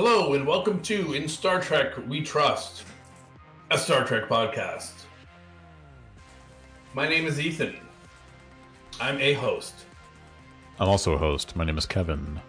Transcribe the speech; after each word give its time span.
Hello 0.00 0.34
and 0.34 0.46
welcome 0.46 0.80
to 0.82 1.14
In 1.14 1.26
Star 1.26 1.60
Trek 1.60 1.94
We 2.06 2.22
Trust, 2.22 2.84
a 3.72 3.76
Star 3.76 4.04
Trek 4.04 4.28
podcast. 4.28 4.92
My 6.94 7.08
name 7.08 7.26
is 7.26 7.40
Ethan. 7.40 7.74
I'm 9.00 9.20
a 9.20 9.32
host. 9.32 9.74
I'm 10.78 10.88
also 10.88 11.14
a 11.14 11.18
host. 11.18 11.56
My 11.56 11.64
name 11.64 11.76
is 11.76 11.84
Kevin. 11.84 12.40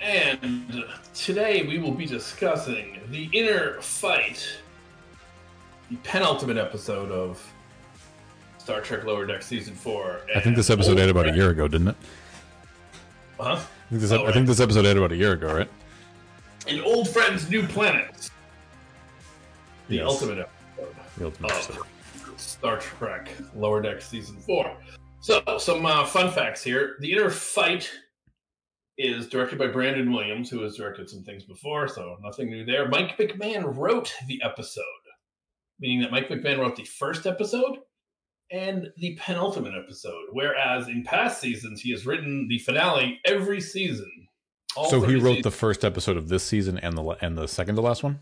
And 0.00 0.84
today 1.14 1.66
we 1.66 1.80
will 1.80 1.90
be 1.90 2.06
discussing 2.06 3.00
the 3.10 3.28
inner 3.32 3.80
fight, 3.80 4.48
the 5.90 5.96
penultimate 6.04 6.58
episode 6.58 7.10
of 7.10 7.44
Star 8.58 8.82
Trek 8.82 9.02
Lower 9.02 9.26
Deck 9.26 9.42
Season 9.42 9.74
4. 9.74 10.20
I 10.36 10.38
think 10.38 10.54
this 10.54 10.70
episode 10.70 11.00
aired 11.00 11.10
about 11.10 11.28
a 11.28 11.34
year 11.34 11.50
ago, 11.50 11.66
didn't 11.66 11.88
it? 11.88 11.96
Huh? 13.40 13.58
I 13.92 13.94
think 13.94 14.00
this, 14.00 14.12
Oh, 14.12 14.26
I 14.26 14.32
think 14.32 14.46
this 14.46 14.60
episode 14.60 14.86
aired 14.86 14.96
about 14.96 15.12
a 15.12 15.16
year 15.16 15.32
ago, 15.32 15.52
right? 15.52 15.68
And 16.66 16.80
Old 16.82 17.08
Friends, 17.08 17.50
New 17.50 17.66
Planets. 17.66 18.30
The 19.88 19.96
Yes. 19.96 20.06
ultimate 20.06 20.38
episode. 20.38 20.94
The 21.18 21.24
ultimate 21.26 21.50
of. 21.52 21.86
Star 22.36 22.78
Trek 22.78 23.30
Lower 23.54 23.82
Deck 23.82 24.00
Season 24.00 24.36
4. 24.40 24.76
So, 25.20 25.42
some 25.58 25.84
uh, 25.86 26.04
fun 26.06 26.30
facts 26.32 26.62
here. 26.62 26.96
The 27.00 27.12
Inner 27.12 27.30
Fight 27.30 27.90
is 28.98 29.28
directed 29.28 29.58
by 29.58 29.68
Brandon 29.68 30.12
Williams, 30.12 30.50
who 30.50 30.62
has 30.62 30.76
directed 30.76 31.08
some 31.08 31.22
things 31.24 31.44
before, 31.44 31.88
so 31.88 32.16
nothing 32.22 32.50
new 32.50 32.64
there. 32.64 32.88
Mike 32.88 33.16
McMahan 33.18 33.76
wrote 33.76 34.12
the 34.26 34.40
episode, 34.42 34.82
meaning 35.78 36.00
that 36.02 36.10
Mike 36.10 36.28
McMahan 36.28 36.58
wrote 36.58 36.76
the 36.76 36.84
first 36.84 37.26
episode 37.26 37.78
and 38.50 38.88
the 38.98 39.16
penultimate 39.20 39.74
episode, 39.74 40.26
whereas 40.32 40.88
in 40.88 41.04
past 41.04 41.40
seasons, 41.40 41.80
he 41.80 41.90
has 41.92 42.04
written 42.06 42.46
the 42.48 42.58
finale 42.58 43.20
every 43.24 43.60
season. 43.60 44.10
All 44.76 44.88
So 44.90 45.00
he 45.02 45.14
wrote 45.16 45.36
seasons. 45.36 45.42
the 45.44 45.50
first 45.50 45.84
episode 45.84 46.16
of 46.16 46.28
this 46.28 46.44
season 46.44 46.78
and 46.78 46.96
the 46.96 47.02
and 47.20 47.36
the 47.36 47.46
second 47.46 47.74
to 47.76 47.80
last 47.82 48.02
one. 48.02 48.20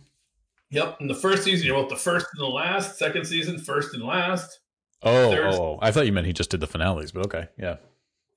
Yep, 0.70 0.98
in 1.00 1.08
the 1.08 1.14
first 1.14 1.42
season, 1.44 1.66
he 1.66 1.72
wrote 1.72 1.88
the 1.88 1.96
first 1.96 2.26
and 2.32 2.40
the 2.42 2.46
last. 2.46 2.96
Second 2.98 3.26
season, 3.26 3.58
first 3.58 3.92
and 3.94 4.04
last. 4.04 4.60
Oh, 5.02 5.32
oh, 5.34 5.78
I 5.82 5.90
thought 5.90 6.06
you 6.06 6.12
meant 6.12 6.26
he 6.26 6.32
just 6.32 6.50
did 6.50 6.60
the 6.60 6.66
finales, 6.66 7.10
but 7.10 7.24
okay, 7.26 7.48
yeah, 7.58 7.76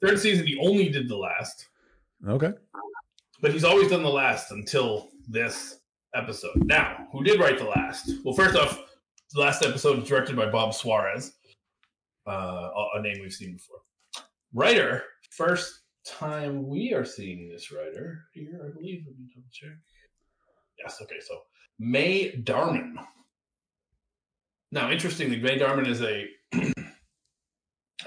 Third 0.02 0.20
season, 0.20 0.48
he 0.48 0.58
only 0.62 0.90
did 0.90 1.08
the 1.10 1.16
last. 1.18 1.68
okay. 2.28 2.52
but 3.42 3.52
he's 3.52 3.64
always 3.64 3.90
done 3.90 4.04
the 4.04 4.10
last 4.10 4.52
until 4.52 5.10
this 5.28 5.80
episode. 6.16 6.56
Now, 6.66 7.08
who 7.12 7.24
did 7.24 7.40
write 7.40 7.58
the 7.58 7.66
last? 7.66 8.12
Well, 8.24 8.34
first 8.34 8.56
off, 8.56 8.80
the 9.34 9.42
last 9.42 9.64
episode 9.64 10.02
is 10.04 10.08
directed 10.10 10.36
by 10.36 10.50
Bob 10.50 10.74
Suarez, 10.74 11.34
uh, 12.28 12.70
a 12.96 13.02
name 13.02 13.18
we've 13.22 13.34
seen 13.34 13.54
before. 13.54 13.80
Writer, 14.54 15.04
first 15.32 15.82
time 16.06 16.68
we 16.68 16.94
are 16.94 17.06
seeing 17.06 17.50
this 17.50 17.72
writer 17.72 18.26
here, 18.34 18.62
I 18.66 18.74
believe. 18.74 19.04
Let 19.08 19.18
me 19.18 19.28
double 19.34 19.48
check. 19.52 19.72
Yes, 20.80 21.00
okay, 21.02 21.20
so 21.20 21.42
May 21.80 22.32
Darman. 22.32 22.94
Now, 24.72 24.90
interestingly, 24.92 25.40
May 25.40 25.60
Darman 25.60 25.88
is 25.88 26.02
a, 26.02 26.26
I 26.54 26.62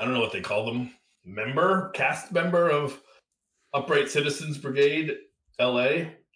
don't 0.05 0.13
know 0.15 0.21
what 0.21 0.33
they 0.33 0.41
call 0.41 0.67
them, 0.67 0.91
member, 1.25 1.91
cast 1.91 2.33
member 2.33 2.69
of 2.71 3.01
Upright 3.73 4.11
Citizens 4.11 4.59
Brigade, 4.59 5.17
LA, 5.61 5.81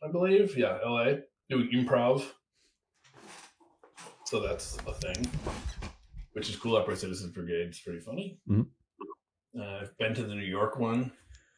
I 0.03 0.08
believe. 0.12 0.56
Yeah, 0.56 0.78
LA, 0.84 1.14
doing 1.48 1.69
improv. 1.75 2.25
So 4.25 4.41
that's 4.41 4.78
a 4.86 4.92
thing, 4.94 5.27
which 6.33 6.48
is 6.48 6.56
cool. 6.56 6.76
Upright 6.76 6.99
Citizens 6.99 7.32
Brigade 7.32 7.70
is 7.70 7.81
pretty 7.81 8.00
funny. 8.00 8.38
Mhm. 8.49 8.66
Uh, 9.59 9.81
I've 9.82 9.99
been 9.99 10.15
to 10.15 10.22
the 10.22 10.34
New 10.37 10.44
York 10.47 10.78
one 10.78 11.10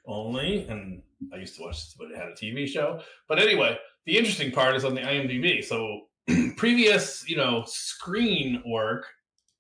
only, 0.07 0.67
and 0.69 1.03
I 1.33 1.37
used 1.37 1.57
to 1.57 1.63
watch 1.63 1.85
this, 1.85 1.95
but 1.99 2.11
it 2.11 2.17
had 2.17 2.29
a 2.29 2.33
TV 2.33 2.67
show. 2.67 3.01
But 3.29 3.39
anyway, 3.39 3.79
the 4.07 4.19
interesting 4.19 4.51
part 4.51 4.75
is 4.75 4.85
on 4.85 4.95
the 4.95 5.01
IMDb. 5.01 5.65
So 5.65 6.03
previous, 6.57 7.29
you 7.29 7.37
know, 7.37 7.65
screen 7.67 8.63
work 8.67 9.07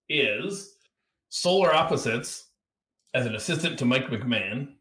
is 0.08 0.76
Solar 1.28 1.74
Opposites 1.74 2.50
as 3.14 3.26
an 3.26 3.34
assistant 3.34 3.78
to 3.78 3.84
Mike 3.84 4.06
McMahan. 4.06 4.74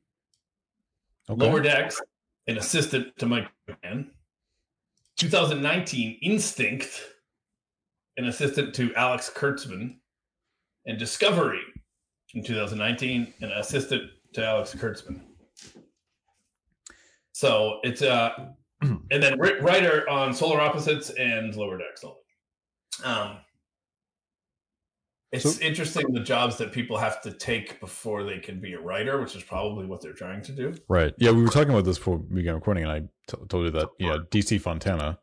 Okay. 1.30 1.46
Lower 1.46 1.62
Decks, 1.62 2.02
an 2.48 2.58
assistant 2.58 3.18
to 3.20 3.26
Mike 3.26 3.48
McMahan. 3.70 4.08
2019, 5.18 6.20
Instinct, 6.22 7.02
an 8.18 8.26
assistant 8.26 8.74
to 8.76 8.94
Alex 8.96 9.32
Kurtzman. 9.34 9.96
And 10.88 10.98
Discovery 10.98 11.62
in 12.34 12.44
2019, 12.44 13.34
an 13.42 13.52
assistant 13.52 14.04
to 14.34 14.46
Alex 14.46 14.74
Kurtzman. 14.74 15.22
So 17.42 17.80
it's 17.82 18.04
uh 18.04 18.30
and 18.82 19.02
then 19.24 19.40
writer 19.40 20.08
on 20.08 20.32
Solar 20.32 20.62
Opposites 20.62 21.10
and 21.10 21.56
Lower 21.56 21.80
Decks. 21.80 22.06
Um, 23.04 23.38
it's 25.32 25.56
So- 25.56 25.66
interesting 25.66 26.14
the 26.14 26.20
jobs 26.20 26.58
that 26.60 26.72
people 26.72 26.98
have 27.00 27.20
to 27.24 27.32
take 27.32 27.80
before 27.80 28.24
they 28.24 28.38
can 28.38 28.62
be 28.62 28.74
a 28.74 28.80
writer, 28.80 29.20
which 29.20 29.36
is 29.36 29.42
probably 29.42 29.88
what 29.88 30.02
they're 30.02 30.14
trying 30.14 30.44
to 30.44 30.52
do. 30.52 30.76
Right. 30.88 31.16
Yeah, 31.18 31.32
we 31.32 31.42
were 31.42 31.48
talking 31.50 31.72
about 31.72 31.86
this 31.86 31.98
before 31.98 32.18
we 32.18 32.36
began 32.36 32.54
recording, 32.54 32.84
and 32.84 32.92
I 32.92 33.00
t- 33.00 33.44
told 33.50 33.66
you 33.66 33.72
that 33.72 33.90
yeah, 33.98 34.18
DC 34.30 34.62
Fontana, 34.62 35.18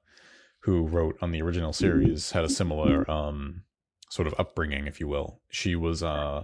who 0.65 0.89
wrote 0.89 1.19
on 1.23 1.31
the 1.31 1.41
original 1.41 1.73
series, 1.73 2.33
had 2.33 2.43
a 2.43 2.49
similar 2.49 3.09
um, 3.09 3.63
sort 4.11 4.27
of 4.27 4.35
upbringing, 4.39 4.89
if 4.89 4.99
you 4.99 5.07
will. 5.07 5.41
She 5.51 5.77
was 5.77 6.03
uh, 6.03 6.43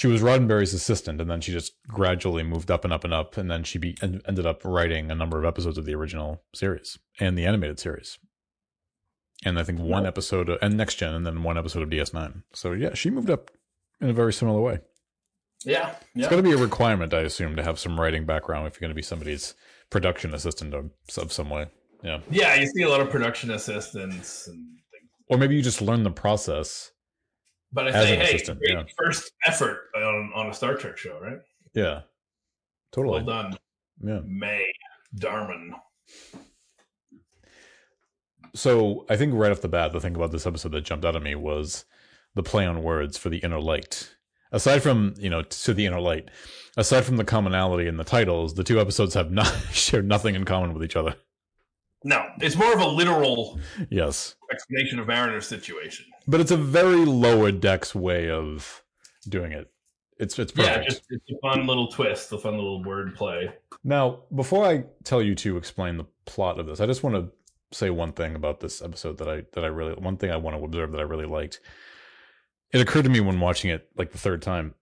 she 0.00 0.06
was 0.06 0.22
Roddenberry's 0.22 0.72
assistant, 0.72 1.20
and 1.20 1.30
then 1.30 1.42
she 1.42 1.52
just 1.52 1.74
gradually 1.86 2.42
moved 2.42 2.70
up 2.70 2.84
and 2.84 2.92
up 2.92 3.04
and 3.04 3.12
up, 3.12 3.36
and 3.36 3.50
then 3.50 3.64
she 3.64 3.76
be, 3.76 3.98
en- 4.00 4.22
ended 4.26 4.46
up 4.46 4.64
writing 4.64 5.10
a 5.10 5.14
number 5.14 5.38
of 5.38 5.44
episodes 5.44 5.76
of 5.76 5.84
the 5.84 5.94
original 5.94 6.42
series 6.54 6.98
and 7.18 7.36
the 7.36 7.44
animated 7.44 7.78
series. 7.78 8.18
And 9.44 9.58
I 9.58 9.62
think 9.62 9.78
one 9.78 10.06
episode 10.06 10.48
of, 10.48 10.58
and 10.62 10.74
Next 10.74 10.94
Gen, 10.94 11.12
and 11.12 11.26
then 11.26 11.42
one 11.42 11.58
episode 11.58 11.82
of 11.82 11.90
DS9. 11.90 12.44
So 12.54 12.72
yeah, 12.72 12.94
she 12.94 13.10
moved 13.10 13.28
up 13.28 13.50
in 14.00 14.08
a 14.08 14.14
very 14.14 14.32
similar 14.32 14.62
way. 14.62 14.78
Yeah, 15.66 15.94
yeah. 16.14 16.24
It's 16.24 16.28
got 16.28 16.36
to 16.36 16.42
be 16.42 16.52
a 16.52 16.56
requirement, 16.56 17.12
I 17.12 17.20
assume, 17.20 17.54
to 17.56 17.62
have 17.62 17.78
some 17.78 18.00
writing 18.00 18.24
background 18.24 18.68
if 18.68 18.76
you're 18.76 18.86
going 18.86 18.92
to 18.92 18.94
be 18.94 19.02
somebody's 19.02 19.54
production 19.90 20.32
assistant 20.32 20.72
of, 20.72 20.92
of 21.18 21.30
some 21.30 21.50
way. 21.50 21.66
Yeah. 22.02 22.20
Yeah, 22.30 22.54
you 22.54 22.66
see 22.68 22.84
a 22.84 22.88
lot 22.88 23.02
of 23.02 23.10
production 23.10 23.50
assistants 23.50 24.46
and 24.46 24.56
things. 24.56 25.10
Or 25.28 25.36
maybe 25.36 25.56
you 25.56 25.60
just 25.62 25.82
learn 25.82 26.04
the 26.04 26.10
process. 26.10 26.90
But 27.72 27.88
I 27.88 27.90
As 27.90 28.06
say, 28.06 28.16
hey, 28.16 28.54
great 28.54 28.72
yeah. 28.72 28.82
first 28.98 29.32
effort 29.46 29.90
on, 29.96 30.32
on 30.34 30.46
a 30.48 30.54
Star 30.54 30.74
Trek 30.74 30.96
show, 30.96 31.18
right? 31.20 31.38
Yeah. 31.74 32.00
Totally. 32.92 33.22
Well 33.22 33.42
done, 33.42 33.58
Yeah. 34.02 34.20
May 34.26 34.72
Darman. 35.16 35.70
So 38.54 39.06
I 39.08 39.16
think 39.16 39.34
right 39.34 39.52
off 39.52 39.60
the 39.60 39.68
bat, 39.68 39.92
the 39.92 40.00
thing 40.00 40.16
about 40.16 40.32
this 40.32 40.46
episode 40.46 40.72
that 40.72 40.80
jumped 40.82 41.04
out 41.04 41.14
at 41.14 41.22
me 41.22 41.36
was 41.36 41.84
the 42.34 42.42
play 42.42 42.66
on 42.66 42.82
words 42.82 43.16
for 43.16 43.28
the 43.28 43.38
inner 43.38 43.60
light. 43.60 44.14
Aside 44.52 44.82
from, 44.82 45.14
you 45.16 45.30
know, 45.30 45.42
to 45.42 45.72
the 45.72 45.86
inner 45.86 46.00
light, 46.00 46.28
aside 46.76 47.04
from 47.04 47.16
the 47.16 47.24
commonality 47.24 47.86
in 47.86 47.96
the 47.96 48.04
titles, 48.04 48.54
the 48.54 48.64
two 48.64 48.80
episodes 48.80 49.14
have 49.14 49.30
not 49.30 49.46
share 49.72 50.02
nothing 50.02 50.34
in 50.34 50.44
common 50.44 50.74
with 50.74 50.82
each 50.82 50.96
other. 50.96 51.14
No, 52.04 52.26
it's 52.40 52.56
more 52.56 52.72
of 52.72 52.80
a 52.80 52.86
literal 52.86 53.58
Yes. 53.90 54.36
explanation 54.52 54.98
of 54.98 55.06
Mariner's 55.06 55.46
situation. 55.46 56.06
But 56.26 56.40
it's 56.40 56.50
a 56.50 56.56
very 56.56 57.04
lower 57.04 57.52
decks 57.52 57.94
way 57.94 58.30
of 58.30 58.82
doing 59.28 59.52
it. 59.52 59.70
It's 60.18 60.38
it's 60.38 60.52
perfect. 60.52 60.76
Yeah, 60.76 60.84
just 60.84 61.02
it's 61.10 61.30
a 61.30 61.34
fun 61.40 61.66
little 61.66 61.88
twist, 61.88 62.30
a 62.32 62.38
fun 62.38 62.54
little 62.56 62.82
word 62.84 63.14
play. 63.14 63.52
Now, 63.84 64.20
before 64.34 64.66
I 64.66 64.84
tell 65.04 65.22
you 65.22 65.34
to 65.36 65.56
explain 65.56 65.96
the 65.96 66.04
plot 66.26 66.58
of 66.60 66.66
this, 66.66 66.80
I 66.80 66.86
just 66.86 67.02
want 67.02 67.16
to 67.16 67.30
say 67.76 67.88
one 67.88 68.12
thing 68.12 68.34
about 68.34 68.60
this 68.60 68.82
episode 68.82 69.16
that 69.18 69.28
I 69.28 69.44
that 69.52 69.64
I 69.64 69.68
really 69.68 69.94
one 69.94 70.16
thing 70.18 70.30
I 70.30 70.36
want 70.36 70.56
to 70.58 70.64
observe 70.64 70.92
that 70.92 71.00
I 71.00 71.04
really 71.04 71.24
liked. 71.26 71.60
It 72.72 72.80
occurred 72.80 73.04
to 73.04 73.10
me 73.10 73.20
when 73.20 73.40
watching 73.40 73.70
it 73.70 73.88
like 73.96 74.12
the 74.12 74.18
third 74.18 74.42
time. 74.42 74.74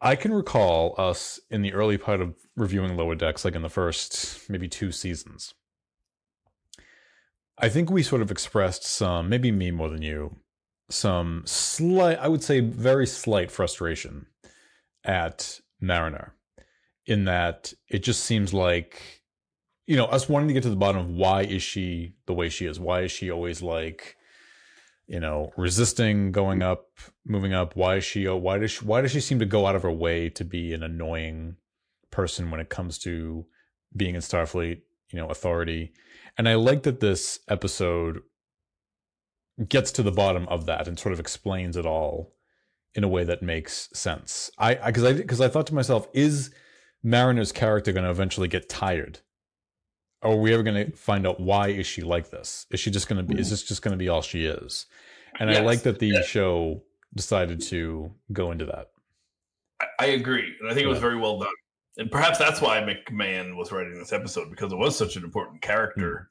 I 0.00 0.16
can 0.16 0.32
recall 0.32 0.94
us 0.98 1.40
in 1.50 1.62
the 1.62 1.72
early 1.72 1.98
part 1.98 2.20
of 2.20 2.34
reviewing 2.54 2.96
Lower 2.96 3.14
Decks, 3.14 3.44
like 3.44 3.54
in 3.54 3.62
the 3.62 3.68
first 3.68 4.48
maybe 4.48 4.68
two 4.68 4.92
seasons. 4.92 5.54
I 7.58 7.68
think 7.68 7.90
we 7.90 8.02
sort 8.02 8.20
of 8.20 8.30
expressed 8.30 8.84
some, 8.84 9.30
maybe 9.30 9.50
me 9.50 9.70
more 9.70 9.88
than 9.88 10.02
you, 10.02 10.36
some 10.90 11.42
slight, 11.46 12.18
I 12.18 12.28
would 12.28 12.42
say 12.42 12.60
very 12.60 13.06
slight 13.06 13.50
frustration 13.50 14.26
at 15.04 15.60
Mariner 15.80 16.34
in 17.06 17.24
that 17.24 17.72
it 17.88 18.02
just 18.02 18.24
seems 18.24 18.52
like 18.52 19.22
you 19.86 19.96
know 19.96 20.06
us 20.06 20.28
wanting 20.28 20.48
to 20.48 20.54
get 20.54 20.64
to 20.64 20.70
the 20.70 20.76
bottom 20.76 21.00
of 21.00 21.10
why 21.10 21.42
is 21.42 21.62
she 21.62 22.14
the 22.26 22.34
way 22.34 22.48
she 22.48 22.66
is 22.66 22.80
why 22.80 23.02
is 23.02 23.12
she 23.12 23.30
always 23.30 23.62
like 23.62 24.16
you 25.06 25.20
know 25.20 25.52
resisting 25.56 26.32
going 26.32 26.62
up 26.62 26.88
moving 27.24 27.52
up. 27.52 27.76
Why 27.76 27.96
is 27.96 28.04
she 28.04 28.26
oh, 28.26 28.36
why 28.36 28.58
does 28.58 28.72
she 28.72 28.84
why 28.84 29.00
does 29.00 29.12
she 29.12 29.20
seem 29.20 29.38
to 29.38 29.46
go 29.46 29.66
out 29.66 29.76
of 29.76 29.82
her 29.82 29.92
way 29.92 30.28
to 30.30 30.44
be 30.44 30.72
an 30.72 30.82
annoying 30.82 31.56
person 32.10 32.50
when 32.50 32.60
it 32.60 32.68
comes 32.68 32.98
to 32.98 33.46
being 33.96 34.14
in 34.14 34.20
starfleet 34.20 34.82
you 35.12 35.18
know 35.18 35.28
authority? 35.28 35.92
And 36.38 36.48
i 36.48 36.54
like 36.54 36.82
that 36.82 37.00
this 37.00 37.40
episode 37.48 38.20
gets 39.68 39.90
to 39.92 40.02
the 40.02 40.12
bottom 40.12 40.46
of 40.48 40.66
that 40.66 40.86
and 40.86 40.98
sort 40.98 41.12
of 41.12 41.20
explains 41.20 41.76
it 41.76 41.86
all 41.86 42.34
in 42.94 43.04
a 43.04 43.08
way 43.08 43.24
that 43.24 43.42
makes 43.42 43.88
sense. 43.92 44.50
I 44.58 44.74
because 44.74 45.04
i 45.04 45.12
because 45.12 45.40
I, 45.40 45.48
thought 45.48 45.66
to 45.68 45.74
myself 45.74 46.08
is 46.12 46.50
Mariner's 47.02 47.52
character 47.52 47.92
going 47.92 48.04
to 48.04 48.10
eventually 48.10 48.48
get 48.48 48.68
tired? 48.68 49.20
Are 50.22 50.36
we 50.36 50.52
ever 50.54 50.62
going 50.62 50.86
to 50.90 50.96
find 50.96 51.26
out 51.26 51.40
why 51.40 51.68
is 51.68 51.86
she 51.86 52.02
like 52.02 52.30
this? 52.30 52.66
Is 52.70 52.80
she 52.80 52.90
just 52.90 53.08
going 53.08 53.24
to 53.24 53.34
be? 53.34 53.40
Is 53.40 53.50
this 53.50 53.62
just 53.62 53.82
going 53.82 53.92
to 53.92 53.98
be 53.98 54.08
all 54.08 54.22
she 54.22 54.46
is? 54.46 54.86
And 55.38 55.50
I 55.50 55.60
like 55.60 55.82
that 55.82 55.98
the 55.98 56.08
Yes. 56.08 56.26
show 56.26 56.82
decided 57.14 57.60
to 57.68 58.12
go 58.32 58.50
into 58.50 58.64
that. 58.66 58.88
I, 59.98 60.06
agree, 60.06 60.54
and 60.60 60.70
I 60.70 60.74
think 60.74 60.84
it 60.84 60.88
was 60.88 60.98
very 60.98 61.18
well 61.18 61.38
done. 61.38 61.48
And 61.98 62.10
perhaps 62.10 62.38
that's 62.38 62.60
why 62.60 62.78
McMahan 62.80 63.56
was 63.56 63.72
writing 63.72 63.98
this 63.98 64.12
episode 64.12 64.50
because 64.50 64.72
it 64.72 64.76
was 64.76 64.96
such 64.96 65.16
an 65.16 65.24
important 65.24 65.60
character 65.62 66.30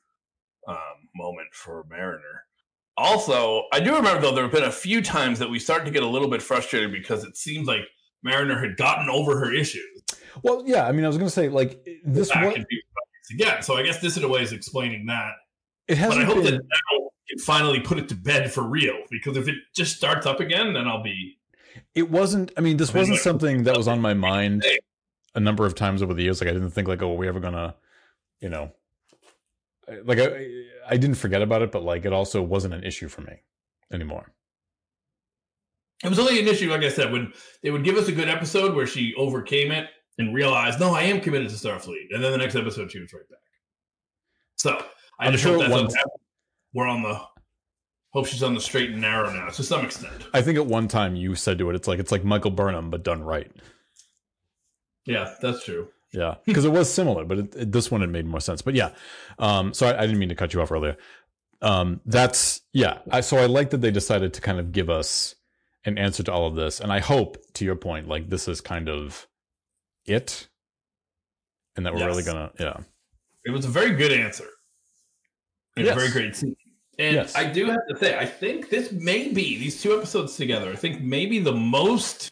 um, 0.68 0.78
moment 1.16 1.48
for 1.54 1.86
Mariner. 1.90 2.44
Also, 2.98 3.64
I 3.74 3.80
do 3.80 3.96
remember 3.96 4.22
though 4.22 4.34
there 4.34 4.44
have 4.44 4.54
been 4.54 4.64
a 4.64 4.72
few 4.72 5.02
times 5.02 5.38
that 5.40 5.50
we 5.50 5.60
started 5.60 5.86
to 5.86 5.92
get 5.92 6.02
a 6.04 6.08
little 6.08 6.30
bit 6.30 6.42
frustrated 6.42 6.92
because 6.92 7.24
it 7.24 7.36
seems 7.36 7.68
like 7.68 7.82
Mariner 8.24 8.60
had 8.60 8.78
gotten 8.78 9.10
over 9.10 9.38
her 9.40 9.54
issues 9.54 10.02
Well, 10.44 10.64
yeah. 10.66 10.88
I 10.88 10.92
mean, 10.92 11.04
I 11.04 11.08
was 11.08 11.18
going 11.18 11.28
to 11.28 11.34
say 11.34 11.50
like 11.50 11.86
this. 12.04 12.30
back 12.30 12.56
What 13.28 13.32
and 13.32 13.40
be 13.40 13.44
again. 13.44 13.62
So 13.64 13.78
I 13.78 13.84
guess 13.84 14.00
this 14.00 14.18
in 14.18 14.24
a 14.24 14.28
way 14.28 14.42
is 14.42 14.52
explaining 14.52 15.06
that. 15.08 15.32
it 15.88 15.98
has. 15.98 16.10
But 16.14 16.22
I 16.22 16.26
hope 16.26 16.44
that 16.44 16.54
now 16.54 17.10
can 17.30 17.40
finally 17.40 17.80
put 17.80 17.98
it 17.98 18.08
to 18.10 18.16
bed 18.16 18.52
for 18.52 18.64
real 18.64 18.98
because 19.10 19.36
if 19.38 19.48
it 19.48 19.56
just 19.76 19.96
starts 19.98 20.26
up 20.26 20.40
again, 20.40 20.74
then 20.74 20.88
I'll 20.88 21.02
be 21.04 21.38
It 21.94 22.10
wasn't. 22.12 22.52
I 22.58 22.62
mean, 22.62 22.78
this 22.78 22.92
I 22.92 22.94
mean, 22.94 23.02
wasn't 23.02 23.16
like- 23.16 23.24
something 23.24 23.64
that 23.64 23.76
was 23.78 23.88
on 23.88 24.00
my 24.02 24.14
mind 24.14 24.64
a 25.34 25.40
number 25.40 25.66
of 25.66 25.76
times 25.76 26.02
over 26.02 26.14
the 26.14 26.24
years. 26.24 26.40
Like 26.42 26.50
I 26.50 26.54
didn't 26.54 26.72
think 26.72 26.88
like, 26.88 27.02
oh, 27.02 27.14
are 27.14 27.18
we 27.18 27.28
ever 27.28 27.40
gonna, 27.40 27.76
you 28.42 28.50
know, 28.50 28.72
like 30.04 30.20
I, 30.20 30.46
I 30.88 30.98
didn't 30.98 31.18
forget 31.18 31.42
about 31.42 31.62
it, 31.62 31.72
but 31.72 31.84
like 31.84 32.06
it 32.06 32.14
also 32.14 32.42
wasn't 32.42 32.74
an 32.74 32.84
issue 32.84 33.08
for 33.08 33.22
me 33.22 33.42
anymore. 33.92 34.32
It 36.04 36.10
was 36.10 36.20
only 36.20 36.40
an 36.40 36.48
issue, 36.48 36.70
like 36.70 36.84
I 36.84 36.90
said, 36.90 37.12
when 37.12 37.34
they 37.64 37.72
would 37.72 37.84
give 37.84 37.96
us 37.96 38.08
a 38.08 38.12
good 38.12 38.30
episode 38.30 38.76
where 38.76 38.86
she 38.86 39.14
overcame 39.16 39.72
it 39.72 39.90
and 40.18 40.34
realized, 40.34 40.80
no, 40.80 40.94
I 40.94 41.04
am 41.04 41.20
committed 41.22 41.50
to 41.50 41.56
Starfleet. 41.56 42.08
And 42.14 42.24
then 42.24 42.32
the 42.32 42.38
next 42.38 42.56
episode, 42.56 42.92
she 42.92 43.00
was 43.00 43.12
right 43.14 43.28
back. 43.30 43.40
So 44.56 44.84
I 45.20 45.26
I'm 45.28 45.32
just 45.34 45.44
sure 45.44 45.62
hope 45.62 45.72
one- 45.72 45.86
on- 45.86 45.94
we're 46.74 46.88
on 46.88 47.04
the 47.04 47.20
hope 48.12 48.28
she's 48.28 48.44
on 48.44 48.54
the 48.54 48.62
straight 48.62 48.92
and 48.92 49.02
narrow 49.02 49.32
now 49.32 49.50
to 49.50 49.64
some 49.64 49.84
extent. 49.86 50.24
I 50.34 50.42
think 50.42 50.58
at 50.58 50.66
one 50.66 50.88
time 50.88 51.16
you 51.16 51.36
said 51.36 51.58
to 51.60 51.70
it, 51.70 51.76
it's 51.76 51.88
like 51.88 52.00
it's 52.00 52.12
like 52.12 52.24
Michael 52.24 52.52
Burnham 52.52 52.90
but 52.90 53.04
done 53.04 53.24
right. 53.24 53.52
Yeah, 55.06 55.34
that's 55.42 55.64
true. 55.64 55.90
Yeah, 56.12 56.36
because 56.46 56.64
it 56.66 56.72
was 56.72 56.92
similar, 56.92 57.26
but 57.26 57.40
it, 57.40 57.56
it, 57.56 57.72
this 57.72 57.92
one 57.92 58.02
had 58.02 58.10
made 58.10 58.26
more 58.26 58.40
sense. 58.40 58.62
But 58.62 58.74
yeah, 58.74 58.92
um, 59.38 59.74
so 59.74 59.88
I, 59.88 59.98
I 59.98 60.02
didn't 60.06 60.20
mean 60.20 60.30
to 60.30 60.36
cut 60.36 60.54
you 60.54 60.62
off 60.62 60.72
earlier. 60.72 60.98
Um, 61.62 62.00
that's 62.06 62.62
yeah. 62.74 63.00
I, 63.12 63.22
so 63.22 63.38
I 63.38 63.46
like 63.48 63.72
that 63.72 63.82
they 63.82 63.92
decided 63.92 64.34
to 64.36 64.42
kind 64.42 64.60
of 64.60 64.72
give 64.72 64.90
us 64.90 65.36
an 65.84 65.98
answer 65.98 66.24
to 66.24 66.32
all 66.34 66.48
of 66.48 66.56
this, 66.56 66.80
and 66.80 66.92
I 66.92 67.00
hope, 67.00 67.38
to 67.56 67.66
your 67.66 67.76
point, 67.76 68.08
like 68.08 68.30
this 68.30 68.48
is 68.48 68.62
kind 68.62 68.88
of 68.90 69.28
it, 70.06 70.48
and 71.76 71.86
that 71.86 71.94
we're 71.94 72.06
really 72.06 72.24
gonna 72.24 72.52
yeah. 72.60 72.78
It 73.46 73.52
was 73.52 73.66
a 73.66 73.70
very 73.70 73.92
good 73.92 74.12
answer. 74.12 74.48
And 75.78 75.86
Yes. 75.86 75.96
a 75.96 76.00
very 76.00 76.12
great 76.12 76.36
scene. 76.36 76.56
And 76.98 77.16
Yes. 77.16 77.36
I 77.36 77.46
do 77.52 77.66
have 77.66 77.86
to 77.90 77.98
say, 78.00 78.18
I 78.18 78.26
think 78.26 78.70
this 78.70 78.92
may 78.92 79.28
be 79.28 79.58
these 79.58 79.82
two 79.82 79.96
episodes 79.96 80.36
together. 80.38 80.72
I 80.72 80.76
think 80.76 81.02
maybe 81.02 81.40
the 81.40 81.52
most 81.52 82.32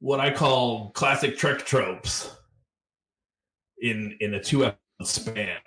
what 0.00 0.18
I 0.20 0.30
call 0.32 0.90
classic 0.90 1.36
Trek 1.38 1.64
tropes 1.64 2.34
in 3.80 4.16
in 4.20 4.34
a 4.34 4.42
two 4.42 4.64
episode 4.66 4.76
span 5.04 5.58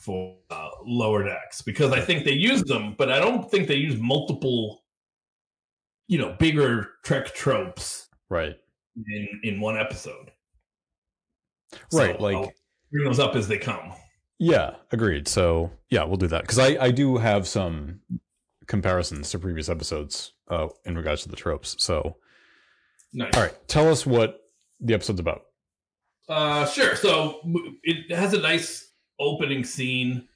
for 0.00 0.36
uh, 0.50 0.70
lower 0.86 1.22
decks 1.24 1.60
because 1.60 1.92
I 1.92 2.00
think 2.00 2.24
they 2.24 2.32
use 2.32 2.62
them, 2.62 2.94
but 2.96 3.10
I 3.10 3.18
don't 3.18 3.50
think 3.50 3.66
they 3.68 3.74
use 3.74 3.98
multiple, 4.00 4.84
you 6.06 6.16
know, 6.18 6.34
bigger 6.38 6.92
Trek 7.04 7.34
tropes 7.34 8.08
Right, 8.30 8.56
in 9.06 9.40
in 9.42 9.60
one 9.60 9.76
episode. 9.76 10.30
Right, 11.92 12.16
So 12.16 12.22
like. 12.22 12.36
I'll 12.36 12.52
bring 12.90 13.04
those 13.04 13.18
up 13.18 13.36
as 13.36 13.48
they 13.48 13.58
come. 13.58 13.92
Yeah, 14.38 14.76
agreed. 14.92 15.28
So 15.28 15.70
yeah, 15.90 16.04
we'll 16.04 16.16
do 16.16 16.28
that 16.28 16.42
because 16.42 16.58
I 16.58 16.76
I 16.82 16.90
do 16.90 17.16
have 17.16 17.46
some 17.48 18.00
comparisons 18.66 19.30
to 19.30 19.38
previous 19.38 19.68
episodes 19.68 20.32
uh, 20.48 20.68
in 20.84 20.96
regards 20.96 21.22
to 21.24 21.28
the 21.28 21.36
tropes. 21.36 21.74
So 21.78 22.16
Nice. 23.12 23.34
all 23.34 23.42
right, 23.42 23.68
tell 23.68 23.88
us 23.88 24.06
what 24.06 24.40
the 24.80 24.94
episode's 24.94 25.20
about. 25.20 25.42
Uh, 26.28 26.66
sure. 26.66 26.94
So 26.94 27.40
it 27.82 28.14
has 28.14 28.34
a 28.34 28.40
nice 28.40 28.92
opening 29.18 29.64
scene 29.64 30.28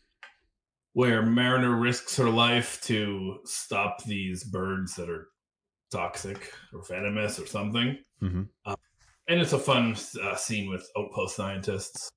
where 0.94 1.22
Mariner 1.22 1.76
risks 1.76 2.16
her 2.16 2.28
life 2.30 2.80
to 2.84 3.38
stop 3.44 4.02
these 4.04 4.42
birds 4.44 4.94
that 4.96 5.08
are 5.08 5.28
toxic 5.90 6.52
or 6.72 6.82
venomous 6.84 7.38
or 7.38 7.46
something. 7.46 7.98
Mhm. 8.22 8.48
Uh, 8.64 8.76
and 9.28 9.40
it's 9.40 9.52
a 9.52 9.58
fun 9.58 9.96
uh, 10.22 10.34
scene 10.34 10.68
with 10.70 10.88
outpost 10.98 11.36
scientists. 11.36 12.10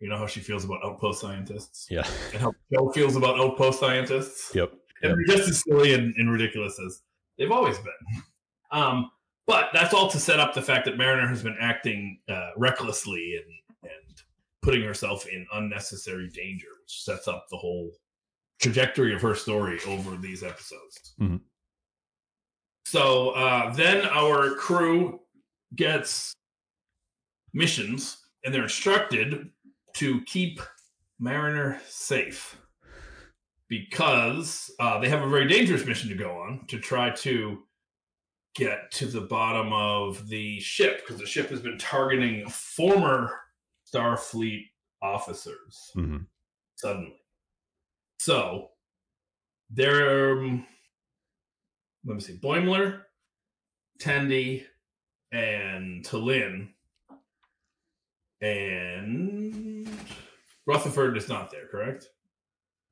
You 0.00 0.08
know 0.08 0.16
how 0.16 0.26
she 0.26 0.40
feels 0.40 0.64
about 0.64 0.84
outpost 0.84 1.20
scientists, 1.20 1.86
Yeah. 1.90 2.06
and 2.32 2.40
how 2.42 2.52
Joe 2.72 2.90
feels 2.90 3.14
about 3.16 3.38
outpost 3.38 3.78
scientists. 3.80 4.52
Yep. 4.54 4.72
And 5.02 5.12
they're 5.12 5.36
just 5.36 5.48
as 5.48 5.62
silly 5.62 5.94
and, 5.94 6.12
and 6.16 6.30
ridiculous 6.30 6.78
as 6.84 7.02
they've 7.38 7.50
always 7.52 7.78
been. 7.78 7.92
Um, 8.72 9.10
but 9.46 9.68
that's 9.74 9.92
all 9.92 10.08
to 10.08 10.18
set 10.18 10.40
up 10.40 10.54
the 10.54 10.62
fact 10.62 10.86
that 10.86 10.96
Mariner 10.96 11.26
has 11.28 11.42
been 11.42 11.58
acting 11.60 12.20
uh, 12.26 12.52
recklessly 12.56 13.34
and, 13.36 13.90
and 13.92 14.22
putting 14.62 14.80
herself 14.82 15.26
in 15.26 15.46
unnecessary 15.52 16.30
danger, 16.30 16.68
which 16.80 17.02
sets 17.04 17.28
up 17.28 17.44
the 17.50 17.58
whole 17.58 17.90
trajectory 18.62 19.14
of 19.14 19.20
her 19.20 19.34
story 19.34 19.78
over 19.86 20.16
these 20.16 20.42
episodes. 20.42 21.14
Mhm. 21.20 21.40
So 22.86 23.30
uh, 23.30 23.74
then 23.74 24.06
our 24.06 24.54
crew 24.54 25.20
gets 25.76 26.32
missions, 27.52 28.18
and 28.44 28.52
they're 28.52 28.64
instructed 28.64 29.50
to 29.94 30.20
keep 30.22 30.60
Mariner 31.18 31.80
safe 31.86 32.58
because 33.68 34.70
uh, 34.80 34.98
they 34.98 35.08
have 35.08 35.22
a 35.22 35.28
very 35.28 35.48
dangerous 35.48 35.86
mission 35.86 36.08
to 36.08 36.14
go 36.14 36.30
on 36.38 36.66
to 36.68 36.78
try 36.78 37.10
to 37.10 37.62
get 38.54 38.90
to 38.90 39.06
the 39.06 39.20
bottom 39.20 39.72
of 39.72 40.28
the 40.28 40.60
ship 40.60 41.00
because 41.00 41.18
the 41.18 41.26
ship 41.26 41.48
has 41.48 41.60
been 41.60 41.78
targeting 41.78 42.46
former 42.48 43.32
Starfleet 43.92 44.66
officers 45.02 45.90
hmm 45.94 46.18
suddenly. 46.76 47.14
So 48.18 48.70
there, 49.70 50.32
um, 50.32 50.66
let 52.04 52.14
me 52.14 52.20
see, 52.20 52.38
Boimler, 52.38 53.02
Tendi, 54.00 54.64
and 55.32 56.04
T'Lyn, 56.04 56.68
and 58.42 59.88
Rutherford 60.66 61.16
is 61.16 61.28
not 61.28 61.50
there, 61.50 61.66
correct? 61.70 62.08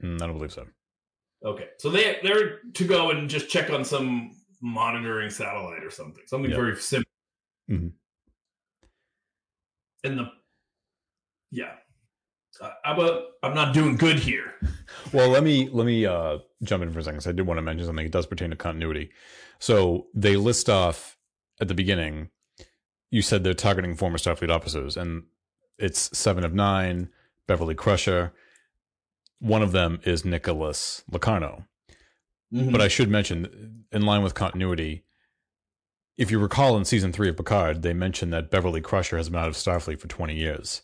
Mm, 0.02 0.22
I 0.22 0.26
don't 0.26 0.36
believe 0.36 0.52
so. 0.52 0.66
Okay, 1.44 1.68
so 1.78 1.90
they 1.90 2.18
they're 2.22 2.58
to 2.74 2.84
go 2.84 3.10
and 3.10 3.28
just 3.28 3.48
check 3.48 3.70
on 3.70 3.84
some 3.84 4.32
monitoring 4.62 5.30
satellite 5.30 5.82
or 5.84 5.90
something, 5.90 6.22
something 6.26 6.50
Yeah. 6.50 6.56
very 6.56 6.76
simple. 6.76 7.10
Mhm. 7.70 7.92
And 10.04 10.18
the 10.18 10.30
yeah, 11.50 11.72
uh, 12.60 12.70
how 12.84 12.94
about 12.94 13.22
I'm 13.42 13.54
not 13.54 13.74
doing 13.74 13.96
good 13.96 14.18
here. 14.18 14.54
Well, 15.12 15.28
let 15.30 15.42
me 15.44 15.68
let 15.68 15.86
me 15.86 16.04
uh, 16.04 16.38
jump 16.64 16.82
in 16.82 16.92
for 16.92 16.98
a 16.98 17.02
second. 17.02 17.24
I 17.26 17.32
did 17.32 17.46
want 17.46 17.58
to 17.58 17.62
mention 17.62 17.86
something. 17.86 18.04
It 18.06 18.12
does 18.12 18.26
pertain 18.26 18.50
to 18.50 18.56
continuity. 18.56 19.10
So 19.60 20.08
they 20.14 20.36
list 20.36 20.68
off 20.68 21.16
at 21.60 21.68
the 21.68 21.74
beginning. 21.74 22.28
You 23.10 23.22
said 23.22 23.42
they're 23.42 23.54
targeting 23.54 23.94
former 23.96 24.18
Starfleet 24.18 24.50
officers, 24.50 24.96
and 24.96 25.24
it's 25.80 26.16
seven 26.16 26.44
of 26.44 26.54
nine. 26.54 27.08
Beverly 27.46 27.74
Crusher. 27.74 28.32
One 29.40 29.62
of 29.62 29.72
them 29.72 30.00
is 30.04 30.24
Nicholas 30.24 31.02
Locarno. 31.10 31.64
Mm-hmm. 32.52 32.70
But 32.70 32.80
I 32.80 32.88
should 32.88 33.10
mention, 33.10 33.84
in 33.90 34.02
line 34.02 34.22
with 34.22 34.34
continuity, 34.34 35.04
if 36.16 36.30
you 36.30 36.38
recall 36.38 36.76
in 36.76 36.84
season 36.84 37.12
three 37.12 37.28
of 37.28 37.36
Picard, 37.36 37.82
they 37.82 37.92
mentioned 37.92 38.32
that 38.32 38.50
Beverly 38.50 38.80
Crusher 38.80 39.16
has 39.16 39.28
been 39.28 39.40
out 39.40 39.48
of 39.48 39.54
Starfleet 39.54 40.00
for 40.00 40.08
20 40.08 40.34
years. 40.34 40.82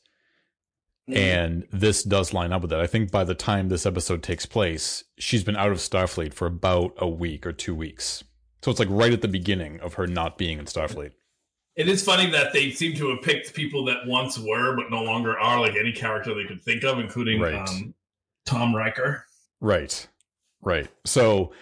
Mm-hmm. 1.08 1.18
And 1.18 1.68
this 1.70 2.02
does 2.02 2.32
line 2.32 2.52
up 2.52 2.62
with 2.62 2.70
that. 2.70 2.80
I 2.80 2.86
think 2.86 3.10
by 3.10 3.24
the 3.24 3.34
time 3.34 3.68
this 3.68 3.86
episode 3.86 4.22
takes 4.22 4.46
place, 4.46 5.04
she's 5.18 5.44
been 5.44 5.56
out 5.56 5.70
of 5.70 5.78
Starfleet 5.78 6.34
for 6.34 6.46
about 6.46 6.94
a 6.96 7.08
week 7.08 7.46
or 7.46 7.52
two 7.52 7.74
weeks. 7.74 8.24
So 8.62 8.70
it's 8.70 8.80
like 8.80 8.88
right 8.90 9.12
at 9.12 9.22
the 9.22 9.28
beginning 9.28 9.78
of 9.80 9.94
her 9.94 10.06
not 10.06 10.38
being 10.38 10.58
in 10.58 10.64
Starfleet. 10.64 11.12
It 11.76 11.88
is 11.88 12.02
funny 12.02 12.30
that 12.30 12.52
they 12.54 12.70
seem 12.70 12.94
to 12.96 13.10
have 13.10 13.22
picked 13.22 13.52
people 13.54 13.84
that 13.84 14.06
once 14.06 14.38
were 14.38 14.74
but 14.76 14.90
no 14.90 15.02
longer 15.02 15.38
are, 15.38 15.60
like 15.60 15.76
any 15.76 15.92
character 15.92 16.34
they 16.34 16.44
could 16.44 16.62
think 16.62 16.84
of, 16.84 16.98
including 16.98 17.40
Right. 17.40 17.54
um, 17.68 17.94
Tom 18.46 18.74
Riker. 18.74 19.26
Right. 19.60 20.06
Right. 20.62 20.88
So, 21.04 21.52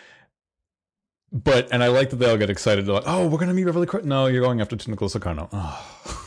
but, 1.33 1.69
and 1.73 1.83
I 1.83 1.89
like 1.89 2.11
that 2.11 2.17
they 2.17 2.31
all 2.31 2.37
get 2.37 2.49
excited. 2.51 2.87
They're 2.87 2.95
like, 2.95 3.05
oh, 3.09 3.27
we're 3.27 3.39
going 3.39 3.49
to 3.49 3.55
meet 3.55 3.65
Beverly 3.65 3.87
Crusher. 3.87 4.07
No, 4.07 4.27
you're 4.27 4.43
going 4.43 4.61
after 4.61 4.77
Nicholas 4.89 5.15
Locarno. 5.15 5.49
Oh. 5.53 6.21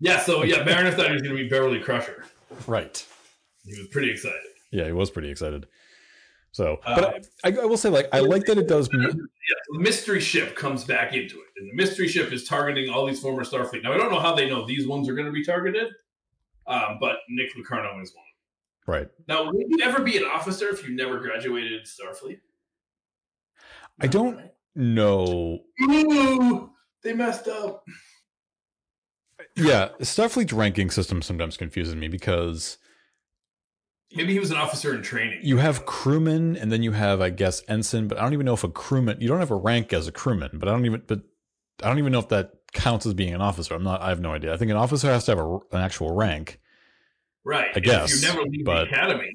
Yeah, 0.00 0.18
so 0.20 0.42
yeah, 0.42 0.64
Mariner 0.64 0.90
thought 0.92 1.06
he 1.08 1.12
was 1.12 1.22
going 1.22 1.36
to 1.36 1.42
be 1.42 1.48
Beverly 1.48 1.80
Crusher. 1.80 2.24
right. 2.66 3.04
He 3.64 3.78
was 3.78 3.88
pretty 3.88 4.10
excited. 4.10 4.40
Yeah, 4.72 4.86
he 4.86 4.92
was 4.92 5.10
pretty 5.10 5.30
excited. 5.30 5.66
So, 6.56 6.80
Uh, 6.86 6.96
but 6.96 7.26
I, 7.44 7.60
I 7.60 7.66
will 7.66 7.76
say, 7.76 7.90
like, 7.90 8.08
I 8.14 8.20
like 8.20 8.46
that 8.46 8.56
it 8.56 8.66
does. 8.66 8.88
Yeah, 8.90 9.08
the 9.08 9.78
mystery 9.78 10.20
ship 10.20 10.56
comes 10.56 10.84
back 10.84 11.12
into 11.12 11.36
it, 11.36 11.48
and 11.58 11.68
the 11.70 11.74
mystery 11.74 12.08
ship 12.08 12.32
is 12.32 12.44
targeting 12.44 12.88
all 12.88 13.04
these 13.04 13.20
former 13.20 13.44
Starfleet. 13.44 13.82
Now 13.82 13.92
I 13.92 13.98
don't 13.98 14.10
know 14.10 14.20
how 14.20 14.34
they 14.34 14.48
know 14.48 14.66
these 14.66 14.88
ones 14.88 15.06
are 15.06 15.14
going 15.14 15.26
to 15.26 15.32
be 15.32 15.44
targeted, 15.44 15.88
Um, 16.66 16.96
but 16.98 17.18
Nick 17.28 17.54
Locarno 17.54 18.00
is 18.00 18.14
one. 18.14 18.24
Right. 18.86 19.08
Now, 19.28 19.52
would 19.52 19.66
you 19.68 19.80
ever 19.82 20.02
be 20.02 20.16
an 20.16 20.24
officer 20.24 20.70
if 20.70 20.82
you 20.88 20.96
never 20.96 21.18
graduated 21.18 21.84
Starfleet? 21.84 22.40
I 24.00 24.06
don't 24.06 24.40
know. 24.74 25.58
Ooh, 25.82 26.70
they 27.02 27.12
messed 27.12 27.48
up. 27.48 27.84
Yeah, 29.56 29.90
Starfleet's 30.00 30.54
ranking 30.54 30.90
system 30.90 31.20
sometimes 31.20 31.58
confuses 31.58 31.94
me 31.94 32.08
because 32.08 32.78
Maybe 34.14 34.32
he 34.32 34.38
was 34.38 34.50
an 34.50 34.56
officer 34.56 34.94
in 34.94 35.02
training. 35.02 35.40
you 35.42 35.56
have 35.58 35.84
crewman 35.84 36.56
and 36.56 36.70
then 36.70 36.82
you 36.82 36.92
have, 36.92 37.20
I 37.20 37.30
guess, 37.30 37.62
ensign, 37.68 38.06
but 38.08 38.18
I 38.18 38.22
don't 38.22 38.32
even 38.32 38.46
know 38.46 38.54
if 38.54 38.64
a 38.64 38.68
crewman 38.68 39.20
you 39.20 39.28
don't 39.28 39.40
have 39.40 39.50
a 39.50 39.56
rank 39.56 39.92
as 39.92 40.06
a 40.06 40.12
crewman, 40.12 40.50
but 40.54 40.68
I 40.68 40.72
don't 40.72 40.86
even 40.86 41.02
but 41.06 41.20
I 41.82 41.88
don't 41.88 41.98
even 41.98 42.12
know 42.12 42.20
if 42.20 42.28
that 42.28 42.52
counts 42.72 43.04
as 43.06 43.14
being 43.14 43.34
an 43.34 43.40
officer. 43.42 43.74
I'm 43.74 43.82
not 43.82 44.00
I 44.00 44.08
have 44.10 44.20
no 44.20 44.32
idea. 44.32 44.54
I 44.54 44.56
think 44.56 44.70
an 44.70 44.76
officer 44.76 45.08
has 45.08 45.24
to 45.26 45.32
have 45.32 45.38
a, 45.38 45.54
an 45.72 45.82
actual 45.82 46.14
rank. 46.14 46.60
right. 47.44 47.68
I 47.74 47.80
guess, 47.80 48.14
you 48.22 48.26
never 48.28 48.42
leave 48.42 48.64
but- 48.64 48.84
the 48.88 48.90
academy. 48.94 49.32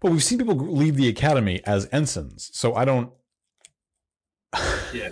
But 0.00 0.10
we've 0.12 0.22
seen 0.24 0.38
people 0.38 0.54
leave 0.56 0.96
the 0.96 1.08
academy 1.08 1.62
as 1.64 1.88
ensigns. 1.90 2.50
So 2.52 2.74
I 2.74 2.84
don't 2.84 3.10
Yeah. 4.92 5.10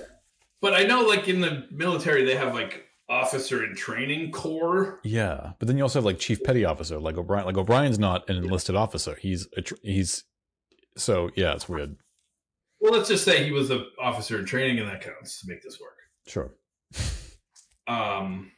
But 0.61 0.75
I 0.75 0.85
know, 0.85 1.01
like, 1.03 1.29
in 1.29 1.41
the 1.41 1.67
military, 1.73 2.25
they 2.25 2.37
have, 2.37 2.55
like, 2.55 2.87
officer 3.13 3.63
in 3.65 3.77
training 3.77 4.31
corps. 4.33 5.01
Yeah, 5.05 5.53
but 5.59 5.69
then 5.69 5.77
you 5.77 5.83
also 5.83 5.99
have 5.99 6.05
like 6.07 6.19
chief 6.19 6.43
petty 6.43 6.65
officer, 6.65 6.99
like 6.99 7.17
O'Brien. 7.19 7.45
Like 7.47 7.57
O'Brien's 7.59 7.99
not 7.99 8.29
an 8.31 8.37
enlisted 8.37 8.75
officer. 8.75 9.15
He's 9.21 9.47
a 9.57 9.63
tr- 9.63 9.75
he's 9.83 10.25
so 10.97 11.31
yeah, 11.37 11.53
it's 11.53 11.69
weird. 11.69 11.97
Well, 12.81 12.93
let's 12.93 13.09
just 13.09 13.25
say 13.25 13.45
he 13.45 13.53
was 13.53 13.71
an 13.71 13.87
officer 14.01 14.39
in 14.39 14.45
training, 14.47 14.79
and 14.81 14.89
that 14.89 15.03
counts 15.03 15.41
to 15.43 15.49
make 15.49 15.63
this 15.63 15.79
work. 15.81 15.97
Sure. 16.27 16.53
Um, 17.87 18.51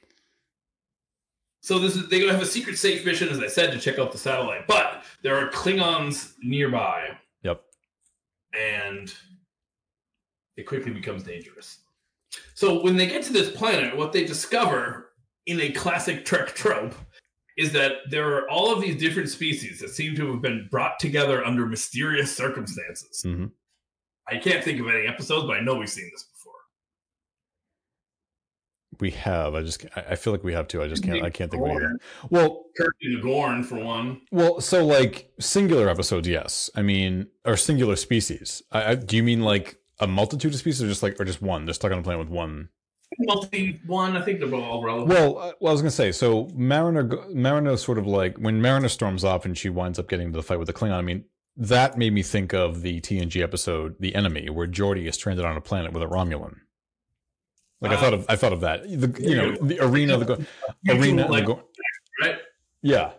so 1.62 1.78
this 1.78 1.96
is 1.96 2.08
they 2.08 2.20
have 2.26 2.40
a 2.42 2.46
secret 2.46 2.78
safe 2.78 3.04
mission, 3.04 3.28
as 3.28 3.40
I 3.40 3.48
said, 3.48 3.72
to 3.72 3.78
check 3.78 3.98
out 3.98 4.12
the 4.12 4.18
satellite. 4.18 4.66
But 4.66 5.02
there 5.22 5.36
are 5.36 5.50
Klingons 5.50 6.32
nearby, 6.42 7.08
Yep. 7.42 7.62
and 8.58 9.12
it 10.56 10.66
quickly 10.66 10.92
becomes 10.92 11.22
dangerous. 11.24 11.78
So 12.54 12.82
when 12.82 12.96
they 12.96 13.06
get 13.06 13.22
to 13.24 13.32
this 13.32 13.50
planet, 13.50 13.96
what 13.96 14.12
they 14.12 14.24
discover 14.24 15.10
in 15.46 15.60
a 15.60 15.70
classic 15.70 16.24
Trek 16.24 16.54
trope 16.54 16.94
is 17.56 17.72
that 17.72 17.92
there 18.10 18.34
are 18.36 18.48
all 18.50 18.72
of 18.72 18.80
these 18.80 18.96
different 18.96 19.28
species 19.28 19.78
that 19.80 19.90
seem 19.90 20.16
to 20.16 20.32
have 20.32 20.42
been 20.42 20.68
brought 20.70 20.98
together 20.98 21.44
under 21.44 21.66
mysterious 21.66 22.34
circumstances. 22.34 23.20
hmm 23.22 23.46
I 24.26 24.38
can't 24.38 24.64
think 24.64 24.80
of 24.80 24.88
any 24.88 25.06
episodes, 25.06 25.46
but 25.46 25.58
I 25.58 25.60
know 25.60 25.74
we've 25.74 25.86
seen 25.90 26.08
this 26.10 26.22
before. 26.22 26.54
We 29.00 29.10
have. 29.10 29.54
I 29.54 29.60
just. 29.62 29.84
I 29.94 30.14
feel 30.14 30.32
like 30.32 30.42
we 30.42 30.54
have 30.54 30.66
too. 30.66 30.82
I 30.82 30.88
just 30.88 31.02
can't. 31.02 31.22
I 31.22 31.28
can't 31.28 31.50
think 31.50 31.62
of 31.62 31.70
either. 31.70 31.98
Well, 32.30 32.64
Kirk 32.74 32.94
and 33.02 33.22
Gorn, 33.22 33.62
for 33.62 33.76
one. 33.76 34.22
well. 34.30 34.62
So 34.62 34.86
like 34.86 35.30
singular 35.40 35.90
episodes, 35.90 36.26
yes. 36.26 36.70
I 36.74 36.80
mean, 36.80 37.26
or 37.44 37.58
singular 37.58 37.96
species. 37.96 38.62
I, 38.72 38.92
I, 38.92 38.94
do 38.94 39.16
you 39.16 39.22
mean 39.22 39.42
like 39.42 39.76
a 40.00 40.06
multitude 40.06 40.52
of 40.54 40.58
species, 40.60 40.82
or 40.82 40.88
just 40.88 41.02
like, 41.02 41.20
or 41.20 41.24
just 41.24 41.40
one? 41.42 41.64
They're 41.66 41.74
stuck 41.74 41.92
on 41.92 41.98
a 41.98 42.02
planet 42.02 42.20
with 42.20 42.28
one. 42.28 42.68
multi 43.20 43.80
one. 43.86 44.16
I 44.16 44.22
think 44.22 44.40
they're 44.40 44.54
all 44.54 44.82
relevant. 44.82 45.08
Well, 45.08 45.38
uh, 45.38 45.52
well, 45.60 45.70
I 45.70 45.72
was 45.72 45.82
gonna 45.82 45.90
say. 45.90 46.10
So 46.12 46.48
Mariner, 46.54 47.08
Mariner, 47.30 47.76
sort 47.76 47.98
of 47.98 48.06
like 48.06 48.36
when 48.38 48.60
Mariner 48.60 48.88
storms 48.88 49.24
off 49.24 49.44
and 49.44 49.56
she 49.56 49.68
winds 49.68 49.98
up 49.98 50.08
getting 50.08 50.26
into 50.26 50.36
the 50.36 50.42
fight 50.42 50.58
with 50.58 50.66
the 50.66 50.72
Klingon. 50.72 50.92
I 50.94 51.02
mean, 51.02 51.24
that 51.56 51.96
made 51.96 52.12
me 52.12 52.22
think 52.22 52.52
of 52.52 52.82
the 52.82 53.00
TNG 53.00 53.40
episode, 53.42 53.94
"The 54.00 54.14
Enemy," 54.14 54.50
where 54.50 54.66
Geordi 54.66 55.06
is 55.06 55.14
stranded 55.14 55.44
on 55.44 55.56
a 55.56 55.60
planet 55.60 55.92
with 55.92 56.02
a 56.02 56.06
Romulan. 56.06 56.56
Like 57.80 57.92
I 57.92 57.94
Ah. 57.96 58.00
thought 58.00 58.14
of, 58.14 58.26
I 58.28 58.36
thought 58.36 58.52
of 58.52 58.60
that. 58.62 58.82
The 58.82 59.14
you 59.20 59.36
know 59.36 59.56
the 59.60 59.78
arena, 59.84 60.16
the 60.18 60.24
go- 60.24 60.44
arena, 60.88 61.28
like, 61.28 61.44
the 61.46 61.54
go- 61.54 61.62
right? 62.22 62.36
yeah, 62.82 63.12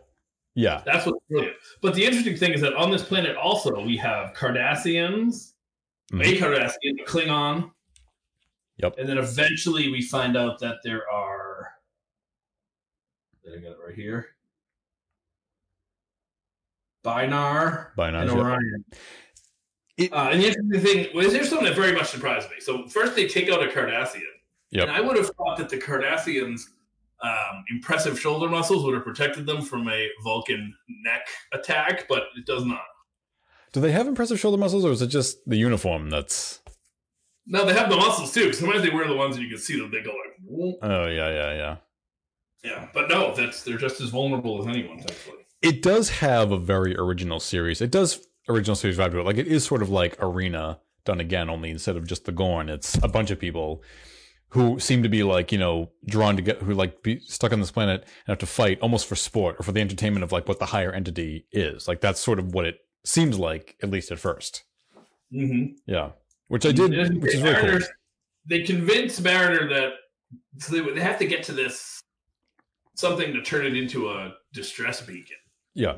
yeah, 0.55 0.81
That's 0.85 1.05
what's 1.05 1.19
brilliant. 1.29 1.55
But 1.81 1.93
the 1.93 2.03
interesting 2.03 2.35
thing 2.35 2.51
is 2.53 2.61
that 2.61 2.73
on 2.73 2.89
this 2.91 3.03
planet 3.03 3.35
also 3.37 3.79
we 3.85 3.95
have 3.97 4.33
Cardassians, 4.33 5.53
A 6.13 6.37
Cardassian, 6.37 7.01
a 7.01 7.05
Klingon. 7.05 7.71
Yep. 8.77 8.95
And 8.97 9.09
then 9.09 9.17
eventually 9.17 9.89
we 9.89 10.01
find 10.01 10.37
out 10.37 10.59
that 10.59 10.77
there 10.83 11.09
are. 11.11 11.71
I 13.45 13.59
got 13.59 13.71
it 13.71 13.77
right 13.85 13.95
here. 13.95 14.27
Binar 17.03 17.93
Binar, 17.95 18.21
and 18.21 18.29
yep. 18.29 18.39
Orion. 18.39 18.85
It- 19.97 20.11
uh, 20.11 20.29
and 20.31 20.41
the 20.41 20.47
interesting 20.47 20.81
thing 20.81 21.15
was 21.15 21.31
there's 21.31 21.49
something 21.49 21.67
that 21.67 21.75
very 21.75 21.93
much 21.93 22.09
surprised 22.09 22.49
me. 22.49 22.57
So 22.59 22.87
first 22.87 23.15
they 23.15 23.27
take 23.27 23.49
out 23.49 23.63
a 23.63 23.67
Cardassian. 23.67 24.21
Yep. 24.71 24.87
And 24.87 24.91
I 24.91 24.99
would 24.99 25.15
have 25.15 25.29
thought 25.37 25.57
that 25.57 25.69
the 25.69 25.77
Cardassians' 25.77 26.63
um, 27.23 27.63
impressive 27.69 28.19
shoulder 28.19 28.49
muscles 28.49 28.83
would 28.83 28.93
have 28.93 29.03
protected 29.05 29.45
them 29.45 29.61
from 29.61 29.87
a 29.87 30.09
Vulcan 30.23 30.75
neck 31.03 31.27
attack, 31.53 32.07
but 32.09 32.23
it 32.35 32.45
does 32.45 32.65
not. 32.65 32.81
Do 33.75 33.81
they 33.81 33.91
have 33.91 34.07
impressive 34.07 34.39
shoulder 34.39 34.57
muscles, 34.57 34.85
or 34.85 34.91
is 34.93 35.01
it 35.01 35.07
just 35.07 35.37
the 35.45 35.57
uniform 35.57 36.09
that's? 36.09 36.61
No, 37.45 37.65
they 37.65 37.73
have 37.73 37.89
the 37.89 37.97
muscles 37.97 38.33
too. 38.33 38.53
Sometimes 38.53 38.83
they 38.83 38.89
wear 38.89 39.05
the 39.05 39.17
ones 39.17 39.35
that 39.35 39.41
you 39.41 39.49
can 39.49 39.57
see 39.57 39.77
them. 39.77 39.91
They 39.91 40.01
go 40.01 40.11
like, 40.11 40.37
"Whoop." 40.45 40.77
Oh 40.81 41.07
yeah, 41.07 41.29
yeah, 41.29 41.53
yeah. 41.53 41.75
yeah. 42.63 42.87
But 42.93 43.09
no, 43.09 43.35
that's 43.35 43.63
they're 43.63 43.77
just 43.77 43.99
as 43.99 44.11
vulnerable 44.11 44.61
as 44.61 44.67
anyone. 44.73 44.99
Thankfully. 44.99 45.39
It 45.61 45.81
does 45.81 46.07
have 46.07 46.53
a 46.53 46.57
very 46.57 46.95
original 46.95 47.41
series. 47.41 47.81
It 47.81 47.91
does 47.91 48.25
original 48.47 48.77
series 48.77 48.97
vibe 48.97 49.11
to 49.11 49.19
it. 49.19 49.25
Like 49.25 49.35
it 49.35 49.47
is 49.47 49.65
sort 49.65 49.81
of 49.81 49.89
like 49.89 50.15
Arena 50.21 50.79
done 51.03 51.19
again, 51.19 51.49
only 51.49 51.69
instead 51.69 51.97
of 51.97 52.07
just 52.07 52.23
the 52.23 52.31
Gorn, 52.31 52.69
it's 52.69 52.95
a 53.03 53.09
bunch 53.09 53.29
of 53.29 53.41
people 53.41 53.83
who 54.51 54.79
seem 54.79 55.03
to 55.03 55.09
be 55.09 55.21
like 55.21 55.51
you 55.51 55.57
know 55.57 55.91
drawn 56.07 56.37
to 56.37 56.41
get 56.41 56.61
who 56.61 56.73
like 56.73 57.03
be 57.03 57.19
stuck 57.19 57.51
on 57.51 57.59
this 57.59 57.71
planet 57.71 58.03
and 58.03 58.27
have 58.27 58.37
to 58.37 58.45
fight 58.45 58.79
almost 58.79 59.05
for 59.05 59.17
sport 59.17 59.57
or 59.59 59.63
for 59.63 59.73
the 59.73 59.81
entertainment 59.81 60.23
of 60.23 60.31
like 60.31 60.47
what 60.47 60.59
the 60.59 60.67
higher 60.67 60.93
entity 60.93 61.45
is. 61.51 61.89
Like 61.89 61.99
that's 61.99 62.21
sort 62.21 62.39
of 62.39 62.53
what 62.53 62.65
it 62.65 62.77
seems 63.05 63.39
like 63.39 63.77
at 63.81 63.89
least 63.89 64.11
at 64.11 64.19
first. 64.19 64.63
Mm-hmm. 65.33 65.73
Yeah, 65.85 66.11
which 66.47 66.65
I 66.65 66.71
did, 66.71 67.21
which 67.21 67.35
is 67.35 67.41
very 67.41 67.79
cool. 67.79 67.87
They 68.47 68.61
convince 68.61 69.19
Mariner 69.19 69.67
that 69.69 69.93
so 70.59 70.73
they, 70.73 70.93
they 70.93 71.01
have 71.01 71.19
to 71.19 71.27
get 71.27 71.43
to 71.43 71.51
this 71.51 72.01
something 72.95 73.33
to 73.33 73.41
turn 73.41 73.65
it 73.65 73.75
into 73.75 74.09
a 74.09 74.35
distress 74.53 75.01
beacon. 75.01 75.37
Yeah, 75.73 75.95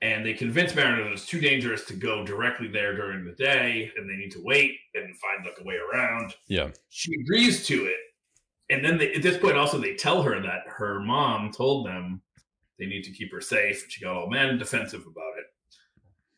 and 0.00 0.24
they 0.24 0.34
convince 0.34 0.74
Mariner 0.74 1.04
that 1.04 1.12
it's 1.12 1.26
too 1.26 1.40
dangerous 1.40 1.84
to 1.86 1.94
go 1.94 2.24
directly 2.24 2.68
there 2.68 2.94
during 2.94 3.24
the 3.24 3.32
day, 3.32 3.90
and 3.96 4.08
they 4.08 4.16
need 4.16 4.30
to 4.32 4.42
wait 4.42 4.76
and 4.94 5.16
find 5.16 5.44
like 5.44 5.58
a 5.60 5.64
way 5.64 5.76
around. 5.76 6.34
yeah, 6.46 6.68
She 6.88 7.12
agrees 7.20 7.66
to 7.66 7.86
it, 7.86 7.96
and 8.70 8.84
then 8.84 8.98
they, 8.98 9.12
at 9.14 9.22
this 9.22 9.38
point, 9.38 9.56
also 9.56 9.78
they 9.78 9.94
tell 9.94 10.22
her 10.22 10.40
that 10.40 10.62
her 10.66 11.00
mom 11.00 11.52
told 11.52 11.86
them 11.86 12.22
they 12.78 12.86
need 12.86 13.02
to 13.04 13.12
keep 13.12 13.32
her 13.32 13.40
safe. 13.40 13.86
She 13.88 14.04
got 14.04 14.16
all 14.16 14.30
mad 14.30 14.50
and 14.50 14.58
defensive 14.58 15.02
about 15.02 15.38
it, 15.38 15.46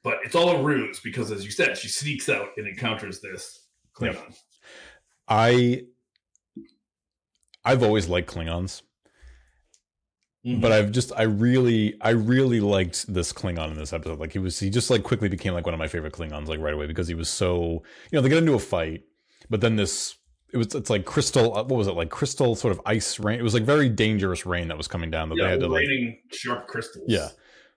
but 0.03 0.19
it's 0.25 0.35
all 0.35 0.51
a 0.51 0.63
ruse 0.63 1.01
because, 1.01 1.31
as 1.31 1.45
you 1.45 1.51
said, 1.51 1.77
she 1.77 1.89
sneaks 1.89 2.29
out 2.29 2.49
and 2.57 2.67
encounters 2.67 3.21
this 3.21 3.67
Klingon. 3.95 4.35
I. 5.29 5.83
I've 7.65 7.83
always 7.83 8.09
liked 8.09 8.33
Klingons. 8.33 8.83
Mhm. 10.47 10.63
but 10.63 10.73
I've 10.73 10.91
just 10.91 11.13
I 11.15 11.25
really 11.25 11.99
I 12.01 12.11
really 12.11 12.61
liked 12.61 13.13
this 13.13 13.31
Klingon 13.31 13.73
in 13.73 13.77
this 13.77 13.93
episode. 13.93 14.19
Like 14.19 14.33
he 14.33 14.39
was 14.39 14.59
he 14.59 14.71
just 14.71 14.89
like 14.89 15.03
quickly 15.03 15.29
became 15.29 15.53
like 15.53 15.67
one 15.67 15.75
of 15.75 15.79
my 15.79 15.89
favorite 15.89 16.15
Klingons 16.15 16.47
like 16.47 16.61
right 16.61 16.73
away 16.73 16.87
because 16.87 17.07
he 17.09 17.13
was 17.15 17.29
so 17.29 17.83
you 18.11 18.17
know 18.17 18.23
they 18.23 18.31
get 18.31 18.39
into 18.39 18.55
a 18.55 18.59
fight, 18.59 19.03
but 19.51 19.61
then 19.61 19.77
this 19.77 20.17
it 20.51 20.57
was 20.57 20.75
it's 20.75 20.89
like 20.89 21.05
crystal 21.05 21.55
uh, 21.55 21.63
what 21.65 21.77
was 21.77 21.89
it 21.89 21.93
like 21.93 22.09
crystal 22.09 22.55
sort 22.55 22.73
of 22.73 22.81
ice 22.87 23.21
rain. 23.21 23.39
It 23.39 23.43
was 23.43 23.53
like 23.53 23.65
very 23.65 23.91
dangerous 23.91 24.47
rain 24.47 24.69
that 24.69 24.79
was 24.79 24.89
coming 24.89 25.11
down 25.11 25.29
that 25.29 25.37
yeah, 25.37 25.45
they 25.45 25.51
had 25.51 25.61
to 25.61 25.69
like 25.69 25.81
raining 25.87 26.19
sharp 26.33 26.67
crystals. 26.69 27.05
yeah. 27.07 27.29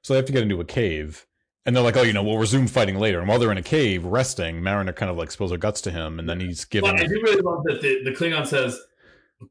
So 0.01 0.13
they 0.13 0.17
have 0.17 0.25
to 0.27 0.31
get 0.33 0.43
into 0.43 0.61
a 0.61 0.65
cave. 0.65 1.25
And 1.65 1.75
they're 1.75 1.83
like, 1.83 1.95
oh, 1.95 2.01
you 2.01 2.11
know, 2.11 2.23
we'll 2.23 2.37
resume 2.37 2.67
fighting 2.67 2.99
later. 2.99 3.19
And 3.19 3.27
while 3.27 3.39
they're 3.39 3.51
in 3.51 3.57
a 3.57 3.63
cave 3.63 4.03
resting, 4.03 4.61
Mariner 4.61 4.91
kind 4.91 5.09
of 5.09 5.15
like 5.15 5.31
spills 5.31 5.51
her 5.51 5.57
guts 5.57 5.79
to 5.81 5.91
him, 5.91 6.19
and 6.19 6.27
then 6.27 6.39
he's 6.39 6.65
giving. 6.65 6.91
But 6.91 7.01
I 7.01 7.07
do 7.07 7.21
really 7.23 7.41
love 7.41 7.63
that 7.65 7.81
the, 7.81 8.03
the 8.03 8.11
Klingon 8.11 8.45
says 8.45 8.79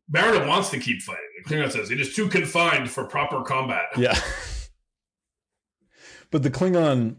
Mariner 0.08 0.46
wants 0.46 0.70
to 0.70 0.78
keep 0.78 1.00
fighting. 1.00 1.22
The 1.44 1.54
Klingon 1.54 1.72
says 1.72 1.90
it 1.90 2.00
is 2.00 2.14
too 2.14 2.28
confined 2.28 2.90
for 2.90 3.04
proper 3.04 3.42
combat. 3.42 3.84
Yeah. 3.96 4.18
but 6.30 6.42
the 6.42 6.50
Klingon, 6.50 7.16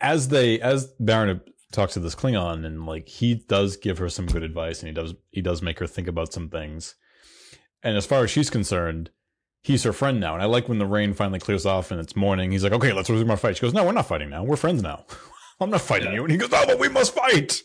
as 0.00 0.28
they 0.28 0.60
as 0.60 0.92
Baron 1.00 1.40
talks 1.72 1.94
to 1.94 2.00
this 2.00 2.14
Klingon, 2.14 2.66
and 2.66 2.86
like 2.86 3.08
he 3.08 3.34
does 3.48 3.76
give 3.76 3.98
her 3.98 4.08
some 4.08 4.26
good 4.26 4.42
advice, 4.42 4.80
and 4.80 4.88
he 4.88 4.94
does 4.94 5.14
he 5.30 5.40
does 5.40 5.62
make 5.62 5.78
her 5.78 5.86
think 5.86 6.08
about 6.08 6.32
some 6.32 6.48
things. 6.48 6.94
And 7.82 7.96
as 7.96 8.06
far 8.06 8.24
as 8.24 8.30
she's 8.30 8.50
concerned, 8.50 9.10
he's 9.62 9.82
her 9.84 9.92
friend 9.92 10.20
now. 10.20 10.34
And 10.34 10.42
I 10.42 10.46
like 10.46 10.68
when 10.68 10.78
the 10.78 10.86
rain 10.86 11.12
finally 11.14 11.38
clears 11.38 11.66
off 11.66 11.90
and 11.90 12.00
it's 12.00 12.14
morning. 12.16 12.52
He's 12.52 12.64
like, 12.64 12.72
"Okay, 12.72 12.92
let's 12.92 13.10
resume 13.10 13.30
our 13.30 13.36
fight." 13.36 13.56
She 13.56 13.62
goes, 13.62 13.74
"No, 13.74 13.84
we're 13.84 13.92
not 13.92 14.06
fighting 14.08 14.30
now. 14.30 14.44
We're 14.44 14.56
friends 14.56 14.82
now. 14.82 15.04
I'm 15.60 15.70
not 15.70 15.80
fighting 15.80 16.08
Yeah. 16.08 16.14
you." 16.14 16.22
And 16.22 16.32
he 16.32 16.38
goes, 16.38 16.50
"Oh, 16.52 16.64
but 16.66 16.78
we 16.78 16.88
must 16.88 17.14
fight." 17.14 17.62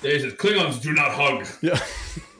There 0.00 0.12
he 0.12 0.20
says 0.20 0.32
Klingons 0.34 0.80
do 0.80 0.92
not 0.92 1.10
hug. 1.12 1.46
Yeah, 1.60 1.78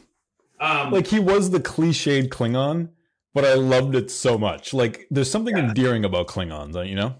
Um, 0.60 0.92
like 0.92 1.06
he 1.08 1.18
was 1.18 1.50
the 1.50 1.58
cliched 1.60 2.28
Klingon, 2.28 2.90
but 3.34 3.44
I 3.44 3.54
loved 3.54 3.94
it 3.96 4.10
so 4.10 4.38
much. 4.38 4.72
Like 4.72 5.06
there's 5.10 5.30
something 5.30 5.56
Yeah. 5.56 5.68
endearing 5.68 6.04
about 6.04 6.28
Klingons, 6.28 6.76
uh, 6.76 6.82
you 6.82 6.94
know? 6.94 7.16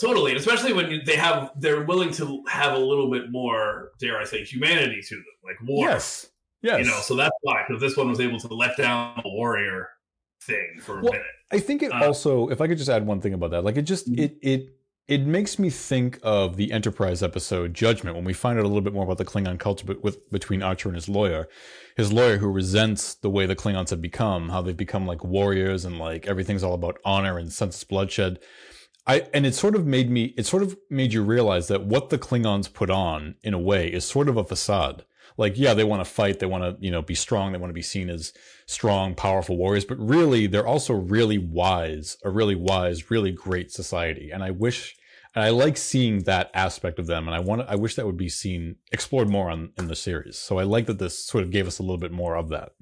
totally, 0.00 0.30
and 0.32 0.40
especially 0.40 0.72
when 0.72 1.02
they 1.04 1.16
have 1.16 1.52
they're 1.56 1.82
willing 1.84 2.10
to 2.14 2.42
have 2.48 2.72
a 2.74 2.78
little 2.78 3.10
bit 3.10 3.30
more, 3.30 3.90
dare 4.00 4.18
I 4.18 4.24
say, 4.24 4.42
humanity 4.42 5.02
to 5.06 5.14
them, 5.14 5.24
like 5.44 5.56
war. 5.68 5.86
Yes. 5.90 6.28
Yes. 6.62 6.78
You 6.78 6.86
know, 6.90 6.98
so 7.02 7.14
that's 7.14 7.36
why 7.42 7.62
because 7.68 7.80
this 7.82 7.94
one 7.96 8.08
was 8.08 8.18
able 8.20 8.38
to 8.40 8.48
let 8.54 8.76
down 8.78 9.20
a 9.24 9.28
warrior 9.28 9.88
thing 10.46 10.80
for 10.80 10.98
a 10.98 11.02
Well, 11.02 11.12
minute. 11.12 11.26
I 11.50 11.58
think 11.58 11.82
it 11.82 11.92
Uh, 11.92 12.06
also, 12.06 12.48
if 12.48 12.60
I 12.60 12.66
could 12.68 12.78
just 12.78 12.90
add 12.90 13.06
one 13.06 13.20
thing 13.20 13.34
about 13.34 13.50
that, 13.50 13.64
like 13.64 13.76
it 13.76 13.82
just 13.82 14.08
it 14.08 14.38
it 14.42 14.76
it 15.08 15.26
makes 15.26 15.58
me 15.58 15.68
think 15.68 16.18
of 16.22 16.56
the 16.56 16.72
Enterprise 16.72 17.22
episode 17.22 17.74
Judgment 17.74 18.14
when 18.16 18.24
we 18.24 18.32
find 18.32 18.58
out 18.58 18.64
a 18.64 18.68
little 18.68 18.82
bit 18.82 18.94
more 18.94 19.04
about 19.04 19.18
the 19.18 19.24
Klingon 19.24 19.58
culture 19.58 19.84
but 19.84 20.02
with 20.02 20.30
between 20.30 20.62
Archer 20.62 20.88
and 20.88 20.96
his 20.96 21.08
lawyer, 21.08 21.48
his 21.96 22.12
lawyer 22.12 22.38
who 22.38 22.48
resents 22.50 23.14
the 23.14 23.28
way 23.30 23.44
the 23.44 23.56
Klingons 23.56 23.90
have 23.90 24.00
become, 24.00 24.48
how 24.50 24.62
they've 24.62 24.76
become 24.76 25.06
like 25.06 25.22
warriors 25.24 25.84
and 25.84 25.98
like 25.98 26.26
everything's 26.26 26.62
all 26.62 26.74
about 26.74 26.98
honor 27.04 27.36
and 27.38 27.52
senseless 27.52 27.84
bloodshed. 27.84 28.38
I 29.06 29.26
and 29.34 29.44
it 29.44 29.54
sort 29.54 29.74
of 29.74 29.84
made 29.86 30.10
me 30.10 30.32
it 30.38 30.46
sort 30.46 30.62
of 30.62 30.78
made 30.88 31.12
you 31.12 31.22
realize 31.22 31.66
that 31.68 31.84
what 31.84 32.08
the 32.10 32.18
Klingons 32.18 32.72
put 32.72 32.88
on 32.88 33.34
in 33.42 33.52
a 33.52 33.58
way 33.58 33.88
is 33.88 34.04
sort 34.04 34.28
of 34.28 34.36
a 34.36 34.44
facade. 34.44 35.04
Like 35.36 35.58
yeah, 35.58 35.74
they 35.74 35.84
want 35.84 36.04
to 36.04 36.10
fight, 36.10 36.38
they 36.38 36.46
want 36.46 36.64
to, 36.64 36.84
you 36.84 36.90
know, 36.90 37.02
be 37.02 37.14
strong, 37.14 37.52
they 37.52 37.58
want 37.58 37.70
to 37.70 37.74
be 37.74 37.82
seen 37.82 38.10
as 38.10 38.32
strong, 38.66 39.14
powerful 39.14 39.56
warriors, 39.56 39.84
but 39.84 39.98
really 39.98 40.46
they're 40.46 40.66
also 40.66 40.94
really 40.94 41.38
wise, 41.38 42.16
a 42.24 42.30
really 42.30 42.54
wise, 42.54 43.10
really 43.10 43.32
great 43.32 43.70
society. 43.70 44.30
And 44.30 44.42
I 44.42 44.50
wish 44.50 44.96
and 45.34 45.44
I 45.44 45.50
like 45.50 45.76
seeing 45.76 46.24
that 46.24 46.50
aspect 46.52 46.98
of 46.98 47.06
them 47.06 47.26
and 47.26 47.34
I 47.34 47.40
want 47.40 47.62
I 47.68 47.76
wish 47.76 47.94
that 47.94 48.06
would 48.06 48.16
be 48.16 48.28
seen 48.28 48.76
explored 48.92 49.28
more 49.28 49.50
on 49.50 49.72
in 49.78 49.88
the 49.88 49.96
series. 49.96 50.38
So 50.38 50.58
I 50.58 50.64
like 50.64 50.86
that 50.86 50.98
this 50.98 51.26
sort 51.26 51.44
of 51.44 51.50
gave 51.50 51.66
us 51.66 51.78
a 51.78 51.82
little 51.82 51.98
bit 51.98 52.12
more 52.12 52.36
of 52.36 52.48
that. 52.50 52.72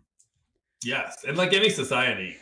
Yes, 0.83 1.25
and 1.29 1.37
like 1.37 1.53
any 1.53 1.69
society, 1.69 2.37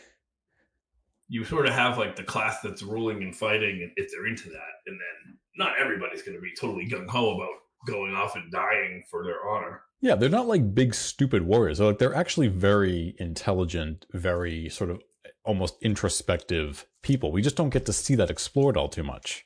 you 1.27 1.43
sort 1.43 1.67
of 1.67 1.73
have 1.73 1.97
like 1.97 2.15
the 2.15 2.23
class 2.23 2.61
that's 2.61 2.81
ruling 2.81 3.21
and 3.21 3.35
fighting, 3.35 3.91
if 3.97 4.11
they're 4.11 4.27
into 4.27 4.49
that, 4.49 4.73
and 4.87 4.97
then 4.99 5.37
not 5.57 5.73
everybody's 5.79 6.23
going 6.23 6.35
to 6.35 6.41
be 6.41 6.53
totally 6.59 6.89
gung 6.89 7.07
ho 7.07 7.35
about 7.35 7.49
going 7.85 8.15
off 8.15 8.35
and 8.35 8.51
dying 8.51 9.03
for 9.09 9.23
their 9.23 9.47
honor. 9.47 9.81
Yeah, 10.01 10.15
they're 10.15 10.29
not 10.29 10.47
like 10.47 10.73
big 10.73 10.95
stupid 10.95 11.45
warriors. 11.45 11.77
They're, 11.77 11.87
like, 11.87 11.99
they're 11.99 12.15
actually 12.15 12.47
very 12.47 13.15
intelligent, 13.19 14.05
very 14.13 14.69
sort 14.69 14.89
of 14.89 15.01
almost 15.43 15.75
introspective 15.81 16.85
people. 17.03 17.31
We 17.31 17.41
just 17.41 17.55
don't 17.55 17.69
get 17.69 17.85
to 17.87 17.93
see 17.93 18.15
that 18.15 18.29
explored 18.29 18.77
all 18.77 18.87
too 18.87 19.03
much. 19.03 19.45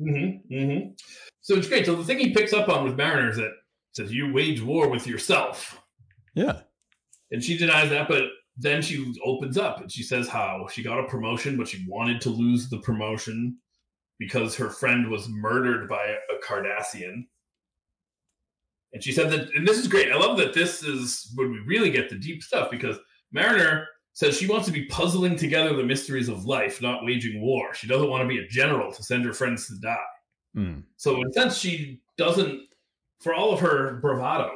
Mm-hmm. 0.00 0.52
Mm-hmm. 0.54 0.90
So 1.42 1.54
it's 1.54 1.68
great. 1.68 1.86
So 1.86 1.94
the 1.94 2.04
thing 2.04 2.18
he 2.18 2.32
picks 2.32 2.52
up 2.52 2.68
on 2.68 2.84
with 2.84 2.96
Mariner 2.96 3.30
is 3.30 3.36
that 3.36 3.52
says 3.92 4.12
you 4.12 4.32
wage 4.32 4.60
war 4.60 4.88
with 4.88 5.06
yourself, 5.06 5.80
Yeah. 6.34 6.60
and 7.30 7.42
she 7.42 7.56
denies 7.56 7.90
that, 7.90 8.08
but 8.08 8.24
then 8.56 8.82
she 8.82 9.14
opens 9.24 9.56
up 9.56 9.80
and 9.80 9.90
she 9.92 10.02
says 10.02 10.28
how 10.28 10.66
she 10.72 10.82
got 10.82 10.98
a 10.98 11.06
promotion, 11.08 11.56
but 11.56 11.68
she 11.68 11.84
wanted 11.88 12.20
to 12.22 12.30
lose 12.30 12.68
the 12.68 12.78
promotion 12.78 13.58
because 14.18 14.56
her 14.56 14.70
friend 14.70 15.10
was 15.10 15.28
murdered 15.28 15.88
by 15.88 16.04
a 16.04 16.44
Cardassian. 16.44 17.26
And 18.94 19.02
she 19.02 19.12
said 19.12 19.30
that, 19.30 19.48
and 19.54 19.66
this 19.66 19.78
is 19.78 19.88
great. 19.88 20.12
I 20.12 20.16
love 20.16 20.38
that 20.38 20.54
this 20.54 20.82
is 20.84 21.30
when 21.34 21.50
we 21.50 21.58
really 21.66 21.90
get 21.90 22.08
the 22.08 22.16
deep 22.16 22.42
stuff 22.42 22.70
because 22.70 22.96
Mariner 23.32 23.88
says 24.12 24.38
she 24.38 24.46
wants 24.46 24.66
to 24.66 24.72
be 24.72 24.86
puzzling 24.86 25.34
together 25.34 25.74
the 25.74 25.82
mysteries 25.82 26.28
of 26.28 26.46
life, 26.46 26.80
not 26.80 27.04
waging 27.04 27.42
war. 27.42 27.74
She 27.74 27.88
doesn't 27.88 28.08
want 28.08 28.22
to 28.22 28.28
be 28.28 28.38
a 28.38 28.46
general 28.46 28.92
to 28.92 29.02
send 29.02 29.24
her 29.24 29.32
friends 29.32 29.66
to 29.66 29.74
die. 29.80 29.96
Mm. 30.56 30.84
So 30.96 31.16
in 31.16 31.28
a 31.28 31.32
sense, 31.32 31.58
she 31.58 32.00
doesn't, 32.16 32.60
for 33.20 33.34
all 33.34 33.52
of 33.52 33.58
her 33.58 33.98
bravado, 34.00 34.52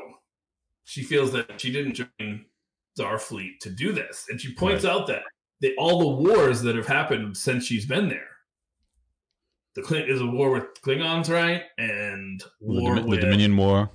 she 0.85 1.03
feels 1.03 1.33
that 1.33 1.61
she 1.61 1.73
didn't 1.73 1.95
join 1.95 2.45
Starfleet 2.97 3.59
to 3.61 3.71
do 3.71 3.93
this, 3.93 4.27
and 4.29 4.41
she 4.41 4.55
points 4.55 4.85
out 4.85 5.07
that 5.09 5.23
the, 5.61 5.75
all 5.77 5.99
the 5.99 6.31
wars 6.31 6.63
that 6.63 6.77
have 6.77 6.87
happened 6.87 7.37
since 7.37 7.65
she's 7.65 7.87
been 7.87 8.09
there. 8.09 8.29
The 9.75 9.83
Clint 9.83 10.09
is 10.09 10.21
a 10.21 10.27
war 10.27 10.51
with 10.51 10.81
Klingons, 10.83 11.29
right? 11.29 11.63
And 11.77 12.41
The, 12.61 12.83
war 12.83 12.97
the 12.97 13.07
with 13.07 13.21
Dominion 13.21 13.57
War. 13.57 13.91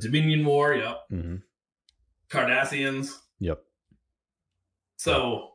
The 0.00 0.08
Dominion 0.08 0.44
War. 0.44 0.74
Yep, 0.74 0.98
hmm 1.10 1.36
Cardassians. 2.28 3.10
Yep. 3.40 3.62
So 4.96 5.50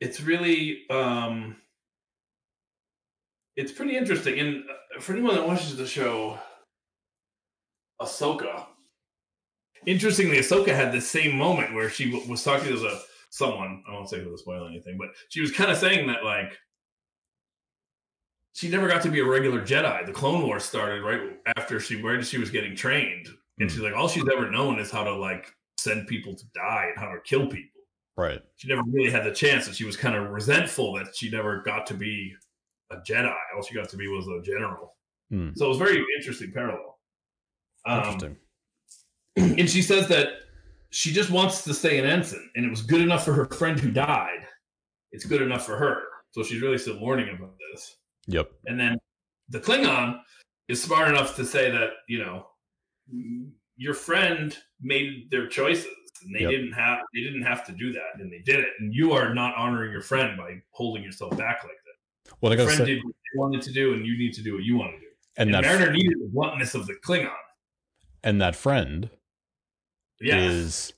it's 0.00 0.20
really 0.20 0.88
um 0.90 1.56
it's 3.56 3.72
pretty 3.72 3.96
interesting 3.96 4.38
and 4.38 4.64
uh, 4.96 5.00
for 5.00 5.12
anyone 5.12 5.34
that 5.34 5.46
watches 5.46 5.76
the 5.76 5.86
show 5.86 6.38
Ahsoka 8.00 8.66
interestingly 9.86 10.38
Ahsoka 10.38 10.74
had 10.74 10.92
the 10.92 11.00
same 11.00 11.36
moment 11.36 11.74
where 11.74 11.90
she 11.90 12.10
w- 12.10 12.30
was 12.30 12.42
talking 12.42 12.68
to 12.68 12.78
the 12.78 13.02
someone 13.30 13.82
I 13.88 13.92
won't 13.92 14.08
say 14.08 14.22
who 14.22 14.30
to 14.30 14.38
spoil 14.38 14.66
anything 14.66 14.96
but 14.98 15.08
she 15.28 15.40
was 15.40 15.52
kind 15.52 15.70
of 15.70 15.76
saying 15.76 16.06
that 16.06 16.24
like 16.24 16.56
she 18.52 18.68
never 18.68 18.88
got 18.88 19.02
to 19.02 19.10
be 19.10 19.20
a 19.20 19.24
regular 19.24 19.60
Jedi. 19.62 20.04
The 20.06 20.12
Clone 20.12 20.42
Wars 20.46 20.64
started 20.64 21.02
right 21.02 21.20
after 21.56 21.78
she 21.80 22.02
where 22.02 22.20
she 22.22 22.38
was 22.38 22.50
getting 22.50 22.74
trained. 22.76 23.28
And 23.58 23.68
Mm. 23.68 23.72
she's 23.72 23.80
like 23.82 23.94
all 23.94 24.08
she's 24.08 24.28
ever 24.32 24.50
known 24.50 24.78
is 24.78 24.90
how 24.90 25.04
to 25.04 25.14
like 25.14 25.46
send 25.78 26.06
people 26.08 26.34
to 26.34 26.44
die 26.54 26.86
and 26.94 26.98
how 27.04 27.12
to 27.12 27.20
kill 27.24 27.46
people. 27.46 27.80
Right. 28.16 28.40
she 28.56 28.68
never 28.68 28.82
really 28.86 29.10
had 29.10 29.24
the 29.24 29.30
chance 29.32 29.66
and 29.66 29.74
she 29.74 29.84
was 29.84 29.96
kind 29.96 30.14
of 30.14 30.30
resentful 30.30 30.92
that 30.94 31.14
she 31.16 31.30
never 31.30 31.62
got 31.62 31.86
to 31.86 31.94
be 31.94 32.34
a 32.90 32.96
jedi. 32.98 33.32
All 33.56 33.62
she 33.62 33.74
got 33.74 33.88
to 33.90 33.96
be 33.96 34.08
was 34.08 34.26
a 34.26 34.42
general. 34.42 34.96
Hmm. 35.30 35.50
so 35.54 35.66
it 35.66 35.68
was 35.68 35.78
very 35.78 36.04
interesting 36.18 36.50
parallel. 36.52 36.98
Um, 37.86 37.98
Interesting. 37.98 38.36
and 39.36 39.70
she 39.70 39.80
says 39.80 40.08
that 40.08 40.28
she 40.90 41.12
just 41.12 41.30
wants 41.30 41.62
to 41.64 41.72
stay 41.72 41.98
an 41.98 42.04
ensign 42.04 42.50
and 42.56 42.66
it 42.66 42.68
was 42.68 42.82
good 42.82 43.00
enough 43.00 43.24
for 43.24 43.32
her 43.32 43.46
friend 43.46 43.78
who 43.80 43.90
died. 43.90 44.46
It's 45.12 45.24
good 45.24 45.40
enough 45.40 45.64
for 45.64 45.76
her. 45.76 46.02
So 46.32 46.42
she's 46.42 46.60
really 46.60 46.78
still 46.78 47.02
learning 47.04 47.34
about 47.34 47.54
this 47.72 47.96
Yep. 48.26 48.52
and 48.66 48.78
then 48.78 48.98
the 49.48 49.60
klingon 49.60 50.20
is 50.68 50.82
smart 50.82 51.08
enough 51.08 51.34
to 51.36 51.44
say 51.44 51.70
that 51.70 51.90
you 52.08 52.18
know 52.18 52.46
your 53.76 53.94
friend 53.94 54.56
made 54.80 55.30
their 55.30 55.48
choices 55.48 55.86
and 56.22 56.34
they 56.34 56.40
Yep. 56.40 56.50
didn't 56.50 56.72
have 56.72 56.98
they 57.14 57.22
didn't 57.22 57.42
have 57.42 57.64
to 57.66 57.72
do 57.72 57.92
that 57.92 58.20
and 58.20 58.30
they 58.30 58.40
did 58.40 58.60
it. 58.60 58.68
And 58.78 58.94
you 58.94 59.12
are 59.12 59.34
not 59.34 59.54
honoring 59.56 59.90
your 59.90 60.02
friend 60.02 60.36
by 60.36 60.62
holding 60.70 61.02
yourself 61.02 61.36
back 61.36 61.64
like 61.64 61.72
that. 61.72 62.34
What 62.40 62.52
I 62.52 62.56
your 62.56 62.66
gotta 62.66 62.76
friend 62.76 62.88
say, 62.88 62.94
did 62.94 63.04
what 63.04 63.14
you 63.32 63.40
wanted 63.40 63.62
to 63.62 63.72
do 63.72 63.94
and 63.94 64.06
you 64.06 64.18
need 64.18 64.34
to 64.34 64.42
do 64.42 64.54
what 64.54 64.62
you 64.62 64.76
want 64.76 64.92
to 64.92 64.98
do. 64.98 65.06
And 65.36 65.48
and, 65.48 65.54
that 65.54 65.62
mariner 65.64 65.92
needed 65.92 66.18
the 66.20 66.28
bluntness 66.32 66.74
of 66.74 66.86
the 66.86 66.94
klingon. 66.94 67.32
And 68.22 68.40
that 68.40 68.54
friend 68.54 69.08
yeah. 70.20 70.44
is 70.44 70.92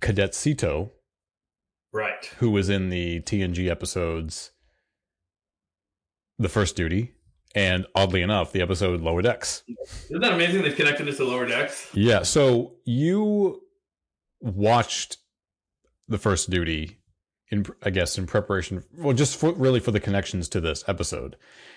Cadet 0.00 0.32
Sito, 0.32 0.92
right. 1.92 2.24
who 2.38 2.50
was 2.50 2.70
in 2.70 2.88
the 2.88 3.20
TNG 3.20 3.68
episodes 3.68 4.52
The 6.38 6.48
First 6.48 6.76
Duty, 6.76 7.12
and 7.54 7.86
oddly 7.94 8.22
enough, 8.22 8.52
the 8.52 8.60
episode 8.60 9.00
Lower 9.00 9.22
Decks. 9.22 9.62
isn't 10.06 10.20
that 10.20 10.32
amazing 10.32 10.62
they've 10.62 10.74
connected 10.76 11.06
this 11.06 11.18
to 11.18 11.24
lower 11.24 11.46
decks 11.46 11.90
Yeah, 11.94 12.22
so 12.22 12.74
you 12.84 13.62
watched 14.40 15.18
The 16.08 16.18
First 16.18 16.50
Duty 16.50 16.98
in 17.50 17.64
I 17.82 17.90
guess 17.90 18.16
in 18.18 18.26
preparation 18.26 18.82
well 18.96 19.14
just 19.14 19.36
for 19.36 19.52
really 19.52 19.78
for 19.78 19.90
the 19.90 20.00
connections 20.00 20.48
to 20.48 20.60
this 20.60 20.82
episode. 20.88 21.36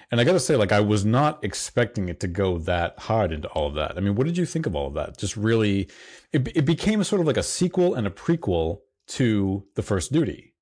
And 0.10 0.22
I 0.22 0.24
got 0.24 0.32
to 0.34 0.39
say 0.39 0.56
like 0.56 0.72
I 0.72 0.80
was 0.80 1.06
not 1.06 1.43
expecting 1.43 2.08
it 2.10 2.20
to 2.22 2.28
go 2.28 2.58
that 2.60 2.98
hard 2.98 3.32
into 3.32 3.50
all 3.50 3.67
of 3.67 3.76
that. 3.76 3.98
I 3.98 4.00
mean, 4.00 4.15
what 4.15 4.26
did 4.28 4.38
you 4.38 4.46
think 4.46 4.65
of 4.65 4.76
all 4.76 4.88
of 4.88 4.93
that? 4.96 5.17
Just 5.17 5.38
really 5.38 5.89
it 6.32 6.48
it 6.56 6.65
became 6.65 7.04
sort 7.04 7.22
of 7.22 7.28
like 7.28 7.38
a 7.38 7.43
sequel 7.43 7.93
and 7.93 8.08
a 8.08 8.10
prequel 8.10 8.80
to 9.10 9.65
The 9.76 9.84
First 9.84 10.12
Duty, 10.12 10.54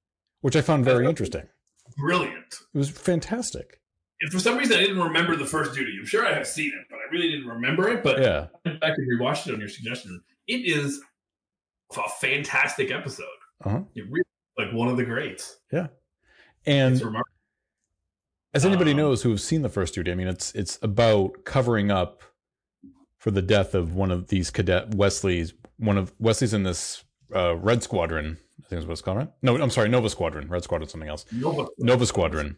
which 0.41 0.55
I 0.55 0.61
found 0.61 0.83
very 0.85 1.07
interesting. 1.07 1.47
brilliant 1.97 2.53
It 2.73 2.77
was 2.77 2.89
fantastic. 2.89 3.79
And 4.25 4.33
for 4.33 4.39
some 4.39 4.57
reason 4.57 4.77
i 4.77 4.81
didn't 4.81 4.99
remember 5.01 5.35
the 5.35 5.45
first 5.45 5.73
duty 5.73 5.93
i'm 5.99 6.05
sure 6.05 6.25
i 6.25 6.33
have 6.33 6.47
seen 6.47 6.67
it 6.77 6.85
but 6.89 6.97
i 6.97 7.03
really 7.11 7.29
didn't 7.31 7.47
remember 7.47 7.87
it 7.89 8.03
but 8.03 8.19
Yeah. 8.21 8.47
I 8.65 8.69
went 8.69 8.81
back 8.81 8.97
and 8.97 9.07
rewatched 9.19 9.47
it 9.47 9.53
on 9.53 9.59
your 9.59 9.69
suggestion. 9.69 10.21
It 10.47 10.61
is 10.65 11.01
a 11.95 12.09
fantastic 12.19 12.91
episode. 12.91 13.25
Uh-huh. 13.63 13.81
It 13.95 14.05
really 14.09 14.23
like 14.57 14.73
one 14.73 14.87
of 14.89 14.97
the 14.97 15.03
greats. 15.05 15.57
Yeah, 15.71 15.87
and. 16.65 17.01
As 18.53 18.65
anybody 18.65 18.91
Um, 18.91 18.97
knows 18.97 19.21
who 19.21 19.29
have 19.31 19.41
seen 19.41 19.61
the 19.63 19.69
first 19.69 19.93
duty, 19.95 20.11
I 20.11 20.15
mean, 20.15 20.27
it's 20.27 20.53
it's 20.55 20.79
about 20.81 21.43
covering 21.43 21.91
up 21.91 22.21
for 23.19 23.29
the 23.31 23.41
death 23.41 23.75
of 23.75 23.93
one 23.95 24.11
of 24.11 24.27
these 24.29 24.49
cadet 24.49 24.95
Wesley's. 24.95 25.53
One 25.77 25.97
of 25.97 26.13
Wesley's 26.19 26.53
in 26.53 26.63
this 26.63 27.03
uh, 27.35 27.55
Red 27.57 27.83
Squadron. 27.83 28.37
I 28.63 28.67
think 28.67 28.79
is 28.79 28.85
what 28.85 28.93
it's 28.93 29.01
called, 29.01 29.17
right? 29.17 29.29
No, 29.41 29.61
I'm 29.61 29.69
sorry, 29.69 29.89
Nova 29.89 30.09
Squadron. 30.09 30.47
Red 30.47 30.63
Squadron, 30.63 30.87
something 30.89 31.09
else. 31.09 31.25
Nova, 31.33 31.67
Nova 31.79 32.05
Squadron. 32.05 32.55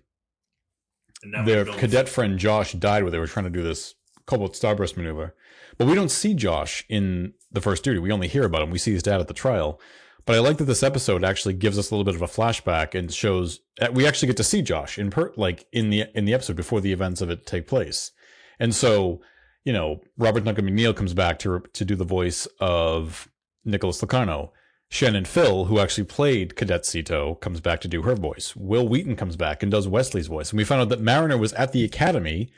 Their 1.46 1.66
cadet 1.66 2.08
friend 2.08 2.38
Josh 2.38 2.74
died 2.74 3.04
where 3.04 3.12
they 3.12 3.20
were 3.20 3.28
trying 3.28 3.46
to 3.46 3.50
do 3.50 3.64
this 3.64 3.96
Kolvoord 4.28 4.60
Starburst 4.60 4.98
maneuver, 4.98 5.36
but 5.78 5.88
we 5.88 5.96
don't 5.96 6.12
see 6.12 6.34
Josh 6.34 6.86
in 6.90 7.34
the 7.52 7.62
first 7.62 7.84
duty. 7.84 8.00
We 8.00 8.12
only 8.12 8.28
hear 8.28 8.46
about 8.46 8.62
him. 8.62 8.72
We 8.72 8.78
see 8.78 8.94
his 8.94 9.04
dad 9.04 9.20
at 9.20 9.28
the 9.28 9.34
trial. 9.34 9.80
But 10.26 10.36
I 10.36 10.40
like 10.40 10.58
that 10.58 10.66
this 10.66 10.84
episode 10.84 11.24
actually 11.24 11.54
gives 11.54 11.80
us 11.80 11.90
a 11.90 11.96
little 11.96 12.04
bit 12.04 12.16
of 12.16 12.22
a 12.22 12.28
flashback 12.28 12.94
and 12.94 13.12
shows 13.12 13.62
we 13.94 14.06
actually 14.06 14.28
get 14.28 14.38
to 14.38 14.44
see 14.44 14.62
Josh 14.62 15.00
in 15.00 15.10
per 15.10 15.32
like 15.38 15.66
in 15.72 15.90
the 15.90 16.06
in 16.14 16.26
the 16.26 16.34
episode 16.34 16.58
before 16.58 16.82
the 16.82 16.92
events 16.92 17.22
of 17.22 17.30
it 17.30 17.46
take 17.46 17.66
place. 17.66 18.12
And 18.60 18.76
so, 18.76 19.22
you 19.64 19.72
know, 19.72 20.02
Robert 20.18 20.44
Duncan 20.44 20.66
McNeill 20.66 20.96
comes 20.96 21.14
back 21.14 21.40
to 21.40 21.64
to 21.72 21.86
do 21.86 21.96
the 21.96 22.04
voice 22.04 22.46
of 22.60 23.30
Nicholas 23.64 24.02
Locarno. 24.02 24.52
Shannon 24.90 25.26
Fill, 25.26 25.66
who 25.66 25.80
actually 25.80 26.06
played 26.06 26.56
Cadet 26.56 26.84
Sito, 26.84 27.40
comes 27.42 27.60
back 27.60 27.82
to 27.82 27.88
do 27.88 28.04
her 28.04 28.16
voice. 28.16 28.56
Wil 28.56 28.88
Wheaton 28.88 29.16
comes 29.18 29.36
back 29.36 29.62
and 29.62 29.72
does 29.72 29.88
Wesley's 29.88 30.28
voice. 30.28 30.52
And 30.52 30.58
we 30.58 30.64
found 30.64 30.82
out 30.82 30.90
that 30.90 31.02
Mariner 31.02 31.38
was 31.38 31.52
at 31.54 31.74
the 31.74 31.84
academy 31.84 32.52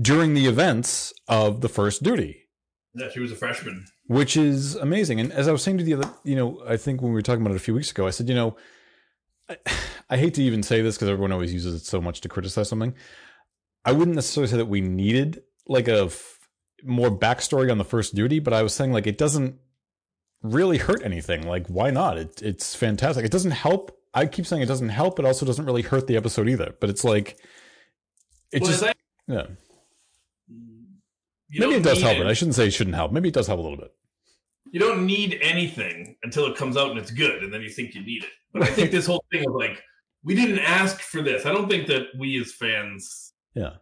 during 0.00 0.34
the 0.34 0.46
events 0.46 1.12
of 1.28 1.60
the 1.60 1.68
first 1.68 2.02
duty. 2.02 2.48
yeah, 2.94 3.08
she 3.10 3.20
was 3.20 3.30
a 3.32 3.36
freshman. 3.36 3.84
which 4.06 4.36
is 4.36 4.74
amazing. 4.76 5.20
And 5.20 5.32
as 5.32 5.48
I 5.48 5.52
was 5.52 5.62
saying 5.62 5.78
to 5.78 5.84
the 5.84 5.94
other, 5.94 6.10
you 6.24 6.34
know, 6.34 6.62
I 6.66 6.76
think 6.78 7.02
when 7.02 7.10
we 7.10 7.14
were 7.14 7.22
talking 7.22 7.42
about 7.42 7.52
it 7.52 7.56
a 7.56 7.64
few 7.64 7.74
weeks 7.74 7.90
ago, 7.90 8.06
I 8.06 8.10
said, 8.10 8.28
you 8.28 8.34
know, 8.34 8.56
I, 9.48 9.56
I 10.10 10.16
hate 10.16 10.34
to 10.34 10.42
even 10.42 10.62
say 10.62 10.80
this 10.82 10.96
because 10.96 11.08
everyone 11.08 11.32
always 11.32 11.52
uses 11.52 11.74
it 11.74 11.84
so 11.84 12.00
much 12.00 12.20
to 12.22 12.28
criticize 12.28 12.68
something. 12.70 12.94
I 13.84 13.92
wouldn't 13.92 14.14
necessarily 14.14 14.50
say 14.50 14.56
that 14.56 14.66
we 14.66 14.80
needed 14.80 15.42
like 15.66 15.88
a 15.88 16.04
f- 16.04 16.38
more 16.84 17.10
backstory 17.10 17.70
on 17.70 17.78
the 17.78 17.84
first 17.84 18.14
duty, 18.14 18.38
but 18.38 18.52
I 18.54 18.62
was 18.62 18.72
saying 18.72 18.92
like 18.92 19.06
it 19.06 19.18
doesn't 19.18 19.56
really 20.42 20.78
hurt 20.78 21.02
anything. 21.04 21.46
Like 21.46 21.66
why 21.68 21.90
not? 21.90 22.18
It, 22.18 22.42
it's 22.42 22.74
fantastic. 22.74 23.24
It 23.24 23.32
doesn't 23.32 23.50
help. 23.52 23.96
I 24.14 24.26
keep 24.26 24.46
saying 24.46 24.62
it 24.62 24.66
doesn't 24.66 24.88
help. 24.88 25.18
It 25.18 25.24
also 25.24 25.44
doesn't 25.44 25.64
really 25.66 25.82
hurt 25.82 26.06
the 26.06 26.16
episode 26.16 26.48
either. 26.48 26.74
But 26.80 26.90
it's 26.90 27.04
like 27.04 27.38
it 28.52 28.62
Well, 28.62 28.70
just 28.70 28.84
I- 28.84 28.92
yeah. 29.28 29.46
Maybe 31.50 31.74
it 31.74 31.82
does 31.82 32.02
help 32.02 32.16
it. 32.16 32.22
it. 32.22 32.26
I 32.26 32.32
shouldn't 32.32 32.54
say 32.56 32.66
it 32.66 32.72
shouldn't 32.72 32.96
help. 32.96 33.12
Maybe 33.12 33.28
it 33.28 33.34
does 33.34 33.46
help 33.46 33.60
a 33.60 33.62
little 33.62 33.78
bit. 33.78 33.92
you 34.72 34.80
don't 34.80 35.06
need 35.06 35.38
anything 35.40 36.16
until 36.24 36.46
it 36.46 36.56
comes 36.56 36.76
out 36.76 36.90
and 36.90 36.98
it's 36.98 37.10
good, 37.12 37.42
and 37.44 37.52
then 37.52 37.62
you 37.62 37.68
think 37.70 37.94
you 37.94 38.04
need 38.04 38.24
it. 38.24 38.30
But 38.52 38.62
I 38.62 38.66
think 38.66 38.90
this 38.96 39.06
whole 39.06 39.24
thing 39.32 39.46
of 39.46 39.54
like, 39.54 39.80
we 40.24 40.34
didn't 40.34 40.58
ask 40.58 41.00
for 41.00 41.22
this. 41.22 41.46
I 41.46 41.52
don't 41.52 41.68
think 41.68 41.86
that 41.86 42.06
we 42.18 42.40
as 42.40 42.52
fans 42.52 43.32
Yeah. 43.54 43.74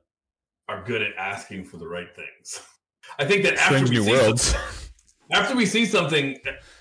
are 0.68 0.84
good 0.84 1.00
at 1.02 1.12
asking 1.16 1.64
for 1.64 1.78
the 1.78 1.88
right 1.88 2.14
things. 2.14 2.60
I 3.18 3.24
think 3.24 3.44
that 3.44 3.54
after 3.54 3.78
Strange 3.78 3.90
we, 3.90 3.96
new 4.04 4.10
worlds. 4.10 4.42
Something, 4.42 4.70
after 5.32 5.56
we 5.56 5.66
see 5.66 5.86
something 5.86 6.38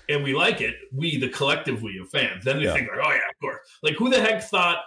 and 0.08 0.22
we 0.22 0.34
like 0.34 0.60
it, 0.60 0.74
we, 0.92 1.16
the 1.18 1.28
collective 1.28 1.82
we 1.82 1.98
of 1.98 2.08
fans, 2.10 2.44
then 2.44 2.58
we 2.58 2.64
Yeah. 2.64 2.74
think 2.74 2.88
like, 2.88 2.98
oh 3.02 3.10
yeah, 3.10 3.16
of 3.30 3.38
course. 3.40 3.58
Like 3.82 3.94
who 3.96 4.10
the 4.10 4.20
heck 4.20 4.42
thought 4.42 4.78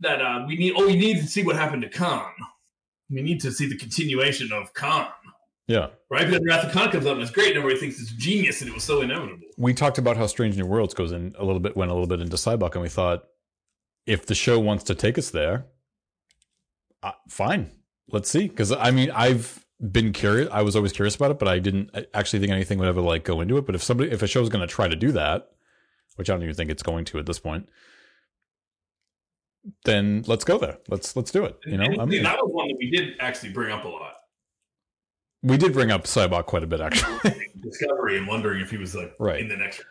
that 0.00 0.20
uh, 0.20 0.44
we 0.46 0.56
need? 0.56 0.74
Oh, 0.76 0.86
we 0.86 0.96
need 0.96 1.18
to 1.18 1.26
see 1.26 1.42
what 1.42 1.56
happened 1.56 1.82
to 1.82 1.88
Khan. 1.88 2.30
We 3.10 3.22
need 3.22 3.40
to 3.40 3.52
see 3.52 3.66
the 3.68 3.76
continuation 3.78 4.52
of 4.52 4.72
Khan. 4.74 5.08
yeah. 5.68 5.88
Right? 6.10 6.26
Because 6.28 6.44
Wrath 6.46 6.64
of 6.66 6.72
Khan 6.72 6.90
comes 6.90 7.06
out 7.06 7.14
and 7.14 7.22
it's 7.22 7.30
great, 7.30 7.48
and 7.48 7.58
everybody 7.58 7.80
thinks 7.80 8.00
it's 8.00 8.10
genius, 8.12 8.60
and 8.60 8.70
it 8.70 8.74
was 8.74 8.84
so 8.84 9.00
inevitable. 9.00 9.46
we 9.56 9.72
talked 9.74 9.98
about 9.98 10.16
how 10.16 10.26
Strange 10.26 10.56
New 10.56 10.66
Worlds 10.66 10.92
goes 10.94 11.12
in 11.12 11.34
a 11.38 11.44
little 11.44 11.60
bit, 11.60 11.76
went 11.76 11.90
a 11.90 11.94
little 11.94 12.06
bit 12.08 12.20
into 12.20 12.36
Sybok, 12.36 12.72
and 12.74 12.82
we 12.82 12.88
thought 12.88 13.24
if 14.06 14.26
the 14.26 14.34
show 14.34 14.58
wants 14.60 14.84
to 14.84 14.94
take 14.94 15.18
us 15.18 15.30
there, 15.30 15.66
uh, 17.02 17.12
fine, 17.28 17.70
let's 18.10 18.30
see. 18.30 18.48
Because 18.48 18.72
I 18.72 18.90
mean, 18.90 19.10
I've 19.10 19.64
been 19.92 20.12
curious. 20.12 20.48
I 20.52 20.62
was 20.62 20.74
always 20.76 20.92
curious 20.92 21.14
about 21.16 21.30
it, 21.32 21.38
but 21.38 21.48
I 21.48 21.58
didn't 21.58 21.90
actually 22.14 22.38
think 22.40 22.52
anything 22.52 22.78
would 22.78 22.88
ever 22.88 23.00
like 23.00 23.24
go 23.24 23.40
into 23.40 23.56
it. 23.58 23.66
But 23.66 23.74
if 23.74 23.82
somebody, 23.82 24.10
if 24.10 24.22
a 24.22 24.26
show's 24.26 24.48
going 24.48 24.66
to 24.66 24.72
try 24.72 24.88
to 24.88 24.96
do 24.96 25.12
that, 25.12 25.48
which 26.16 26.30
I 26.30 26.34
don't 26.34 26.42
even 26.42 26.54
think 26.54 26.70
it's 26.70 26.82
going 26.82 27.04
to 27.06 27.18
at 27.18 27.26
this 27.26 27.38
point, 27.38 27.68
then 29.84 30.24
let's 30.26 30.44
go 30.44 30.58
there. 30.58 30.78
Let's 30.88 31.16
let's 31.16 31.30
do 31.30 31.44
it. 31.44 31.56
You 31.66 31.76
know, 31.76 31.84
and, 31.84 32.00
I'm, 32.00 32.10
and 32.12 32.24
that 32.24 32.36
was 32.38 32.50
one 32.52 32.68
that 32.68 32.76
we 32.78 32.90
did 32.90 33.14
actually 33.20 33.50
bring 33.52 33.72
up 33.72 33.84
a 33.84 33.88
lot. 33.88 34.14
we 35.42 35.56
did 35.56 35.72
bring 35.72 35.90
up 35.90 36.04
Sybok 36.04 36.46
quite 36.46 36.62
a 36.62 36.66
bit 36.66 36.80
actually. 36.80 37.50
Discovery 37.62 38.16
and 38.16 38.26
wondering 38.28 38.60
if 38.60 38.70
he 38.70 38.76
was 38.76 38.94
like 38.94 39.14
Right. 39.18 39.40
in 39.40 39.48
the 39.48 39.56
next. 39.56 39.82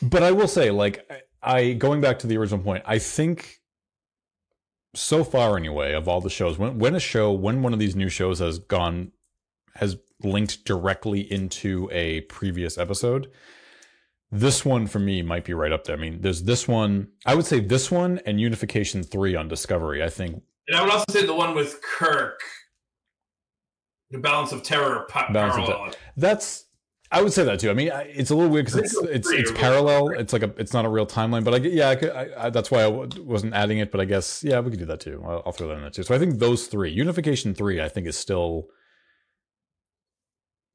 But 0.00 0.22
I 0.22 0.30
will 0.32 0.48
say, 0.48 0.70
like, 0.70 1.06
I 1.10 1.22
I- 1.58 1.72
going 1.74 2.00
back 2.00 2.18
to 2.20 2.26
the 2.26 2.36
original 2.38 2.60
point, 2.62 2.84
I 2.86 2.98
think 2.98 3.60
so 4.94 5.22
far 5.24 5.56
anyway 5.56 5.92
of 5.92 6.08
all 6.08 6.20
the 6.20 6.30
shows, 6.30 6.56
when 6.56 6.78
when 6.78 6.94
a 6.94 7.00
show, 7.00 7.32
when 7.32 7.62
one 7.62 7.72
of 7.72 7.78
these 7.78 7.94
new 7.96 8.08
shows 8.08 8.38
has 8.38 8.58
gone, 8.60 9.10
has 9.76 9.96
linked 10.22 10.64
directly 10.64 11.20
into 11.32 11.88
a 11.92 12.22
previous 12.22 12.78
episode, 12.78 13.30
this 14.32 14.64
one 14.64 14.86
for 14.86 14.98
me 14.98 15.22
might 15.22 15.44
be 15.44 15.54
right 15.54 15.72
up 15.72 15.84
there. 15.84 15.96
I 15.96 16.00
mean, 16.00 16.20
there's 16.20 16.42
this 16.44 16.66
one. 16.66 17.08
I 17.24 17.34
would 17.34 17.46
say 17.46 17.60
this 17.60 17.90
one 17.90 18.20
and 18.26 18.40
Unification 18.40 19.02
Three 19.02 19.36
on 19.36 19.48
Discovery. 19.48 20.02
I 20.02 20.08
think 20.08 20.42
And 20.68 20.76
I 20.76 20.82
would 20.82 20.90
also 20.90 21.04
say 21.10 21.24
the 21.26 21.34
one 21.34 21.54
with 21.54 21.80
Kirk, 21.82 22.40
the 24.10 24.18
balance 24.18 24.52
of 24.52 24.62
terror, 24.62 25.06
pa- 25.08 25.30
Balance 25.32 25.56
of 25.56 25.64
parallel. 25.66 25.94
that's. 26.16 26.64
I 27.12 27.22
would 27.22 27.32
say 27.32 27.44
that 27.44 27.60
too. 27.60 27.70
I 27.70 27.74
mean, 27.74 27.92
I- 27.92 28.02
it's 28.02 28.30
a 28.30 28.34
little 28.34 28.50
weird 28.50 28.66
because 28.66 28.80
it's 28.80 28.96
it's 29.04 29.30
it's 29.30 29.52
parallel. 29.52 30.08
It's 30.08 30.32
like 30.32 30.42
a 30.42 30.52
it's 30.58 30.72
not 30.72 30.84
a 30.84 30.88
real 30.88 31.06
timeline, 31.06 31.44
but 31.44 31.54
I 31.54 31.58
yeah, 31.58 31.90
I 31.90 31.94
could, 31.96 32.10
I, 32.10 32.28
I, 32.36 32.50
that's 32.50 32.68
why 32.70 32.80
I 32.80 32.90
w- 32.90 33.22
wasn't 33.22 33.54
adding 33.54 33.78
it. 33.78 33.92
But 33.92 34.00
I 34.00 34.06
guess 34.06 34.42
yeah, 34.42 34.58
we 34.58 34.70
could 34.70 34.80
do 34.80 34.86
that 34.86 34.98
too. 35.00 35.22
I'll, 35.24 35.42
I'll 35.46 35.52
throw 35.52 35.68
that 35.68 35.74
in 35.74 35.82
there 35.82 35.90
too. 35.90 36.02
So 36.02 36.16
I 36.16 36.18
think 36.18 36.40
those 36.40 36.66
three, 36.66 36.90
Unification 36.90 37.54
three, 37.54 37.80
I 37.80 37.88
think 37.88 38.08
is 38.08 38.16
still. 38.18 38.66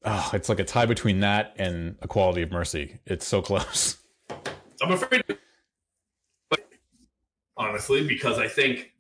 Oh, 0.04 0.32
it's 0.34 0.50
like 0.50 0.60
a 0.60 0.64
tie 0.64 0.86
between 0.88 1.20
that 1.20 1.54
and 1.58 1.96
Equality 2.02 2.42
of 2.42 2.52
Mercy. 2.52 3.00
It's 3.06 3.28
so 3.28 3.42
close. 3.42 3.98
I'm 4.82 4.92
afraid, 4.92 5.24
but 6.50 6.60
honestly, 7.58 8.08
because 8.08 8.40
I 8.40 8.48
think 8.48 8.92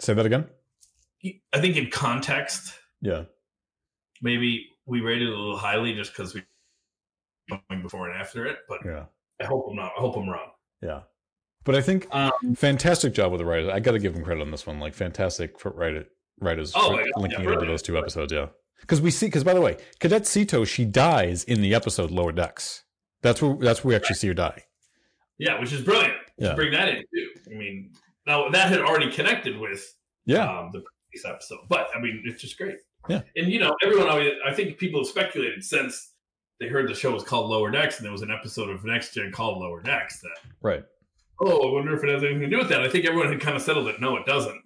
Say 0.00 0.14
that 0.14 0.26
again. 0.26 0.46
I 1.52 1.60
think 1.60 1.76
in 1.76 1.90
context, 1.90 2.74
Yeah. 3.00 3.24
maybe 4.22 4.66
we 4.86 5.00
rated 5.00 5.28
it 5.28 5.32
a 5.32 5.36
little 5.36 5.56
highly 5.56 5.94
just 5.94 6.12
because 6.12 6.34
we 6.34 6.42
going 7.48 7.82
before 7.82 8.08
and 8.10 8.20
after 8.20 8.46
it. 8.46 8.58
But 8.68 8.80
Yeah. 8.84 9.04
I 9.40 9.44
hope 9.44 9.66
I'm 9.70 9.76
not. 9.76 9.92
I 9.96 10.00
hope 10.00 10.16
I'm 10.16 10.28
wrong. 10.28 10.50
Yeah. 10.82 11.02
But 11.64 11.74
I 11.74 11.80
think 11.80 12.06
Um, 12.14 12.54
fantastic 12.54 13.14
job 13.14 13.32
with 13.32 13.38
the 13.40 13.44
writers. 13.46 13.70
I 13.70 13.80
got 13.80 13.92
to 13.92 13.98
give 13.98 14.14
them 14.14 14.22
credit 14.22 14.42
on 14.42 14.50
this 14.50 14.66
one. 14.66 14.78
Like 14.80 14.94
fantastic 14.94 15.58
for 15.58 15.70
writer, 15.70 16.06
writers 16.40 16.72
Oh 16.76 16.90
linking 17.16 17.42
yeah, 17.44 17.50
it 17.50 17.54
into 17.54 17.66
those 17.66 17.82
two 17.82 17.96
episodes. 17.98 18.32
Yeah, 18.32 18.48
because 18.84 19.00
we 19.00 19.10
see. 19.10 19.26
Because 19.26 19.44
by 19.44 19.54
the 19.54 19.60
way, 19.60 19.76
Cadet 20.00 20.22
Sito 20.22 20.66
she 20.66 20.84
dies 20.84 21.42
in 21.44 21.62
the 21.62 21.74
episode 21.74 22.10
Lower 22.10 22.32
Decks. 22.32 22.84
That's 23.22 23.40
where 23.42 23.56
that's 23.56 23.82
where 23.82 23.90
we 23.90 23.96
actually 23.96 24.16
see 24.16 24.28
her 24.28 24.34
die. 24.34 24.62
yeah, 25.38 25.58
which 25.58 25.72
is 25.72 25.82
brilliant. 25.82 26.14
Yeah. 26.38 26.50
To 26.50 26.54
bring 26.54 26.72
that 26.72 26.88
in 26.88 26.96
too. 27.14 27.28
I 27.50 27.54
mean, 27.54 27.92
now 28.26 28.48
that 28.50 28.68
had 28.68 28.80
already 28.80 29.10
connected 29.10 29.58
with 29.58 29.82
Yeah, 30.26 30.44
um, 30.44 30.70
the 30.72 30.82
previous 30.82 31.24
episode. 31.24 31.60
But 31.68 31.88
I 31.94 32.00
mean, 32.00 32.22
it's 32.26 32.40
just 32.42 32.58
great. 32.58 32.76
Yeah. 33.08 33.22
And 33.36 33.48
you 33.52 33.60
know, 33.60 33.74
everyone 33.82 34.08
always. 34.08 34.32
I 34.46 34.52
think 34.52 34.78
people 34.78 35.00
have 35.00 35.06
speculated 35.08 35.64
since 35.64 36.12
they 36.60 36.68
heard 36.68 36.88
the 36.88 36.94
show 36.94 37.12
was 37.12 37.24
called 37.24 37.50
Lower 37.50 37.70
Decks, 37.70 37.96
and 37.98 38.04
there 38.04 38.12
was 38.12 38.22
an 38.22 38.30
episode 38.30 38.70
of 38.70 38.84
Next 38.84 39.14
Gen 39.14 39.32
called 39.32 39.58
Lower 39.58 39.80
Decks. 39.82 40.20
That 40.20 40.36
right. 40.62 40.84
oh, 41.40 41.68
I 41.68 41.72
wonder 41.72 41.94
if 41.96 42.02
it 42.04 42.10
has 42.10 42.22
anything 42.22 42.40
to 42.42 42.48
do 42.48 42.58
with 42.58 42.68
that. 42.68 42.82
I 42.82 42.88
think 42.88 43.04
everyone 43.06 43.30
had 43.32 43.40
kind 43.40 43.56
of 43.56 43.62
settled 43.62 43.88
it. 43.88 44.00
No, 44.00 44.16
it 44.16 44.26
doesn't. 44.26 44.60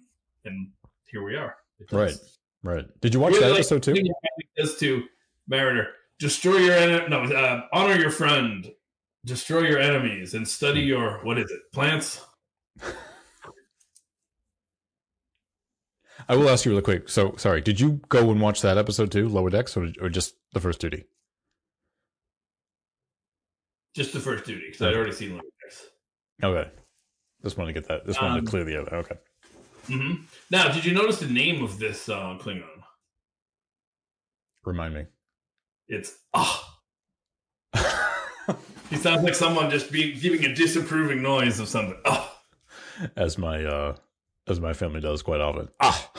And 0.45 0.69
here 1.11 1.23
we 1.23 1.35
are. 1.35 1.55
It 1.79 1.87
does. 1.89 1.97
Right. 1.99 2.29
Right. 2.63 2.85
Did 3.01 3.13
you 3.13 3.19
watch 3.19 3.31
Really 3.33 3.43
that 3.45 3.49
like 3.51 3.59
episode 3.59 3.83
too? 3.83 3.95
Says 4.57 4.77
to 4.79 5.03
Mariner, 5.47 5.87
destroy 6.19 6.57
your 6.57 6.73
en- 6.75 7.09
no, 7.09 7.23
uh, 7.23 7.61
honor 7.73 7.95
your 7.95 8.11
friend, 8.11 8.69
destroy 9.25 9.61
your 9.61 9.79
enemies, 9.79 10.33
and 10.33 10.47
study 10.47 10.81
your 10.81 11.19
what 11.23 11.37
is 11.37 11.49
it? 11.49 11.61
Plants. 11.73 12.21
I 16.27 16.35
will 16.35 16.49
ask 16.49 16.65
you 16.65 16.71
really 16.71 16.81
quick. 16.83 17.07
So 17.09 17.35
sorry, 17.37 17.61
did 17.61 17.79
you 17.79 18.01
go 18.09 18.29
and 18.29 18.41
watch 18.41 18.61
that 18.61 18.77
episode 18.77 19.11
too, 19.11 19.29
Lower 19.29 19.49
Decks, 19.49 19.75
or, 19.77 19.87
or 20.01 20.09
just 20.09 20.35
the 20.53 20.59
first 20.59 20.79
duty? 20.79 21.05
Just 23.95 24.13
the 24.13 24.19
first 24.19 24.45
duty 24.45 24.65
because 24.67 24.81
I'd 24.81 24.95
already 24.95 25.13
seen 25.13 25.31
Lower 25.33 25.41
Decks. 25.63 25.85
Okay. 26.43 26.69
Just 27.43 27.57
wanted 27.57 27.73
to 27.73 27.79
get 27.81 27.87
that. 27.87 28.05
Just 28.05 28.21
wanted 28.21 28.39
Um, 28.39 28.45
to 28.45 28.51
clear 28.51 28.63
the 28.65 28.79
other. 28.81 28.95
Okay. 28.97 29.15
Hmm 29.89 30.13
Now, 30.49 30.71
did 30.71 30.85
you 30.85 30.93
notice 30.93 31.19
the 31.19 31.27
name 31.27 31.63
of 31.63 31.79
this 31.79 32.07
uh, 32.09 32.37
Klingon? 32.39 32.63
Remind 34.63 34.93
me. 34.93 35.05
It's 35.87 36.17
ah. 36.33 36.79
he 38.89 38.95
sounds 38.95 39.23
like 39.23 39.35
someone 39.35 39.69
just 39.69 39.91
be, 39.91 40.13
giving 40.13 40.45
a 40.45 40.53
disapproving 40.53 41.21
noise 41.21 41.59
of 41.59 41.67
something. 41.67 41.97
Ah. 42.05 42.41
as 43.15 43.37
my 43.37 43.63
uh 43.63 43.95
as 44.47 44.59
my 44.59 44.73
family 44.73 44.99
does 44.99 45.21
quite 45.21 45.41
often. 45.41 45.69
Ah. 45.79 46.11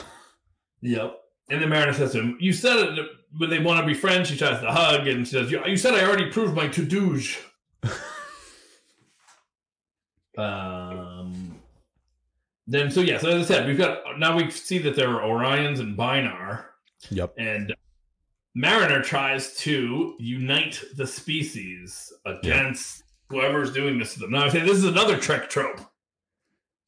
Yep. 0.83 1.17
And 1.51 1.61
then 1.63 1.69
Mariner 1.69 1.93
says 1.93 2.13
to 2.13 2.21
him, 2.21 2.37
"You 2.41 2.53
said 2.53 2.99
it 2.99 3.07
when 3.37 3.51
they 3.51 3.59
want 3.59 3.81
to 3.81 3.87
be 3.87 3.95
friends." 3.95 4.29
She 4.29 4.37
tries 4.37 4.61
to 4.61 4.71
hug, 4.71 5.07
and 5.07 5.27
she 5.27 5.33
says, 5.33 5.51
"You 5.51 5.77
said 5.77 5.95
I 5.95 6.05
already 6.05 6.31
proved 6.31 6.55
my 6.55 6.69
to 6.69 6.85
douche." 6.85 7.39
um. 10.39 10.80
Then 12.71 12.91
so 12.91 13.01
yeah, 13.01 13.19
so 13.19 13.29
as 13.31 13.51
I 13.51 13.55
said, 13.55 13.67
we've 13.67 13.77
got 13.77 13.99
now 14.19 14.37
we 14.37 14.49
see 14.51 14.79
that 14.79 14.95
there 14.95 15.09
are 15.11 15.23
Orions 15.23 15.81
and 15.81 15.97
Binar, 15.97 16.67
Yep. 17.11 17.35
and 17.37 17.75
Mariner 18.55 19.03
tries 19.03 19.57
to 19.59 20.15
unite 20.21 20.81
the 20.97 21.07
species 21.07 22.13
against 22.25 23.03
whoever's 23.29 23.73
doing 23.73 23.99
this 23.99 24.15
to 24.15 24.21
them. 24.21 24.31
Now 24.31 24.45
I 24.45 24.49
say 24.51 24.61
this 24.61 24.79
is 24.79 24.85
another 24.85 25.17
Trek 25.19 25.51
trope. 25.51 25.81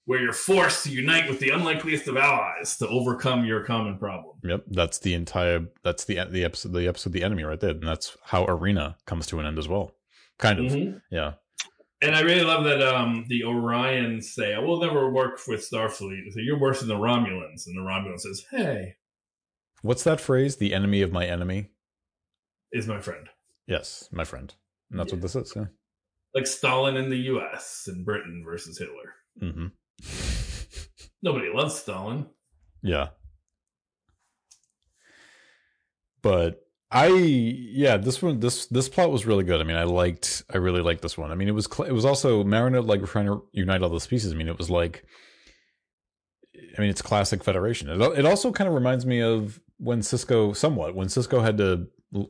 Where 0.05 0.21
you're 0.21 0.33
forced 0.33 0.83
to 0.85 0.91
unite 0.91 1.29
with 1.29 1.39
the 1.39 1.51
unlikeliest 1.51 2.09
of 2.09 2.17
allies 2.17 2.77
to 2.79 2.89
overcome 2.89 3.45
your 3.45 3.63
common 3.63 3.99
problem. 3.99 4.35
Yep. 4.43 4.65
That's 4.69 4.99
the 4.99 5.15
entire 5.15 5.67
that's 5.85 6.05
the 6.05 6.19
the 6.29 6.43
episode 6.45 6.73
the 6.73 6.89
episode 6.89 7.13
the 7.13 7.23
enemy 7.23 7.45
right 7.45 7.61
there. 7.61 7.71
And 7.71 7.87
that's 7.87 8.17
how 8.25 8.45
Arena 8.47 8.97
comes 9.07 9.27
to 9.29 9.39
an 9.39 9.47
end 9.47 9.59
as 9.59 9.69
well. 9.69 9.95
Kind 10.39 10.59
of. 10.59 10.73
Mhm. 10.73 11.01
Yeah. 11.13 11.35
And 12.03 12.17
I 12.17 12.21
really 12.21 12.43
love 12.43 12.65
that 12.65 12.83
um, 12.83 13.25
the 13.29 13.43
Orions 13.43 14.25
say, 14.25 14.55
"I 14.55 14.59
will 14.59 14.81
never 14.81 15.11
work 15.11 15.39
with 15.47 15.61
Starfleet." 15.69 16.33
So 16.33 16.41
you're 16.41 16.59
worse 16.59 16.81
than 16.81 16.89
the 16.89 16.97
Romulans, 16.97 17.67
and 17.67 17.77
the 17.77 17.81
Romulan 17.83 18.19
says, 18.21 18.45
"Hey, 18.51 18.97
What's 19.83 20.05
that 20.05 20.21
phrase? 20.21 20.57
The 20.57 20.75
enemy 20.75 21.03
of 21.03 21.13
my 21.13 21.25
enemy? 21.27 21.71
is 22.73 22.87
my 22.89 23.01
friend." 23.01 23.29
Yes, 23.67 24.09
my 24.13 24.25
friend. 24.25 24.53
And 24.91 24.99
that's 24.99 25.13
Yeah. 25.13 25.17
what 25.17 25.23
this 25.23 25.37
is. 25.37 25.53
Yeah. 25.55 25.67
Like 26.35 26.47
Stalin 26.47 26.97
in 26.97 27.09
the 27.11 27.19
U.S. 27.19 27.85
and 27.87 28.05
Britain 28.05 28.43
versus 28.45 28.79
Hitler. 28.79 29.15
Mm-hmm. 29.41 29.67
Nobody 31.23 31.49
loves 31.55 31.77
Stalin. 31.77 32.27
Yeah. 32.83 33.11
But 36.23 36.62
I 36.95 37.07
yeah, 37.07 37.97
this 37.97 38.21
one 38.21 38.39
this 38.41 38.67
this 38.67 38.89
plot 38.89 39.11
was 39.11 39.25
really 39.25 39.45
good. 39.45 39.61
I 39.61 39.65
mean, 39.65 39.77
I 39.77 39.85
liked 39.85 40.43
I 40.53 40.59
really 40.59 40.83
liked 40.83 41.01
this 41.01 41.17
one. 41.17 41.33
I 41.33 41.35
mean, 41.35 41.49
it 41.49 41.53
was 41.53 41.67
cl- 41.67 41.89
it 41.89 41.93
was 41.93 42.05
also 42.05 42.45
Mariner 42.45 42.83
like 42.83 43.03
trying 43.07 43.27
to 43.27 43.43
unite 43.53 43.83
all 43.83 43.89
the 43.89 43.99
species. 44.01 44.31
I 44.31 44.37
mean, 44.37 44.49
it 44.49 44.59
was 44.59 44.69
like 44.69 45.05
I 46.77 46.81
mean, 46.81 46.91
it's 46.91 47.01
classic 47.03 47.43
Federation. 47.43 47.89
It, 47.89 48.01
it 48.19 48.27
also 48.27 48.53
kind 48.53 48.69
of 48.69 48.75
reminds 48.75 49.07
me 49.07 49.21
of 49.21 49.59
when 49.79 50.01
Sisko 50.01 50.55
somewhat 50.55 50.95
when 50.95 51.09
Sisko 51.09 51.43
had 51.43 51.57
to 51.59 51.87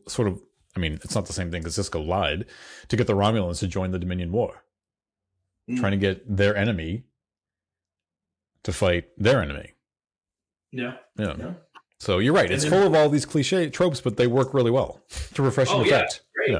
sort 0.06 0.28
of 0.28 0.40
I 0.76 0.80
mean, 0.80 0.94
it's 1.02 1.14
not 1.14 1.26
the 1.26 1.32
same 1.32 1.50
thing 1.50 1.62
because 1.62 1.76
Sisko 1.76 2.06
lied 2.06 2.46
to 2.88 2.96
get 2.96 3.08
the 3.08 3.14
Romulans 3.14 3.58
to 3.60 3.66
join 3.66 3.90
the 3.90 3.98
Dominion 3.98 4.30
War, 4.30 4.62
Mm. 5.68 5.78
trying 5.78 5.92
to 5.92 5.98
get 5.98 6.36
their 6.36 6.56
enemy 6.56 7.04
to 8.62 8.72
fight 8.72 9.08
their 9.18 9.42
enemy. 9.42 9.72
Yeah. 10.70 10.94
Yeah. 11.18 11.34
Yeah. 11.38 11.52
So 12.02 12.18
you're 12.18 12.32
right. 12.34 12.50
It's 12.50 12.64
then- 12.64 12.72
full 12.72 12.82
of 12.84 12.94
all 12.96 13.08
these 13.08 13.24
cliche 13.24 13.70
tropes, 13.70 14.00
but 14.00 14.16
they 14.16 14.26
work 14.26 14.52
really 14.54 14.72
well 14.72 15.00
to 15.34 15.42
refreshing 15.42 15.76
Oh, 15.76 15.84
yeah. 15.84 15.98
effect. 15.98 16.22
Great. 16.34 16.50
Yeah. 16.50 16.58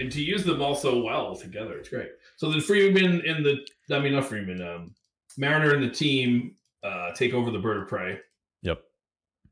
And 0.00 0.10
to 0.10 0.20
use 0.20 0.42
them 0.42 0.60
all 0.60 0.74
so 0.74 1.00
well 1.00 1.36
together, 1.36 1.78
it's 1.78 1.88
great. 1.88 2.08
So 2.38 2.50
then 2.50 2.60
Freeman 2.60 3.22
and 3.24 3.46
the 3.46 3.64
I 3.94 4.00
mean 4.00 4.14
not 4.14 4.24
Freeman, 4.24 4.60
um 4.60 4.94
Mariner 5.38 5.72
and 5.74 5.82
the 5.84 5.90
team 5.94 6.56
uh 6.82 7.12
take 7.12 7.34
over 7.34 7.52
the 7.52 7.60
bird 7.60 7.82
of 7.82 7.88
prey. 7.88 8.18
Yep. 8.62 8.82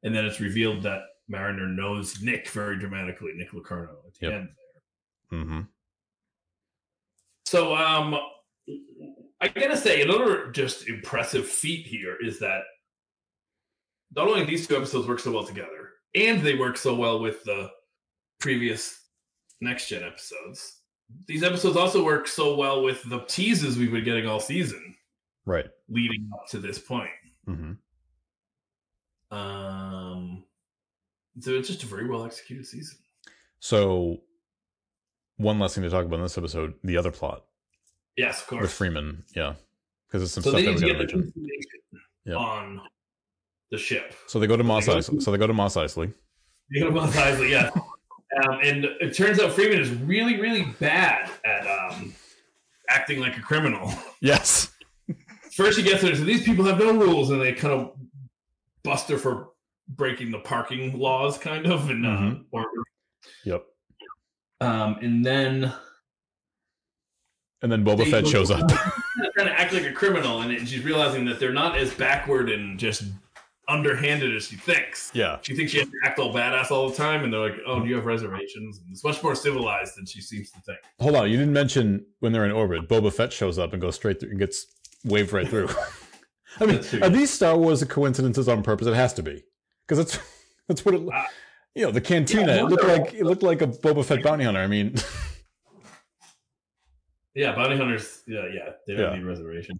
And 0.02 0.12
then 0.12 0.24
it's 0.24 0.40
revealed 0.40 0.82
that 0.82 1.02
Mariner 1.28 1.68
knows 1.68 2.20
Nick 2.20 2.48
very 2.48 2.76
dramatically, 2.76 3.30
Nick 3.36 3.52
Locarno 3.52 3.96
at 4.08 4.14
the 4.18 4.26
Yep. 4.26 4.32
end. 4.32 4.48
Mm-hmm. 5.30 5.60
So 7.44 7.76
um 7.76 8.16
I 9.40 9.46
gotta 9.46 9.76
say 9.76 10.02
another 10.02 10.50
just 10.50 10.88
impressive 10.88 11.46
feat 11.46 11.86
here 11.86 12.16
is 12.20 12.40
that 12.40 12.62
not 14.14 14.28
only 14.28 14.44
these 14.44 14.66
two 14.66 14.76
episodes 14.76 15.06
work 15.08 15.20
so 15.20 15.32
well 15.32 15.44
together, 15.44 15.90
and 16.14 16.42
they 16.42 16.54
work 16.56 16.76
so 16.76 16.94
well 16.94 17.20
with 17.20 17.42
the 17.44 17.70
previous 18.40 19.04
next 19.60 19.88
gen 19.88 20.02
episodes. 20.02 20.78
These 21.26 21.42
episodes 21.42 21.76
also 21.76 22.04
work 22.04 22.26
so 22.28 22.54
well 22.56 22.82
with 22.82 23.02
the 23.08 23.20
teases 23.26 23.76
we've 23.76 23.90
been 23.92 24.04
getting 24.04 24.26
all 24.26 24.40
season 24.40 24.94
Right. 25.44 25.66
leading 25.88 26.30
up 26.32 26.46
to 26.50 26.58
this 26.58 26.78
point. 26.78 27.10
Mm-hmm. 27.48 27.72
Um 29.36 30.44
so 31.40 31.52
it's 31.52 31.68
just 31.68 31.82
a 31.82 31.86
very 31.86 32.08
well 32.08 32.24
executed 32.24 32.66
season. 32.66 32.98
So, 33.60 34.22
one 35.36 35.58
last 35.58 35.74
thing 35.74 35.84
to 35.84 35.90
talk 35.90 36.04
about 36.04 36.16
in 36.16 36.22
this 36.22 36.36
episode: 36.38 36.74
the 36.82 36.96
other 36.96 37.10
plot 37.12 37.44
Yes, 38.16 38.40
of 38.42 38.48
course. 38.48 38.62
with 38.62 38.72
Freeman. 38.72 39.24
Yeah, 39.34 39.54
because 40.08 40.22
it's 40.22 40.32
some 40.32 40.42
so 40.42 40.50
stuff 40.50 40.64
that 40.64 40.74
we 40.74 40.92
got 40.92 41.08
to 41.08 41.16
mention. 41.16 41.32
Yeah. 42.24 42.34
on 42.34 42.80
the 43.70 43.78
ship. 43.78 44.14
So 44.26 44.38
they 44.38 44.46
go 44.46 44.56
to 44.56 44.64
Mos 44.64 44.86
They 44.86 44.92
go 44.94 45.00
to- 45.00 45.20
So 45.20 45.30
they 45.30 45.38
go 45.38 45.46
to 45.46 45.52
Mos 45.52 45.76
Eisley. 45.76 46.12
You 46.70 46.84
know, 46.84 46.90
Mos 46.90 47.14
Eisley, 47.16 47.50
yeah. 47.50 47.70
Um, 48.44 48.60
and 48.62 48.84
it 49.00 49.14
turns 49.14 49.40
out 49.40 49.52
Freeman 49.52 49.80
is 49.80 49.90
really, 49.90 50.40
really 50.40 50.62
bad 50.78 51.28
at 51.44 51.66
um, 51.66 52.14
acting 52.88 53.20
like 53.20 53.36
a 53.36 53.40
criminal. 53.40 53.92
Yes. 54.20 54.70
First, 55.52 55.78
he 55.78 55.84
gets 55.84 56.02
there, 56.02 56.14
so 56.14 56.22
these 56.24 56.44
people 56.44 56.64
have 56.64 56.78
no 56.78 56.92
rules, 56.92 57.30
and 57.30 57.40
they 57.40 57.52
kind 57.52 57.74
of 57.74 57.92
bust 58.84 59.08
her 59.08 59.18
for 59.18 59.48
breaking 59.88 60.30
the 60.30 60.38
parking 60.38 60.96
laws, 60.98 61.38
kind 61.38 61.66
of, 61.66 61.90
and 61.90 62.06
uh, 62.06 62.10
Mhm. 62.10 62.44
or 62.52 62.64
Yep. 63.44 63.64
um, 64.60 64.96
and 65.02 65.24
then 65.26 65.72
And 67.62 67.70
then 67.70 67.84
Boba 67.84 68.08
Fett 68.10 68.26
shows 68.26 68.50
up. 68.50 68.66
trying 69.34 69.48
to 69.48 69.60
act 69.60 69.72
like 69.72 69.84
a 69.84 69.92
criminal, 69.92 70.40
and 70.40 70.68
she's 70.68 70.82
realizing 70.84 71.24
that 71.26 71.38
they're 71.40 71.52
not 71.52 71.76
as 71.76 71.92
backward 71.92 72.48
and 72.50 72.78
just 72.78 73.02
underhanded 73.70 74.34
as 74.36 74.48
she 74.48 74.56
thinks. 74.56 75.10
yeah. 75.14 75.38
She 75.42 75.54
thinks 75.54 75.72
she 75.72 75.78
has 75.78 75.88
to 75.88 75.94
act 76.04 76.18
all 76.18 76.34
badass 76.34 76.70
all 76.70 76.88
the 76.90 76.96
time, 76.96 77.24
and 77.24 77.32
they're 77.32 77.40
like, 77.40 77.58
"Oh, 77.66 77.80
do 77.80 77.88
you 77.88 77.94
have 77.96 78.04
reservations?" 78.06 78.78
And 78.78 78.86
it's 78.90 79.04
much 79.04 79.22
more 79.22 79.34
civilized 79.34 79.96
than 79.96 80.06
she 80.06 80.20
seems 80.20 80.50
to 80.50 80.60
think. 80.60 80.78
Hold 81.00 81.16
on. 81.16 81.30
You 81.30 81.36
didn't 81.38 81.52
mention 81.54 82.04
when 82.18 82.32
they're 82.32 82.44
in 82.44 82.52
orbit. 82.52 82.88
Boba 82.88 83.12
Fett 83.12 83.32
shows 83.32 83.58
up 83.58 83.72
and 83.72 83.80
goes 83.80 83.94
straight 83.94 84.20
through 84.20 84.30
and 84.30 84.38
gets 84.38 84.66
waved 85.04 85.32
right 85.32 85.48
through. 85.48 85.68
I 86.60 86.66
mean, 86.66 86.80
are 87.02 87.08
these 87.08 87.30
Star 87.30 87.56
Wars 87.56 87.82
coincidences 87.84 88.48
on 88.48 88.62
purpose? 88.62 88.86
It 88.88 88.94
has 88.94 89.14
to 89.14 89.22
be 89.22 89.42
because 89.86 89.98
that's 89.98 90.18
that's 90.68 90.84
what 90.84 90.94
it. 90.96 91.02
Ah. 91.12 91.26
You 91.76 91.84
know, 91.86 91.92
the 91.92 92.00
cantina. 92.00 92.56
Yeah, 92.56 92.64
it 92.64 92.68
looked 92.68 92.84
like 92.84 93.14
it 93.14 93.24
looked 93.24 93.42
like 93.44 93.62
a 93.62 93.68
Boba 93.68 94.04
Fett 94.04 94.22
bounty 94.24 94.44
hunter. 94.44 94.60
I 94.60 94.66
mean, 94.66 94.96
Yeah, 97.34 97.54
bounty 97.54 97.76
hunters. 97.76 98.22
Yeah, 98.26 98.46
yeah, 98.52 98.70
they 98.86 98.94
don't 98.94 99.12
Yeah. 99.12 99.18
need 99.18 99.24
reservation. 99.24 99.78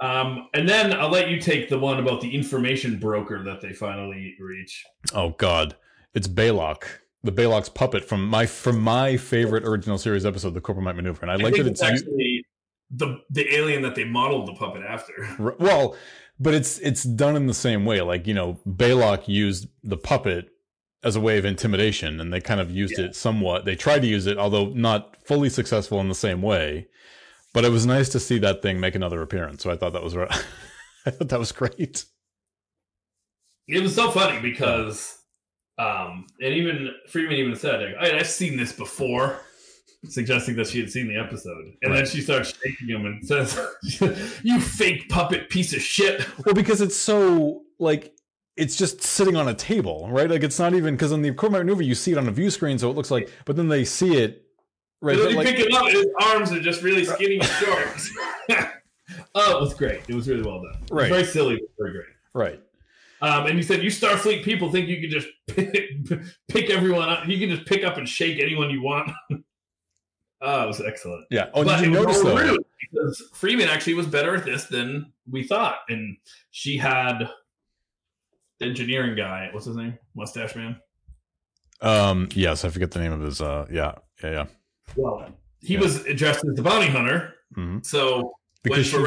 Um, 0.00 0.48
and 0.54 0.68
then 0.68 0.94
I'll 0.94 1.10
let 1.10 1.28
you 1.28 1.38
take 1.38 1.68
the 1.68 1.78
one 1.78 1.98
about 1.98 2.22
the 2.22 2.34
information 2.34 2.98
broker 2.98 3.42
that 3.44 3.60
they 3.60 3.72
finally 3.72 4.34
reach. 4.40 4.84
oh 5.14 5.30
god, 5.30 5.76
it's 6.14 6.26
Balok, 6.26 6.84
the 7.22 7.32
Balok's 7.32 7.68
puppet 7.68 8.04
from 8.04 8.26
my 8.26 8.46
from 8.46 8.80
my 8.80 9.16
favorite 9.16 9.64
original 9.64 9.98
series 9.98 10.24
episode, 10.24 10.54
the 10.54 10.60
Corbomite 10.60 10.96
Maneuver, 10.96 11.22
and 11.22 11.30
I 11.30 11.34
I 11.34 11.36
like 11.36 11.54
that 11.54 11.66
it's 11.66 11.82
it's, 11.82 11.82
actually 11.82 12.44
the 12.90 13.20
the 13.28 13.54
alien 13.54 13.82
that 13.82 13.94
they 13.94 14.04
modeled 14.04 14.48
the 14.48 14.54
puppet 14.54 14.82
after. 14.82 15.28
Well, 15.58 15.96
but 16.38 16.54
it's 16.54 16.78
it's 16.78 17.04
done 17.04 17.36
in 17.36 17.46
the 17.46 17.54
same 17.54 17.84
way. 17.84 18.00
Like 18.00 18.26
you 18.26 18.34
know, 18.34 18.58
Balok 18.66 19.28
used 19.28 19.68
the 19.84 19.98
puppet 19.98 20.50
as 21.02 21.16
a 21.16 21.20
way 21.20 21.38
of 21.38 21.44
intimidation, 21.44 22.20
and 22.20 22.32
they 22.32 22.40
kind 22.40 22.60
of 22.60 22.70
used 22.70 22.98
it 22.98 23.14
somewhat. 23.14 23.64
They 23.64 23.76
tried 23.76 24.00
to 24.00 24.08
use 24.08 24.26
it, 24.26 24.38
although 24.38 24.66
not 24.70 25.16
fully 25.24 25.48
successful 25.48 26.00
in 26.00 26.08
the 26.08 26.14
same 26.14 26.42
way. 26.42 26.88
But 27.52 27.64
it 27.64 27.70
was 27.70 27.84
nice 27.86 28.08
to 28.10 28.20
see 28.20 28.38
that 28.38 28.62
thing 28.62 28.78
make 28.78 28.94
another 28.94 29.22
appearance. 29.22 29.62
So 29.62 29.70
I 29.70 29.76
thought 29.76 29.92
that 29.94 30.02
was 30.04 30.14
right. 30.16 30.30
I 31.06 31.10
thought 31.10 31.28
that 31.30 31.38
was 31.38 31.52
great. 31.52 32.04
It 33.68 33.82
was 33.82 33.94
so 33.94 34.10
funny 34.10 34.40
because, 34.40 35.16
um, 35.78 36.26
and 36.40 36.54
even 36.54 36.90
Freeman 37.08 37.34
even 37.34 37.56
said, 37.56 37.80
like, 37.80 38.12
"I- 38.12 38.18
"I've 38.18 38.28
seen 38.28 38.56
this 38.56 38.72
before," 38.72 39.40
suggesting 40.08 40.56
that 40.56 40.66
she 40.66 40.80
had 40.80 40.90
seen 40.90 41.08
the 41.08 41.16
episode. 41.16 41.72
And 41.82 41.94
then 41.94 42.06
she 42.06 42.20
starts 42.20 42.52
shaking 42.62 42.88
him 42.88 43.06
and 43.06 43.26
says, 43.26 43.58
"You 44.42 44.60
fake 44.60 45.08
puppet 45.08 45.50
piece 45.50 45.72
of 45.72 45.80
shit." 45.82 46.24
Well, 46.44 46.54
because 46.54 46.80
it's 46.80 46.96
so 46.96 47.62
like 47.78 48.14
it's 48.56 48.76
just 48.76 49.02
sitting 49.02 49.36
on 49.36 49.48
a 49.48 49.54
table, 49.54 50.08
right? 50.10 50.28
Like 50.28 50.42
it's 50.42 50.58
not 50.58 50.74
even 50.74 50.94
because 50.94 51.12
on 51.12 51.22
the 51.22 51.30
Corbomite 51.32 51.60
maneuver 51.60 51.82
you 51.82 51.94
see 51.94 52.12
it 52.12 52.18
on 52.18 52.28
a 52.28 52.32
view 52.32 52.50
screen, 52.50 52.78
so 52.78 52.90
it 52.90 52.96
looks 52.96 53.10
like. 53.10 53.30
But 53.44 53.56
then 53.56 53.68
they 53.68 53.84
see 53.84 54.16
it 54.16 54.44
right. 55.00 55.16
But, 55.16 55.30
you 55.30 55.36
like- 55.36 55.46
pick 55.46 55.58
it 55.58 55.72
up, 55.72 55.88
his 55.88 56.06
arms 56.22 56.52
are 56.52 56.60
just 56.60 56.82
really 56.82 57.04
skinny 57.04 57.38
and 57.38 57.44
short. 57.44 58.00
oh, 59.34 59.56
it 59.56 59.60
was 59.60 59.74
great. 59.74 60.02
It 60.08 60.14
was 60.14 60.28
really 60.28 60.42
well 60.42 60.62
done. 60.62 60.82
Right. 60.90 61.08
very 61.08 61.24
silly, 61.24 61.56
but 61.56 61.70
very 61.78 61.92
great. 61.92 62.14
right. 62.34 62.60
Um, 63.22 63.46
and 63.46 63.56
you 63.56 63.62
said 63.62 63.82
you 63.82 63.90
Starfleet 63.90 64.44
people 64.44 64.72
think 64.72 64.88
you 64.88 65.00
can 65.00 65.10
just 65.10 65.28
pick, 65.46 65.74
pick 66.48 66.70
everyone 66.70 67.08
up. 67.08 67.28
You 67.28 67.38
can 67.38 67.54
just 67.54 67.68
pick 67.68 67.84
up 67.84 67.98
and 67.98 68.08
shake 68.08 68.40
anyone 68.40 68.70
you 68.70 68.82
want. 68.82 69.10
oh, 70.40 70.64
it 70.64 70.66
was 70.66 70.80
excellent. 70.80 71.26
Yeah. 71.30 71.50
Oh, 71.52 71.64
but 71.64 71.76
did 71.76 71.86
you 71.86 71.92
notice 71.92 72.22
though? 72.22 72.36
rude 72.36 72.64
because 72.80 73.22
Freeman 73.34 73.68
actually 73.68 73.94
was 73.94 74.06
better 74.06 74.34
at 74.34 74.44
this 74.44 74.64
than 74.64 75.12
we 75.30 75.42
thought, 75.42 75.80
and 75.88 76.16
she 76.50 76.78
had 76.78 77.28
the 78.58 78.66
engineering 78.66 79.16
guy. 79.16 79.50
What's 79.52 79.66
his 79.66 79.76
name? 79.76 79.98
Mustache 80.14 80.56
man. 80.56 80.80
Um. 81.82 82.28
Yes, 82.34 82.64
I 82.64 82.70
forget 82.70 82.90
the 82.90 83.00
name 83.00 83.12
of 83.12 83.20
his. 83.20 83.42
Uh. 83.42 83.66
Yeah. 83.70 83.96
Yeah. 84.22 84.30
Yeah. 84.30 84.46
Well, 84.96 85.28
he 85.60 85.74
Yeah. 85.74 85.80
was 85.80 86.04
dressed 86.04 86.44
as 86.48 86.56
the 86.56 86.62
bounty 86.62 86.86
hunter. 86.88 87.34
hmm 87.54 87.78
So 87.82 88.32
Because 88.62 88.92
when 88.92 89.02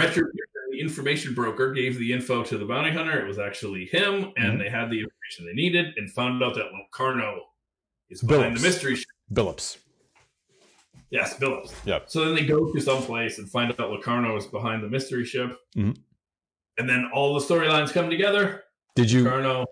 the 0.71 0.79
information 0.79 1.33
broker 1.35 1.71
gave 1.71 1.99
the 1.99 2.11
info 2.11 2.43
to 2.43 2.57
the 2.57 2.65
bounty 2.65 2.89
hunter, 2.91 3.19
it 3.19 3.27
was 3.27 3.37
actually 3.37 3.85
him, 3.85 4.33
and 4.37 4.53
Mhm. 4.55 4.59
they 4.59 4.69
had 4.69 4.89
the 4.89 4.99
information 5.01 5.45
they 5.45 5.53
needed, 5.53 5.95
and 5.97 6.11
found 6.11 6.41
out 6.43 6.55
that 6.55 6.71
Locarno 6.73 7.41
is 8.09 8.21
behind 8.21 8.55
Billups. 8.55 8.57
the 8.61 8.67
mystery. 8.67 8.95
ship. 8.95 9.07
Billups. 9.31 9.77
Yes, 11.11 11.37
Billups. 11.37 11.73
Yep. 11.85 12.09
So 12.09 12.25
then 12.25 12.33
they 12.35 12.45
go 12.45 12.73
to 12.73 12.81
some 12.81 13.03
place 13.03 13.37
and 13.37 13.47
find 13.49 13.71
out 13.71 13.91
Locarno 13.91 14.35
is 14.35 14.47
behind 14.47 14.83
the 14.83 14.89
mystery 14.89 15.25
ship, 15.25 15.59
Mhm. 15.75 15.95
and 16.79 16.89
then 16.89 17.05
all 17.13 17.35
the 17.35 17.45
storylines 17.45 17.91
come 17.93 18.09
together. 18.09 18.63
Did 18.95 19.11
you 19.11 19.23
Locarno, 19.23 19.65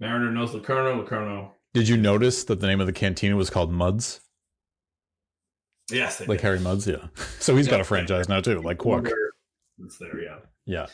Mariner 0.00 0.30
knows 0.32 0.52
Locarno. 0.52 0.96
Locarno, 0.96 1.52
did 1.72 1.88
you 1.88 1.96
notice 1.96 2.42
that 2.44 2.58
the 2.60 2.66
name 2.66 2.80
of 2.80 2.86
the 2.88 2.92
cantina 2.92 3.36
was 3.36 3.48
called 3.50 3.72
Mudd's? 3.72 4.20
Yes, 5.90 6.20
Like 6.20 6.28
did. 6.28 6.40
Harry 6.40 6.60
Mudd's, 6.60 6.86
yeah. 6.86 7.06
So 7.40 7.56
he's 7.56 7.68
got 7.68 7.80
a 7.80 7.84
franchise 7.84 8.28
now 8.28 8.40
too, 8.40 8.60
like 8.60 8.78
Quark. 8.78 9.10
It's 9.84 9.98
there, 9.98 10.20
yeah. 10.22 10.36
Yeah. 10.66 10.86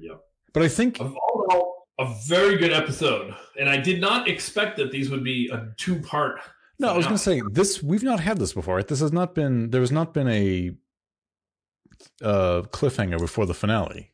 Yep. 0.00 0.20
But 0.52 0.62
I 0.62 0.68
think 0.68 1.00
Of 1.00 1.14
all 1.14 1.44
in 1.48 1.56
all, 1.56 1.86
a 1.98 2.14
very 2.26 2.56
good 2.56 2.72
episode, 2.72 3.34
and 3.58 3.68
I 3.68 3.76
did 3.76 4.00
not 4.00 4.26
expect 4.26 4.78
that 4.78 4.90
these 4.90 5.10
would 5.10 5.22
be 5.22 5.50
a 5.52 5.68
two-part. 5.76 6.40
no, 6.78 6.88
I 6.88 6.96
was 6.96 7.04
going 7.04 7.18
to 7.18 7.22
say 7.22 7.42
this. 7.52 7.82
We've 7.82 8.02
not 8.02 8.20
had 8.20 8.38
this 8.38 8.54
before. 8.54 8.76
Right? 8.76 8.88
This 8.88 9.00
has 9.00 9.12
not 9.12 9.34
been. 9.34 9.70
There 9.70 9.82
has 9.82 9.92
not 9.92 10.14
been 10.14 10.28
a 10.28 10.70
uh, 12.22 12.62
cliffhanger 12.70 13.18
before 13.18 13.44
the 13.44 13.52
finale 13.52 14.12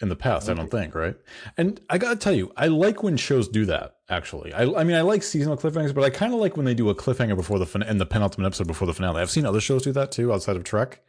in 0.00 0.08
the 0.08 0.16
past. 0.16 0.48
I 0.48 0.54
don't 0.54 0.70
think. 0.70 0.94
Right. 0.94 1.16
And 1.58 1.78
I 1.90 1.98
got 1.98 2.10
to 2.10 2.16
tell 2.16 2.32
you, 2.34 2.52
I 2.56 2.68
like 2.68 3.02
when 3.02 3.18
shows 3.18 3.48
do 3.48 3.66
that. 3.66 3.95
Actually, 4.08 4.52
I, 4.52 4.62
I 4.62 4.84
mean, 4.84 4.94
I 4.94 5.00
like 5.00 5.24
seasonal 5.24 5.56
cliffhangers, 5.56 5.92
but 5.92 6.04
I 6.04 6.10
kind 6.10 6.32
of 6.32 6.38
like 6.38 6.56
when 6.56 6.64
they 6.64 6.74
do 6.74 6.88
a 6.90 6.94
cliffhanger 6.94 7.34
before 7.34 7.58
the 7.58 7.66
fin- 7.66 7.82
and 7.82 8.00
the 8.00 8.06
penultimate 8.06 8.46
episode 8.46 8.68
before 8.68 8.86
the 8.86 8.94
finale. 8.94 9.20
I've 9.20 9.30
seen 9.30 9.44
other 9.44 9.60
shows 9.60 9.82
do 9.82 9.92
that 9.92 10.12
too, 10.12 10.32
outside 10.32 10.54
of 10.54 10.62
Trek. 10.62 11.00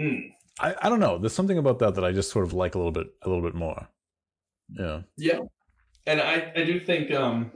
Hmm. 0.00 0.14
I, 0.60 0.74
I 0.82 0.88
don't 0.88 1.00
know. 1.00 1.18
There's 1.18 1.32
something 1.32 1.58
about 1.58 1.80
that 1.80 1.96
that 1.96 2.04
I 2.04 2.12
just 2.12 2.30
sort 2.30 2.44
of 2.44 2.52
like 2.52 2.76
a 2.76 2.78
little 2.78 2.92
bit, 2.92 3.08
a 3.22 3.28
little 3.28 3.42
bit 3.42 3.54
more. 3.54 3.88
Yeah. 4.68 5.00
Yeah, 5.16 5.40
and 6.06 6.20
I, 6.20 6.52
I 6.54 6.64
do 6.64 6.78
think 6.78 7.10
um, 7.12 7.50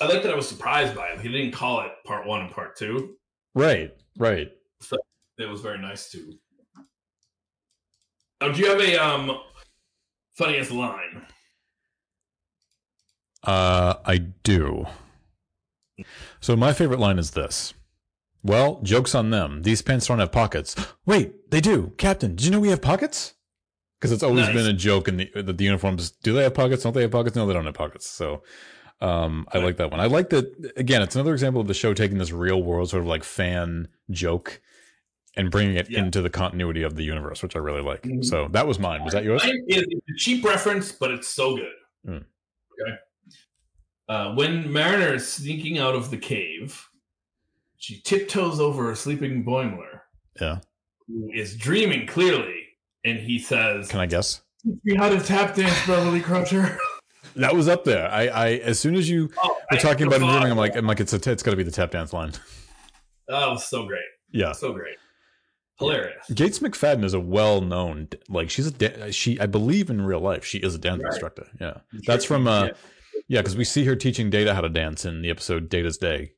I 0.00 0.06
like 0.06 0.22
that 0.22 0.32
I 0.32 0.36
was 0.36 0.48
surprised 0.48 0.94
by 0.94 1.08
him. 1.08 1.20
He 1.20 1.28
didn't 1.28 1.52
call 1.52 1.80
it 1.80 1.92
part 2.06 2.26
one 2.26 2.40
and 2.42 2.50
part 2.50 2.76
two. 2.76 3.16
Right, 3.54 3.90
right. 4.18 4.50
So 4.80 4.96
it 5.38 5.48
was 5.48 5.60
very 5.60 5.78
nice 5.78 6.10
too. 6.10 6.32
Oh, 8.40 8.52
do 8.52 8.60
you 8.60 8.68
have 8.68 8.80
a 8.80 8.96
um 8.96 9.38
funniest 10.36 10.70
line? 10.70 11.26
Uh, 13.46 13.94
I 14.04 14.18
do. 14.18 14.86
So 16.40 16.56
my 16.56 16.72
favorite 16.72 17.00
line 17.00 17.18
is 17.18 17.30
this. 17.30 17.72
Well, 18.42 18.80
joke's 18.82 19.14
on 19.14 19.30
them. 19.30 19.62
These 19.62 19.82
pants 19.82 20.06
don't 20.06 20.18
have 20.18 20.30
pockets. 20.32 20.76
Wait, 21.06 21.50
they 21.50 21.60
do. 21.60 21.92
Captain, 21.96 22.34
did 22.36 22.44
you 22.44 22.50
know 22.50 22.60
we 22.60 22.68
have 22.68 22.82
pockets? 22.82 23.34
Because 24.00 24.12
it's 24.12 24.22
always 24.22 24.46
Nice. 24.46 24.54
been 24.54 24.66
a 24.66 24.72
joke 24.72 25.08
in 25.08 25.16
the 25.16 25.30
that 25.34 25.56
the 25.56 25.64
uniforms. 25.64 26.10
Do 26.10 26.34
they 26.34 26.42
have 26.42 26.54
pockets? 26.54 26.82
Don't 26.82 26.92
they 26.92 27.02
have 27.02 27.10
pockets? 27.10 27.34
No, 27.34 27.46
they 27.46 27.54
don't 27.54 27.64
have 27.64 27.74
pockets. 27.74 28.08
So, 28.08 28.42
um, 29.00 29.46
I 29.52 29.58
Right. 29.58 29.64
like 29.64 29.76
that 29.78 29.90
one. 29.90 30.00
I 30.00 30.06
like 30.06 30.28
that. 30.30 30.72
Again, 30.76 31.00
it's 31.02 31.14
another 31.16 31.32
example 31.32 31.60
of 31.62 31.66
the 31.66 31.74
show 31.74 31.94
taking 31.94 32.18
this 32.18 32.30
real 32.30 32.62
world 32.62 32.90
sort 32.90 33.02
of 33.02 33.08
like 33.08 33.24
fan 33.24 33.88
joke 34.10 34.60
and 35.34 35.50
bringing 35.50 35.76
it 35.76 35.88
Yeah. 35.90 36.00
into 36.00 36.20
the 36.20 36.30
continuity 36.30 36.82
of 36.82 36.94
the 36.94 37.04
universe, 37.04 37.42
which 37.42 37.56
I 37.56 37.58
really 37.58 37.80
like. 37.82 38.02
Mhm. 38.02 38.24
So 38.24 38.48
that 38.52 38.66
was 38.66 38.78
mine. 38.78 39.02
Was 39.02 39.14
that 39.14 39.24
yours? 39.24 39.42
Mine 39.42 39.64
is 39.66 39.82
a 39.82 40.14
cheap 40.18 40.44
reference, 40.44 40.92
but 40.92 41.10
it's 41.10 41.28
so 41.28 41.56
good. 41.56 41.72
Mm. 42.06 42.16
Okay. 42.80 42.96
Uh, 44.08 44.32
when 44.34 44.70
Mariner 44.72 45.14
is 45.14 45.26
sneaking 45.26 45.78
out 45.78 45.94
of 45.94 46.10
the 46.10 46.16
cave, 46.16 46.88
she 47.76 48.00
tiptoes 48.02 48.60
over 48.60 48.90
a 48.90 48.96
sleeping 48.96 49.44
Boimler 49.44 50.00
Yeah. 50.40 50.58
who 51.08 51.30
is 51.34 51.56
dreaming 51.56 52.06
clearly, 52.06 52.66
and 53.04 53.18
he 53.18 53.38
says, 53.38 53.88
Can 53.88 54.00
I 54.00 54.06
guess? 54.06 54.42
"Teach 54.62 54.78
me 54.84 54.94
how 54.96 55.08
to 55.08 55.18
tap 55.20 55.54
dance, 55.54 55.86
Beverly 55.86 56.20
Crusher." 56.20 56.78
That 57.34 57.54
was 57.54 57.68
up 57.68 57.84
there. 57.84 58.08
I, 58.10 58.28
I 58.28 58.48
as 58.64 58.80
soon 58.80 58.94
as 58.94 59.10
you 59.10 59.28
Oh, 59.44 59.58
were 59.70 59.76
talking 59.76 60.06
about 60.06 60.20
dreaming, 60.20 60.50
I'm 60.50 60.56
like, 60.56 60.74
I'm 60.74 60.86
like, 60.86 61.00
it's 61.00 61.12
a, 61.12 61.16
it's 61.30 61.42
got 61.42 61.50
to 61.50 61.56
be 61.56 61.62
the 61.64 61.70
tap 61.70 61.90
dance 61.90 62.12
line. 62.14 62.32
That 63.28 63.48
was 63.50 63.66
so 63.66 63.84
great, 63.84 64.00
Yeah. 64.32 64.52
so 64.52 64.72
great, 64.72 64.96
hilarious. 65.78 66.30
Gates 66.32 66.60
McFadden 66.60 67.04
is 67.04 67.12
a 67.12 67.20
well-known, 67.20 68.08
like 68.30 68.48
she's 68.48 68.68
a 68.68 68.70
da- 68.70 69.10
she. 69.10 69.38
I 69.38 69.44
believe 69.46 69.90
in 69.90 70.00
real 70.00 70.20
life 70.20 70.44
she 70.46 70.58
is 70.58 70.74
a 70.76 70.78
dance 70.78 71.02
Right. 71.02 71.10
instructor. 71.12 71.46
Yeah, 71.60 71.78
that's 72.06 72.24
from 72.24 72.46
uh, 72.48 72.66
Yeah. 72.66 72.72
Yeah, 73.28 73.40
because 73.40 73.56
we 73.56 73.64
see 73.64 73.84
her 73.84 73.96
teaching 73.96 74.30
Data 74.30 74.54
how 74.54 74.60
to 74.60 74.68
dance 74.68 75.04
in 75.04 75.22
the 75.22 75.30
episode 75.30 75.68
Data's 75.68 75.98
Day. 75.98 76.32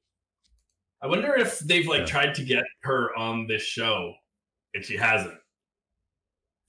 I 1.03 1.07
wonder 1.07 1.35
if 1.37 1.59
they've 1.61 1.87
like 1.87 2.01
Yeah. 2.01 2.07
tried 2.07 2.35
to 2.37 2.45
get 2.45 2.65
her 2.83 3.17
on 3.17 3.47
this 3.47 3.63
show, 3.63 4.15
and 4.75 4.85
she 4.85 4.97
hasn't. 4.97 5.35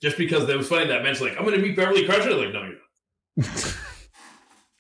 Just 0.01 0.17
because 0.17 0.47
it 0.47 0.55
was 0.57 0.67
funny 0.69 0.87
that 0.87 1.03
mentioned 1.03 1.29
like 1.29 1.37
I'm 1.39 1.45
going 1.45 1.57
to 1.59 1.61
meet 1.61 1.75
Beverly 1.75 2.05
Crusher. 2.05 2.33
Like 2.35 2.53
no, 2.53 2.63
you're 2.63 2.75
not. 3.37 3.75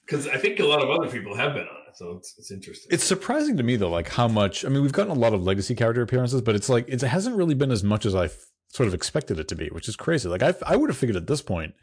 Because 0.05 0.27
I 0.27 0.37
think 0.37 0.59
a 0.59 0.65
lot 0.65 0.81
of 0.81 0.89
other 0.89 1.07
people 1.07 1.35
have 1.35 1.53
been 1.53 1.67
on 1.67 1.75
it, 1.87 1.95
so 1.95 2.17
it's 2.17 2.33
it's 2.39 2.49
interesting. 2.49 2.89
It's 2.91 3.03
surprising 3.03 3.57
to 3.57 3.63
me 3.63 3.75
though, 3.75 3.91
like 3.91 4.09
how 4.09 4.27
much. 4.27 4.65
I 4.65 4.69
mean, 4.69 4.81
we've 4.81 4.91
gotten 4.91 5.11
a 5.11 5.19
lot 5.19 5.35
of 5.35 5.43
legacy 5.43 5.75
character 5.75 6.01
appearances, 6.01 6.41
but 6.41 6.55
it's 6.55 6.67
like 6.67 6.85
it 6.89 7.01
hasn't 7.01 7.35
really 7.35 7.53
been 7.53 7.69
as 7.69 7.83
much 7.83 8.07
as 8.07 8.15
I 8.15 8.29
sort 8.69 8.87
of 8.87 8.95
expected 8.95 9.39
it 9.39 9.47
to 9.49 9.55
be, 9.55 9.67
which 9.67 9.87
is 9.87 9.95
crazy. 9.95 10.27
Like 10.27 10.41
I, 10.41 10.55
I 10.65 10.77
would 10.77 10.89
have 10.89 10.97
figured 10.97 11.15
at 11.15 11.27
this 11.27 11.43
point 11.43 11.75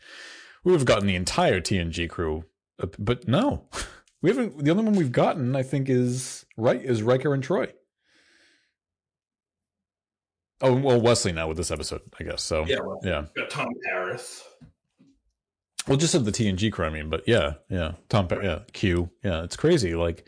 we 0.64 0.72
would 0.72 0.80
have 0.80 0.88
gotten 0.88 1.06
the 1.06 1.14
entire 1.14 1.60
TNG 1.60 2.10
crew, 2.10 2.42
Uh, 2.82 2.86
but 2.98 3.26
no, 3.28 3.68
we 4.22 4.30
haven't. 4.30 4.64
The 4.64 4.70
only 4.70 4.84
one 4.84 4.94
we've 4.94 5.12
gotten, 5.12 5.56
I 5.56 5.62
think, 5.62 5.88
is 5.88 6.44
right 6.56 6.82
is 6.82 7.02
Riker 7.02 7.32
and 7.34 7.42
Troi. 7.42 7.72
Oh 10.60 10.74
well, 10.74 11.00
Wesley 11.00 11.32
now 11.32 11.48
with 11.48 11.56
this 11.58 11.70
episode, 11.70 12.02
I 12.18 12.24
guess. 12.24 12.42
So 12.42 12.64
yeah, 12.66 12.80
well, 12.80 13.00
yeah. 13.02 13.26
got 13.36 13.50
Tom 13.50 13.68
Paris. 13.84 14.42
Well, 15.86 15.96
just 15.98 16.14
of 16.14 16.24
the 16.24 16.32
TNG 16.32 16.72
crew, 16.72 16.86
I 16.86 16.90
mean, 16.90 17.10
but 17.10 17.22
yeah, 17.28 17.54
yeah, 17.68 17.92
Tom, 18.08 18.26
Pe- 18.26 18.42
yeah, 18.42 18.60
Q, 18.72 19.08
yeah, 19.22 19.44
it's 19.44 19.54
crazy. 19.54 19.94
Like, 19.94 20.26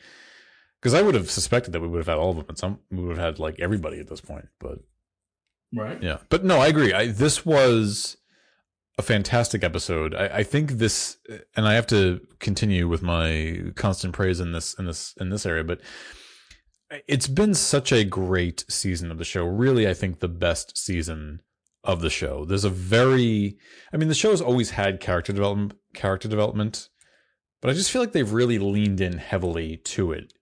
because 0.80 0.94
I 0.94 1.02
would 1.02 1.16
have 1.16 1.30
suspected 1.30 1.72
that 1.72 1.80
we 1.80 1.88
would 1.88 1.98
have 1.98 2.06
had 2.06 2.18
all 2.18 2.30
of 2.30 2.37
them, 2.37 2.46
and 2.48 2.58
some 2.58 2.78
we 2.90 3.02
would 3.02 3.16
have 3.16 3.24
had 3.26 3.38
like 3.40 3.58
everybody 3.58 3.98
at 3.98 4.08
this 4.08 4.20
point. 4.20 4.46
But 4.61 4.78
Right. 5.74 6.00
yeah, 6.02 6.18
but 6.28 6.44
no, 6.44 6.61
I 6.61 6.68
agree. 6.68 6.92
I, 6.92 7.08
this 7.08 7.44
was 7.44 8.16
a 8.98 9.02
fantastic 9.02 9.62
episode. 9.62 10.14
I, 10.14 10.26
I 10.26 10.42
think 10.42 10.72
this, 10.72 11.16
and 11.56 11.66
I 11.66 11.74
have 11.74 11.87
to 11.88 12.20
continue 12.40 12.88
with 12.88 13.02
my 13.02 13.72
constant 13.76 14.12
praise 14.12 14.40
in 14.40 14.52
this 14.52 14.74
in 14.74 14.87
this 14.87 15.14
in 15.20 15.30
this 15.30 15.46
area, 15.46 15.64
but 15.64 15.80
it's 17.06 17.28
been 17.28 17.54
such 17.54 17.92
a 17.92 18.04
great 18.04 18.64
season 18.68 19.11
of 19.11 19.18
the 19.18 19.24
show. 19.24 19.44
Really, 19.44 19.88
I 19.88 19.94
think 19.94 20.20
the 20.20 20.28
best 20.28 20.76
season 20.76 21.42
of 21.84 22.00
the 22.00 22.11
show. 22.11 22.44
There's 22.44 22.64
a 22.64 22.70
very, 22.70 23.56
I 23.92 23.96
mean, 23.96 24.08
the 24.08 24.14
show's 24.14 24.40
always 24.40 24.70
had 24.70 25.00
character 25.00 25.32
development, 25.32 25.74
character 25.94 26.28
development, 26.28 26.88
but 27.61 27.70
I 27.70 27.74
just 27.74 27.90
feel 27.90 28.02
like 28.02 28.12
they've 28.12 28.32
really 28.32 28.58
leaned 28.58 29.00
in 29.00 29.18
heavily 29.18 29.76
to 29.76 30.12
it 30.12 30.32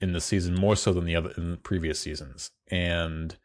in 0.00 0.12
the 0.12 0.20
season 0.20 0.54
more 0.54 0.76
so 0.76 0.92
than 0.92 1.04
the 1.04 1.16
other 1.16 1.32
in 1.36 1.52
the 1.52 1.56
previous 1.56 2.00
seasons. 2.00 2.50
And 2.70 3.36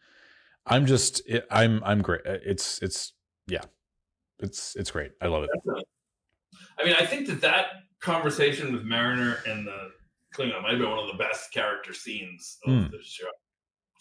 I'm 0.65 0.85
just, 0.85 1.21
I'm, 1.51 1.83
I'm 1.83 2.01
great. 2.01 2.21
It's, 2.25 2.81
it's, 2.81 3.13
yeah, 3.47 3.63
it's, 4.39 4.75
it's 4.75 4.91
great. 4.91 5.11
I 5.21 5.27
love 5.27 5.43
it. 5.43 5.49
I 6.79 6.85
mean, 6.85 6.95
I 6.97 7.05
think 7.05 7.27
that 7.27 7.41
that 7.41 7.65
conversation 8.01 8.73
with 8.73 8.83
Mariner 8.83 9.39
and 9.45 9.67
the 9.67 9.91
Klingon 10.35 10.61
might 10.61 10.71
have 10.71 10.79
been 10.79 10.89
one 10.89 10.99
of 10.99 11.07
the 11.07 11.23
best 11.23 11.51
character 11.51 11.93
scenes 11.93 12.57
of 12.65 12.73
Hmm. 12.73 12.91
the 12.91 12.99
show 13.03 13.27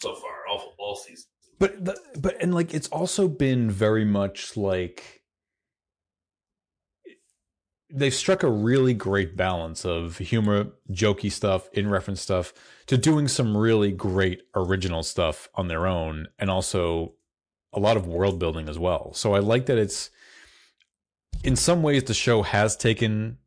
so 0.01 0.15
far, 0.15 0.47
all 0.49 0.73
all 0.79 0.95
season. 0.95 1.25
But, 1.59 1.83
the, 1.83 1.99
but, 2.17 2.41
and 2.41 2.53
like, 2.55 2.73
it's 2.73 2.87
also 2.87 3.27
been 3.27 3.69
very 3.69 4.05
much 4.05 4.55
like, 4.55 5.23
they've 7.91 8.13
struck 8.13 8.43
a 8.43 8.49
really 8.49 8.93
great 8.93 9.35
balance 9.35 9.83
of 9.83 10.19
humor, 10.19 10.67
jokey 10.89 11.29
stuff, 11.29 11.67
in 11.73 11.89
reference 11.89 12.21
stuff, 12.21 12.53
to 12.85 12.97
doing 12.97 13.27
some 13.27 13.57
really 13.57 13.91
great 13.91 14.43
original 14.55 15.03
stuff 15.03 15.49
on 15.55 15.67
their 15.67 15.85
own, 15.85 16.27
and 16.37 16.49
also 16.49 17.15
a 17.73 17.79
lot 17.79 17.97
of 17.97 18.07
world 18.07 18.39
building 18.39 18.69
as 18.69 18.79
well. 18.79 19.13
So 19.13 19.33
I 19.33 19.39
like 19.39 19.65
that 19.65 19.77
it's 19.77 20.11
in 21.43 21.55
some 21.55 21.81
ways 21.83 22.03
the 22.03 22.13
show 22.13 22.41
has 22.43 22.75
taken 22.75 23.37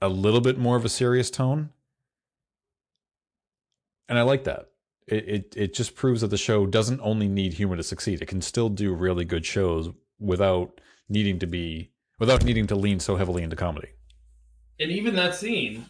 a 0.00 0.08
little 0.08 0.40
bit 0.40 0.58
more 0.58 0.76
of 0.76 0.84
a 0.84 0.88
serious 0.88 1.30
tone. 1.30 1.70
And 4.08 4.18
I 4.18 4.22
like 4.22 4.44
that. 4.44 4.70
It, 5.06 5.28
it 5.28 5.54
it 5.56 5.74
just 5.74 5.94
proves 5.94 6.20
that 6.20 6.28
the 6.28 6.36
show 6.36 6.66
doesn't 6.66 7.00
only 7.02 7.28
need 7.28 7.54
humor 7.54 7.76
to 7.76 7.82
succeed. 7.82 8.20
It 8.20 8.26
can 8.28 8.42
still 8.42 8.68
do 8.68 8.94
really 8.94 9.24
good 9.24 9.44
shows 9.46 9.88
without 10.18 10.80
needing 11.08 11.38
to 11.38 11.46
be 11.46 11.90
without 12.18 12.44
needing 12.44 12.66
to 12.66 12.74
lean 12.74 13.00
so 13.00 13.16
heavily 13.16 13.42
into 13.42 13.56
comedy. 13.56 13.88
And 14.80 14.90
even 14.90 15.16
that 15.16 15.34
scene, 15.34 15.86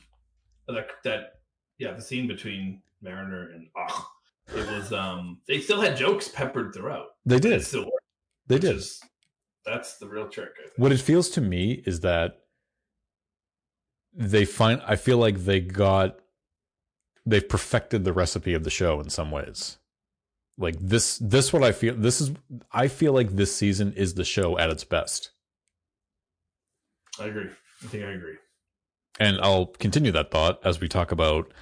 that 0.68 0.86
that 1.04 1.40
yeah, 1.78 1.92
the 1.92 2.02
scene 2.02 2.26
between 2.28 2.82
Mariner 3.02 3.50
and 3.50 3.68
Ach, 3.76 4.04
it 4.56 4.66
was 4.70 4.92
um 4.92 5.40
they 5.48 5.60
still 5.60 5.80
had 5.80 5.96
jokes 5.96 6.28
peppered 6.28 6.72
throughout. 6.74 7.06
They 7.26 7.36
It 7.36 7.42
did. 7.42 7.64
still 7.64 7.80
worked. 7.84 8.06
They 8.46 8.58
did. 8.58 8.76
is- 8.76 9.00
that's 9.68 9.98
the 9.98 10.08
real 10.08 10.28
trick. 10.28 10.50
What 10.76 10.92
it 10.92 11.00
feels 11.00 11.28
to 11.30 11.40
me 11.40 11.82
is 11.86 12.00
that 12.00 12.40
they 14.14 14.44
find 14.44 14.82
I 14.86 14.96
feel 14.96 15.18
like 15.18 15.38
they 15.44 15.60
got 15.60 16.18
they've 17.26 17.48
perfected 17.48 18.04
the 18.04 18.12
recipe 18.12 18.54
of 18.54 18.64
the 18.64 18.70
show 18.70 19.00
in 19.00 19.10
some 19.10 19.30
ways. 19.30 19.78
Like 20.56 20.76
this 20.80 21.18
this 21.18 21.52
what 21.52 21.62
I 21.62 21.72
feel 21.72 21.94
this 21.94 22.20
is 22.20 22.32
I 22.72 22.88
feel 22.88 23.12
like 23.12 23.30
this 23.30 23.54
season 23.54 23.92
is 23.92 24.14
the 24.14 24.24
show 24.24 24.58
at 24.58 24.70
its 24.70 24.84
best. 24.84 25.30
I 27.20 27.26
agree. 27.26 27.50
I 27.84 27.86
think 27.86 28.04
I 28.04 28.12
agree. 28.12 28.36
And 29.20 29.38
I'll 29.40 29.66
continue 29.66 30.12
that 30.12 30.30
thought 30.30 30.60
as 30.64 30.80
we 30.80 30.88
talk 30.88 31.12
about 31.12 31.52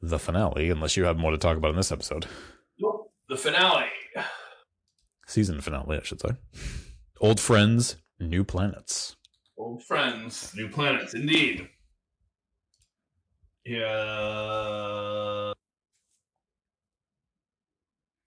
the 0.00 0.18
finale 0.18 0.70
unless 0.70 0.96
you 0.96 1.04
have 1.04 1.16
more 1.16 1.30
to 1.30 1.38
talk 1.38 1.56
about 1.56 1.70
in 1.70 1.76
this 1.76 1.92
episode. 1.92 2.26
The 3.28 3.36
finale. 3.36 3.86
Season 5.26 5.60
finale, 5.62 5.98
I 5.98 6.02
should 6.02 6.20
say. 6.20 6.30
Old 7.20 7.40
friends, 7.40 7.96
new 8.18 8.44
planets. 8.44 9.16
Old 9.56 9.82
friends, 9.84 10.52
new 10.56 10.68
planets, 10.68 11.14
indeed. 11.14 11.68
Yeah. 13.64 15.52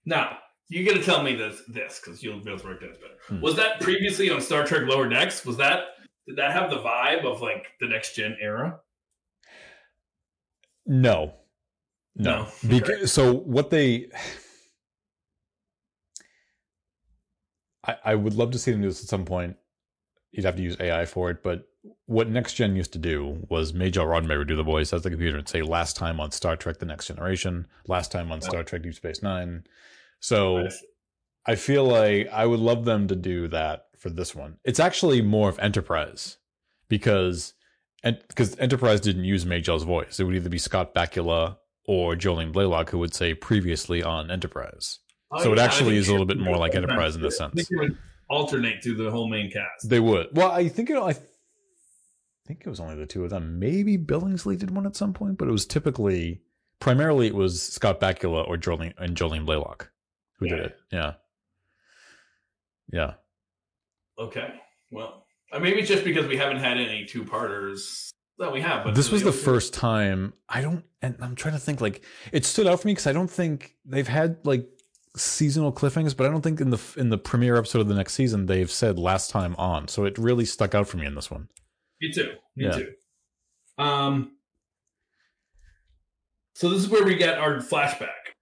Now, 0.04 0.38
you 0.68 0.84
got 0.86 0.94
to 0.94 1.02
tell 1.02 1.22
me 1.22 1.34
this, 1.34 1.62
this 1.68 2.00
because 2.02 2.22
you'll 2.22 2.40
be 2.40 2.50
able 2.50 2.60
to 2.60 2.66
work 2.66 2.80
this 2.80 2.96
better. 2.96 3.14
Hmm. 3.28 3.40
Was 3.40 3.56
that 3.56 3.80
previously 3.80 4.30
on 4.30 4.40
Star 4.40 4.64
Trek 4.64 4.82
Lower 4.86 5.08
Decks? 5.08 5.44
Was 5.44 5.58
that 5.58 5.84
did 6.26 6.36
that 6.36 6.52
have 6.52 6.70
the 6.70 6.78
vibe 6.78 7.24
of 7.24 7.40
like 7.40 7.68
the 7.80 7.86
next 7.86 8.14
gen 8.14 8.36
era? 8.40 8.80
No. 10.86 11.34
No. 12.16 12.42
No. 12.42 12.48
Because, 12.68 13.12
so 13.12 13.32
what 13.32 13.70
they 13.70 14.08
I, 17.88 17.96
I 18.04 18.14
would 18.14 18.34
love 18.34 18.52
to 18.52 18.58
see 18.58 18.70
them 18.70 18.82
do 18.82 18.88
this 18.88 19.02
at 19.02 19.08
some 19.08 19.24
point. 19.24 19.56
You'd 20.30 20.44
have 20.44 20.56
to 20.56 20.62
use 20.62 20.76
AI 20.78 21.06
for 21.06 21.30
it, 21.30 21.42
but 21.42 21.66
what 22.06 22.28
Next 22.28 22.54
Gen 22.54 22.76
used 22.76 22.92
to 22.92 22.98
do 22.98 23.46
was 23.48 23.72
Majel 23.72 24.04
Roddenberry 24.04 24.38
would 24.38 24.48
do 24.48 24.56
the 24.56 24.62
voice 24.62 24.92
as 24.92 25.02
the 25.02 25.10
computer 25.10 25.38
and 25.38 25.48
say 25.48 25.62
last 25.62 25.96
time 25.96 26.20
on 26.20 26.30
Star 26.30 26.54
Trek 26.54 26.78
The 26.78 26.86
Next 26.86 27.06
Generation, 27.06 27.66
last 27.86 28.12
time 28.12 28.30
on 28.30 28.42
Star 28.42 28.62
Trek 28.62 28.82
Deep 28.82 28.94
Space 28.94 29.22
Nine. 29.22 29.64
So 30.20 30.68
I 31.46 31.54
feel 31.54 31.84
like 31.84 32.28
I 32.30 32.44
would 32.44 32.60
love 32.60 32.84
them 32.84 33.08
to 33.08 33.16
do 33.16 33.48
that 33.48 33.86
for 33.96 34.10
this 34.10 34.34
one. 34.34 34.58
It's 34.64 34.80
actually 34.80 35.22
more 35.22 35.48
of 35.48 35.58
Enterprise 35.58 36.36
because 36.88 37.54
and 38.04 38.18
because 38.28 38.58
Enterprise 38.58 39.00
didn't 39.00 39.24
use 39.24 39.44
Majel's 39.44 39.84
voice, 39.84 40.20
it 40.20 40.24
would 40.24 40.34
either 40.36 40.50
be 40.50 40.58
Scott 40.58 40.94
Bakula 40.94 41.56
or 41.86 42.14
Jolene 42.14 42.52
Blalock 42.52 42.90
who 42.90 42.98
would 42.98 43.14
say 43.14 43.34
previously 43.34 44.02
on 44.02 44.30
Enterprise. 44.30 44.98
Oh, 45.30 45.42
So 45.42 45.52
it 45.52 45.58
yeah, 45.58 45.64
actually 45.64 45.96
is 45.96 46.08
a 46.08 46.12
little 46.12 46.26
bit 46.26 46.38
more 46.38 46.56
like 46.56 46.74
Enterprise 46.74 47.14
in 47.16 47.22
think 47.22 47.34
sense. 47.34 47.70
it 47.70 47.78
would 47.78 47.98
alternate 48.28 48.82
through 48.82 48.96
the 48.96 49.10
whole 49.10 49.28
main 49.28 49.50
cast. 49.50 49.88
They 49.88 50.00
would. 50.00 50.28
Well, 50.32 50.50
I 50.50 50.68
think 50.68 50.90
it. 50.90 50.96
I 50.96 51.14
think 52.46 52.62
it 52.64 52.66
was 52.66 52.80
only 52.80 52.96
the 52.96 53.06
two 53.06 53.24
of 53.24 53.30
them. 53.30 53.58
Maybe 53.58 53.98
Billingsley 53.98 54.58
did 54.58 54.70
one 54.70 54.86
at 54.86 54.96
some 54.96 55.12
point, 55.12 55.36
but 55.36 55.48
it 55.48 55.52
was 55.52 55.66
typically 55.66 56.40
primarily 56.80 57.26
it 57.26 57.34
was 57.34 57.62
Scott 57.62 58.00
Bakula 58.00 58.48
or 58.48 58.56
Jolene 58.56 58.94
and 58.96 59.16
Jolene 59.16 59.44
Blalock 59.46 59.88
who 60.38 60.48
did 60.48 60.60
it. 60.60 60.76
Yeah. 60.90 61.14
Yeah. 62.90 63.14
Okay. 64.18 64.54
Well, 64.90 65.26
uh, 65.52 65.58
maybe 65.58 65.80
it's 65.80 65.88
just 65.88 66.04
because 66.04 66.26
we 66.26 66.36
haven't 66.36 66.58
had 66.58 66.78
any 66.78 67.04
two 67.04 67.24
parters. 67.24 68.10
Well, 68.38 68.52
we 68.52 68.60
have, 68.60 68.84
but 68.84 68.94
this 68.94 69.10
was 69.10 69.24
the 69.24 69.32
first 69.32 69.74
time 69.74 70.32
I 70.48 70.60
don't, 70.60 70.84
and 71.02 71.16
I'm 71.20 71.34
trying 71.34 71.54
to 71.54 71.60
think 71.60 71.80
like 71.80 72.04
it 72.32 72.44
stood 72.44 72.66
out 72.68 72.80
for 72.80 72.86
me 72.86 72.92
because 72.92 73.08
I 73.08 73.12
don't 73.12 73.30
think 73.30 73.74
they've 73.84 74.06
had 74.06 74.38
like 74.44 74.66
seasonal 75.16 75.72
cliffhangers, 75.72 76.16
but 76.16 76.26
I 76.26 76.30
don't 76.30 76.42
think 76.42 76.60
in 76.60 76.70
the 76.70 76.80
in 76.96 77.10
the 77.10 77.18
premiere 77.18 77.56
episode 77.56 77.80
of 77.80 77.88
the 77.88 77.94
next 77.94 78.14
season 78.14 78.46
they've 78.46 78.70
said 78.70 78.98
last 78.98 79.30
time 79.30 79.54
on. 79.56 79.88
So 79.88 80.04
it 80.04 80.16
really 80.18 80.44
stuck 80.44 80.74
out 80.74 80.86
for 80.88 80.96
me 80.96 81.06
in 81.06 81.14
this 81.14 81.30
one. 81.30 81.48
Me 82.00 82.12
too. 82.12 82.34
Me 82.56 82.64
Yeah. 82.66 82.72
too. 82.76 82.92
Um. 83.78 84.32
So 86.54 86.68
this 86.70 86.82
is 86.82 86.88
where 86.88 87.04
we 87.04 87.14
get 87.16 87.38
our 87.38 87.56
flashback 87.58 88.34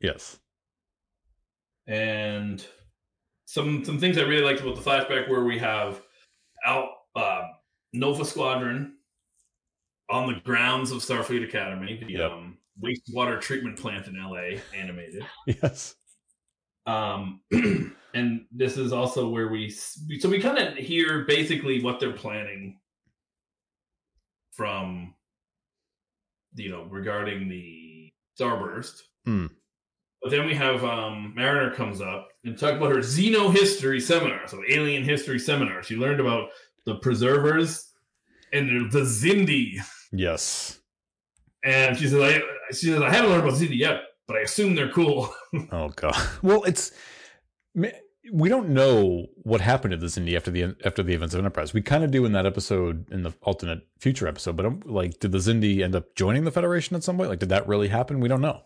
Yes. 0.00 0.38
and 1.86 2.64
some 3.46 3.84
some 3.84 3.98
things 3.98 4.16
I 4.18 4.22
really 4.22 4.42
liked 4.44 4.60
about 4.60 4.76
the 4.76 4.82
flashback 4.82 5.28
where 5.28 5.44
we 5.44 5.58
have 5.58 6.00
out 6.64 6.88
uh, 7.16 7.42
Nova 7.92 8.24
Squadron 8.24 8.96
on 10.10 10.32
the 10.32 10.40
grounds 10.40 10.90
of 10.92 10.98
Starfleet 10.98 11.44
Academy, 11.44 12.02
the 12.04 12.12
Yep. 12.12 12.30
um, 12.30 12.58
wastewater 12.82 13.40
treatment 13.40 13.78
plant 13.78 14.06
in 14.06 14.14
LA, 14.16 14.58
animated. 14.76 15.24
Yes. 15.46 15.94
Um, 16.86 17.40
and 18.14 18.44
this 18.52 18.76
is 18.76 18.92
also 18.92 19.28
where 19.28 19.48
we 19.48 19.70
so 19.70 20.28
we 20.28 20.40
kind 20.40 20.58
of 20.58 20.74
hear 20.74 21.24
basically 21.24 21.82
what 21.82 21.98
they're 21.98 22.12
planning 22.12 22.78
from 24.52 25.14
you 26.54 26.70
know 26.70 26.84
regarding 26.84 27.48
the 27.48 28.12
starburst. 28.38 29.00
Hmm. 29.24 29.46
But 30.22 30.30
then 30.30 30.46
we 30.46 30.54
have 30.54 30.84
um, 30.84 31.32
Mariner 31.36 31.74
comes 31.74 32.00
up 32.00 32.28
and 32.44 32.58
talk 32.58 32.74
about 32.74 32.90
her 32.92 32.98
Xeno 33.00 33.52
history 33.52 34.00
seminar, 34.00 34.46
so 34.46 34.62
alien 34.68 35.04
history 35.04 35.38
seminar. 35.38 35.82
She 35.82 35.96
learned 35.96 36.20
about 36.20 36.48
the 36.86 36.96
preservers 36.96 37.92
and 38.52 38.90
the 38.90 39.00
Xindi, 39.00 39.76
Yes. 40.12 40.80
and 41.64 41.96
she 41.96 42.06
says, 42.08 42.20
"I 42.20 42.40
she 42.74 42.86
says 42.86 43.02
I 43.02 43.12
haven't 43.12 43.30
learned 43.30 43.46
about 43.46 43.58
Xindi 43.58 43.78
yet, 43.78 44.02
but 44.26 44.36
I 44.36 44.40
assume 44.40 44.74
they're 44.74 44.92
cool." 44.92 45.32
Oh 45.70 45.88
god. 45.90 46.16
Well, 46.42 46.64
it's 46.64 46.92
we 48.32 48.48
don't 48.48 48.70
know 48.70 49.26
what 49.42 49.60
happened 49.60 49.92
to 49.92 49.96
the 49.96 50.12
Indy 50.20 50.36
after 50.36 50.50
the 50.50 50.76
after 50.84 51.02
the 51.02 51.14
events 51.14 51.34
of 51.34 51.40
Enterprise. 51.40 51.74
We 51.74 51.82
kind 51.82 52.04
of 52.04 52.10
do 52.10 52.24
in 52.24 52.32
that 52.32 52.46
episode 52.46 53.10
in 53.10 53.22
the 53.22 53.34
alternate 53.42 53.86
future 53.98 54.26
episode, 54.26 54.56
but 54.56 54.66
um, 54.66 54.80
like, 54.84 55.18
did 55.20 55.32
the 55.32 55.38
Xindi 55.38 55.82
end 55.82 55.94
up 55.94 56.14
joining 56.14 56.44
the 56.44 56.50
Federation 56.50 56.96
at 56.96 57.04
some 57.04 57.16
point? 57.16 57.28
Like, 57.28 57.38
did 57.38 57.50
that 57.50 57.68
really 57.68 57.88
happen? 57.88 58.20
We 58.20 58.28
don't 58.28 58.40
know. 58.40 58.62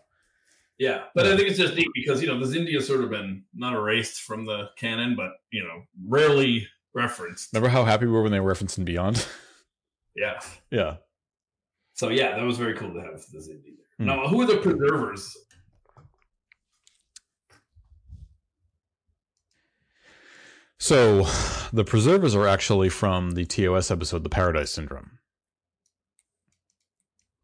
Yeah, 0.77 1.03
but. 1.13 1.27
I 1.27 1.35
think 1.35 1.49
it's 1.49 1.57
just 1.57 1.75
neat 1.75 1.89
because 1.93 2.21
you 2.21 2.27
know 2.27 2.39
the 2.39 2.45
Xindi 2.45 2.73
has 2.73 2.87
sort 2.87 3.03
of 3.03 3.09
been 3.09 3.43
not 3.53 3.73
erased 3.73 4.21
from 4.21 4.45
the 4.45 4.69
canon, 4.77 5.15
but 5.15 5.31
you 5.51 5.61
know 5.61 5.83
rarely 6.07 6.67
referenced. 6.93 7.49
Remember 7.53 7.69
how 7.69 7.83
happy 7.83 8.05
we 8.05 8.13
were 8.13 8.23
when 8.23 8.31
they 8.31 8.39
were 8.39 8.53
referencing 8.53 8.85
Beyond? 8.85 9.27
Yeah, 10.15 10.39
yeah. 10.71 10.95
so 11.93 12.09
yeah, 12.09 12.37
that 12.37 12.45
was 12.45 12.57
very 12.57 12.75
cool 12.75 12.93
to 12.93 13.01
have 13.01 13.25
the 13.31 13.39
Xindi 13.39 13.75
Hmm. 13.99 14.05
Now, 14.05 14.27
who 14.27 14.41
are 14.41 14.47
the 14.47 14.57
preservers? 14.57 15.37
So, 20.79 21.27
the 21.73 21.83
preservers 21.83 22.33
are 22.35 22.47
actually 22.47 22.87
from 22.87 23.31
the 23.31 23.45
TOS 23.45 23.91
episode, 23.91 24.23
The 24.23 24.29
Paradise 24.29 24.73
Syndrome. 24.73 25.19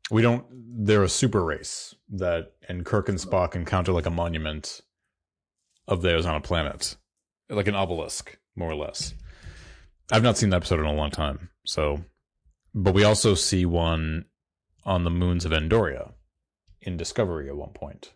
We 0.10 0.22
don't. 0.22 0.46
They're 0.86 1.04
a 1.04 1.10
super 1.10 1.44
race 1.44 1.96
that, 2.10 2.54
and 2.70 2.86
Kirk 2.86 3.10
and 3.10 3.18
Spock 3.18 3.56
encounter 3.56 3.92
like 3.92 4.06
a 4.06 4.12
monument 4.12 4.82
of 5.88 6.02
theirs 6.02 6.26
on 6.26 6.36
a 6.36 6.42
planet, 6.42 6.96
like 7.50 7.68
an 7.68 7.76
obelisk, 7.76 8.38
more 8.56 8.72
or 8.72 8.76
less. 8.76 9.14
I've 10.12 10.24
not 10.24 10.38
seen 10.38 10.52
that 10.52 10.58
episode 10.58 10.80
in 10.80 10.86
a 10.86 10.94
long 10.94 11.12
time. 11.12 11.50
So, 11.66 12.06
but 12.74 12.94
we 12.94 13.04
also 13.04 13.34
see 13.34 13.66
one 13.66 14.26
on 14.86 15.04
the 15.04 15.10
moons 15.10 15.44
of 15.44 15.52
Andoria 15.52 16.15
in 16.86 16.98
Discovery 16.98 17.50
at 17.50 17.56
one 17.56 17.72
point 17.72 18.14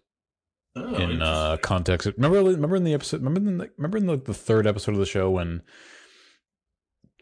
Oh, 0.75 0.95
in 0.95 1.21
uh, 1.21 1.57
context. 1.57 2.07
Remember, 2.15 2.43
remember 2.43 2.75
in 2.75 2.83
the 2.83 2.93
episode. 2.93 3.21
Remember 3.23 3.39
in 3.39 3.57
the 3.57 3.69
remember 3.77 3.97
in 3.97 4.05
the, 4.05 4.17
the 4.17 4.33
third 4.33 4.67
episode 4.67 4.91
of 4.93 4.99
the 4.99 5.05
show 5.05 5.29
when 5.29 5.61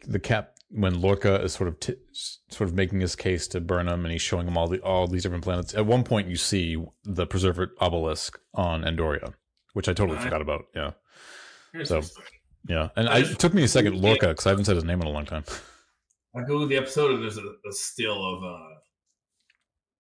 the 0.06 0.20
cap 0.20 0.54
when 0.70 1.00
Lorca 1.00 1.42
is 1.42 1.54
sort 1.54 1.70
of 1.70 1.80
t- 1.80 1.96
sort 2.12 2.70
of 2.70 2.76
making 2.76 3.00
his 3.00 3.16
case 3.16 3.48
to 3.48 3.62
Burnham 3.62 4.04
and 4.04 4.12
he's 4.12 4.22
showing 4.22 4.48
him 4.48 4.58
all 4.58 4.68
the 4.68 4.80
all 4.82 5.08
these 5.08 5.24
different 5.24 5.46
planets. 5.46 5.74
At 5.74 5.86
one 5.86 6.04
point, 6.04 6.28
you 6.28 6.36
see 6.36 6.78
the 7.06 7.26
preserver 7.26 7.72
obelisk 7.80 8.38
on 8.54 8.84
Andoria, 8.84 9.34
which 9.74 9.88
I 9.88 9.94
totally 9.94 10.20
forgot 10.20 10.42
about. 10.42 10.66
Yeah, 10.76 10.92
So, 11.84 12.02
yeah, 12.68 12.90
and 12.98 13.08
I, 13.08 13.20
it 13.20 13.40
took 13.40 13.54
me 13.54 13.64
a 13.64 13.68
second, 13.68 13.96
Lorca, 13.96 14.28
because 14.28 14.46
I 14.46 14.50
haven't 14.50 14.66
said 14.66 14.76
his 14.76 14.84
name 14.84 15.02
in 15.02 15.08
a 15.08 15.12
long 15.12 15.26
time. 15.26 15.46
I 16.36 16.44
go 16.44 16.60
to 16.60 16.68
the 16.68 16.76
episode 16.76 17.12
and 17.12 17.24
there's 17.24 17.38
a, 17.38 17.42
a 17.42 17.72
still 17.72 18.14
of 18.14 18.44
uh, 18.44 18.77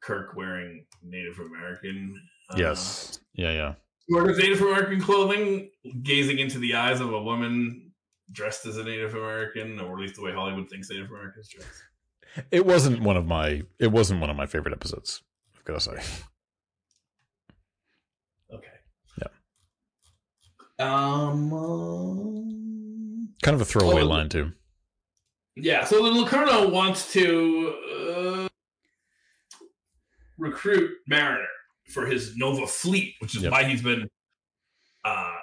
Kirk 0.01 0.35
wearing 0.35 0.85
Native 1.03 1.39
American. 1.39 2.19
Uh, 2.49 2.55
yes, 2.57 3.19
yeah, 3.33 3.51
yeah. 3.51 3.73
sort 4.09 4.29
of 4.29 4.37
Native 4.37 4.61
American 4.61 5.01
clothing, 5.01 5.69
gazing 6.03 6.39
into 6.39 6.59
the 6.59 6.75
eyes 6.75 6.99
of 7.01 7.11
a 7.13 7.21
woman 7.21 7.91
dressed 8.31 8.65
as 8.65 8.77
a 8.77 8.83
Native 8.83 9.13
American, 9.15 9.79
or 9.79 9.93
at 9.93 9.99
least 9.99 10.15
the 10.15 10.21
way 10.21 10.31
Hollywood 10.33 10.69
thinks 10.69 10.89
Native 10.89 11.09
Americans 11.09 11.47
dress. 11.49 11.65
It 12.51 12.65
wasn't 12.65 13.01
one 13.01 13.17
of 13.17 13.25
my. 13.25 13.63
It 13.79 13.91
wasn't 13.91 14.19
one 14.21 14.29
of 14.29 14.35
my 14.35 14.45
favorite 14.45 14.73
episodes. 14.73 15.23
I've 15.57 15.63
got 15.63 15.73
to 15.73 15.79
say. 15.79 15.97
Okay. 18.53 18.67
Yeah. 19.19 19.27
Um. 22.27 23.29
Kind 23.43 23.55
of 23.55 23.61
a 23.61 23.65
throwaway 23.65 24.01
Oh, 24.01 24.05
line 24.05 24.29
too. 24.29 24.51
yeah. 25.55 25.83
So 25.85 26.03
the 26.03 26.11
Locarno 26.11 26.69
wants 26.69 27.11
to 27.13 27.75
uh, 27.91 28.26
recruit 30.37 30.91
Mariner 31.07 31.47
for 31.93 32.05
his 32.05 32.35
Nova 32.37 32.67
fleet, 32.67 33.15
which 33.19 33.35
is 33.35 33.43
Yep. 33.43 33.51
why 33.51 33.63
he's 33.63 33.81
been 33.81 34.09
uh, 35.05 35.37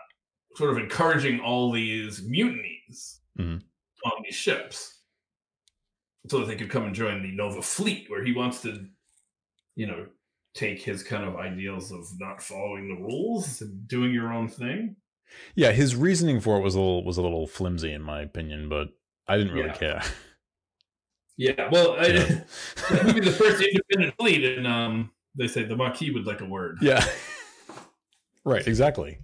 sort 0.57 0.71
of 0.71 0.79
encouraging 0.79 1.41
all 1.41 1.73
these 1.73 2.21
mutinies 2.29 3.21
Mhm. 3.39 3.63
on 4.05 4.13
these 4.23 4.35
ships, 4.35 5.01
so 6.29 6.41
that 6.41 6.47
they 6.47 6.57
could 6.57 6.69
come 6.71 6.85
and 6.85 6.95
join 6.95 7.23
the 7.23 7.33
Nova 7.33 7.63
fleet, 7.63 8.09
where 8.11 8.23
he 8.23 8.33
wants 8.33 8.61
to, 8.63 8.87
you 9.75 9.87
know, 9.87 10.07
take 10.55 10.81
his 10.83 11.03
kind 11.03 11.25
of 11.25 11.37
ideals 11.37 11.91
of 11.93 12.07
not 12.21 12.43
following 12.43 12.89
the 12.89 13.03
rules 13.03 13.61
and 13.63 13.89
doing 13.89 14.13
your 14.13 14.33
own 14.33 14.49
thing. 14.49 14.97
Yeah, 15.55 15.73
his 15.73 15.97
reasoning 15.97 16.41
for 16.41 16.59
it 16.59 16.63
was 16.63 16.75
a 16.75 16.79
little 16.81 17.05
was 17.05 17.17
a 17.17 17.23
little 17.23 17.47
flimsy 17.47 17.93
in 17.93 18.03
my 18.03 18.21
opinion, 18.21 18.69
but 18.69 18.89
I 19.27 19.39
didn't 19.39 19.55
really 19.55 19.69
Yeah. 19.69 19.77
care. 19.79 20.03
Yeah, 21.37 21.69
well, 21.71 21.97
I, 21.99 22.07
Yeah. 22.07 22.41
maybe 23.05 23.21
the 23.21 23.33
first 23.33 23.63
independent 23.63 24.15
fleet, 24.19 24.45
and 24.45 24.67
um, 24.67 25.11
they 25.35 25.49
say 25.49 25.65
the 25.65 25.77
Maquis 25.77 26.13
would 26.15 26.27
like 26.27 26.41
a 26.41 26.45
word. 26.47 26.79
Yeah. 26.81 27.05
right, 28.45 28.67
exactly. 28.67 29.19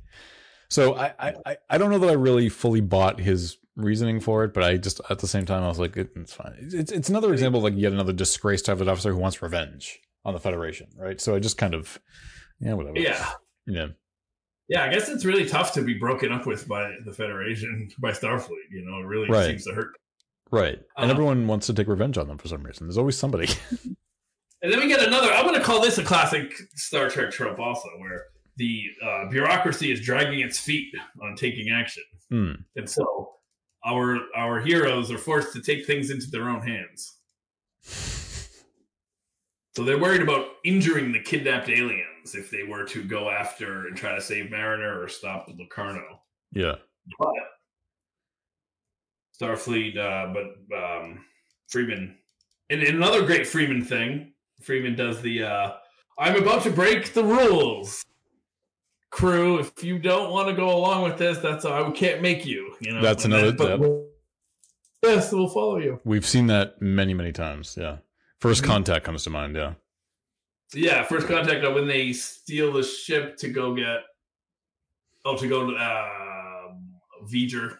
So 0.68 0.94
I, 0.96 1.12
I 1.18 1.34
I- 1.46 1.56
I 1.70 1.78
don't 1.78 1.90
know 1.90 1.98
that 1.98 2.10
I 2.10 2.14
really 2.14 2.48
fully 2.48 2.80
bought 2.80 3.18
his 3.20 3.56
reasoning 3.76 4.20
for 4.20 4.44
it, 4.44 4.52
but 4.54 4.62
I 4.64 4.76
just 4.76 5.00
at 5.10 5.18
the 5.20 5.26
same 5.28 5.46
time 5.46 5.62
I 5.62 5.68
was 5.68 5.78
like, 5.78 5.96
it, 5.96 6.10
it's 6.16 6.32
fine. 6.32 6.54
It's 6.72 6.92
it's 6.92 7.08
another 7.08 7.32
example 7.32 7.58
of 7.58 7.64
like 7.64 7.80
yet 7.80 7.92
another 7.92 8.12
disgraced 8.12 8.66
private 8.66 8.88
officer 8.88 9.12
who 9.12 9.18
wants 9.18 9.40
revenge 9.42 10.00
on 10.24 10.34
the 10.34 10.40
Federation, 10.40 10.88
right? 10.96 11.20
So 11.20 11.34
I 11.34 11.38
just 11.38 11.58
kind 11.58 11.74
of 11.74 11.98
yeah, 12.60 12.74
whatever. 12.74 12.98
Yeah. 12.98 13.28
Yeah. 13.66 13.86
Yeah, 14.68 14.84
I 14.84 14.88
guess 14.88 15.08
it's 15.08 15.24
really 15.24 15.46
tough 15.46 15.72
to 15.74 15.82
be 15.82 15.94
broken 15.94 16.30
up 16.30 16.46
with 16.46 16.68
by 16.68 16.92
the 17.04 17.12
Federation, 17.12 17.88
by 17.98 18.12
Starfleet. 18.12 18.70
You 18.70 18.84
know, 18.84 18.98
it 19.00 19.06
really 19.06 19.28
Right. 19.28 19.46
seems 19.46 19.64
to 19.64 19.72
hurt. 19.74 19.92
Right. 20.50 20.78
And 20.96 21.10
Uh, 21.10 21.12
everyone 21.14 21.46
wants 21.46 21.66
to 21.68 21.74
take 21.74 21.86
revenge 21.88 22.18
on 22.18 22.26
them 22.28 22.38
for 22.38 22.48
some 22.48 22.62
reason. 22.62 22.86
There's 22.86 22.98
always 22.98 23.16
somebody. 23.16 23.48
And 24.62 24.70
then 24.70 24.78
we 24.80 24.88
get 24.88 25.02
another. 25.02 25.32
I'm 25.32 25.46
going 25.46 25.58
to 25.58 25.64
call 25.64 25.80
this 25.80 25.96
a 25.96 26.04
classic 26.04 26.52
Star 26.74 27.08
Trek 27.08 27.30
trope, 27.30 27.58
also, 27.58 27.88
where 27.96 28.24
the 28.58 28.84
uh, 29.02 29.24
bureaucracy 29.30 29.90
is 29.90 30.02
dragging 30.02 30.40
its 30.40 30.58
feet 30.58 30.92
on 31.22 31.34
taking 31.34 31.70
action, 31.70 32.02
Hmm. 32.28 32.52
and 32.76 32.86
so 32.86 33.36
our 33.86 34.18
our 34.36 34.60
heroes 34.60 35.10
are 35.10 35.16
forced 35.16 35.54
to 35.54 35.62
take 35.62 35.86
things 35.86 36.10
into 36.10 36.26
their 36.30 36.50
own 36.50 36.60
hands. 36.60 37.16
So 39.76 39.84
they're 39.84 39.98
worried 39.98 40.20
about 40.20 40.46
injuring 40.62 41.12
the 41.12 41.20
kidnapped 41.20 41.70
aliens 41.70 42.34
if 42.34 42.50
they 42.50 42.64
were 42.64 42.84
to 42.84 43.02
go 43.02 43.30
after 43.30 43.86
and 43.86 43.96
try 43.96 44.14
to 44.14 44.20
save 44.20 44.50
Mariner 44.50 45.00
or 45.00 45.08
stop 45.08 45.48
Locarno. 45.58 46.20
Yeah. 46.52 46.74
But 47.18 47.28
Starfleet, 49.40 49.96
uh, 49.96 50.32
but 50.34 50.76
um, 50.76 51.24
Freeman 51.68 52.16
and, 52.68 52.82
and 52.82 52.96
another 52.96 53.24
great 53.24 53.46
Freeman 53.46 53.82
thing. 53.84 54.32
Freeman 54.62 54.94
does 54.94 55.22
the 55.22 55.44
uh, 55.44 55.72
"I'm 56.18 56.36
about 56.36 56.62
to 56.64 56.70
break 56.70 57.12
the 57.14 57.24
rules." 57.24 58.04
Crew, 59.10 59.58
if 59.58 59.82
you 59.82 59.98
don't 59.98 60.30
want 60.30 60.48
to 60.48 60.54
go 60.54 60.68
along 60.76 61.02
with 61.02 61.18
this, 61.18 61.38
that's 61.38 61.64
I 61.64 61.90
can't 61.90 62.22
make 62.22 62.46
you. 62.46 62.76
You 62.80 62.92
know, 62.92 63.02
That's 63.02 63.24
And 63.24 63.34
another- 63.34 63.52
But 63.52 63.80
yep. 63.80 63.90
yes, 65.02 65.32
we'll 65.32 65.48
follow 65.48 65.78
you. 65.78 66.00
We've 66.04 66.24
seen 66.26 66.46
that 66.46 66.80
many, 66.80 67.12
many 67.12 67.32
times. 67.32 67.76
Yeah. 67.76 67.98
1st 68.40 68.62
Mhm. 68.62 68.66
contact 68.66 69.04
comes 69.04 69.24
to 69.24 69.30
mind. 69.30 69.56
Yeah. 69.56 69.74
Yeah, 70.72 71.02
first 71.02 71.26
contact 71.26 71.64
uh, 71.64 71.72
when 71.72 71.88
they 71.88 72.12
steal 72.12 72.72
the 72.72 72.84
ship 72.84 73.36
to 73.38 73.48
go 73.48 73.74
get 73.74 74.02
oh 75.24 75.36
to 75.36 75.48
go 75.48 75.68
to 75.68 75.76
uh, 75.76 76.68
V'ger. 77.24 77.78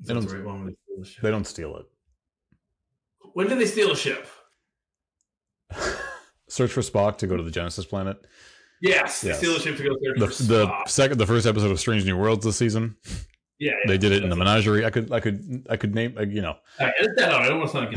They 0.00 0.14
don't- 0.14 0.26
the 0.26 0.36
right 0.36 0.44
one 0.44 0.66
they 0.66 0.72
steal 0.72 1.02
the. 1.04 1.22
They 1.22 1.30
don't 1.30 1.46
steal 1.46 1.76
it. 1.76 1.86
When 3.34 3.48
did 3.48 3.58
they 3.58 3.66
steal 3.66 3.92
a 3.92 3.96
ship? 3.96 4.26
Search 6.48 6.72
for 6.72 6.80
Spock 6.80 7.18
to 7.18 7.26
go 7.26 7.36
to 7.36 7.42
the 7.42 7.50
Genesis 7.50 7.84
planet. 7.84 8.16
Yes, 8.82 9.22
Yes. 9.22 9.38
steal 9.38 9.54
a 9.56 9.60
ship 9.60 9.76
to 9.76 9.82
go 9.84 9.90
search 10.02 10.18
The 10.18 10.26
for 10.28 10.42
the 10.44 10.84
second, 10.86 11.18
the 11.18 11.26
first 11.26 11.46
episode 11.46 11.70
of 11.70 11.78
Strange 11.78 12.04
New 12.06 12.16
Worlds 12.16 12.44
this 12.44 12.56
season. 12.56 12.96
Yeah, 13.58 13.72
yeah, 13.72 13.74
They 13.86 13.98
did 13.98 14.12
it 14.12 14.24
in 14.24 14.30
the 14.30 14.36
menagerie. 14.36 14.86
I 14.86 14.90
could, 14.90 15.12
I 15.12 15.20
could, 15.20 15.66
I 15.68 15.76
could 15.76 15.94
name, 15.94 16.16
you 16.30 16.40
know. 16.40 16.56
All 16.80 16.86
right, 16.86 16.94
edit 16.98 17.12
that 17.18 17.30
out. 17.30 17.42
I 17.42 17.48
don't 17.48 17.58
want 17.58 17.70
to 17.72 17.78
like 17.80 17.92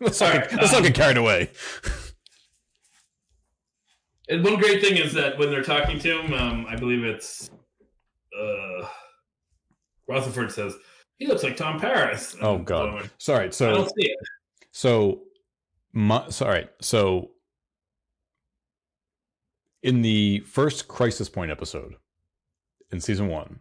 let's 0.00 0.20
not, 0.20 0.32
get, 0.34 0.52
right, 0.52 0.60
let's 0.60 0.72
not 0.72 0.78
um, 0.78 0.82
get 0.82 0.94
carried 0.94 1.16
away. 1.16 1.50
And 4.28 4.44
one 4.44 4.56
great 4.58 4.80
thing 4.80 4.96
is 4.96 5.12
that 5.14 5.38
when 5.38 5.50
they're 5.50 5.62
talking 5.64 5.98
to 5.98 6.20
him, 6.20 6.34
um, 6.34 6.66
I 6.68 6.76
believe 6.76 7.02
it's 7.02 7.50
uh, 8.38 8.86
Rutherford 10.06 10.52
says 10.52 10.74
he 11.20 11.26
looks 11.26 11.44
like 11.44 11.56
Tom 11.56 11.78
Paris. 11.78 12.34
Oh 12.40 12.58
God. 12.58 13.08
Sorry. 13.18 13.46
I 13.46 13.50
So 13.50 13.70
don't 13.72 13.94
see 13.94 14.08
it. 14.08 14.16
So, 14.72 15.20
my, 15.92 16.28
sorry. 16.30 16.66
So, 16.80 17.32
in 19.82 20.02
the 20.02 20.40
first 20.40 20.88
Crisis 20.88 21.28
Point 21.28 21.50
episode 21.50 21.96
in 22.90 23.00
season 23.00 23.28
one, 23.28 23.60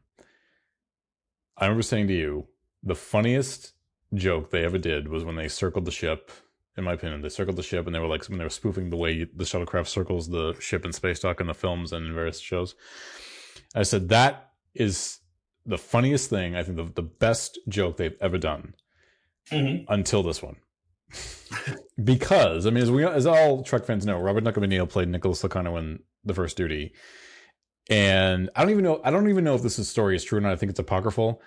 I 1.57 1.65
remember 1.65 1.83
saying 1.83 2.07
to 2.07 2.13
you, 2.13 2.47
the 2.81 2.95
funniest 2.95 3.73
joke 4.13 4.51
they 4.51 4.63
ever 4.63 4.77
did 4.77 5.09
was 5.09 5.25
when 5.25 5.35
they 5.35 5.49
circled 5.49 5.85
the 5.85 5.91
ship. 5.91 6.31
In 6.77 6.85
my 6.85 6.93
opinion, 6.93 7.21
they 7.21 7.29
circled 7.29 7.57
the 7.57 7.63
ship 7.63 7.85
and 7.85 7.93
they 7.93 7.99
were 7.99 8.07
like, 8.07 8.23
when 8.29 8.37
they 8.37 8.45
were 8.45 8.49
spoofing 8.49 8.89
the 8.89 8.95
way 8.95 9.25
the 9.25 9.43
shuttlecraft 9.43 9.87
circles 9.87 10.29
the 10.29 10.55
ship 10.61 10.85
in 10.85 10.93
Space 10.93 11.19
Dock 11.19 11.41
in 11.41 11.47
the 11.47 11.53
films 11.53 11.91
and 11.91 12.05
in 12.05 12.13
various 12.13 12.39
shows. 12.39 12.75
I 13.75 13.83
said, 13.83 14.07
that 14.09 14.51
is 14.73 15.18
the 15.69 15.77
funniest 15.77 16.29
thing. 16.29 16.55
I 16.55 16.63
think 16.63 16.77
the, 16.77 16.91
the 16.93 17.01
best 17.07 17.57
joke 17.67 17.97
they've 17.97 18.17
ever 18.21 18.37
done 18.37 18.73
Mhm. 19.51 19.85
until 19.87 20.23
this 20.23 20.41
one. 20.41 20.57
because 22.03 22.65
I 22.67 22.69
mean, 22.69 22.83
as 22.83 22.91
we 22.91 23.05
as 23.05 23.25
all 23.25 23.63
Trek 23.63 23.85
fans 23.85 24.05
know, 24.05 24.19
Robert 24.19 24.43
Duncan 24.43 24.63
McNeill 24.63 24.89
played 24.89 25.07
Nicholas 25.07 25.43
Locarno 25.43 25.77
in 25.77 25.99
the 26.23 26.33
First 26.33 26.57
Duty, 26.57 26.93
and 27.89 28.49
I 28.55 28.61
don't 28.61 28.71
even 28.71 28.83
know 28.83 29.01
I 29.03 29.11
don't 29.11 29.29
even 29.29 29.43
know 29.43 29.55
if 29.55 29.63
this 29.63 29.87
story 29.87 30.15
is 30.15 30.23
true 30.23 30.37
or 30.37 30.41
not. 30.41 30.51
I 30.51 30.55
think 30.55 30.69
it's 30.69 30.79
apocryphal. 30.79 31.41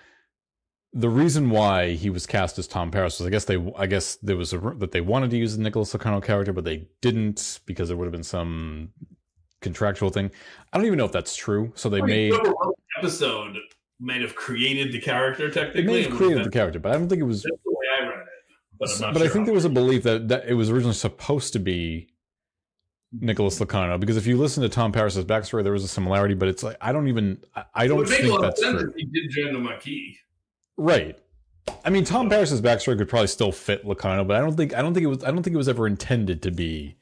The 0.95 1.09
reason 1.09 1.49
why 1.49 1.93
he 1.93 2.09
was 2.09 2.27
cast 2.27 2.59
as 2.59 2.67
Tom 2.67 2.91
Paris 2.91 3.19
was 3.19 3.27
I 3.27 3.29
guess 3.29 3.45
they 3.45 3.57
I 3.77 3.87
guess 3.87 4.15
there 4.17 4.37
was 4.37 4.53
a 4.53 4.57
that 4.77 4.91
they 4.91 5.01
wanted 5.01 5.29
to 5.31 5.37
use 5.37 5.55
the 5.55 5.63
Nicholas 5.63 5.93
Locarno 5.93 6.21
character, 6.21 6.53
but 6.53 6.65
they 6.65 6.87
didn't 7.01 7.59
because 7.65 7.87
there 7.87 7.97
would 7.97 8.05
have 8.05 8.11
been 8.11 8.23
some 8.23 8.89
contractual 9.61 10.09
thing. 10.09 10.29
I 10.73 10.77
don't 10.77 10.85
even 10.87 10.97
know 10.97 11.05
if 11.05 11.13
that's 11.13 11.35
true. 11.35 11.71
So 11.75 11.89
they 11.89 12.01
made 12.01 12.33
episode 12.99 13.55
might 13.99 14.21
have 14.21 14.35
created 14.35 14.91
the 14.91 14.99
character 14.99 15.49
technically. 15.49 15.81
It 15.81 15.85
may 15.85 16.03
have 16.03 16.17
created 16.17 16.45
the 16.45 16.49
character, 16.49 16.79
but 16.79 16.91
I 16.91 16.95
don't 16.97 17.07
think 17.09 17.21
it 17.21 17.25
was 17.25 17.43
the 17.43 17.51
way 17.65 17.85
I 17.99 18.07
read 18.07 18.19
it. 18.19 18.25
But, 18.79 18.89
I'm 18.95 19.01
not 19.01 19.13
but 19.13 19.19
sure 19.19 19.29
I 19.29 19.31
think 19.31 19.45
there 19.45 19.53
was 19.53 19.65
a 19.65 19.69
belief 19.69 20.03
that, 20.03 20.27
that 20.29 20.45
it 20.47 20.55
was 20.55 20.69
originally 20.69 20.95
supposed 20.95 21.53
to 21.53 21.59
be 21.59 22.09
Nicholas 23.11 23.59
Locarno 23.59 23.97
because 23.97 24.17
if 24.17 24.25
you 24.25 24.37
listen 24.37 24.63
to 24.63 24.69
Tom 24.69 24.91
Paris's 24.91 25.25
backstory, 25.25 25.63
there 25.63 25.73
was 25.73 25.83
a 25.83 25.87
similarity, 25.87 26.33
but 26.33 26.47
it's 26.47 26.63
like 26.63 26.77
I 26.81 26.91
don't 26.91 27.07
even 27.07 27.43
I, 27.55 27.63
I 27.73 27.87
don't 27.87 27.97
would 27.97 28.09
make 28.09 28.19
a 28.19 28.23
think 28.23 28.33
lot 28.33 28.41
that's 28.41 28.61
sense 28.61 28.81
true. 28.81 28.89
if 28.89 28.95
he 28.95 29.05
did 29.05 29.29
join 29.29 29.53
the 29.53 30.15
Right. 30.75 31.17
I 31.85 31.89
mean, 31.89 32.03
Tom 32.03 32.29
Paris's 32.29 32.61
backstory 32.61 32.97
could 32.97 33.07
probably 33.07 33.27
still 33.27 33.51
fit 33.51 33.85
Locarno, 33.85 34.23
but 34.25 34.35
I 34.35 34.39
don't 34.39 34.57
think 34.57 34.73
I 34.75 34.81
don't 34.81 34.93
think 34.93 35.03
it 35.03 35.07
was 35.07 35.23
I 35.23 35.31
don't 35.31 35.43
think 35.43 35.53
it 35.53 35.57
was 35.57 35.69
ever 35.69 35.87
intended 35.87 36.41
to 36.43 36.51
be 36.51 36.97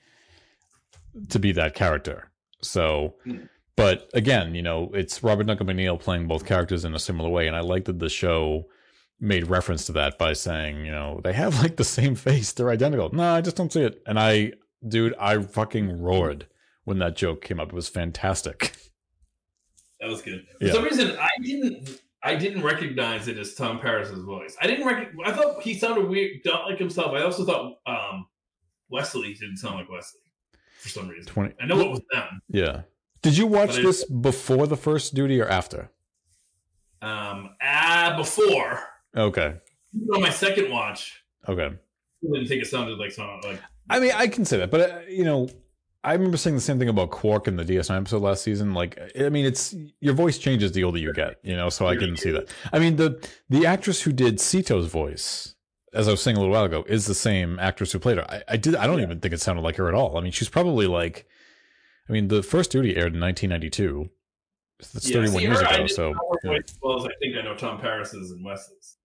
to 1.30 1.40
be 1.40 1.52
that 1.54 1.74
character. 1.74 2.30
So, 2.62 3.16
Hmm. 3.24 3.38
But 3.76 4.10
again, 4.14 4.54
you 4.54 4.62
know, 4.62 4.92
it's 4.94 5.24
Robert 5.24 5.46
Duncan 5.48 5.68
McNeill 5.68 6.00
playing 6.00 6.28
both 6.28 6.46
characters 6.46 6.86
in 6.86 6.94
a 6.94 7.00
similar 7.00 7.30
way, 7.30 7.48
and 7.48 7.56
I 7.56 7.62
like 7.62 7.86
that 7.86 8.00
the 8.00 8.10
show 8.10 8.66
made 9.20 9.48
reference 9.48 9.86
to 9.86 9.92
that 9.94 10.18
by 10.18 10.34
saying, 10.34 10.84
you 10.86 10.92
know, 10.92 11.22
they 11.24 11.34
have 11.34 11.62
like 11.62 11.78
the 11.78 11.84
same 11.84 12.16
face, 12.16 12.52
they're 12.52 12.70
identical. 12.70 13.10
No, 13.14 13.34
I 13.36 13.42
just 13.42 13.56
don't 13.56 13.72
see 13.72 13.82
it. 13.84 14.02
And 14.06 14.20
I, 14.20 14.54
dude, 14.88 15.14
I 15.20 15.40
fucking 15.42 16.02
roared 16.02 16.48
when 16.84 17.00
that 17.00 17.16
joke 17.16 17.42
came 17.42 17.60
up. 17.60 17.70
It 17.70 17.76
was 17.76 17.88
fantastic. 17.88 18.74
That 20.00 20.10
was 20.10 20.24
good. 20.24 20.46
For 20.60 20.66
Yeah. 20.66 20.74
some 20.74 20.84
reason, 20.84 21.16
I 21.20 21.30
didn't. 21.44 22.02
I 22.24 22.36
didn't 22.36 22.62
recognize 22.64 23.28
it 23.28 23.38
as 23.38 23.54
Tom 23.56 23.80
Paris's 23.80 24.24
voice. 24.24 24.56
I 24.62 24.68
didn't 24.68 24.86
rec- 24.86 25.12
I 25.26 25.32
thought 25.32 25.62
he 25.64 25.74
sounded 25.76 26.08
weird, 26.08 26.38
not 26.46 26.66
like 26.70 26.78
himself. 26.80 27.14
I 27.14 27.22
also 27.24 27.46
thought 27.46 27.78
um, 27.88 28.28
Wesley 28.90 29.34
didn't 29.36 29.58
sound 29.58 29.76
like 29.76 29.90
Wesley 29.90 30.20
for 30.80 30.90
some 30.90 31.08
reason. 31.08 31.32
Twenty. 31.32 31.54
I 31.62 31.66
know 31.66 31.80
it 31.80 31.90
was 31.90 32.02
them. 32.12 32.42
Yeah. 32.50 32.82
Did 33.22 33.38
you 33.38 33.46
watch 33.48 33.76
this 33.76 34.04
before 34.06 34.68
the 34.68 34.78
first 34.78 35.14
duty 35.14 35.40
or 35.40 35.48
after? 35.48 35.92
Um, 37.02 37.50
ah, 37.62 38.14
before 38.18 38.80
Okay. 39.16 39.56
on 40.14 40.22
my 40.22 40.30
second 40.30 40.72
watch, 40.72 41.24
Okay. 41.48 41.66
I 41.66 42.34
didn't 42.34 42.48
think 42.48 42.62
it 42.64 42.68
sounded 42.68 42.98
like 43.00 43.12
someone 43.12 43.42
like. 43.42 43.60
I 43.90 44.00
mean, 44.00 44.12
I 44.14 44.28
can 44.28 44.46
say 44.46 44.58
that, 44.58 44.70
but 44.72 44.90
uh, 44.92 45.00
you 45.10 45.24
know, 45.24 45.50
I 46.04 46.14
remember 46.14 46.38
saying 46.38 46.56
the 46.56 46.62
same 46.62 46.78
thing 46.80 46.90
about 46.90 47.10
Quark 47.12 47.48
in 47.48 47.56
the 47.56 47.64
DS9 47.66 47.98
episode 47.98 48.22
last 48.22 48.44
season. 48.44 48.74
Like, 48.74 49.00
I 49.20 49.30
mean, 49.30 49.46
it's 49.46 49.76
your 50.00 50.14
voice 50.14 50.38
changes 50.38 50.72
the 50.72 50.84
older 50.84 51.00
you 51.00 51.14
get, 51.14 51.40
you 51.44 51.56
know. 51.56 51.70
So 51.70 51.88
I 51.88 51.96
can 51.96 52.16
see 52.18 52.32
that. 52.32 52.48
I 52.72 52.78
mean, 52.80 52.96
the 52.96 53.28
the 53.50 53.66
actress 53.66 54.02
who 54.04 54.12
did 54.12 54.40
Sito's 54.40 54.88
voice, 54.88 55.56
as 55.94 56.08
I 56.08 56.12
was 56.12 56.22
saying 56.22 56.38
a 56.38 56.40
little 56.40 56.54
while 56.54 56.64
ago, 56.66 56.84
is 56.88 57.06
the 57.08 57.16
same 57.16 57.58
actress 57.60 57.92
who 57.92 58.00
played 58.00 58.18
her. 58.18 58.32
I, 58.32 58.44
I 58.50 58.58
did. 58.58 58.76
I 58.76 58.86
don't 58.88 58.98
Yeah. 59.00 59.06
even 59.06 59.20
think 59.20 59.34
it 59.34 59.42
sounded 59.42 59.64
like 59.64 59.76
her 59.78 59.88
at 59.88 59.96
all. 59.96 60.18
I 60.18 60.22
mean, 60.22 60.32
she's 60.32 60.50
probably 60.50 60.86
like, 60.88 61.28
I 62.12 62.14
mean, 62.14 62.28
the 62.28 62.44
first 62.44 62.72
duty 62.72 62.98
aired 62.98 63.14
in 63.14 63.22
1992. 63.22 64.10
That's 64.94 65.10
Yeah, 65.10 65.16
31 65.16 65.36
see, 65.38 65.42
years 65.44 65.60
I 65.62 65.76
ago. 65.76 65.88
So, 65.88 66.14
yeah. 66.44 66.58
well 66.82 67.00
as 67.00 67.06
I 67.06 67.14
think 67.22 67.38
I 67.38 67.42
know 67.42 67.56
Tom 67.56 67.80
Paris's 67.80 68.32
and 68.32 68.44
Wesley's. 68.44 68.98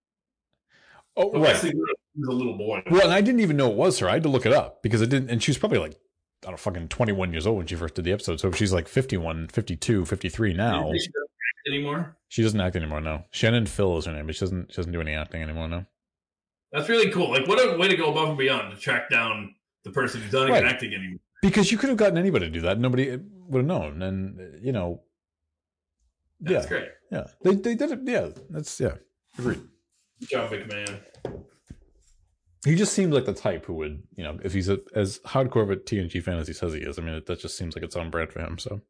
oh 1.16 1.30
But 1.30 1.38
right. 1.38 1.42
Wesley 1.52 1.72
was 1.74 2.28
a 2.28 2.32
little 2.32 2.58
boy. 2.58 2.82
Well, 2.90 3.04
and 3.04 3.12
I 3.12 3.20
didn't 3.20 3.40
even 3.40 3.56
know 3.56 3.70
it 3.70 3.76
was 3.76 4.00
her. 4.00 4.08
I 4.08 4.14
had 4.14 4.24
to 4.24 4.28
look 4.28 4.44
it 4.44 4.52
up 4.52 4.82
because 4.82 5.02
it 5.02 5.10
didn't. 5.10 5.30
And 5.30 5.40
she 5.40 5.52
was 5.52 5.58
probably 5.58 5.78
like, 5.78 5.92
I 5.92 6.46
don't 6.46 6.52
know, 6.52 6.56
fucking 6.56 6.88
21 6.88 7.32
years 7.32 7.46
old 7.46 7.58
when 7.58 7.66
she 7.68 7.76
first 7.76 7.94
did 7.94 8.04
the 8.04 8.12
episode. 8.12 8.40
So 8.40 8.48
if 8.48 8.56
she's 8.56 8.72
like 8.72 8.88
51, 8.88 9.48
52, 9.48 10.04
53 10.04 10.54
now, 10.54 10.90
She 10.92 10.98
doesn't 10.98 11.14
act 11.14 11.68
anymore. 11.68 12.16
she 12.26 12.42
doesn't 12.42 12.60
act 12.60 12.74
anymore. 12.74 13.00
No, 13.00 13.22
Shannon 13.30 13.66
Fill 13.66 13.98
is 13.98 14.06
her 14.06 14.12
name, 14.12 14.26
but 14.26 14.34
she 14.34 14.40
doesn't. 14.40 14.72
She 14.72 14.76
doesn't 14.78 14.92
do 14.92 15.00
any 15.00 15.14
acting 15.14 15.42
anymore. 15.44 15.68
No. 15.68 15.86
That's 16.72 16.88
really 16.88 17.12
cool. 17.12 17.30
Like, 17.30 17.46
what 17.46 17.58
a 17.64 17.78
way 17.78 17.86
to 17.86 17.96
go 17.96 18.10
above 18.10 18.30
and 18.30 18.38
beyond 18.38 18.74
to 18.74 18.80
track 18.80 19.08
down 19.08 19.54
the 19.84 19.92
person 19.92 20.20
who's 20.20 20.32
not 20.32 20.48
even 20.48 20.64
acting 20.64 20.92
anymore. 20.92 21.20
Because 21.48 21.70
you 21.72 21.78
could 21.78 21.88
have 21.88 21.98
gotten 21.98 22.18
anybody 22.18 22.46
to 22.46 22.50
do 22.52 22.60
that. 22.62 22.78
Nobody 22.78 23.18
would 23.48 23.58
have 23.60 23.66
known. 23.66 24.02
And 24.02 24.64
you 24.64 24.72
know, 24.72 25.02
That's 26.40 26.64
yeah, 26.64 26.68
great. 26.68 26.88
yeah, 27.12 27.26
they 27.42 27.54
they 27.54 27.74
did 27.74 27.92
it. 27.92 28.00
Yeah, 28.04 28.28
that's 28.50 28.78
yeah. 28.80 28.94
Agreed. 29.38 29.60
Big 30.30 30.72
man. 30.72 31.00
He 32.64 32.74
just 32.74 32.94
seems 32.94 33.12
like 33.14 33.26
the 33.26 33.32
type 33.34 33.66
who 33.66 33.74
would, 33.74 34.02
you 34.16 34.24
know, 34.24 34.38
if 34.42 34.52
he's 34.52 34.68
a, 34.68 34.80
as 34.94 35.20
hardcore 35.20 35.62
of 35.62 35.70
a 35.70 35.76
TNG 35.76 36.20
fan 36.22 36.38
as 36.38 36.48
he 36.48 36.54
says 36.54 36.72
he 36.72 36.80
is. 36.80 36.98
I 36.98 37.02
mean, 37.02 37.22
that 37.26 37.38
just 37.38 37.56
seems 37.56 37.76
like 37.76 37.84
it's 37.84 37.94
on 37.96 38.10
brand 38.10 38.32
for 38.32 38.40
him. 38.40 38.58
So 38.58 38.80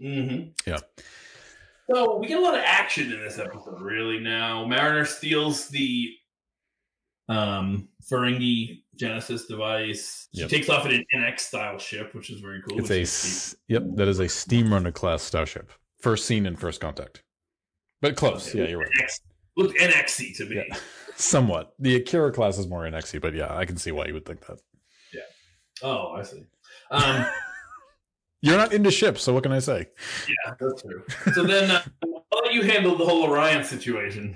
Mm-hmm. 0.00 0.50
Yeah. 0.66 0.78
So 1.92 2.16
we 2.18 2.28
get 2.28 2.38
a 2.38 2.42
lot 2.42 2.54
of 2.54 2.62
action 2.64 3.12
in 3.12 3.20
this 3.20 3.38
episode, 3.38 3.80
really. 3.80 4.18
Now 4.20 4.64
Mariner 4.66 5.04
steals 5.04 5.68
the 5.68 6.10
um 7.28 7.88
Ferengi 8.10 8.82
Genesis 9.00 9.46
device. 9.46 10.28
She 10.34 10.42
Yep. 10.42 10.50
takes 10.50 10.68
off 10.68 10.84
in 10.86 10.92
an 10.92 11.04
NX 11.14 11.40
style 11.40 11.78
ship, 11.78 12.14
which 12.14 12.30
is 12.30 12.40
very 12.40 12.60
cool. 12.68 12.78
it's 12.90 13.54
a 13.54 13.56
yep. 13.68 13.82
That 13.94 14.06
is 14.08 14.20
a 14.20 14.26
steamrunner 14.26 14.92
class 14.92 15.22
starship. 15.22 15.72
First 16.00 16.26
seen 16.26 16.44
in 16.46 16.54
first 16.56 16.80
contact, 16.80 17.22
but 18.02 18.14
close. 18.16 18.48
Okay. 18.50 18.60
Yeah, 18.60 18.68
you're 18.68 18.78
right. 18.80 18.88
NX, 19.02 19.20
looked 19.56 19.78
NXy 19.78 20.36
to 20.36 20.44
me. 20.44 20.56
Yeah. 20.68 20.76
Somewhat. 21.16 21.72
The 21.78 21.96
Akira 21.96 22.32
class 22.32 22.58
is 22.58 22.66
more 22.68 22.82
NXy, 22.84 23.20
but 23.20 23.34
yeah, 23.34 23.54
I 23.56 23.64
can 23.64 23.76
see 23.78 23.90
why 23.90 24.06
you 24.06 24.14
would 24.14 24.24
think 24.26 24.46
that. 24.46 24.58
Yeah. 25.12 25.20
Oh, 25.82 26.12
I 26.12 26.22
see. 26.22 26.44
Um, 26.92 27.24
You're 28.42 28.56
not 28.56 28.72
into 28.72 28.90
ships, 28.90 29.22
so 29.22 29.32
what 29.32 29.42
can 29.44 29.52
I 29.52 29.58
say? 29.60 29.86
yeah, 30.26 30.54
that's 30.58 30.82
true. 30.82 31.04
So 31.34 31.44
then, 31.44 31.70
uh, 31.70 31.82
I'll 32.32 32.42
let 32.44 32.52
you 32.54 32.62
handle 32.62 32.96
the 32.96 33.04
whole 33.04 33.22
Orion 33.22 33.62
situation. 33.62 34.34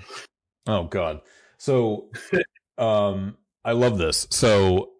Oh 0.67 0.83
God. 0.85 1.19
So, 1.57 2.11
um, 2.77 3.35
I 3.65 3.73
love 3.73 3.97
this. 3.97 4.27
So, 4.29 4.91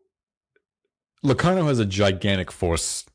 Locarno 1.23 1.67
has 1.67 1.79
a 1.79 1.85
gigantic 1.85 2.51
force, 2.51 3.05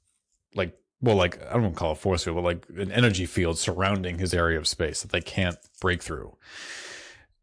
like, 0.55 0.79
well, 1.03 1.17
like 1.17 1.43
I 1.47 1.53
don't 1.55 1.63
want 1.63 1.75
to 1.75 1.79
call 1.79 1.93
it 1.93 1.99
force 1.99 2.25
field, 2.25 2.37
but 2.37 2.45
like 2.45 2.67
an 2.77 2.91
energy 2.93 3.27
field 3.27 3.59
surrounding 3.59 4.19
his 4.19 4.33
area 4.33 4.59
of 4.59 4.67
space 4.67 5.03
that 5.03 5.11
they 5.13 5.21
can't 5.21 5.59
break 5.81 6.03
through. 6.03 6.37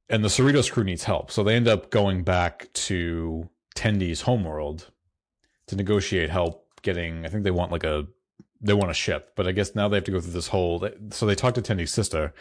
and 0.10 0.24
the 0.24 0.30
Cerritos 0.30 0.72
crew 0.72 0.84
needs 0.84 1.04
help. 1.04 1.32
So 1.32 1.44
they 1.44 1.56
end 1.56 1.68
up 1.68 1.90
going 1.90 2.24
back 2.24 2.72
to 2.74 3.50
Tendi's 3.76 4.22
homeworld 4.22 4.90
to 5.68 5.76
negotiate 5.76 6.30
help 6.30 6.66
getting, 6.82 7.26
I 7.26 7.30
think 7.30 7.44
they 7.44 7.52
want 7.52 7.72
like 7.72 7.84
a, 7.84 8.08
they 8.62 8.74
want 8.74 8.90
a 8.90 8.96
ship, 8.96 9.34
but 9.36 9.48
I 9.48 9.52
guess 9.52 9.76
now 9.76 9.88
they 9.88 9.98
have 9.98 10.06
to 10.06 10.12
go 10.12 10.20
through 10.22 10.32
this 10.34 10.48
whole, 10.48 10.88
so 11.12 11.26
they 11.26 11.36
talk 11.36 11.54
to 11.56 11.62
Tendi's 11.62 11.92
sister 11.92 12.34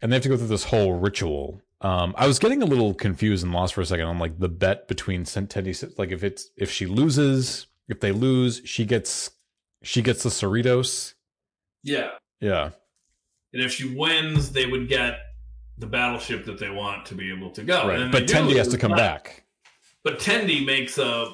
and 0.00 0.10
they 0.10 0.16
have 0.16 0.22
to 0.22 0.28
go 0.28 0.36
through 0.36 0.46
this 0.46 0.64
whole 0.64 0.94
ritual. 0.94 1.60
Um, 1.80 2.14
I 2.16 2.26
was 2.26 2.38
getting 2.38 2.62
a 2.62 2.66
little 2.66 2.94
confused 2.94 3.44
and 3.44 3.52
lost 3.52 3.74
for 3.74 3.80
a 3.80 3.86
second 3.86 4.06
on 4.06 4.18
like 4.18 4.38
the 4.38 4.48
bet 4.48 4.88
between 4.88 5.24
Tendi, 5.24 5.98
like 5.98 6.10
if 6.10 6.24
it's, 6.24 6.50
if 6.56 6.70
she 6.70 6.86
loses, 6.86 7.66
if 7.88 8.00
they 8.00 8.12
lose, 8.12 8.62
she 8.64 8.84
gets, 8.84 9.30
she 9.82 10.02
gets 10.02 10.22
the 10.22 10.30
Cerritos. 10.30 11.14
Yeah. 11.82 12.12
Yeah. 12.40 12.70
And 13.52 13.62
if 13.62 13.72
she 13.72 13.94
wins, 13.94 14.52
they 14.52 14.66
would 14.66 14.88
get 14.88 15.18
the 15.78 15.86
battleship 15.86 16.44
that 16.46 16.58
they 16.58 16.70
want 16.70 17.06
to 17.06 17.14
be 17.14 17.32
able 17.32 17.50
to 17.50 17.62
go. 17.62 17.88
Right. 17.88 18.10
But 18.10 18.26
Tendi 18.26 18.56
has 18.56 18.68
to 18.68 18.78
come 18.78 18.92
back. 18.92 19.44
But 20.02 20.18
Tendi 20.18 20.64
makes 20.64 20.98
a 20.98 21.32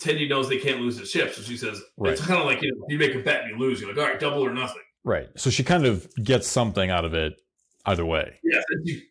Tendi 0.00 0.28
knows 0.28 0.48
they 0.48 0.58
can't 0.58 0.80
lose 0.80 0.96
the 0.96 1.04
ship, 1.04 1.34
so 1.34 1.42
she 1.42 1.56
says 1.56 1.80
right. 1.98 2.12
it's 2.12 2.24
kind 2.24 2.40
of 2.40 2.46
like 2.46 2.62
you 2.62 2.74
know 2.74 2.86
you 2.88 2.98
make 2.98 3.14
a 3.14 3.18
bet 3.18 3.42
and 3.42 3.50
you 3.50 3.58
lose, 3.58 3.80
you're 3.80 3.90
like 3.90 3.98
all 3.98 4.10
right, 4.10 4.18
double 4.18 4.44
or 4.44 4.52
nothing. 4.52 4.82
Right. 5.04 5.28
So 5.36 5.50
she 5.50 5.62
kind 5.62 5.86
of 5.86 6.08
gets 6.22 6.48
something 6.48 6.90
out 6.90 7.04
of 7.04 7.14
it 7.14 7.40
either 7.86 8.04
way. 8.04 8.38
Yeah, 8.42 8.60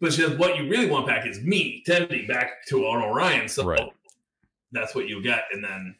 but 0.01 0.13
says 0.13 0.37
what 0.37 0.57
you 0.57 0.69
really 0.69 0.89
want 0.89 1.07
back 1.07 1.25
is 1.25 1.41
me, 1.41 1.83
Tendi, 1.87 2.27
back 2.27 2.65
to 2.67 2.85
our 2.85 3.03
Orion. 3.03 3.47
So 3.47 3.65
right. 3.65 3.89
that's 4.71 4.95
what 4.95 5.07
you 5.07 5.21
get, 5.21 5.45
and 5.51 5.63
then 5.63 5.95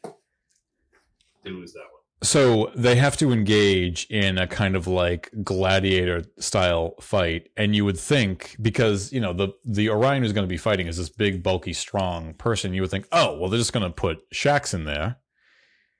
they 1.44 1.50
lose 1.50 1.72
that 1.72 1.80
one. 1.80 2.00
So 2.22 2.70
they 2.74 2.96
have 2.96 3.16
to 3.18 3.32
engage 3.32 4.06
in 4.10 4.36
a 4.36 4.46
kind 4.46 4.76
of 4.76 4.86
like 4.86 5.30
gladiator 5.42 6.24
style 6.38 6.94
fight, 7.00 7.48
and 7.56 7.74
you 7.74 7.86
would 7.86 7.98
think 7.98 8.56
because 8.60 9.10
you 9.10 9.20
know 9.20 9.32
the 9.32 9.48
the 9.64 9.88
Orion 9.88 10.22
who's 10.22 10.34
going 10.34 10.46
to 10.46 10.52
be 10.52 10.58
fighting 10.58 10.86
is 10.86 10.98
this 10.98 11.08
big, 11.08 11.42
bulky, 11.42 11.72
strong 11.72 12.34
person. 12.34 12.74
You 12.74 12.82
would 12.82 12.90
think, 12.90 13.08
oh, 13.10 13.38
well, 13.38 13.48
they're 13.48 13.58
just 13.58 13.72
going 13.72 13.86
to 13.86 13.90
put 13.90 14.30
Shaxs 14.30 14.74
in 14.74 14.84
there, 14.84 15.16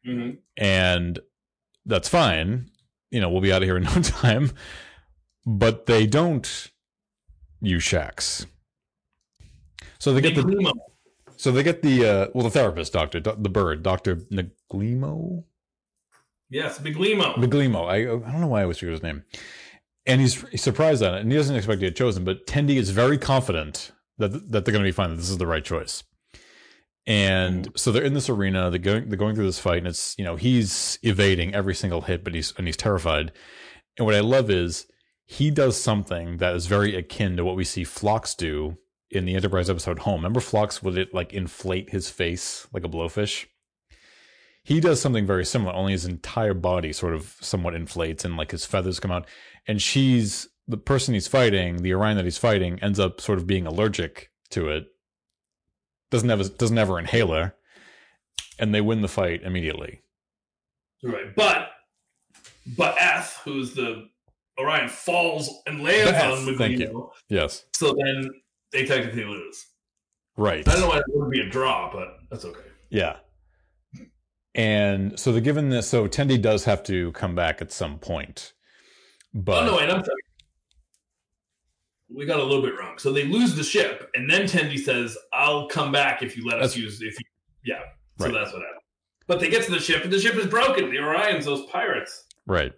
mm-hmm. 0.06 0.36
and 0.58 1.18
that's 1.86 2.08
fine. 2.08 2.70
You 3.10 3.20
know, 3.20 3.30
we'll 3.30 3.40
be 3.40 3.52
out 3.52 3.62
of 3.62 3.66
here 3.66 3.78
in 3.78 3.84
no 3.84 3.90
time. 4.02 4.52
But 5.46 5.86
they 5.86 6.06
don't 6.06 6.70
use 7.60 7.82
Shaxs. 7.82 8.46
So 9.98 10.12
they 10.12 10.20
get 10.20 10.34
the 10.34 10.74
so 11.36 11.50
they 11.50 11.62
get 11.62 11.82
the 11.82 12.04
uh, 12.04 12.26
well 12.34 12.44
the 12.44 12.50
therapist 12.50 12.92
doctor 12.92 13.20
the 13.20 13.48
bird 13.48 13.82
Doctor 13.82 14.16
Naglimo 14.16 15.44
Yes, 16.50 16.80
Migleemo. 16.80 17.36
Migleemo. 17.36 17.86
I 17.86 18.00
I 18.02 18.32
don't 18.32 18.40
know 18.40 18.48
why 18.48 18.60
I 18.60 18.62
always 18.64 18.78
forget 18.78 18.92
his 18.92 19.02
name. 19.02 19.22
And 20.06 20.20
he's, 20.20 20.42
he's 20.48 20.62
surprised 20.62 21.02
at 21.02 21.14
it, 21.14 21.20
and 21.20 21.30
he 21.30 21.38
doesn't 21.38 21.54
expect 21.54 21.80
to 21.80 21.86
get 21.86 21.96
chosen. 21.96 22.24
But 22.24 22.46
Tendi 22.46 22.76
is 22.76 22.90
very 22.90 23.16
confident 23.16 23.92
that 24.18 24.50
that 24.50 24.64
they're 24.64 24.72
going 24.72 24.84
to 24.84 24.88
be 24.88 24.92
fine. 24.92 25.10
That 25.10 25.16
this 25.16 25.30
is 25.30 25.38
the 25.38 25.46
right 25.46 25.64
choice. 25.64 26.02
And 27.06 27.68
so 27.76 27.92
they're 27.92 28.02
in 28.02 28.14
this 28.14 28.28
arena. 28.28 28.70
They're 28.70 28.78
going 28.80 29.08
they're 29.08 29.18
going 29.18 29.36
through 29.36 29.46
this 29.46 29.60
fight, 29.60 29.78
and 29.78 29.86
it's 29.86 30.16
you 30.18 30.24
know 30.24 30.34
he's 30.34 30.98
evading 31.02 31.54
every 31.54 31.74
single 31.74 32.02
hit, 32.02 32.24
but 32.24 32.34
he's 32.34 32.52
and 32.58 32.66
he's 32.66 32.76
terrified. 32.76 33.30
And 33.96 34.04
what 34.04 34.16
I 34.16 34.20
love 34.20 34.50
is 34.50 34.86
he 35.30 35.50
does 35.50 35.80
something 35.80 36.38
that 36.38 36.54
is 36.54 36.66
very 36.66 36.96
akin 36.96 37.36
to 37.36 37.44
what 37.44 37.54
we 37.54 37.64
see 37.64 37.84
Phlox 37.84 38.34
do 38.34 38.76
in 39.10 39.24
the 39.24 39.34
Enterprise 39.34 39.70
episode 39.70 40.00
Home. 40.00 40.20
Remember 40.20 40.40
Phlox 40.40 40.82
would 40.82 40.98
it 40.98 41.14
like 41.14 41.32
inflate 41.32 41.90
his 41.90 42.10
face 42.10 42.66
like 42.72 42.84
a 42.84 42.88
blowfish? 42.88 43.46
he 44.62 44.78
does 44.80 45.00
something 45.00 45.26
very 45.26 45.44
similar 45.44 45.72
only 45.72 45.92
his 45.92 46.04
entire 46.04 46.54
body 46.54 46.92
sort 46.92 47.14
of 47.14 47.34
somewhat 47.40 47.74
inflates 47.74 48.24
and 48.24 48.36
like 48.36 48.50
his 48.50 48.64
feathers 48.66 49.00
come 49.00 49.10
out 49.10 49.26
and 49.66 49.80
she's 49.80 50.48
the 50.68 50.76
person 50.76 51.14
he's 51.14 51.26
fighting 51.26 51.78
the 51.78 51.94
orion 51.94 52.16
that 52.16 52.26
he's 52.26 52.38
fighting 52.38 52.78
ends 52.80 53.00
up 53.00 53.20
sort 53.20 53.38
of 53.38 53.46
being 53.46 53.66
allergic 53.66 54.30
to 54.50 54.68
it 54.68 54.86
doesn't 56.10 56.28
have 56.28 56.58
doesn't 56.58 56.76
have 56.76 56.88
her 56.88 56.98
inhaler 56.98 57.54
and 58.58 58.74
they 58.74 58.80
win 58.80 59.00
the 59.00 59.08
fight 59.08 59.42
immediately 59.42 60.02
right 61.02 61.34
but 61.34 61.70
but 62.76 62.94
F, 62.98 63.40
who's 63.44 63.74
the 63.74 64.09
Orion, 64.60 64.88
falls 64.88 65.50
and 65.66 65.82
lands 65.82 66.12
on 66.12 66.44
Magneto. 66.44 66.58
Thank 66.58 66.78
you. 66.78 67.10
Yes. 67.28 67.64
So 67.74 67.94
then 68.04 68.30
they 68.72 68.84
technically 68.84 69.24
lose. 69.24 69.66
Right. 70.36 70.66
I 70.66 70.72
don't 70.72 70.82
know 70.82 70.88
why 70.88 70.98
it 70.98 71.04
would 71.08 71.30
be 71.30 71.40
a 71.40 71.48
draw, 71.48 71.90
but 71.92 72.16
that's 72.30 72.44
okay. 72.44 72.60
Yeah. 72.88 73.16
And 74.54 75.18
so 75.18 75.32
they're 75.32 75.40
given 75.40 75.68
this. 75.68 75.88
So 75.88 76.08
Tendi 76.08 76.40
does 76.40 76.64
have 76.64 76.82
to 76.84 77.12
come 77.12 77.34
back 77.34 77.62
at 77.62 77.72
some 77.72 77.98
point. 77.98 78.52
But 79.32 79.62
oh, 79.62 79.66
no, 79.66 79.78
and 79.78 79.92
I'm 79.92 80.04
sorry. 80.04 80.16
We 82.12 82.26
got 82.26 82.40
a 82.40 82.44
little 82.44 82.62
bit 82.62 82.76
wrong. 82.76 82.98
So 82.98 83.12
they 83.12 83.24
lose 83.24 83.54
the 83.54 83.62
ship, 83.62 84.10
and 84.14 84.28
then 84.28 84.42
Tendi 84.42 84.78
says, 84.78 85.16
"I'll 85.32 85.68
come 85.68 85.92
back 85.92 86.22
if 86.22 86.36
you 86.36 86.44
let 86.44 86.60
us 86.60 86.76
use 86.76 87.00
if 87.00 87.14
you." 87.18 87.24
Yeah. 87.64 87.80
So 88.18 88.24
right. 88.26 88.34
that's 88.34 88.52
what 88.52 88.62
happened. 88.62 88.80
But 89.28 89.38
they 89.38 89.48
get 89.48 89.62
to 89.66 89.70
the 89.70 89.78
ship, 89.78 90.02
and 90.02 90.12
the 90.12 90.18
ship 90.18 90.34
is 90.34 90.46
broken. 90.46 90.90
The 90.90 90.98
Orion's 90.98 91.44
those 91.44 91.66
pirates. 91.66 92.24
Right. 92.46 92.72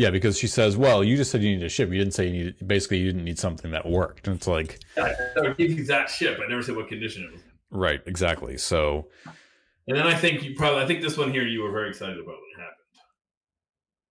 Yeah, 0.00 0.10
because 0.10 0.38
she 0.38 0.46
says, 0.46 0.76
"Well, 0.76 1.04
you 1.04 1.16
just 1.16 1.30
said 1.30 1.42
you 1.42 1.50
needed 1.50 1.66
a 1.66 1.68
ship. 1.68 1.90
You 1.90 1.98
didn't 1.98 2.14
say 2.14 2.26
you 2.26 2.32
needed. 2.32 2.66
Basically, 2.66 2.98
you 2.98 3.06
didn't 3.06 3.24
need 3.24 3.38
something 3.38 3.70
that 3.72 3.86
worked." 3.86 4.26
And 4.26 4.36
it's 4.36 4.46
like, 4.46 4.78
I 4.96 5.14
would 5.36 5.58
give 5.58 5.72
you 5.72 5.84
that 5.84 6.08
ship. 6.08 6.40
I 6.42 6.48
never 6.48 6.62
said 6.62 6.74
what 6.74 6.88
condition 6.88 7.24
it 7.24 7.32
was. 7.32 7.42
Right. 7.70 8.00
Exactly. 8.06 8.56
So 8.56 9.08
and 9.90 9.98
then 9.98 10.06
I 10.06 10.14
think 10.14 10.44
you 10.44 10.54
probably, 10.54 10.82
I 10.82 10.86
think 10.86 11.02
this 11.02 11.18
one 11.18 11.32
here 11.32 11.42
you 11.42 11.62
were 11.62 11.72
very 11.72 11.88
excited 11.88 12.16
about 12.16 12.26
when 12.28 12.50
it 12.56 12.60
happened. 12.60 12.76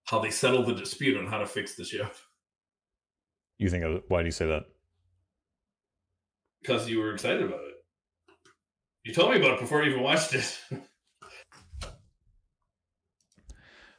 How 0.03 0.19
they 0.19 0.29
settled 0.29 0.65
the 0.65 0.73
dispute 0.73 1.17
on 1.17 1.25
how 1.25 1.37
to 1.37 1.45
fix 1.45 1.75
the 1.75 1.85
ship. 1.85 2.13
You 3.57 3.69
think, 3.69 3.85
of, 3.85 4.03
why 4.09 4.21
do 4.21 4.25
you 4.25 4.33
say 4.33 4.47
that? 4.47 4.63
Because 6.61 6.89
you 6.89 6.99
were 6.99 7.13
excited 7.13 7.43
about 7.43 7.61
it. 7.61 7.75
You 9.05 9.13
told 9.13 9.31
me 9.31 9.37
about 9.37 9.53
it 9.53 9.61
before 9.61 9.81
you 9.81 9.91
even 9.91 10.03
watched 10.03 10.33
it. 10.33 10.59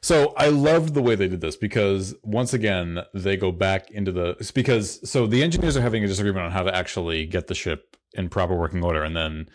So 0.03 0.33
I 0.35 0.47
loved 0.47 0.93
the 0.93 1.01
way 1.01 1.15
they 1.15 1.27
did 1.27 1.41
this 1.41 1.55
because 1.55 2.15
once 2.23 2.53
again 2.53 2.99
they 3.13 3.37
go 3.37 3.51
back 3.51 3.91
into 3.91 4.11
the 4.11 4.51
because 4.55 5.07
so 5.07 5.27
the 5.27 5.43
engineers 5.43 5.77
are 5.77 5.81
having 5.81 6.03
a 6.03 6.07
disagreement 6.07 6.45
on 6.45 6.51
how 6.51 6.63
to 6.63 6.75
actually 6.75 7.27
get 7.27 7.47
the 7.47 7.53
ship 7.53 7.95
in 8.13 8.27
proper 8.27 8.55
working 8.55 8.83
order 8.83 9.03
and 9.03 9.15
then 9.15 9.47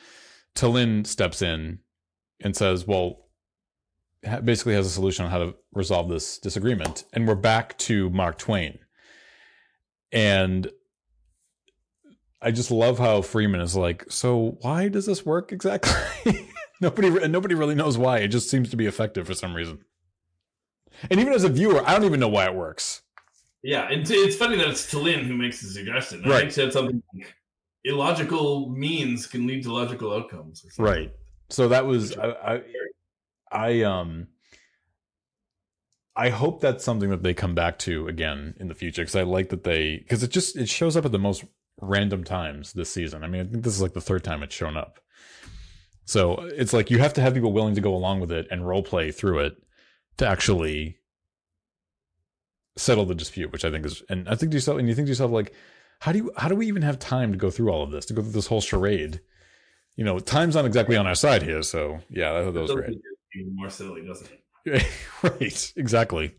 T'Lyn 0.55 1.07
steps 1.07 1.43
in 1.43 1.81
and 2.41 2.57
says, 2.57 2.87
well, 2.87 3.27
basically 4.45 4.75
has 4.75 4.87
a 4.87 4.91
solution 4.91 5.25
on 5.25 5.31
how 5.31 5.39
to 5.39 5.55
resolve 5.73 6.09
this 6.09 6.39
disagreement. 6.39 7.05
And 7.13 7.29
we're 7.29 7.35
back 7.35 7.77
to 7.79 8.11
Mark 8.11 8.39
Twain. 8.39 8.79
And 10.11 10.69
I 12.41 12.51
just 12.51 12.71
love 12.71 12.99
how 12.99 13.23
Freeman 13.23 13.61
is 13.61 13.77
like, 13.77 14.05
so 14.09 14.59
why 14.63 14.89
does 14.89 15.07
this 15.07 15.25
work 15.25 15.53
exactly? 15.53 16.47
nobody 16.81 17.09
and 17.09 17.33
nobody 17.33 17.55
really 17.55 17.75
knows 17.75 17.99
why. 17.99 18.19
It 18.19 18.29
just 18.29 18.51
seems 18.51 18.71
to 18.71 18.77
be 18.77 18.87
effective 18.87 19.27
for 19.27 19.35
some 19.35 19.55
reason. 19.55 19.85
And 21.11 21.21
even 21.21 21.33
as 21.33 21.45
a 21.45 21.49
viewer, 21.49 21.83
I 21.87 21.93
don't 21.93 22.05
even 22.05 22.21
know 22.21 22.29
why 22.29 22.47
it 22.47 22.55
works. 22.55 23.03
Yeah, 23.63 23.89
and 23.91 24.09
it's 24.09 24.37
funny 24.37 24.57
that 24.57 24.69
it's 24.69 24.93
T'Lyn 24.93 25.25
who 25.25 25.37
makes 25.37 25.61
the 25.61 25.69
suggestion. 25.69 26.23
I 26.25 26.29
right. 26.29 26.53
said 26.53 26.73
something 26.73 27.03
like, 27.15 27.35
illogical 27.85 28.69
means 28.69 29.27
can 29.27 29.47
lead 29.47 29.63
to 29.65 29.73
logical 29.73 30.13
outcomes. 30.13 30.65
Right. 30.79 31.13
So 31.49 31.69
that 31.69 31.87
was 31.87 32.17
I, 32.17 32.29
I, 32.29 32.63
I 33.51 33.83
um 33.83 34.29
I 36.15 36.31
hope 36.31 36.61
that's 36.61 36.85
something 36.85 37.11
that 37.11 37.23
they 37.23 37.35
come 37.35 37.55
back 37.55 37.79
to 37.81 38.09
again 38.09 38.55
in 38.59 38.69
the 38.69 38.75
future 38.75 39.03
because 39.03 39.17
I 39.17 39.23
like 39.23 39.49
that 39.51 39.65
they 39.65 39.99
because 39.99 40.23
it 40.23 40.31
just 40.31 40.57
it 40.57 40.69
shows 40.69 40.97
up 40.97 41.05
at 41.05 41.13
the 41.13 41.19
most 41.19 41.45
random 41.81 42.25
times 42.25 42.73
this 42.73 42.91
season. 42.91 43.23
I 43.23 43.29
mean, 43.29 43.43
I 43.43 43.45
think 43.45 43.65
this 43.65 43.75
is 43.75 43.83
like 43.83 43.95
the 43.95 44.01
third 44.01 44.25
time 44.25 44.43
it's 44.43 44.55
shown 44.55 44.77
up. 44.77 45.01
So 46.05 46.37
it's 46.55 46.73
like 46.73 46.91
you 46.91 46.99
have 46.99 47.15
to 47.15 47.21
have 47.21 47.35
people 47.35 47.53
willing 47.53 47.75
to 47.75 47.81
go 47.81 47.95
along 47.95 48.21
with 48.21 48.33
it 48.33 48.47
and 48.51 48.67
role 48.67 48.83
play 48.83 49.11
through 49.11 49.41
it 49.41 49.57
to 50.19 50.27
actually 50.27 50.99
settle 52.77 53.07
the 53.07 53.15
dispute, 53.15 53.53
which 53.53 53.65
I 53.65 53.71
think 53.71 53.87
is 53.87 54.03
and 54.09 54.29
I 54.29 54.35
think 54.35 54.53
to 54.53 54.57
yourself 54.57 54.79
and 54.79 54.89
you 54.89 54.95
think 54.95 55.07
to 55.07 55.11
yourself 55.11 55.31
like, 55.31 55.55
how 56.01 56.13
do 56.13 56.19
you 56.19 56.33
how 56.37 56.49
do 56.49 56.57
we 56.57 56.67
even 56.67 56.83
have 56.83 56.99
time 56.99 57.33
to 57.33 57.39
go 57.39 57.51
through 57.51 57.71
all 57.71 57.83
of 57.83 57.91
this, 57.91 58.07
to 58.07 58.15
go 58.15 58.23
through 58.23 58.33
this 58.33 58.47
whole 58.47 58.61
charade? 58.61 59.21
you 59.97 60.05
know, 60.05 60.19
time's 60.19 60.55
not 60.55 60.67
exactly 60.67 60.97
on 60.97 61.07
our 61.07 61.15
side 61.15 61.43
here. 61.43 61.63
So 61.63 61.99
yeah, 62.11 62.33
that, 62.33 62.55
that 62.55 62.61
was 62.61 62.71
great. 62.71 62.99
Even 63.35 63.57
more 63.57 63.71
silly, 63.71 64.07
doesn't 64.07 64.31
it? 64.67 64.87
right. 65.23 65.73
Exactly. 65.77 66.35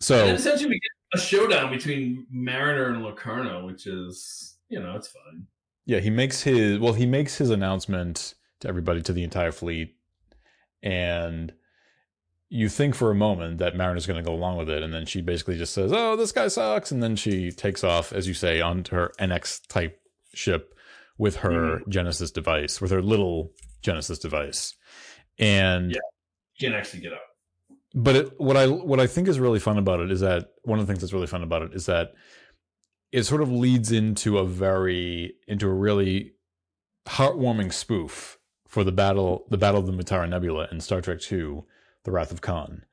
So 0.00 0.26
and 0.26 0.36
essentially, 0.36 0.70
we 0.70 0.80
get 0.80 1.20
a 1.20 1.24
showdown 1.24 1.70
between 1.70 2.26
Mariner 2.30 2.88
and 2.88 3.02
Locarno, 3.02 3.64
which 3.64 3.86
is 3.86 4.58
you 4.68 4.80
know 4.80 4.96
it's 4.96 5.08
fine. 5.08 5.46
Yeah, 5.86 6.00
he 6.00 6.10
makes 6.10 6.42
his 6.42 6.78
well, 6.78 6.92
he 6.92 7.06
makes 7.06 7.38
his 7.38 7.50
announcement 7.50 8.34
to 8.60 8.68
everybody, 8.68 9.00
to 9.02 9.12
the 9.12 9.22
entire 9.22 9.52
fleet, 9.52 9.96
and 10.82 11.52
you 12.48 12.68
think 12.68 12.94
for 12.94 13.10
a 13.10 13.14
moment 13.14 13.58
that 13.58 13.76
Mariner's 13.76 14.06
going 14.06 14.22
to 14.22 14.28
go 14.28 14.34
along 14.34 14.58
with 14.58 14.68
it, 14.68 14.82
and 14.82 14.92
then 14.92 15.06
she 15.06 15.20
basically 15.20 15.56
just 15.56 15.74
says, 15.74 15.92
"Oh, 15.92 16.16
this 16.16 16.32
guy 16.32 16.48
sucks," 16.48 16.90
and 16.90 17.02
then 17.02 17.16
she 17.16 17.50
takes 17.50 17.82
off, 17.82 18.12
as 18.12 18.28
you 18.28 18.34
say, 18.34 18.60
onto 18.60 18.94
her 18.94 19.12
NX 19.18 19.66
type 19.68 20.00
ship 20.34 20.74
with 21.18 21.36
her 21.36 21.78
mm-hmm. 21.78 21.90
Genesis 21.90 22.30
device, 22.30 22.80
with 22.80 22.90
her 22.90 23.02
little 23.02 23.52
Genesis 23.82 24.18
device, 24.18 24.74
and 25.38 25.90
yeah, 25.90 26.00
she 26.54 26.66
can 26.66 26.74
actually 26.74 27.00
get 27.00 27.12
up. 27.12 27.22
But 27.94 28.16
it, 28.16 28.40
what 28.40 28.56
I 28.56 28.66
what 28.66 29.00
I 29.00 29.06
think 29.06 29.28
is 29.28 29.38
really 29.38 29.60
fun 29.60 29.78
about 29.78 30.00
it 30.00 30.10
is 30.10 30.20
that 30.20 30.50
one 30.62 30.78
of 30.78 30.86
the 30.86 30.92
things 30.92 31.00
that's 31.00 31.12
really 31.12 31.26
fun 31.26 31.42
about 31.42 31.62
it 31.62 31.74
is 31.74 31.86
that 31.86 32.12
it 33.12 33.22
sort 33.22 33.42
of 33.42 33.50
leads 33.50 33.92
into 33.92 34.38
a 34.38 34.44
very 34.44 35.34
into 35.46 35.68
a 35.68 35.72
really 35.72 36.32
heartwarming 37.06 37.72
spoof 37.72 38.38
for 38.66 38.82
the 38.82 38.92
battle 38.92 39.46
the 39.50 39.58
battle 39.58 39.80
of 39.80 39.86
the 39.86 39.92
Mutara 39.92 40.28
Nebula 40.28 40.68
in 40.72 40.80
Star 40.80 41.00
Trek 41.00 41.20
II, 41.30 41.62
The 42.04 42.12
Wrath 42.12 42.32
of 42.32 42.40
Khan. 42.40 42.84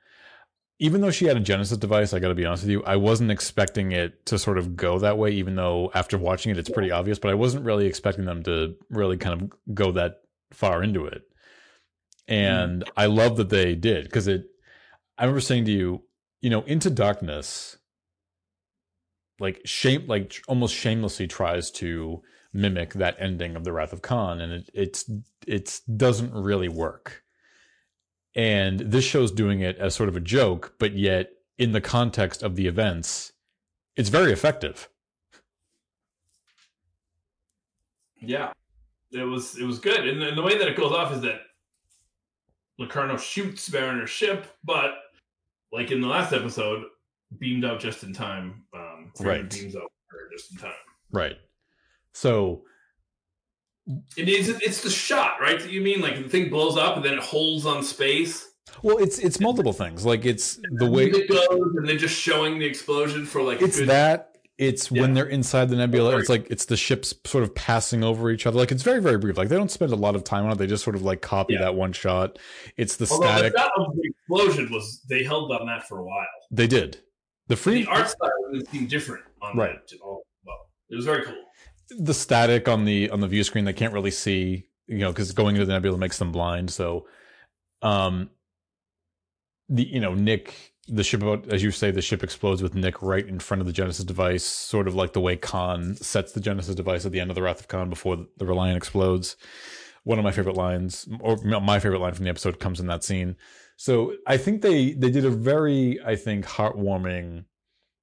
Even 0.79 1.01
though 1.01 1.11
she 1.11 1.25
had 1.25 1.37
a 1.37 1.41
Genesis 1.41 1.77
device, 1.77 2.11
I 2.11 2.19
got 2.19 2.29
to 2.29 2.35
be 2.35 2.45
honest 2.45 2.63
with 2.63 2.71
you, 2.71 2.83
I 2.83 2.95
wasn't 2.95 3.29
expecting 3.29 3.91
it 3.91 4.25
to 4.25 4.39
sort 4.39 4.57
of 4.57 4.75
go 4.75 4.97
that 4.99 5.17
way. 5.17 5.31
Even 5.31 5.55
though 5.55 5.91
after 5.93 6.17
watching 6.17 6.51
it, 6.51 6.57
it's 6.57 6.69
pretty 6.69 6.89
obvious, 6.89 7.19
but 7.19 7.29
I 7.29 7.35
wasn't 7.35 7.65
really 7.65 7.85
expecting 7.85 8.25
them 8.25 8.41
to 8.43 8.75
really 8.89 9.17
kind 9.17 9.41
of 9.41 9.75
go 9.75 9.91
that 9.91 10.21
far 10.51 10.81
into 10.81 11.05
it. 11.05 11.21
And 12.27 12.83
mm. 12.83 12.89
I 12.97 13.05
love 13.05 13.37
that 13.37 13.49
they 13.49 13.75
did 13.75 14.05
because 14.05 14.27
it. 14.27 14.45
I 15.17 15.25
remember 15.25 15.41
saying 15.41 15.65
to 15.65 15.71
you, 15.71 16.03
you 16.41 16.49
know, 16.49 16.63
Into 16.63 16.89
Darkness, 16.89 17.77
like 19.39 19.61
shame, 19.65 20.07
like 20.07 20.41
almost 20.47 20.75
shamelessly 20.75 21.27
tries 21.27 21.69
to 21.71 22.23
mimic 22.53 22.93
that 22.93 23.17
ending 23.19 23.55
of 23.55 23.63
the 23.63 23.71
Wrath 23.71 23.93
of 23.93 24.01
Khan, 24.01 24.41
and 24.41 24.51
it 24.53 24.69
it's 24.73 25.09
it 25.45 25.79
doesn't 25.95 26.33
really 26.33 26.69
work. 26.69 27.20
And 28.35 28.79
this 28.79 29.03
show's 29.03 29.31
doing 29.31 29.59
it 29.59 29.77
as 29.77 29.93
sort 29.93 30.09
of 30.09 30.15
a 30.15 30.21
joke, 30.21 30.75
but 30.79 30.93
yet 30.93 31.31
in 31.57 31.73
the 31.73 31.81
context 31.81 32.43
of 32.43 32.55
the 32.55 32.67
events, 32.67 33.33
it's 33.95 34.09
very 34.09 34.31
effective. 34.31 34.89
Yeah, 38.21 38.51
it 39.11 39.23
was 39.23 39.57
it 39.57 39.63
was 39.65 39.79
good, 39.79 40.07
and, 40.07 40.21
and 40.21 40.37
the 40.37 40.43
way 40.43 40.57
that 40.57 40.67
it 40.67 40.77
goes 40.77 40.91
off 40.91 41.11
is 41.11 41.21
that 41.21 41.41
Locarno 42.77 43.17
shoots 43.17 43.71
Mariner's 43.71 44.09
ship, 44.09 44.45
but 44.63 44.91
like 45.71 45.91
in 45.91 46.01
the 46.01 46.07
last 46.07 46.31
episode, 46.31 46.83
beamed 47.39 47.65
out 47.65 47.79
just 47.79 48.03
in 48.03 48.13
time. 48.13 48.63
Um, 48.73 49.11
Right. 49.19 49.49
Beams 49.49 49.75
out 49.75 49.91
just 50.31 50.51
in 50.51 50.57
time. 50.57 50.71
Right. 51.11 51.35
So 52.13 52.63
It 54.17 54.29
is. 54.29 54.49
It's 54.49 54.81
the 54.81 54.89
shot, 54.89 55.41
right? 55.41 55.59
That 55.59 55.71
you 55.71 55.81
mean 55.81 56.01
like 56.01 56.15
the 56.21 56.29
thing 56.29 56.49
blows 56.49 56.77
up 56.77 56.95
and 56.97 57.05
then 57.05 57.13
it 57.13 57.19
holds 57.19 57.65
on 57.65 57.83
space. 57.83 58.47
well, 58.83 58.97
it's 58.97 59.17
it's 59.19 59.39
multiple 59.39 59.73
things. 59.73 60.05
Like 60.05 60.25
it's 60.25 60.59
the 60.73 60.89
way 60.89 61.05
it 61.07 61.27
goes, 61.29 61.47
and 61.77 61.87
then 61.87 61.97
just 61.97 62.15
showing 62.19 62.59
the 62.59 62.65
explosion 62.65 63.25
for 63.25 63.41
like 63.41 63.61
a 63.61 63.65
it's 63.65 63.79
good- 63.79 63.89
that 63.89 64.27
it's 64.57 64.91
when 64.91 65.15
they're 65.15 65.25
inside 65.29 65.69
the 65.69 65.75
nebula 65.75 66.13
oh, 66.13 66.17
it's 66.19 66.29
like 66.29 66.45
it's 66.51 66.65
the 66.65 66.77
ships 66.77 67.15
sort 67.25 67.43
of 67.43 67.55
passing 67.55 68.03
over 68.03 68.29
each 68.29 68.45
other 68.45 68.59
like 68.59 68.71
it's 68.71 68.83
very 68.83 69.01
very 69.01 69.17
brief 69.17 69.35
like 69.35 69.49
they 69.49 69.55
don't 69.55 69.71
spend 69.71 69.91
a 69.91 69.95
lot 69.95 70.13
of 70.15 70.23
time 70.23 70.45
on 70.45 70.51
it 70.51 70.57
they 70.59 70.67
just 70.67 70.83
sort 70.83 70.95
of 70.95 71.01
like 71.01 71.19
copy 71.21 71.53
Yeah. 71.53 71.61
that 71.61 71.73
one 71.75 71.93
shot 71.93 72.37
it's 72.77 72.97
the 72.97 73.07
Although 73.09 73.25
static 73.27 73.53
the 73.53 73.59
shot 73.59 73.71
of 73.77 73.95
the 73.95 74.07
explosion 74.07 74.71
was 74.71 75.01
they 75.09 75.23
held 75.23 75.51
on 75.51 75.65
that 75.65 75.87
for 75.87 75.97
a 75.99 76.03
while. 76.03 76.27
they 76.51 76.67
did 76.67 76.99
the 77.47 77.55
free 77.55 77.83
The 77.85 77.89
art 77.89 78.09
style 78.09 78.29
didn't 78.53 78.69
seem 78.69 78.85
different 78.85 79.23
on 79.41 79.57
Right. 79.57 79.79
that. 79.87 79.97
Oh, 80.03 80.21
well, 80.45 80.57
it 80.91 80.95
was 80.95 81.05
very 81.05 81.23
cool. 81.23 81.41
The 81.97 82.13
static 82.13 82.67
on 82.67 82.85
the 82.85 83.09
on 83.09 83.19
the 83.19 83.27
view 83.27 83.43
screen 83.43 83.65
they 83.65 83.73
can't 83.73 83.93
really 83.93 84.11
see 84.11 84.65
you 84.87 84.99
know 84.99 85.11
because 85.11 85.31
going 85.31 85.55
into 85.55 85.65
the 85.65 85.73
nebula 85.73 85.97
makes 85.97 86.17
them 86.17 86.31
blind. 86.31 86.69
So 86.71 87.07
um 87.81 88.29
the 89.69 89.83
you 89.83 89.99
know 89.99 90.13
nick 90.13 90.73
the 90.87 91.03
ship 91.03 91.23
as 91.49 91.63
you 91.63 91.71
say 91.71 91.91
the 91.91 92.01
ship 92.01 92.23
explodes 92.23 92.61
with 92.61 92.75
nick 92.75 93.01
right 93.01 93.27
in 93.27 93.39
front 93.39 93.61
of 93.61 93.67
the 93.67 93.73
genesis 93.73 94.03
device 94.03 94.43
sort 94.43 94.87
of 94.87 94.95
like 94.95 95.13
the 95.13 95.21
way 95.21 95.37
khan 95.37 95.95
sets 95.95 96.33
the 96.33 96.41
genesis 96.41 96.75
device 96.75 97.05
at 97.05 97.11
the 97.11 97.19
end 97.19 97.29
of 97.31 97.35
the 97.35 97.41
wrath 97.41 97.61
of 97.61 97.67
khan 97.67 97.89
before 97.89 98.25
the 98.37 98.45
reliant 98.45 98.77
explodes. 98.77 99.35
One 100.03 100.17
of 100.17 100.23
my 100.23 100.31
favorite 100.31 100.57
lines 100.57 101.07
or 101.19 101.37
my 101.37 101.79
favorite 101.79 101.99
line 101.99 102.13
from 102.13 102.25
the 102.25 102.31
episode 102.31 102.59
comes 102.59 102.79
in 102.79 102.87
that 102.87 103.03
scene. 103.03 103.35
So 103.77 104.13
i 104.27 104.37
think 104.37 104.61
they 104.61 104.93
they 104.93 105.09
did 105.09 105.25
a 105.25 105.29
very 105.29 105.99
i 106.05 106.15
think 106.15 106.45
heartwarming 106.45 107.45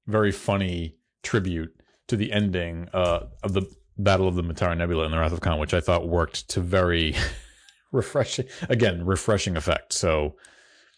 very 0.06 0.32
funny 0.32 0.96
tribute 1.22 1.74
to 2.08 2.16
the 2.16 2.32
ending 2.32 2.88
uh, 2.92 3.26
of 3.42 3.52
the 3.52 3.62
Battle 3.98 4.28
of 4.28 4.36
the 4.36 4.42
Mutara 4.42 4.76
Nebula 4.76 5.04
and 5.04 5.12
the 5.12 5.18
Wrath 5.18 5.32
of 5.32 5.40
Khan, 5.40 5.58
which 5.58 5.74
I 5.74 5.80
thought 5.80 6.08
worked 6.08 6.48
to 6.50 6.60
very 6.60 7.16
refreshing, 7.92 8.46
again, 8.68 9.04
refreshing 9.04 9.56
effect. 9.56 9.92
So 9.92 10.36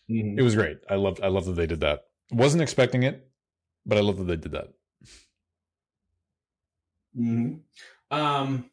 it 0.08 0.42
was 0.42 0.54
great. 0.54 0.78
I 0.88 0.96
loved, 0.96 1.20
I 1.22 1.28
loved 1.28 1.46
that 1.46 1.52
they 1.56 1.66
did 1.66 1.80
that. 1.80 2.00
Wasn't 2.30 2.62
expecting 2.62 3.02
it, 3.04 3.28
but 3.86 3.96
I 3.96 4.02
love 4.02 4.18
that 4.18 4.24
they 4.24 4.36
did 4.36 4.52
that. 4.52 4.68
hmm 7.14 7.54
Um, 8.10 8.70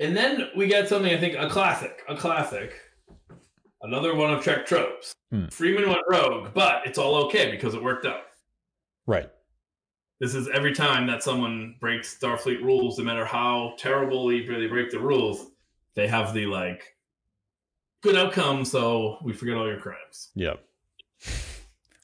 and 0.00 0.16
then 0.16 0.48
we 0.56 0.66
get 0.66 0.88
something 0.88 1.12
I 1.12 1.18
think 1.18 1.34
a 1.36 1.48
classic, 1.48 2.02
a 2.08 2.16
classic, 2.16 2.74
another 3.82 4.14
one 4.14 4.32
of 4.32 4.42
Trek 4.42 4.66
tropes. 4.66 5.14
Hmm. 5.30 5.46
Freeman 5.48 5.88
went 5.88 6.02
rogue, 6.08 6.48
but 6.54 6.86
it's 6.86 6.98
all 6.98 7.24
okay 7.26 7.50
because 7.50 7.74
it 7.74 7.82
worked 7.82 8.06
out. 8.06 8.22
Right. 9.06 9.30
This 10.20 10.34
is 10.34 10.48
every 10.48 10.72
time 10.72 11.06
that 11.06 11.22
someone 11.22 11.76
breaks 11.80 12.16
Starfleet 12.18 12.60
rules, 12.60 12.98
no 12.98 13.04
matter 13.04 13.24
how 13.24 13.74
terribly 13.78 14.44
they 14.44 14.66
break 14.66 14.90
the 14.90 14.98
rules, 14.98 15.46
they 15.94 16.08
have 16.08 16.34
the 16.34 16.46
like 16.46 16.96
good 18.02 18.16
outcome. 18.16 18.64
So 18.64 19.18
we 19.22 19.32
forget 19.32 19.56
all 19.56 19.68
your 19.68 19.80
crimes. 19.80 20.30
Yeah. 20.34 20.54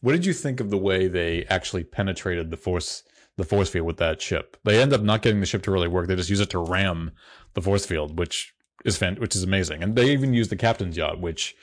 What 0.00 0.12
did 0.12 0.26
you 0.26 0.32
think 0.32 0.60
of 0.60 0.70
the 0.70 0.78
way 0.78 1.08
they 1.08 1.44
actually 1.46 1.82
penetrated 1.82 2.50
the 2.50 2.56
force, 2.56 3.02
the 3.36 3.44
force 3.44 3.70
field 3.70 3.86
with 3.86 3.96
that 3.96 4.20
ship? 4.20 4.56
They 4.62 4.80
end 4.80 4.92
up 4.92 5.02
not 5.02 5.22
getting 5.22 5.40
the 5.40 5.46
ship 5.46 5.62
to 5.62 5.70
really 5.70 5.88
work. 5.88 6.06
They 6.06 6.16
just 6.16 6.30
use 6.30 6.40
it 6.40 6.50
to 6.50 6.58
ram 6.58 7.12
the 7.54 7.62
force 7.62 7.86
field, 7.86 8.18
which 8.18 8.54
is 8.84 8.96
fan, 8.96 9.16
which 9.16 9.34
is 9.34 9.42
amazing. 9.42 9.82
And 9.82 9.96
they 9.96 10.10
even 10.10 10.34
use 10.34 10.48
the 10.48 10.56
captain's 10.56 10.96
yacht, 10.96 11.20
which, 11.20 11.56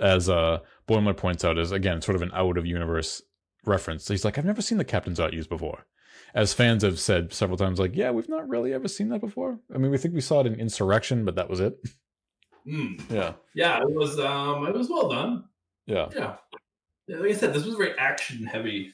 as 0.00 0.28
uh, 0.28 0.58
Boimler 0.88 1.16
points 1.16 1.44
out, 1.44 1.56
is 1.56 1.70
again 1.70 2.02
sort 2.02 2.16
of 2.16 2.22
an 2.22 2.32
out 2.34 2.58
of 2.58 2.66
universe 2.66 3.22
reference. 3.68 4.08
He's 4.08 4.24
like, 4.24 4.38
I've 4.38 4.44
never 4.44 4.62
seen 4.62 4.78
the 4.78 4.84
captain's 4.84 5.18
yacht 5.18 5.32
used 5.32 5.48
before. 5.48 5.86
As 6.34 6.52
fans 6.52 6.82
have 6.82 6.98
said 6.98 7.32
several 7.32 7.56
times, 7.56 7.78
like, 7.78 7.94
yeah, 7.94 8.10
we've 8.10 8.28
not 8.28 8.48
really 8.48 8.72
ever 8.74 8.88
seen 8.88 9.08
that 9.10 9.20
before. 9.20 9.58
I 9.74 9.78
mean, 9.78 9.90
we 9.90 9.98
think 9.98 10.14
we 10.14 10.20
saw 10.20 10.40
it 10.40 10.46
in 10.46 10.54
Insurrection, 10.54 11.24
but 11.24 11.36
that 11.36 11.48
was 11.48 11.60
it. 11.60 11.78
Mm. 12.66 13.00
Yeah, 13.10 13.32
Yeah, 13.54 13.80
it 13.80 13.90
was. 13.90 14.18
Um, 14.18 14.66
it 14.66 14.74
was 14.74 14.90
well 14.90 15.08
done. 15.08 15.44
yeah. 15.86 16.08
Yeah. 16.14 16.36
Yeah, 17.06 17.16
like 17.20 17.30
I 17.30 17.34
said, 17.34 17.54
this 17.54 17.64
was 17.64 17.74
a 17.74 17.78
very 17.78 17.96
action 17.98 18.44
heavy 18.44 18.92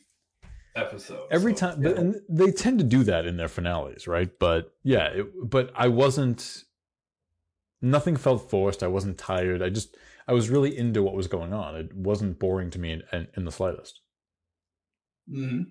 episode. 0.76 1.26
every 1.30 1.54
so, 1.54 1.68
time 1.68 1.82
yeah. 1.82 1.90
but, 1.90 1.98
and 1.98 2.14
they 2.28 2.50
tend 2.50 2.78
to 2.78 2.84
do 2.84 3.04
that 3.04 3.26
in 3.26 3.36
their 3.36 3.48
finales 3.48 4.06
right 4.08 4.38
but 4.38 4.74
yeah 4.82 5.06
it, 5.06 5.26
but 5.48 5.70
i 5.76 5.86
wasn't 5.86 6.64
nothing 7.80 8.16
felt 8.16 8.50
forced 8.50 8.82
i 8.82 8.86
wasn't 8.86 9.16
tired 9.16 9.62
i 9.62 9.68
just 9.68 9.96
i 10.26 10.32
was 10.32 10.50
really 10.50 10.76
into 10.76 11.02
what 11.02 11.14
was 11.14 11.28
going 11.28 11.52
on 11.52 11.76
it 11.76 11.94
wasn't 11.94 12.38
boring 12.38 12.70
to 12.70 12.78
me 12.78 12.92
in, 12.92 13.02
in, 13.12 13.28
in 13.36 13.44
the 13.44 13.52
slightest 13.52 14.00
Mhm. 15.30 15.66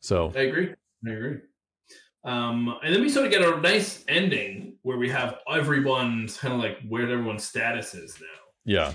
so 0.00 0.32
I 0.36 0.40
agree. 0.40 0.74
I 1.06 1.10
agree. 1.10 1.38
Um, 2.24 2.76
and 2.82 2.94
then 2.94 3.00
we 3.00 3.08
sort 3.08 3.26
of 3.26 3.32
get 3.32 3.42
a 3.42 3.58
nice 3.60 4.04
ending 4.08 4.76
where 4.82 4.98
we 4.98 5.08
have 5.08 5.38
everyone's 5.50 6.36
kind 6.36 6.52
of 6.52 6.60
like 6.60 6.78
where 6.88 7.02
everyone's 7.10 7.44
status 7.44 7.94
is 7.94 8.18
now. 8.20 8.26
yeah 8.64 8.92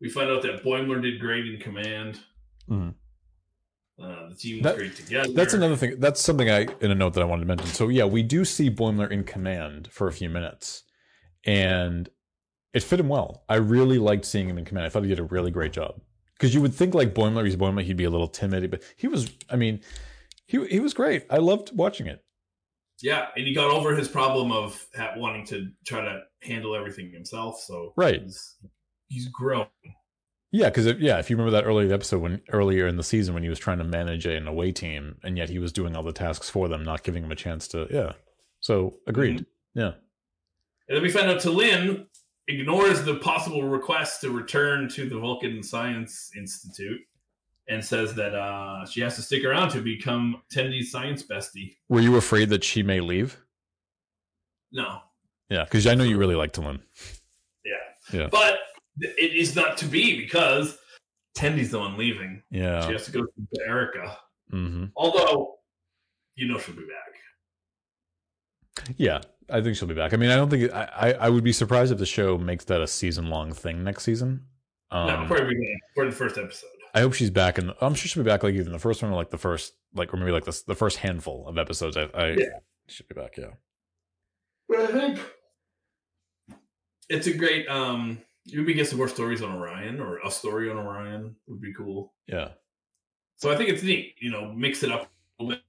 We 0.00 0.08
find 0.10 0.30
out 0.30 0.42
that 0.42 0.62
Boimler 0.64 1.00
did 1.02 1.20
great 1.20 1.46
in 1.46 1.60
command. 1.60 2.20
Mhm. 2.68 2.94
Uh, 4.00 4.28
the 4.30 4.34
team 4.34 4.56
was 4.56 4.62
That- 4.64 4.76
great 4.76 4.96
together. 4.96 5.32
that's 5.34 5.54
another 5.54 5.76
thing 5.76 6.00
that's 6.00 6.20
something 6.20 6.50
i 6.50 6.62
in 6.80 6.90
a 6.90 6.94
note 6.96 7.12
that 7.14 7.20
i 7.20 7.24
wanted 7.24 7.42
to 7.42 7.46
mention 7.46 7.66
so 7.68 7.88
yeah 7.88 8.04
we 8.04 8.24
do 8.24 8.44
see 8.44 8.68
boimler 8.68 9.08
in 9.08 9.22
command 9.22 9.88
for 9.92 10.08
a 10.08 10.12
few 10.12 10.28
minutes 10.28 10.82
and 11.44 12.08
it 12.72 12.82
fit 12.82 12.98
him 12.98 13.08
well 13.08 13.44
i 13.48 13.54
really 13.54 13.98
liked 13.98 14.24
seeing 14.24 14.48
him 14.48 14.58
in 14.58 14.64
command 14.64 14.84
i 14.84 14.88
thought 14.88 15.04
he 15.04 15.08
did 15.08 15.20
a 15.20 15.24
really 15.24 15.52
great 15.52 15.72
job 15.72 16.00
because 16.34 16.54
you 16.54 16.60
would 16.60 16.74
think 16.74 16.94
like 16.94 17.14
boimler 17.14 17.44
he's 17.44 17.56
boimler 17.56 17.82
he'd 17.82 17.96
be 17.96 18.04
a 18.04 18.10
little 18.10 18.28
timid 18.28 18.70
but 18.70 18.82
he 18.96 19.06
was 19.08 19.30
i 19.50 19.56
mean 19.56 19.80
he, 20.46 20.64
he 20.66 20.80
was 20.80 20.92
great 20.94 21.24
i 21.30 21.38
loved 21.38 21.70
watching 21.76 22.06
it 22.06 22.22
Yeah, 23.02 23.26
and 23.36 23.46
he 23.46 23.54
got 23.54 23.70
over 23.70 23.94
his 23.96 24.08
problem 24.08 24.52
of 24.52 24.86
ha- 24.96 25.14
wanting 25.16 25.46
to 25.46 25.68
try 25.86 26.00
to 26.02 26.20
handle 26.42 26.76
everything 26.76 27.10
himself. 27.12 27.60
So 27.60 27.92
Right. 27.96 28.22
he's, 28.22 28.56
he's 29.08 29.28
grown. 29.28 29.66
Yeah, 30.52 30.68
because 30.70 30.86
yeah, 31.00 31.18
if 31.18 31.28
you 31.28 31.36
remember 31.36 31.50
that 31.58 31.66
earlier 31.66 31.92
episode 31.92 32.22
when 32.22 32.40
earlier 32.52 32.86
in 32.86 32.96
the 32.96 33.02
season 33.02 33.34
when 33.34 33.42
he 33.42 33.48
was 33.48 33.58
trying 33.58 33.78
to 33.78 33.84
manage 33.84 34.24
an 34.26 34.46
away 34.46 34.70
team 34.70 35.16
and 35.24 35.36
yet 35.36 35.48
he 35.50 35.58
was 35.58 35.72
doing 35.72 35.96
all 35.96 36.04
the 36.04 36.12
tasks 36.12 36.48
for 36.48 36.68
them, 36.68 36.84
not 36.84 37.02
giving 37.02 37.22
them 37.22 37.32
a 37.32 37.36
chance 37.36 37.66
to 37.68 37.88
yeah. 37.90 38.12
So 38.60 38.98
agreed. 39.08 39.40
Mm-hmm. 39.40 39.80
Yeah. 39.80 39.92
And 40.88 40.96
then 40.96 41.02
we 41.02 41.10
find 41.10 41.28
out 41.28 41.40
to 41.40 41.48
T'Lyn 41.48 42.06
ignores 42.48 43.04
the 43.04 43.16
possible 43.16 43.64
request 43.64 44.20
to 44.20 44.30
return 44.30 44.88
to 44.90 45.08
the 45.08 45.18
Vulcan 45.18 45.62
Science 45.62 46.30
Institute 46.36 47.00
and 47.68 47.82
says 47.82 48.14
that 48.14 48.34
uh, 48.34 48.84
she 48.86 49.00
has 49.00 49.16
to 49.16 49.22
stick 49.22 49.44
around 49.44 49.70
to 49.70 49.80
become 49.80 50.42
Tendi's 50.52 50.90
science 50.90 51.22
bestie. 51.22 51.76
Were 51.88 52.00
you 52.00 52.16
afraid 52.16 52.50
that 52.50 52.62
she 52.62 52.82
may 52.82 53.00
leave? 53.00 53.38
No. 54.70 54.98
Yeah, 55.48 55.64
because 55.64 55.86
I 55.86 55.94
know 55.94 56.04
you 56.04 56.18
really 56.18 56.34
like 56.34 56.52
T'Lyn. 56.52 56.80
Yeah. 57.64 57.72
Yeah. 58.12 58.28
But 58.30 58.58
it 58.98 59.34
is 59.34 59.56
not 59.56 59.78
to 59.78 59.86
be 59.86 60.18
because 60.18 60.76
Tendi's 61.36 61.70
the 61.70 61.78
one 61.78 61.96
leaving. 61.96 62.42
Yeah. 62.50 62.86
She 62.86 62.92
has 62.92 63.06
to 63.06 63.12
go 63.12 63.22
to 63.22 63.66
Erica. 63.66 64.18
hmm 64.50 64.86
Although, 64.96 65.54
you 66.34 66.48
know 66.48 66.58
she'll 66.58 66.74
be 66.74 66.82
back. 66.82 67.14
Yeah, 68.96 69.20
I 69.50 69.60
think 69.60 69.76
she'll 69.76 69.88
be 69.88 69.94
back. 69.94 70.12
I 70.14 70.16
mean, 70.16 70.30
I 70.30 70.36
don't 70.36 70.48
think 70.50 70.72
I, 70.72 70.88
I, 70.96 71.12
I 71.12 71.28
would 71.28 71.44
be 71.44 71.52
surprised 71.52 71.92
if 71.92 71.98
the 71.98 72.06
show 72.06 72.38
makes 72.38 72.64
that 72.66 72.80
a 72.80 72.86
season 72.86 73.28
long 73.28 73.52
thing 73.52 73.84
next 73.84 74.04
season. 74.04 74.44
Um, 74.90 75.06
no, 75.06 75.22
before 75.22 75.46
we 75.46 75.54
begin, 75.54 75.78
for 75.94 76.04
the 76.06 76.12
first 76.12 76.38
episode. 76.38 76.68
I 76.94 77.00
hope 77.00 77.12
she's 77.14 77.30
back, 77.30 77.58
and 77.58 77.72
I'm 77.80 77.94
sure 77.94 78.08
she'll 78.08 78.22
be 78.22 78.28
back 78.30 78.42
like 78.42 78.54
even 78.54 78.72
the 78.72 78.78
first 78.78 79.02
one, 79.02 79.10
or 79.12 79.16
like 79.16 79.30
the 79.30 79.38
first, 79.38 79.74
like 79.94 80.14
or 80.14 80.16
maybe 80.16 80.30
like 80.30 80.44
the 80.44 80.62
the 80.66 80.74
first 80.76 80.98
handful 80.98 81.46
of 81.48 81.58
episodes. 81.58 81.96
I, 81.96 82.02
I 82.14 82.26
Yeah. 82.30 82.44
should 82.88 83.08
be 83.08 83.14
back. 83.14 83.36
Yeah. 83.36 83.50
But 84.68 84.78
I 84.80 84.86
think 84.86 85.20
it's 87.08 87.26
a 87.26 87.32
great. 87.32 87.68
um 87.68 88.18
Maybe 88.52 88.74
get 88.74 88.86
some 88.86 88.98
more 88.98 89.08
stories 89.08 89.40
on 89.40 89.54
Orion, 89.56 90.00
or 90.00 90.18
a 90.18 90.30
story 90.30 90.70
on 90.70 90.76
Orion 90.76 91.34
would 91.46 91.62
be 91.62 91.72
cool. 91.72 92.12
Yeah. 92.26 92.50
So 93.36 93.50
I 93.50 93.56
think 93.56 93.70
it's 93.70 93.82
neat. 93.82 94.16
You 94.20 94.30
know, 94.30 94.52
mix 94.52 94.82
it 94.82 94.92
up 94.92 95.10
a 95.40 95.42
little 95.42 95.56
bit. 95.56 95.62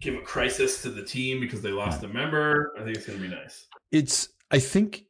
Give 0.00 0.14
a 0.14 0.20
crisis 0.20 0.82
to 0.82 0.90
the 0.90 1.02
team 1.02 1.40
because 1.40 1.62
they 1.62 1.70
lost 1.70 2.02
a 2.02 2.08
member. 2.08 2.74
I 2.78 2.84
think 2.84 2.96
it's 2.96 3.06
going 3.06 3.18
to 3.20 3.28
be 3.28 3.34
nice. 3.34 3.66
It's 3.90 4.28
I 4.50 4.58
think 4.58 5.04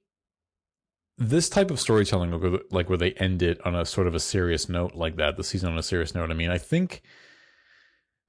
this 1.18 1.48
type 1.48 1.70
of 1.70 1.80
storytelling, 1.80 2.30
like 2.30 2.42
where- 2.42 2.60
like 2.70 2.88
where 2.88 2.98
they 2.98 3.12
end 3.14 3.42
it 3.42 3.60
on 3.66 3.74
a 3.74 3.84
sort 3.84 4.06
of 4.06 4.14
a 4.14 4.20
serious 4.20 4.68
note 4.68 4.94
like 4.94 5.16
that, 5.16 5.36
the 5.36 5.44
season 5.44 5.72
on 5.72 5.78
a 5.78 5.82
serious 5.82 6.14
note. 6.14 6.30
I 6.30 6.34
mean, 6.34 6.50
I 6.50 6.58
think 6.58 7.02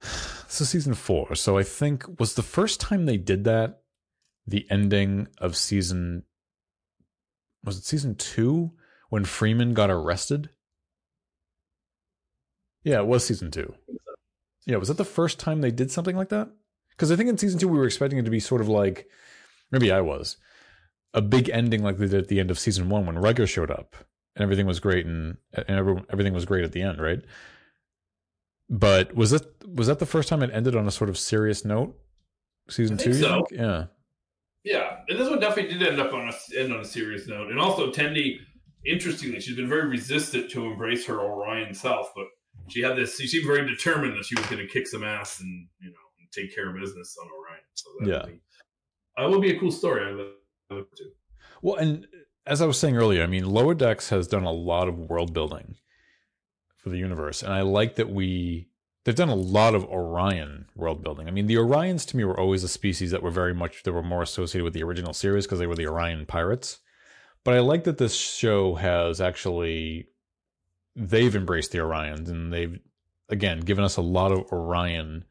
this 0.00 0.60
is 0.60 0.68
season 0.70 0.94
four, 0.94 1.34
so 1.34 1.58
I 1.58 1.62
think 1.62 2.18
was 2.18 2.34
the 2.34 2.42
first 2.42 2.80
time 2.80 3.06
they 3.06 3.18
did 3.18 3.44
that 3.44 3.82
the 4.46 4.66
ending 4.70 5.28
of 5.38 5.56
season 5.56 6.24
was 7.62 7.76
it 7.76 7.84
season 7.84 8.14
two 8.14 8.72
when 9.10 9.24
Freeman 9.24 9.74
got 9.74 9.90
arrested? 9.90 10.50
Yeah, 12.84 13.00
it 13.00 13.06
was 13.06 13.26
season 13.26 13.50
two. 13.50 13.74
Yeah, 14.66 14.76
was 14.76 14.88
that 14.88 14.96
the 14.96 15.04
first 15.04 15.38
time 15.38 15.60
they 15.60 15.70
did 15.70 15.90
something 15.90 16.16
like 16.16 16.28
that? 16.28 16.50
Because 16.90 17.10
I 17.12 17.16
think 17.16 17.28
in 17.28 17.38
season 17.38 17.58
two 17.58 17.68
we 17.68 17.78
were 17.78 17.86
expecting 17.86 18.18
it 18.18 18.24
to 18.24 18.30
be 18.30 18.40
sort 18.40 18.60
of 18.60 18.68
like 18.68 19.08
maybe 19.70 19.90
I 19.90 20.00
was 20.00 20.36
a 21.14 21.22
big 21.22 21.48
ending 21.48 21.82
like 21.82 21.96
they 21.96 22.06
did 22.06 22.22
at 22.22 22.28
the 22.28 22.40
end 22.40 22.50
of 22.50 22.58
season 22.58 22.88
one 22.88 23.06
when 23.06 23.18
Riker 23.18 23.46
showed 23.46 23.70
up 23.70 23.94
and 24.36 24.42
everything 24.42 24.66
was 24.66 24.80
great 24.80 25.06
and, 25.06 25.36
and 25.52 25.70
everyone, 25.70 26.06
everything 26.10 26.34
was 26.34 26.44
great 26.44 26.64
at 26.64 26.72
the 26.72 26.82
end, 26.82 27.00
right? 27.00 27.20
But 28.68 29.14
was 29.14 29.30
that 29.30 29.46
was 29.66 29.86
that 29.86 29.98
the 29.98 30.06
first 30.06 30.28
time 30.28 30.42
it 30.42 30.50
ended 30.52 30.76
on 30.76 30.86
a 30.86 30.90
sort 30.90 31.08
of 31.08 31.16
serious 31.16 31.64
note? 31.64 31.98
Season 32.68 32.98
two, 32.98 33.10
you 33.10 33.14
so. 33.14 33.46
Yeah. 33.50 33.86
Yeah, 34.64 34.98
and 35.08 35.18
this 35.18 35.30
one 35.30 35.40
definitely 35.40 35.78
did 35.78 35.88
end 35.88 36.00
up 36.00 36.12
on 36.12 36.28
a 36.28 36.58
end 36.58 36.72
on 36.72 36.80
a 36.80 36.84
serious 36.84 37.26
note. 37.26 37.50
And 37.50 37.58
also, 37.58 37.90
Tendi, 37.90 38.36
interestingly, 38.84 39.40
she's 39.40 39.56
been 39.56 39.68
very 39.68 39.88
resistant 39.88 40.50
to 40.50 40.66
embrace 40.66 41.06
her 41.06 41.20
Orion 41.20 41.72
self, 41.72 42.12
but 42.14 42.26
she 42.68 42.82
had 42.82 42.96
this. 42.96 43.16
She 43.16 43.26
seemed 43.26 43.46
very 43.46 43.66
determined 43.66 44.16
that 44.16 44.24
she 44.24 44.34
was 44.36 44.46
going 44.46 44.58
to 44.58 44.72
kick 44.72 44.86
some 44.86 45.04
ass 45.04 45.40
and 45.40 45.68
you 45.80 45.88
know 45.90 45.96
and 46.20 46.28
take 46.32 46.54
care 46.54 46.68
of 46.68 46.80
business 46.80 47.16
on 47.20 47.28
Orion. 47.30 47.60
So 47.74 47.90
that 48.00 48.08
Yeah. 48.08 48.24
would 48.24 48.32
be, 48.32 48.40
uh, 49.16 49.28
would 49.30 49.42
be 49.42 49.56
a 49.56 49.60
cool 49.60 49.72
story. 49.72 50.06
I 50.06 50.10
look 50.10 50.34
look 50.70 50.94
to. 50.96 51.04
Well, 51.62 51.76
and 51.76 52.06
as 52.46 52.60
I 52.60 52.66
was 52.66 52.78
saying 52.78 52.96
earlier, 52.96 53.22
I 53.22 53.26
mean, 53.26 53.46
Lower 53.46 53.74
Decks 53.74 54.10
has 54.10 54.26
done 54.26 54.44
a 54.44 54.52
lot 54.52 54.88
of 54.88 54.98
world 54.98 55.32
building 55.32 55.76
for 56.76 56.90
the 56.90 56.98
universe, 56.98 57.42
and 57.42 57.52
I 57.52 57.62
like 57.62 57.96
that 57.96 58.10
we 58.10 58.68
they've 59.04 59.14
done 59.14 59.28
a 59.30 59.34
lot 59.34 59.74
of 59.74 59.84
Orion 59.86 60.66
world 60.74 61.02
building. 61.02 61.28
I 61.28 61.30
mean, 61.30 61.46
the 61.46 61.54
Orions 61.56 62.06
to 62.08 62.16
me 62.16 62.24
were 62.24 62.38
always 62.38 62.62
a 62.64 62.68
species 62.68 63.10
that 63.10 63.22
were 63.22 63.30
very 63.30 63.54
much 63.54 63.82
that 63.84 63.92
were 63.92 64.02
more 64.02 64.22
associated 64.22 64.64
with 64.64 64.74
the 64.74 64.82
original 64.82 65.14
series 65.14 65.46
because 65.46 65.58
they 65.58 65.66
were 65.66 65.74
the 65.76 65.86
Orion 65.86 66.26
pirates. 66.26 66.78
But 67.44 67.54
I 67.54 67.60
like 67.60 67.84
that 67.84 67.98
this 67.98 68.14
show 68.14 68.74
has 68.74 69.20
actually 69.20 70.08
they've 70.98 71.34
embraced 71.36 71.72
the 71.72 71.78
Orions 71.78 72.28
and 72.28 72.52
they've 72.52 72.78
again 73.28 73.60
given 73.60 73.84
us 73.84 73.96
a 73.96 74.02
lot 74.02 74.32
of 74.32 74.50
Orion 74.52 75.24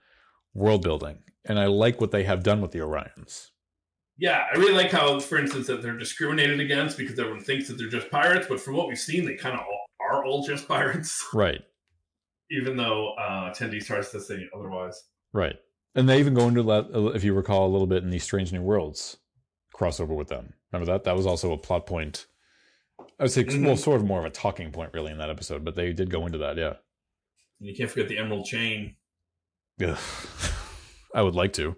world 0.53 0.81
building, 0.81 1.19
and 1.45 1.59
I 1.59 1.65
like 1.65 1.99
what 2.01 2.11
they 2.11 2.23
have 2.23 2.43
done 2.43 2.61
with 2.61 2.71
the 2.71 2.79
Orions. 2.79 3.47
Yeah, 4.19 4.45
I 4.51 4.57
really 4.57 4.73
like 4.73 4.91
how, 4.91 5.19
for 5.19 5.37
instance, 5.37 5.67
that 5.67 5.83
they're 5.83 5.97
discriminated 5.97 6.59
against 6.59 6.97
because 6.97 7.19
everyone 7.19 7.43
thinks 7.43 7.67
that 7.67 7.77
they're 7.77 7.87
just 7.89 8.09
pirates, 8.09 8.47
but 8.49 8.59
from 8.59 8.75
what 8.75 8.87
we've 8.87 8.97
seen, 8.97 9.25
they 9.25 9.35
kind 9.35 9.53
of 9.53 9.61
all, 9.61 9.85
are 9.99 10.25
all 10.25 10.43
just 10.43 10.67
pirates, 10.67 11.23
Right. 11.33 11.61
even 12.49 12.77
though 12.77 13.13
uh, 13.13 13.53
Tendi 13.53 13.79
starts 13.83 14.09
to 14.13 14.19
say 14.19 14.47
otherwise. 14.55 15.03
Right. 15.33 15.57
And 15.93 16.09
they 16.09 16.17
even 16.19 16.33
go 16.33 16.47
into 16.47 16.63
that, 16.63 17.11
if 17.15 17.23
you 17.23 17.35
recall, 17.35 17.67
a 17.67 17.71
little 17.71 17.85
bit 17.85 18.03
in 18.03 18.09
the 18.09 18.17
Strange 18.17 18.51
New 18.51 18.61
Worlds 18.63 19.17
crossover 19.75 20.15
with 20.15 20.29
them. 20.29 20.53
Remember 20.71 20.91
that? 20.91 21.03
That 21.03 21.15
was 21.15 21.27
also 21.27 21.51
a 21.51 21.57
plot 21.57 21.85
point. 21.85 22.25
I 22.99 23.23
would 23.23 23.31
say, 23.31 23.43
well, 23.43 23.55
Mhm. 23.75 23.77
sort 23.77 23.99
of 24.01 24.05
more 24.07 24.19
of 24.19 24.25
a 24.25 24.29
talking 24.29 24.71
point, 24.71 24.93
really, 24.93 25.11
in 25.11 25.17
that 25.19 25.29
episode, 25.29 25.63
but 25.63 25.75
they 25.75 25.93
did 25.93 26.09
go 26.09 26.25
into 26.25 26.37
that, 26.39 26.57
yeah. 26.57 26.73
And 27.59 27.69
you 27.69 27.75
can't 27.75 27.89
forget 27.89 28.07
the 28.07 28.17
Emerald 28.17 28.45
Chain. 28.45 28.95
Yeah. 29.77 29.97
I 31.13 31.21
would 31.21 31.35
like 31.35 31.53
to. 31.53 31.75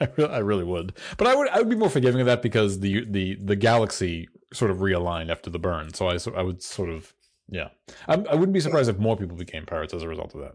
I, 0.00 0.08
re- 0.16 0.24
I 0.26 0.38
really 0.38 0.64
would, 0.64 0.96
but 1.18 1.26
I 1.26 1.34
would 1.34 1.48
I 1.48 1.58
would 1.58 1.68
be 1.68 1.76
more 1.76 1.90
forgiving 1.90 2.20
of 2.20 2.26
that 2.26 2.40
because 2.42 2.80
the 2.80 3.04
the 3.04 3.34
the 3.34 3.56
galaxy 3.56 4.28
sort 4.52 4.70
of 4.70 4.78
realigned 4.78 5.30
after 5.30 5.50
the 5.50 5.58
burn. 5.58 5.92
So 5.92 6.08
I 6.08 6.16
so 6.16 6.32
I 6.34 6.42
would 6.42 6.62
sort 6.62 6.88
of 6.88 7.12
yeah. 7.48 7.68
I, 8.08 8.14
I 8.14 8.34
wouldn't 8.34 8.52
be 8.54 8.60
surprised 8.60 8.88
if 8.88 8.98
more 8.98 9.16
people 9.16 9.36
became 9.36 9.66
pirates 9.66 9.92
as 9.92 10.02
a 10.02 10.08
result 10.08 10.34
of 10.34 10.40
that. 10.40 10.54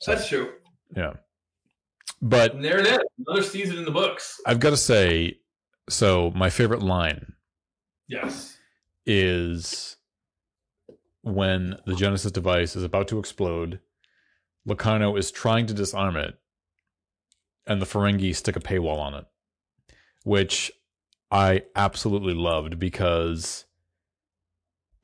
So, 0.00 0.14
That's 0.14 0.28
true. 0.28 0.52
Yeah, 0.96 1.14
but 2.22 2.54
And 2.54 2.64
there 2.64 2.78
it 2.78 2.86
is. 2.86 2.98
Another 3.26 3.42
season 3.42 3.76
in 3.78 3.84
the 3.84 3.90
books. 3.90 4.40
I've 4.46 4.60
got 4.60 4.70
to 4.70 4.76
say, 4.76 5.38
so 5.88 6.30
my 6.34 6.50
favorite 6.50 6.82
line 6.82 7.34
Yes. 8.08 8.56
is 9.04 9.96
when 11.22 11.76
the 11.86 11.94
Genesis 11.96 12.32
device 12.32 12.76
is 12.76 12.84
about 12.84 13.08
to 13.08 13.18
explode. 13.18 13.80
Locarno 14.64 15.16
is 15.16 15.30
trying 15.30 15.66
to 15.66 15.74
disarm 15.74 16.16
it, 16.16 16.38
and 17.66 17.80
the 17.80 17.86
Ferengi 17.86 18.34
stick 18.34 18.56
a 18.56 18.60
paywall 18.60 18.98
on 18.98 19.14
it, 19.14 19.26
which 20.24 20.72
I 21.30 21.62
absolutely 21.74 22.34
loved 22.34 22.78
because 22.78 23.64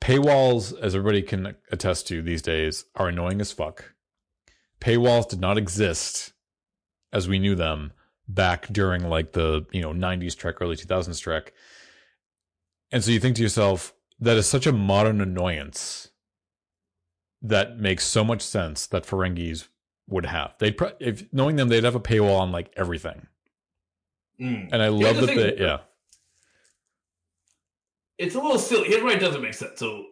paywalls, 0.01 0.77
as 0.79 0.95
everybody 0.95 1.21
can 1.21 1.55
attest 1.71 2.07
to 2.07 2.21
these 2.21 2.41
days, 2.41 2.85
are 2.95 3.09
annoying 3.09 3.41
as 3.41 3.51
fuck. 3.51 3.93
Paywalls 4.81 5.29
did 5.29 5.39
not 5.39 5.57
exist 5.57 6.33
as 7.11 7.27
we 7.27 7.39
knew 7.39 7.55
them 7.55 7.93
back 8.27 8.67
during 8.71 9.07
like 9.09 9.33
the 9.33 9.65
you 9.71 9.81
know 9.81 9.91
90s 9.91 10.35
trek 10.35 10.61
early 10.61 10.75
2000s 10.75 11.21
trek 11.21 11.51
and 12.91 13.03
so 13.03 13.11
you 13.11 13.19
think 13.19 13.35
to 13.35 13.41
yourself 13.41 13.93
that 14.19 14.37
is 14.37 14.47
such 14.47 14.65
a 14.65 14.71
modern 14.71 15.19
annoyance 15.19 16.09
that 17.41 17.77
makes 17.77 18.05
so 18.05 18.23
much 18.23 18.41
sense 18.41 18.87
that 18.87 19.03
Ferengis 19.03 19.67
would 20.07 20.25
have. 20.25 20.53
They'd 20.59 20.77
pro- 20.77 20.93
if 20.99 21.25
knowing 21.33 21.57
them, 21.57 21.67
they'd 21.67 21.83
have 21.83 21.95
a 21.95 21.99
paywall 21.99 22.39
on 22.39 22.51
like 22.53 22.71
everything. 22.77 23.27
Mm. 24.39 24.69
And 24.71 24.81
I 24.81 24.85
Here's 24.89 25.03
love 25.03 25.15
the 25.15 25.21
that 25.21 25.27
thing- 25.27 25.37
they 25.37 25.57
yeah. 25.61 25.77
It's 28.17 28.35
a 28.35 28.39
little 28.39 28.59
silly. 28.59 28.87
Here's 28.87 29.03
why 29.03 29.13
it 29.13 29.19
doesn't 29.19 29.41
make 29.41 29.55
sense. 29.55 29.79
So, 29.79 30.05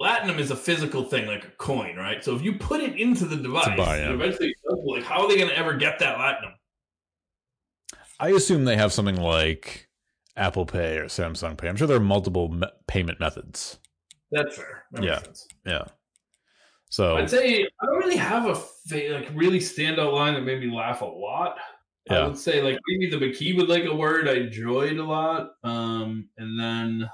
Latinum 0.00 0.38
is 0.38 0.50
a 0.50 0.56
physical 0.56 1.04
thing, 1.04 1.26
like 1.26 1.44
a 1.44 1.50
coin, 1.52 1.96
right? 1.96 2.22
So 2.22 2.36
if 2.36 2.42
you 2.42 2.54
put 2.54 2.80
it 2.80 2.96
into 2.98 3.24
the 3.24 3.36
device, 3.36 3.76
buy, 3.76 3.98
yeah. 3.98 4.12
eventually, 4.12 4.54
like, 4.84 5.02
how 5.02 5.22
are 5.22 5.28
they 5.28 5.36
going 5.36 5.48
to 5.48 5.58
ever 5.58 5.74
get 5.74 5.98
that 5.98 6.18
Latinum? 6.18 6.52
I 8.20 8.28
assume 8.30 8.64
they 8.66 8.76
have 8.76 8.92
something 8.92 9.16
like 9.16 9.88
Apple 10.36 10.66
Pay 10.66 10.98
or 10.98 11.06
Samsung 11.06 11.56
Pay. 11.56 11.68
I'm 11.68 11.76
sure 11.76 11.86
there 11.86 11.96
are 11.96 12.00
multiple 12.00 12.48
me- 12.50 12.66
payment 12.86 13.18
methods. 13.18 13.78
That's 14.30 14.56
fair. 14.56 14.84
That 14.92 15.02
Yeah. 15.02 15.22
sense. 15.22 15.48
Yeah. 15.64 15.84
So 16.90 17.16
I'd 17.16 17.30
say 17.30 17.62
I 17.64 17.86
don't 17.86 17.96
really 17.98 18.16
have 18.16 18.46
a 18.46 18.54
fa- 18.54 19.08
like 19.14 19.30
really 19.34 19.58
standout 19.58 20.12
line 20.12 20.34
that 20.34 20.42
made 20.42 20.60
me 20.60 20.70
laugh 20.74 21.00
a 21.00 21.06
lot. 21.06 21.56
Yeah. 22.10 22.18
I 22.18 22.26
would 22.26 22.36
say 22.38 22.60
like 22.62 22.78
maybe 22.88 23.08
the 23.10 23.18
Maquis 23.18 23.54
would 23.56 23.68
like 23.68 23.84
a 23.84 23.94
word 23.94 24.28
I 24.28 24.34
enjoyed 24.34 24.98
a 24.98 25.04
lot. 25.04 25.52
Um, 25.62 26.28
and 26.36 26.58
then 26.60 27.10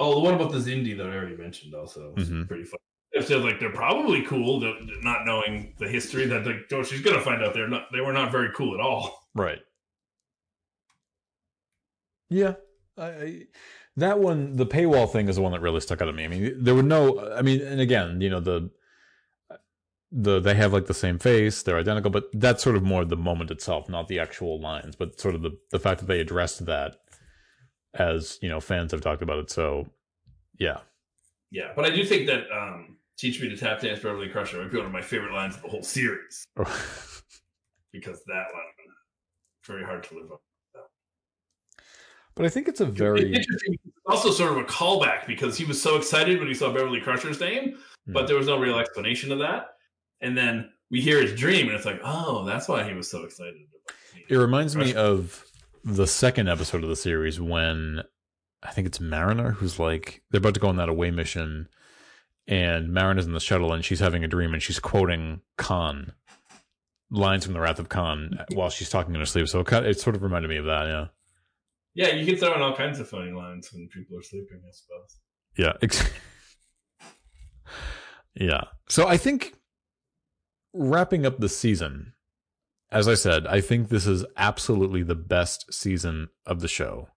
oh, 0.00 0.14
the 0.14 0.20
one 0.20 0.34
about 0.34 0.52
the 0.52 0.58
Xindi 0.58 0.96
that 0.96 1.06
I 1.06 1.14
already 1.16 1.36
mentioned 1.36 1.74
also 1.74 2.12
was 2.16 2.28
Mhm. 2.30 2.48
pretty 2.48 2.64
fun. 2.64 2.78
It 3.12 3.26
says 3.26 3.42
like 3.42 3.60
they're 3.60 3.72
probably 3.72 4.22
cool, 4.22 4.60
that 4.60 4.74
that 4.86 5.04
not 5.04 5.26
knowing 5.26 5.74
the 5.78 5.88
history. 5.88 6.26
That 6.26 6.46
like 6.46 6.72
oh, 6.72 6.82
she's 6.82 7.02
gonna 7.02 7.20
find 7.20 7.42
out 7.42 7.54
they're 7.54 7.68
not 7.68 7.88
they 7.92 8.00
were 8.00 8.12
not 8.12 8.32
very 8.32 8.50
cool 8.54 8.74
at 8.74 8.80
all. 8.80 9.28
Right. 9.34 9.60
Yeah. 12.28 12.54
I, 12.98 13.06
I 13.06 13.42
that 13.96 14.18
one 14.18 14.56
the 14.56 14.66
paywall 14.66 15.10
thing 15.10 15.28
is 15.28 15.36
the 15.36 15.42
one 15.42 15.52
that 15.52 15.60
really 15.60 15.80
stuck 15.80 16.00
out 16.00 16.08
at 16.08 16.14
me. 16.14 16.24
I 16.24 16.28
mean, 16.28 16.54
there 16.62 16.74
were 16.74 16.82
no 16.82 17.32
I 17.34 17.42
mean, 17.42 17.60
and 17.60 17.80
again, 17.80 18.20
you 18.20 18.30
know, 18.30 18.40
the 18.40 18.70
the 20.10 20.40
they 20.40 20.54
have 20.54 20.72
like 20.72 20.86
the 20.86 20.94
same 20.94 21.18
face, 21.18 21.62
they're 21.62 21.78
identical, 21.78 22.10
but 22.10 22.24
that's 22.34 22.62
sort 22.62 22.76
of 22.76 22.82
more 22.82 23.04
the 23.04 23.16
moment 23.16 23.50
itself, 23.50 23.88
not 23.88 24.08
the 24.08 24.18
actual 24.18 24.60
lines, 24.60 24.96
but 24.96 25.20
sort 25.20 25.34
of 25.34 25.42
the 25.42 25.58
the 25.70 25.78
fact 25.78 26.00
that 26.00 26.06
they 26.06 26.20
addressed 26.20 26.64
that 26.66 26.96
as, 27.94 28.38
you 28.40 28.48
know, 28.48 28.60
fans 28.60 28.92
have 28.92 29.00
talked 29.00 29.22
about 29.22 29.38
it. 29.38 29.50
So, 29.50 29.88
yeah. 30.58 30.78
Yeah, 31.50 31.72
but 31.76 31.84
I 31.84 31.90
do 31.90 32.04
think 32.04 32.26
that 32.26 32.44
um, 32.50 32.96
"Teach 33.18 33.40
Me 33.40 33.48
to 33.48 33.56
Tap 33.56 33.80
Dance, 33.80 34.00
Beverly 34.00 34.28
Crusher" 34.28 34.58
might 34.60 34.70
be 34.70 34.76
one 34.78 34.86
of 34.86 34.92
my 34.92 35.02
favorite 35.02 35.32
lines 35.32 35.56
of 35.56 35.62
the 35.62 35.68
whole 35.68 35.82
series. 35.82 36.44
because 37.92 38.22
that 38.26 38.46
one 38.52 38.62
very 39.66 39.84
hard 39.84 40.02
to 40.04 40.14
live 40.14 40.32
up. 40.32 40.42
but 42.34 42.46
I 42.46 42.48
think 42.48 42.66
it's 42.68 42.80
a 42.80 42.86
very 42.86 43.26
interesting. 43.32 43.74
It's 43.84 43.96
Also, 44.06 44.30
sort 44.30 44.52
of 44.52 44.58
a 44.58 44.64
callback 44.64 45.26
because 45.26 45.56
he 45.56 45.64
was 45.64 45.80
so 45.80 45.96
excited 45.96 46.38
when 46.38 46.48
he 46.48 46.54
saw 46.54 46.72
Beverly 46.72 47.00
Crusher's 47.00 47.38
name, 47.40 47.78
Hmm. 48.06 48.12
but 48.12 48.26
there 48.26 48.36
was 48.36 48.46
no 48.48 48.58
real 48.58 48.78
explanation 48.78 49.30
of 49.30 49.38
that. 49.40 49.76
And 50.20 50.36
then 50.36 50.72
we 50.90 51.00
hear 51.00 51.20
his 51.20 51.38
dream, 51.38 51.66
and 51.68 51.76
it's 51.76 51.84
like, 51.86 52.00
oh, 52.02 52.44
that's 52.44 52.68
why 52.68 52.82
he 52.84 52.94
was 52.94 53.10
so 53.10 53.24
excited. 53.24 53.62
It 54.28 54.36
reminds 54.36 54.74
me 54.76 54.94
of 54.94 55.44
the 55.84 56.06
second 56.06 56.48
episode 56.48 56.82
of 56.84 56.88
the 56.88 56.96
series 56.96 57.40
when 57.40 58.02
I 58.62 58.70
think 58.70 58.86
it's 58.86 59.00
Mariner 59.00 59.52
who's 59.52 59.78
like 59.78 60.22
they're 60.30 60.38
about 60.38 60.54
to 60.54 60.60
go 60.60 60.68
on 60.68 60.76
that 60.76 60.88
away 60.88 61.10
mission, 61.10 61.68
and 62.46 62.88
Marin 62.92 63.18
is 63.18 63.26
in 63.26 63.32
the 63.32 63.40
shuttle 63.40 63.72
and 63.72 63.84
she's 63.84 64.00
having 64.00 64.24
a 64.24 64.28
dream 64.28 64.52
and 64.52 64.62
she's 64.62 64.80
quoting 64.80 65.40
Khan 65.56 66.12
lines 67.10 67.44
from 67.44 67.54
the 67.54 67.60
Wrath 67.60 67.78
of 67.78 67.88
Khan 67.88 68.38
while 68.54 68.70
she's 68.70 68.88
talking 68.88 69.14
in 69.14 69.20
her 69.20 69.26
sleep. 69.26 69.48
So 69.48 69.60
it, 69.60 69.66
kind 69.66 69.84
of, 69.84 69.90
it 69.90 70.00
sort 70.00 70.16
of 70.16 70.22
reminded 70.22 70.48
me 70.48 70.56
of 70.56 70.64
that. 70.64 70.86
Yeah. 70.86 71.06
Yeah, 71.94 72.14
you 72.14 72.24
can 72.24 72.36
throw 72.36 72.54
in 72.54 72.62
all 72.62 72.74
kinds 72.74 72.98
of 73.00 73.08
funny 73.08 73.32
lines 73.32 73.70
when 73.72 73.88
people 73.92 74.18
are 74.18 74.22
sleeping. 74.22 74.62
I 74.66 74.72
suppose. 74.72 75.18
Yeah. 75.58 75.72
Ex- 75.82 76.10
yeah. 78.34 78.64
So 78.88 79.06
I 79.06 79.18
think 79.18 79.54
wrapping 80.72 81.26
up 81.26 81.38
the 81.38 81.50
season, 81.50 82.14
as 82.90 83.08
I 83.08 83.14
said, 83.14 83.46
I 83.46 83.60
think 83.60 83.88
this 83.88 84.06
is 84.06 84.24
absolutely 84.36 85.02
the 85.02 85.14
best 85.14 85.72
season 85.72 86.28
of 86.46 86.60
the 86.60 86.68
show. 86.68 87.08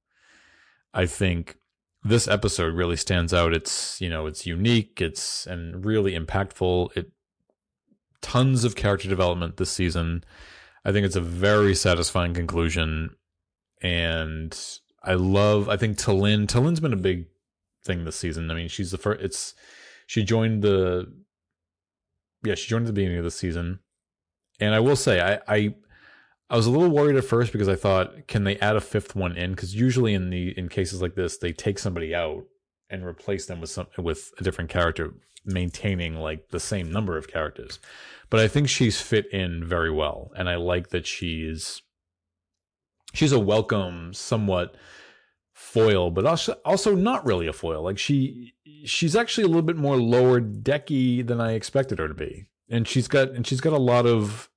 I 0.93 1.05
think 1.05 1.57
this 2.05 2.27
episode 2.27 2.75
really 2.75 2.95
stands 2.95 3.33
out. 3.33 3.51
It's, 3.51 3.99
you 3.99 4.09
know, 4.09 4.27
it's 4.27 4.45
unique, 4.45 5.01
it's 5.01 5.47
and 5.47 5.83
really 5.83 6.13
impactful. 6.13 6.95
It 6.95 7.11
tons 8.21 8.63
of 8.63 8.75
character 8.75 9.09
development 9.09 9.57
this 9.57 9.71
season. 9.71 10.23
I 10.85 10.91
think 10.91 11.05
it's 11.05 11.15
a 11.15 11.21
very 11.21 11.73
satisfying 11.73 12.35
conclusion 12.35 13.15
and 13.81 14.57
I 15.03 15.15
love 15.15 15.67
I 15.67 15.77
think 15.77 15.97
T'Lyn 15.97 16.45
T'Lyn's 16.45 16.79
been 16.79 16.93
a 16.93 16.97
big 16.97 17.25
thing 17.83 18.05
this 18.05 18.15
season. 18.15 18.49
I 18.51 18.53
mean, 18.53 18.67
she's 18.67 18.91
the 18.91 18.97
first 18.99 19.21
it's 19.21 19.55
she 20.05 20.23
joined 20.23 20.61
the 20.61 21.11
yeah, 22.43 22.53
she 22.53 22.69
joined 22.69 22.85
at 22.85 22.87
the 22.87 22.93
beginning 22.93 23.17
of 23.17 23.23
the 23.23 23.31
season. 23.31 23.79
And 24.59 24.75
I 24.75 24.79
will 24.79 24.95
say 24.95 25.21
I 25.21 25.39
I 25.47 25.75
I 26.49 26.55
was 26.57 26.67
a 26.67 26.71
little 26.71 26.89
worried 26.89 27.15
at 27.15 27.25
first 27.25 27.51
because 27.51 27.67
I 27.67 27.75
thought, 27.75 28.27
can 28.27 28.43
they 28.43 28.57
add 28.57 28.75
a 28.75 28.81
fifth 28.81 29.15
one 29.15 29.35
in? 29.35 29.51
Because 29.51 29.75
usually 29.75 30.13
in 30.13 30.29
the 30.29 30.57
in 30.57 30.69
cases 30.69 31.01
like 31.01 31.15
this, 31.15 31.37
they 31.37 31.51
take 31.51 31.79
somebody 31.79 32.13
out 32.13 32.43
and 32.89 33.03
replace 33.03 33.47
them 33.47 33.61
with 33.61 33.71
some 33.71 33.87
with 33.97 34.31
a 34.39 34.43
different 34.43 34.69
character, 34.69 35.13
maintaining 35.43 36.15
like 36.15 36.49
the 36.49 36.59
same 36.59 36.91
number 36.91 37.17
of 37.17 37.27
characters. 37.27 37.79
But 38.29 38.39
I 38.39 38.47
think 38.47 38.69
she's 38.69 39.01
fit 39.01 39.31
in 39.31 39.65
very 39.65 39.91
well, 39.91 40.31
and 40.37 40.47
I 40.47 40.55
like 40.55 40.89
that 40.89 41.07
she's 41.07 41.81
she's 43.13 43.31
a 43.31 43.39
welcome, 43.39 44.13
somewhat 44.13 44.75
foil, 45.53 46.11
but 46.11 46.25
also 46.25 46.53
also 46.63 46.95
not 46.95 47.25
really 47.25 47.47
a 47.47 47.53
foil. 47.53 47.81
Like 47.81 47.97
she 47.97 48.53
she's 48.83 49.15
actually 49.15 49.45
a 49.45 49.47
little 49.47 49.63
bit 49.63 49.77
more 49.77 49.97
lower 49.97 50.39
decky 50.39 51.25
than 51.25 51.41
I 51.41 51.53
expected 51.53 51.97
her 51.97 52.07
to 52.07 52.13
be, 52.13 52.45
and 52.69 52.87
she's 52.87 53.07
got 53.07 53.29
and 53.29 53.47
she's 53.47 53.61
got 53.61 53.73
a 53.73 53.77
lot 53.77 54.05
of 54.05 54.49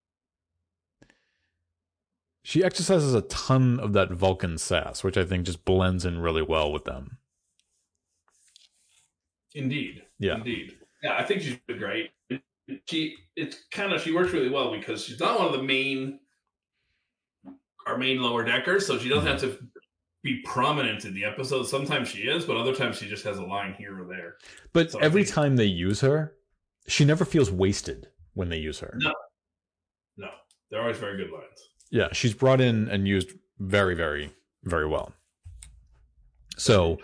she 2.43 2.65
exercises 2.65 3.15
a 3.15 3.23
ton 3.23 3.79
of 3.81 3.93
that 3.93 4.11
Vulcan 4.11 4.59
sass, 4.59 5.05
which 5.05 5.17
I 5.17 5.25
think 5.25 5.45
just 5.47 5.65
blends 5.65 6.05
in 6.05 6.19
really 6.21 6.43
well 6.43 6.73
with 6.73 6.85
them. 6.85 7.19
Indeed. 9.55 10.03
Yeah. 10.19 10.37
Indeed. 10.37 10.77
Yeah, 11.03 11.17
I 11.17 11.25
think 11.25 11.43
she's 11.43 11.59
been 11.67 11.79
great. 11.79 12.11
She 12.87 13.17
it's 13.37 13.65
kind 13.71 13.93
of 13.93 14.03
she 14.03 14.13
works 14.13 14.33
really 14.33 14.51
well 14.51 14.73
because 14.73 15.05
she's 15.05 15.21
not 15.21 15.39
one 15.39 15.47
of 15.47 15.53
the 15.53 15.63
main 15.63 16.21
our 17.87 17.97
main 17.97 18.21
lower 18.21 18.45
deckers, 18.45 18.87
so 18.87 18.99
she 18.99 19.09
doesn't 19.09 19.25
mm-hmm. 19.25 19.47
have 19.47 19.59
to 19.59 19.67
be 20.23 20.43
prominent 20.45 21.05
in 21.05 21.15
the 21.15 21.25
episode. 21.25 21.65
Sometimes 21.65 22.09
she 22.09 22.23
is, 22.23 22.45
but 22.45 22.57
other 22.57 22.75
times 22.75 22.99
she 22.99 23.09
just 23.09 23.25
has 23.25 23.39
a 23.39 23.43
line 23.43 23.75
here 23.79 23.99
or 23.99 24.07
there. 24.07 24.37
But 24.73 24.93
So 24.93 24.99
every 24.99 25.25
time 25.25 25.57
they 25.57 25.65
use 25.65 26.01
her, 26.01 26.35
she 26.87 27.05
never 27.05 27.25
feels 27.25 27.51
wasted 27.51 28.09
when 28.35 28.49
they 28.49 28.59
use 28.59 28.81
her. 28.81 28.95
No. 28.99 29.13
No, 30.17 30.29
they're 30.71 30.83
always 30.83 30.99
very 30.99 31.17
good 31.17 31.31
lines. 31.31 31.71
Yeah, 31.91 32.09
she's 32.13 32.35
brought 32.35 32.61
in 32.61 32.89
and 32.89 33.09
used 33.09 33.33
very, 33.59 33.95
very, 33.95 34.31
very 34.65 34.87
well. 34.87 35.13
So 36.57 36.99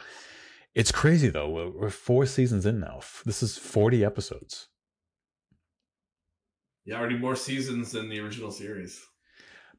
it's 0.74 0.93
crazy 0.93 1.28
though. 1.28 1.49
We're, 1.49 1.70
we're 1.70 1.91
four 1.91 2.26
seasons 2.26 2.66
in 2.66 2.80
now. 2.80 3.01
This 3.24 3.43
is 3.43 3.57
40 3.57 4.05
episodes. 4.05 4.68
Yeah, 6.85 6.99
already 6.99 7.16
more 7.16 7.37
seasons 7.37 7.93
than 7.93 8.09
the 8.11 8.20
original 8.20 8.51
series. 8.51 9.03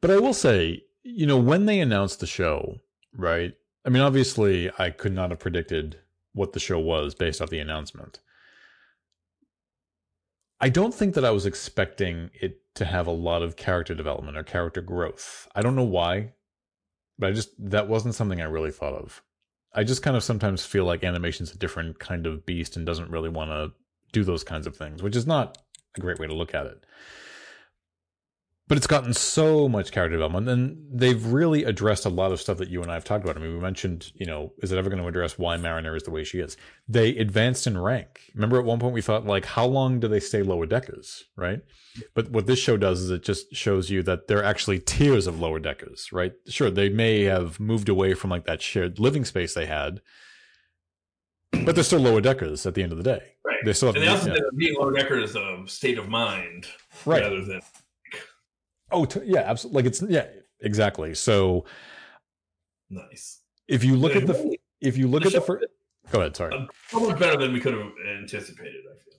But 0.02 0.12
I 0.12 0.18
will 0.18 0.34
say, 0.34 0.82
you 1.04 1.28
know, 1.28 1.38
when 1.38 1.66
they 1.66 1.80
announced 1.80 2.20
the 2.20 2.28
show, 2.28 2.78
right? 3.16 3.54
I 3.86 3.90
mean, 3.90 4.02
obviously, 4.02 4.72
I 4.80 4.90
could 4.90 5.14
not 5.14 5.30
have 5.30 5.40
predicted 5.40 6.00
what 6.34 6.54
the 6.54 6.60
show 6.60 6.80
was 6.80 7.14
based 7.14 7.42
off 7.42 7.50
the 7.50 7.60
announcement. 7.60 8.20
I 10.60 10.70
don't 10.70 10.94
think 10.94 11.14
that 11.14 11.26
I 11.26 11.32
was 11.32 11.46
expecting 11.46 12.32
it 12.34 12.62
to 12.76 12.86
have 12.86 13.08
a 13.08 13.12
lot 13.12 13.42
of 13.42 13.56
character 13.56 13.96
development 13.96 14.38
or 14.38 14.44
character 14.44 14.82
growth. 14.82 15.48
I 15.56 15.62
don't 15.62 15.76
know 15.76 15.84
why, 15.84 16.34
but 17.18 17.30
I 17.30 17.34
just, 17.34 17.50
that 17.72 17.88
wasn't 17.88 18.16
something 18.16 18.42
I 18.42 18.46
really 18.46 18.72
thought 18.72 18.94
of. 18.94 19.22
I 19.74 19.84
just 19.84 20.04
kind 20.04 20.16
of 20.16 20.24
sometimes 20.24 20.66
feel 20.66 20.86
like 20.86 21.04
animation's 21.04 21.54
a 21.54 21.58
different 21.58 22.00
kind 22.00 22.26
of 22.26 22.46
beast 22.46 22.78
and 22.78 22.86
doesn't 22.86 23.12
really 23.12 23.30
want 23.30 23.50
to 23.52 23.74
do 24.12 24.24
those 24.24 24.44
kinds 24.44 24.68
of 24.68 24.76
things, 24.76 25.04
which 25.04 25.16
is 25.16 25.28
not 25.28 25.58
a 25.98 26.02
great 26.02 26.20
way 26.20 26.28
to 26.28 26.34
look 26.34 26.54
at 26.54 26.66
it 26.66 26.86
but 28.68 28.78
it's 28.78 28.88
gotten 28.88 29.14
so 29.14 29.70
much 29.70 29.92
character 29.92 30.16
development 30.18 30.50
and 30.50 30.78
they've 30.92 31.24
really 31.28 31.64
addressed 31.64 32.06
a 32.06 32.10
lot 32.10 32.32
of 32.32 32.42
stuff 32.42 32.58
that 32.58 32.70
you 32.70 32.82
and 32.82 32.90
I 32.90 32.96
have 32.96 33.04
talked 33.04 33.24
about. 33.24 33.38
I 33.38 33.40
mean, 33.40 33.54
we 33.54 33.60
mentioned, 33.60 34.12
you 34.16 34.26
know, 34.26 34.54
is 34.64 34.72
it 34.72 34.78
ever 34.78 34.90
going 34.90 35.02
to 35.02 35.08
address 35.08 35.38
why 35.38 35.56
Mariner 35.58 35.96
is 35.96 36.04
the 36.04 36.10
way 36.12 36.24
she 36.24 36.40
is? 36.40 36.58
They 36.88 37.10
advanced 37.18 37.68
in 37.68 37.78
rank. 37.78 38.22
Remember 38.34 38.58
at 38.58 38.66
one 38.66 38.80
point 38.80 38.96
we 38.96 39.04
thought 39.04 39.26
like, 39.26 39.46
how 39.46 39.68
long 39.68 40.00
do 40.00 40.08
they 40.08 40.20
stay 40.20 40.42
lower 40.42 40.66
deckers? 40.66 41.26
Right. 41.38 41.62
But 42.16 42.32
what 42.32 42.48
this 42.48 42.58
show 42.58 42.76
does 42.76 43.02
is 43.02 43.12
it 43.12 43.24
just 43.24 43.54
shows 43.56 43.92
you 43.92 44.02
that 44.04 44.28
there 44.28 44.40
are 44.40 44.44
actually 44.44 44.80
tiers 44.80 45.28
of 45.28 45.40
lower 45.40 45.60
deckers, 45.60 46.10
right? 46.12 46.34
Sure. 46.48 46.72
They 46.72 46.90
may 46.90 47.24
have 47.26 47.60
moved 47.60 47.88
away 47.88 48.16
from 48.16 48.32
like 48.32 48.46
that 48.46 48.64
shared 48.64 48.98
living 49.00 49.26
space 49.26 49.54
they 49.54 49.68
had, 49.68 50.02
but 51.64 51.76
they're 51.76 51.84
still 51.84 52.00
lower 52.00 52.20
deckers 52.20 52.66
at 52.66 52.74
the 52.74 52.82
end 52.82 52.92
of 52.92 52.98
the 52.98 53.04
day. 53.04 53.22
Right. 53.46 53.58
They 53.64 53.74
still 53.74 53.90
have 53.90 53.96
And 53.96 54.04
they 54.04 54.08
to- 54.08 54.14
also 54.14 54.30
yeah. 54.34 54.40
being 54.58 54.76
lower 54.76 54.92
decker 54.92 55.20
is 55.20 55.36
a 55.36 55.64
state 55.68 56.00
of 56.00 56.10
mind 56.10 56.66
right. 57.06 57.22
rather 57.22 57.46
than 57.46 57.62
Oh, 58.92 59.06
t- 59.06 59.22
yeah, 59.26 59.40
absolutely. 59.42 59.82
Like 59.82 59.86
it's, 59.88 60.02
yeah, 60.08 60.28
exactly. 60.62 61.14
So, 61.16 61.66
nice. 62.90 63.42
if 63.68 63.84
you 63.84 63.96
look 63.96 64.16
at 64.16 64.28
the 64.28 64.58
if 64.82 64.98
you 64.98 65.08
look 65.08 65.24
the 65.24 65.28
at 65.28 65.34
the 65.34 65.42
first 65.42 65.66
go 66.12 66.20
ahead 66.20 66.36
sorry 66.36 66.68
so 66.90 67.16
better 67.16 67.38
than 67.38 67.54
we 67.54 67.60
could 67.60 67.74
have 67.74 67.92
anticipated. 68.20 68.82
I 68.92 68.94
feel. 69.04 69.14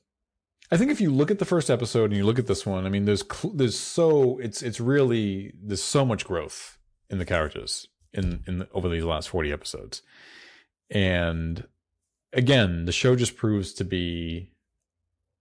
i 0.71 0.77
think 0.77 0.91
if 0.91 1.01
you 1.01 1.11
look 1.11 1.31
at 1.31 1.39
the 1.39 1.45
first 1.45 1.71
episode 1.71 2.11
and 2.11 2.17
you 2.17 2.25
look 2.25 2.39
at 2.39 2.47
this 2.47 2.65
one 2.65 2.87
i 2.87 2.89
mean 2.89 3.05
there's 3.05 3.25
cl- 3.31 3.55
there's 3.55 3.79
so 3.79 4.39
it's 4.39 4.63
it's 4.63 4.79
really 4.81 5.53
there's 5.61 5.83
so 5.83 6.05
much 6.05 6.25
growth 6.25 6.79
in 7.11 7.19
the 7.19 7.25
characters 7.25 7.89
in 8.13 8.43
in 8.47 8.59
the, 8.59 8.69
over 8.73 8.89
these 8.89 9.05
last 9.05 9.29
40 9.29 9.53
episodes 9.53 10.03
and 10.91 11.67
again 12.33 12.85
the 12.85 12.93
show 12.93 13.17
just 13.17 13.37
proves 13.37 13.73
to 13.75 13.85
be 13.85 14.53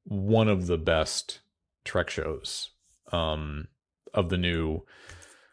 one 0.06 0.48
of 0.48 0.68
the 0.68 0.78
best 0.78 1.42
trek 1.84 2.10
shows 2.10 2.72
um 3.12 3.68
of 4.16 4.30
the 4.30 4.38
new 4.38 4.82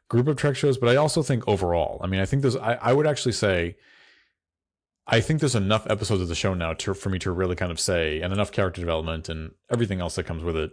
group 0.09 0.29
of 0.29 0.37
trek 0.37 0.57
shows 0.57 0.79
but 0.79 0.89
i 0.89 0.97
also 0.97 1.23
think 1.23 1.47
overall 1.47 2.01
i 2.03 2.07
mean 2.07 2.21
i 2.21 2.27
think 2.27 2.43
there's 2.43 2.57
i, 2.57 2.75
I 2.75 2.93
would 2.93 3.07
actually 3.07 3.33
say 3.33 3.77
I 5.07 5.21
think 5.21 5.41
there's 5.41 5.57
enough 5.57 5.87
episodes 5.91 6.23
of 6.23 6.29
the 6.29 6.35
show 6.35 6.55
now 6.55 6.75
to, 6.75 6.95
for 6.95 7.11
me 7.11 7.19
to 7.21 7.33
really 7.33 7.57
kind 7.57 7.73
of 7.73 7.81
say, 7.81 8.21
and 8.21 8.33
enough 8.33 8.53
character 8.53 8.81
development 8.81 9.29
and 9.29 9.53
everything 9.71 10.01
else 10.01 10.15
that 10.15 10.25
comes 10.25 10.45
with 10.45 10.57
it, 10.57 10.73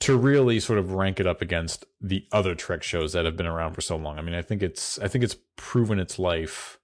to 0.00 0.16
really 0.16 0.58
sort 0.58 0.78
of 0.78 0.92
rank 0.92 1.20
it 1.20 1.26
up 1.26 1.42
against 1.42 1.84
the 2.00 2.26
other 2.32 2.54
Trek 2.54 2.82
shows 2.82 3.12
that 3.12 3.24
have 3.24 3.36
been 3.36 3.46
around 3.46 3.74
for 3.74 3.80
so 3.80 3.96
long. 3.96 4.18
I 4.18 4.22
mean, 4.22 4.34
I 4.34 4.42
think 4.42 4.62
it's 4.62 4.98
I 4.98 5.08
think 5.08 5.22
it's 5.22 5.36
proven 5.56 6.00
its 6.00 6.18
life 6.18 6.78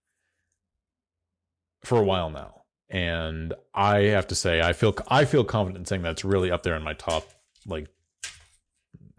for 1.84 1.98
a 1.98 2.04
while 2.04 2.30
now, 2.30 2.62
and 2.90 3.54
I 3.74 4.00
have 4.02 4.26
to 4.28 4.34
say, 4.34 4.60
I 4.60 4.72
feel 4.72 4.94
I 5.08 5.24
feel 5.24 5.44
confident 5.44 5.82
in 5.82 5.86
saying 5.86 6.02
that 6.02 6.12
it's 6.12 6.24
really 6.24 6.50
up 6.50 6.62
there 6.62 6.76
in 6.76 6.82
my 6.82 6.92
top, 6.92 7.26
like 7.66 7.88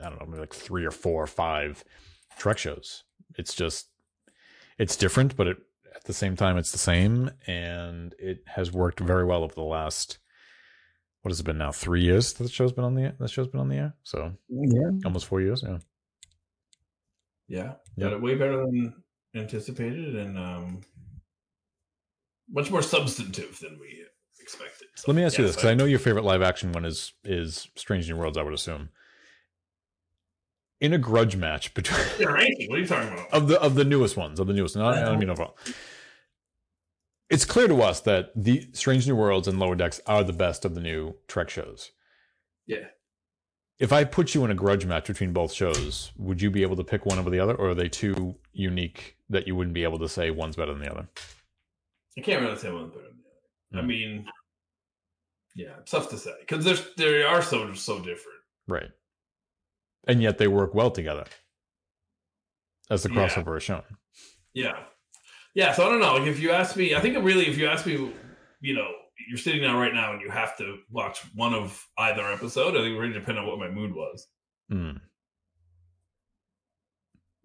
I 0.02 0.10
don't 0.10 0.20
know, 0.20 0.26
maybe 0.28 0.40
like 0.42 0.54
three 0.54 0.86
or 0.86 0.92
four 0.92 1.24
or 1.24 1.28
five 1.28 1.84
Trek 2.38 2.58
shows. 2.58 3.04
It's 3.38 3.54
just 3.56 3.88
it's 4.78 4.96
different, 4.96 5.36
but 5.36 5.48
it 5.48 5.58
at 5.96 6.04
the 6.06 6.14
same 6.14 6.36
time 6.36 6.58
it's 6.58 6.72
the 6.72 6.78
same 6.78 7.32
and 7.48 8.14
it 8.20 8.44
has 8.48 8.72
worked 8.72 9.00
very 9.00 9.26
well 9.26 9.44
over 9.44 9.54
the 9.56 9.62
last 9.62 10.20
what 11.22 11.32
has 11.32 11.40
it 11.40 11.44
been 11.44 11.58
now 11.58 11.72
three 11.72 12.02
years 12.02 12.34
that 12.34 12.44
the 12.44 12.50
show's 12.50 12.72
been 12.72 12.84
on 12.86 12.94
the 12.94 13.14
that 13.20 13.30
show's 13.30 13.48
been 13.48 13.60
on 13.60 13.68
the 13.68 13.76
air 13.76 13.94
so 14.04 14.32
Yeah. 14.48 14.92
almost 15.04 15.26
four 15.26 15.42
years 15.42 15.64
yeah 15.68 15.80
Yeah, 17.48 17.74
Yep. 17.98 18.10
got 18.12 18.14
it 18.14 18.22
way 18.22 18.36
better 18.36 18.58
than 18.58 18.94
anticipated, 19.36 20.16
and 20.16 20.38
um, 20.38 20.82
much 22.50 22.70
more 22.72 22.82
substantive 22.84 23.60
than 23.60 23.80
we 23.80 24.06
expected. 24.40 24.88
So, 24.96 25.06
let 25.12 25.16
me 25.16 25.24
ask 25.24 25.38
you 25.38 25.44
yes, 25.44 25.56
this 25.56 25.62
because 25.62 25.72
I 25.72 25.74
know 25.74 25.86
your 25.86 26.00
favorite 26.00 26.24
live 26.26 26.42
action 26.44 26.72
one 26.72 26.86
is 26.86 27.14
is 27.24 27.68
Strange 27.76 28.08
New 28.10 28.18
Worlds 28.18 28.38
I 28.38 28.44
would 28.44 28.54
assume 28.54 28.90
in 30.82 30.94
a 30.94 30.98
grudge 30.98 31.36
match 31.36 31.74
between. 31.74 32.00
What 32.20 32.40
are 32.40 32.78
you 32.80 32.86
talking 32.88 33.14
about? 33.14 33.32
of 33.32 33.48
the 33.48 33.60
of 33.62 33.76
the 33.76 33.86
newest 33.86 34.16
ones 34.18 34.40
of 34.40 34.48
the 34.48 34.54
newest. 34.54 34.76
Not, 34.76 34.98
I 34.98 35.02
don't 35.06 35.20
mean 35.20 35.30
overall. 35.30 35.58
It's 37.30 37.46
clear 37.46 37.68
to 37.68 37.82
us 37.84 38.00
that 38.02 38.32
the 38.36 38.68
Strange 38.74 39.08
New 39.08 39.16
Worlds 39.16 39.48
and 39.48 39.60
Lower 39.60 39.76
Decks 39.76 40.02
are 40.08 40.24
the 40.24 40.34
best 40.34 40.66
of 40.66 40.74
the 40.74 40.82
new 40.82 41.16
Trek 41.28 41.50
shows. 41.50 41.92
Yeah. 42.66 42.86
if 43.80 43.92
I 43.94 44.04
put 44.04 44.34
you 44.36 44.44
in 44.46 44.52
a 44.52 44.56
grudge 44.56 44.86
match 44.86 45.08
between 45.08 45.32
both 45.34 45.54
shows, 45.54 46.12
would 46.18 46.42
you 46.42 46.50
be 46.52 46.62
able 46.64 46.76
to 46.76 46.84
pick 46.84 47.06
one 47.06 47.18
over 47.20 47.30
the 47.30 47.40
other, 47.40 47.56
or 47.56 47.70
are 47.70 47.76
they 47.76 47.88
too 47.90 48.36
unique 48.52 49.16
that 49.30 49.48
you 49.48 49.56
wouldn't 49.56 49.74
be 49.74 49.84
able 49.84 50.00
to 50.00 50.10
say 50.10 50.32
one's 50.32 50.56
better 50.56 50.74
than 50.74 50.82
the 50.84 50.92
other? 50.92 51.08
I 52.18 52.22
can't 52.22 52.42
really 52.42 52.58
say 52.58 52.72
one's 52.72 52.92
better 52.94 53.06
than 53.08 53.18
the 53.72 53.78
other. 53.78 53.80
I 53.80 53.82
Hmm. 53.82 53.88
mean, 53.88 54.26
yeah, 55.56 55.78
it's 55.80 55.92
tough 55.92 56.10
to 56.10 56.18
say 56.18 56.34
because 56.42 56.66
there's 56.66 56.94
they 56.96 57.24
are 57.24 57.42
so 57.42 57.74
so 57.74 57.98
different. 58.00 58.40
Right. 58.68 58.90
And 60.08 60.22
yet 60.22 60.38
they 60.38 60.48
work 60.48 60.74
well 60.74 60.92
together, 60.92 61.26
as 62.90 63.04
the 63.04 63.10
Yeah. 63.10 63.28
crossover 63.28 63.58
is 63.58 63.64
shown. 63.64 63.84
Yeah, 64.54 64.86
yeah. 65.54 65.74
So 65.74 65.86
I 65.86 65.90
don't 65.90 66.00
know. 66.00 66.16
Like 66.18 66.28
if 66.28 66.40
you 66.40 66.52
ask 66.52 66.76
me, 66.76 66.96
I 66.96 67.00
think 67.02 67.18
really, 67.24 67.48
if 67.48 67.58
you 67.58 67.68
ask 67.68 67.86
me, 67.86 68.14
you 68.62 68.74
know, 68.74 68.90
you're 69.28 69.38
sitting 69.38 69.62
down 69.62 69.76
right 69.78 69.94
now 69.94 70.14
and 70.14 70.22
you 70.22 70.30
have 70.30 70.58
to 70.58 70.80
watch 70.90 71.20
one 71.36 71.54
of 71.54 71.86
either 71.98 72.26
episode. 72.32 72.76
I 72.76 72.82
think 72.82 72.96
it 72.96 73.00
really 73.00 73.14
depend 73.14 73.38
on 73.38 73.46
what 73.46 73.60
my 73.60 73.70
mood 73.70 73.94
was. 73.94 74.28
Mm. 74.72 75.02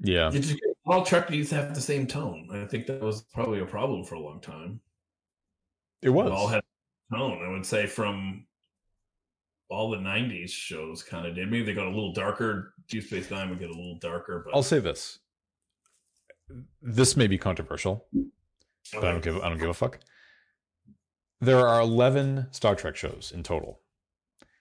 Yeah. 0.01 0.31
Just, 0.31 0.55
all 0.87 1.05
Trek 1.05 1.31
needs 1.31 1.49
to 1.51 1.57
have 1.57 1.75
the 1.75 1.81
same 1.81 2.07
tone. 2.07 2.49
I 2.53 2.67
think 2.67 2.87
that 2.87 3.03
was 3.03 3.23
probably 3.23 3.61
a 3.61 3.67
problem 3.67 4.05
for 4.05 4.15
a 4.15 4.21
long 4.21 4.41
time. 4.41 4.81
It 6.03 6.11
was. 6.11 6.31
All 6.31 6.47
had 6.49 6.63
tone. 7.13 7.43
I 7.45 7.51
would 7.51 7.67
say 7.67 7.87
from 7.87 8.47
all 9.69 9.91
the 9.91 9.97
'90s 9.99 10.51
shows, 10.51 11.03
kind 11.03 11.27
of 11.27 11.35
did. 11.35 11.51
Maybe 11.51 11.65
they 11.65 11.75
got 11.75 11.87
a 11.87 11.91
little 11.91 12.13
darker. 12.13 12.75
Deep 12.89 13.05
Space 13.05 13.31
Nine 13.31 13.51
would 13.51 13.59
get 13.59 13.71
a 13.71 13.75
little 13.75 13.99
darker, 13.99 14.43
but 14.45 14.55
I'll 14.55 14.63
say 14.63 14.79
this. 14.79 15.19
This 16.83 17.17
may 17.17 17.27
be 17.27 17.39
controversial, 17.39 18.07
but 18.93 19.05
I 19.05 19.13
don't 19.13 19.23
give 19.25 19.37
I 19.39 19.49
don't 19.49 19.59
give 19.59 19.71
a 19.71 19.75
fuck. 19.75 19.99
There 21.41 21.67
are 21.67 21.81
11 21.81 22.49
Star 22.53 22.75
Trek 22.75 22.97
shows 22.97 23.33
in 23.35 23.43
total. 23.43 23.81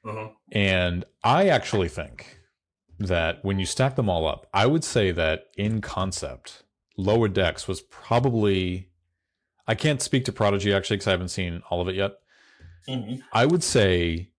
Uh-huh. 0.05 0.29
And 0.51 1.05
I 1.23 1.47
actually 1.47 1.87
think 1.87 2.39
that 2.99 3.43
when 3.43 3.57
you 3.59 3.65
stack 3.65 3.95
them 3.95 4.09
all 4.09 4.27
up, 4.27 4.47
I 4.53 4.65
would 4.65 4.83
say 4.83 5.11
that 5.11 5.45
in 5.57 5.79
concept, 5.81 6.63
Lower 6.97 7.27
Decks 7.27 7.67
was 7.67 7.81
probably. 7.81 8.89
I 9.65 9.75
can't 9.75 10.01
speak 10.01 10.25
to 10.25 10.33
Prodigy 10.33 10.73
actually 10.73 10.97
because 10.97 11.07
I 11.07 11.11
haven't 11.11 11.29
seen 11.29 11.61
all 11.69 11.79
of 11.81 11.87
it 11.87 11.95
yet. 11.95 12.13
Mhm. 12.87 13.21
I 13.31 13.45
would 13.45 13.63
say 13.63 14.31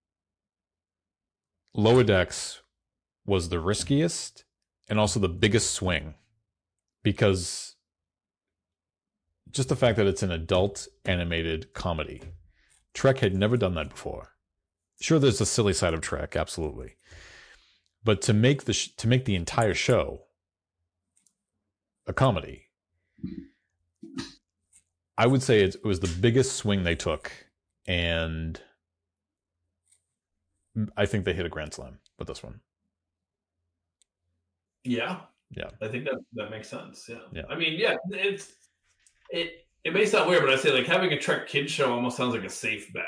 Lower 1.77 2.05
Decks 2.05 2.61
was 3.25 3.49
the 3.49 3.59
riskiest 3.59 4.45
and 4.87 4.97
also 4.97 5.19
the 5.19 5.27
biggest 5.27 5.71
swing 5.71 6.15
because 7.03 7.75
just 9.51 9.67
the 9.67 9.75
fact 9.75 9.97
that 9.97 10.07
it's 10.07 10.23
an 10.23 10.31
adult 10.31 10.87
animated 11.03 11.73
comedy. 11.73 12.21
Trek 12.93 13.19
had 13.19 13.35
never 13.35 13.57
done 13.57 13.75
that 13.75 13.89
before. 13.89 14.29
Sure, 15.01 15.19
there's 15.19 15.41
a 15.41 15.45
silly 15.45 15.73
side 15.73 15.93
of 15.93 15.99
Trek, 15.99 16.37
absolutely, 16.37 16.95
but 18.05 18.21
to 18.21 18.33
make 18.33 18.63
the 18.63 18.71
sh- 18.71 18.95
to 18.95 19.09
make 19.09 19.25
the 19.25 19.35
entire 19.35 19.73
show 19.73 20.21
a 22.07 22.13
comedy, 22.13 22.67
I 25.17 25.27
would 25.27 25.43
say 25.43 25.61
it, 25.61 25.75
it 25.75 25.83
was 25.83 25.99
the 25.99 26.21
biggest 26.21 26.55
swing 26.55 26.83
they 26.83 26.95
took, 26.95 27.31
and 27.85 28.61
I 30.97 31.05
think 31.05 31.25
they 31.25 31.33
hit 31.33 31.45
a 31.45 31.49
grand 31.49 31.73
slam 31.73 31.99
with 32.19 32.27
this 32.27 32.43
one. 32.43 32.59
Yeah. 34.83 35.21
Yeah. 35.51 35.69
I 35.81 35.87
think 35.87 36.05
that 36.05 36.15
that 36.33 36.51
makes 36.51 36.69
sense. 36.69 37.05
Yeah. 37.09 37.19
Yeah. 37.31 37.43
I 37.49 37.55
mean, 37.55 37.79
yeah, 37.79 37.95
it's 38.09 38.53
it 39.29 39.65
it 39.83 39.93
may 39.93 40.05
sound 40.05 40.29
weird, 40.29 40.43
but 40.43 40.53
I 40.53 40.57
say 40.57 40.71
like 40.71 40.85
having 40.87 41.11
a 41.13 41.19
Trek 41.19 41.47
kid 41.47 41.69
show 41.69 41.93
almost 41.93 42.17
sounds 42.17 42.33
like 42.33 42.43
a 42.43 42.49
safe 42.49 42.91
bet 42.93 43.03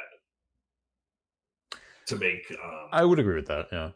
to 2.08 2.16
make. 2.16 2.46
Um, 2.52 2.88
I 2.92 3.04
would 3.04 3.20
agree 3.20 3.36
with 3.36 3.48
that. 3.48 3.68
Yeah. 3.72 3.92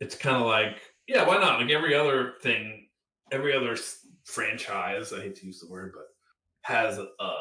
it's 0.00 0.16
kind 0.16 0.36
of 0.36 0.46
like 0.46 0.80
yeah, 1.06 1.26
why 1.26 1.38
not? 1.38 1.60
Like 1.60 1.70
every 1.70 1.94
other 1.94 2.34
thing, 2.42 2.88
every 3.30 3.54
other 3.54 3.76
franchise. 4.24 5.12
I 5.12 5.20
hate 5.20 5.36
to 5.36 5.46
use 5.46 5.60
the 5.60 5.70
word, 5.70 5.92
but 5.94 6.06
has 6.62 6.98
a, 6.98 7.06
a 7.20 7.34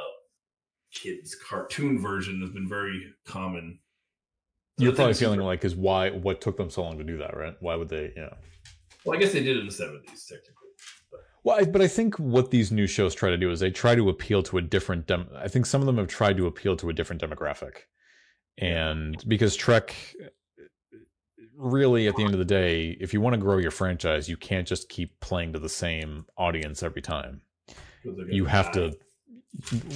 kids 0.93 1.35
cartoon 1.35 1.99
version 1.99 2.41
has 2.41 2.51
been 2.51 2.69
very 2.69 3.13
common. 3.25 3.79
You're 4.77 4.93
probably 4.93 5.13
feeling 5.13 5.37
super- 5.37 5.45
like 5.45 5.63
is 5.63 5.75
why 5.75 6.09
what 6.09 6.41
took 6.41 6.57
them 6.57 6.69
so 6.69 6.83
long 6.83 6.97
to 6.97 7.03
do 7.03 7.17
that, 7.17 7.35
right? 7.37 7.55
Why 7.59 7.75
would 7.75 7.89
they? 7.89 8.11
Yeah. 8.15 8.33
well, 9.05 9.17
I 9.17 9.19
guess 9.21 9.33
they 9.33 9.43
did 9.43 9.57
it 9.57 9.61
in 9.61 9.65
the 9.67 9.71
seventies 9.71 10.25
technically. 10.25 10.51
Well, 11.43 11.57
I, 11.59 11.63
but 11.65 11.81
I 11.81 11.87
think 11.87 12.17
what 12.17 12.49
these 12.49 12.71
new 12.71 12.87
shows 12.87 13.13
try 13.13 13.29
to 13.29 13.37
do 13.37 13.51
is 13.51 13.59
they 13.59 13.69
try 13.69 13.93
to 13.93 14.09
appeal 14.09 14.41
to 14.43 14.57
a 14.57 14.61
different. 14.61 15.05
Dem- 15.05 15.29
I 15.35 15.47
think 15.47 15.67
some 15.67 15.79
of 15.79 15.85
them 15.85 15.97
have 15.97 16.07
tried 16.07 16.37
to 16.37 16.47
appeal 16.47 16.75
to 16.77 16.89
a 16.89 16.93
different 16.93 17.21
demographic, 17.21 17.83
and 18.57 19.23
because 19.27 19.55
Trek, 19.55 19.95
really, 21.55 22.07
at 22.07 22.15
the 22.15 22.23
end 22.23 22.33
of 22.33 22.39
the 22.39 22.45
day, 22.45 22.97
if 22.99 23.13
you 23.13 23.21
want 23.21 23.35
to 23.35 23.39
grow 23.39 23.57
your 23.57 23.69
franchise, 23.71 24.27
you 24.27 24.37
can't 24.37 24.67
just 24.67 24.89
keep 24.89 25.19
playing 25.19 25.53
to 25.53 25.59
the 25.59 25.69
same 25.69 26.25
audience 26.35 26.81
every 26.81 27.01
time. 27.03 27.41
You 28.03 28.45
have 28.45 28.71
die. 28.71 28.89
to. 28.89 28.97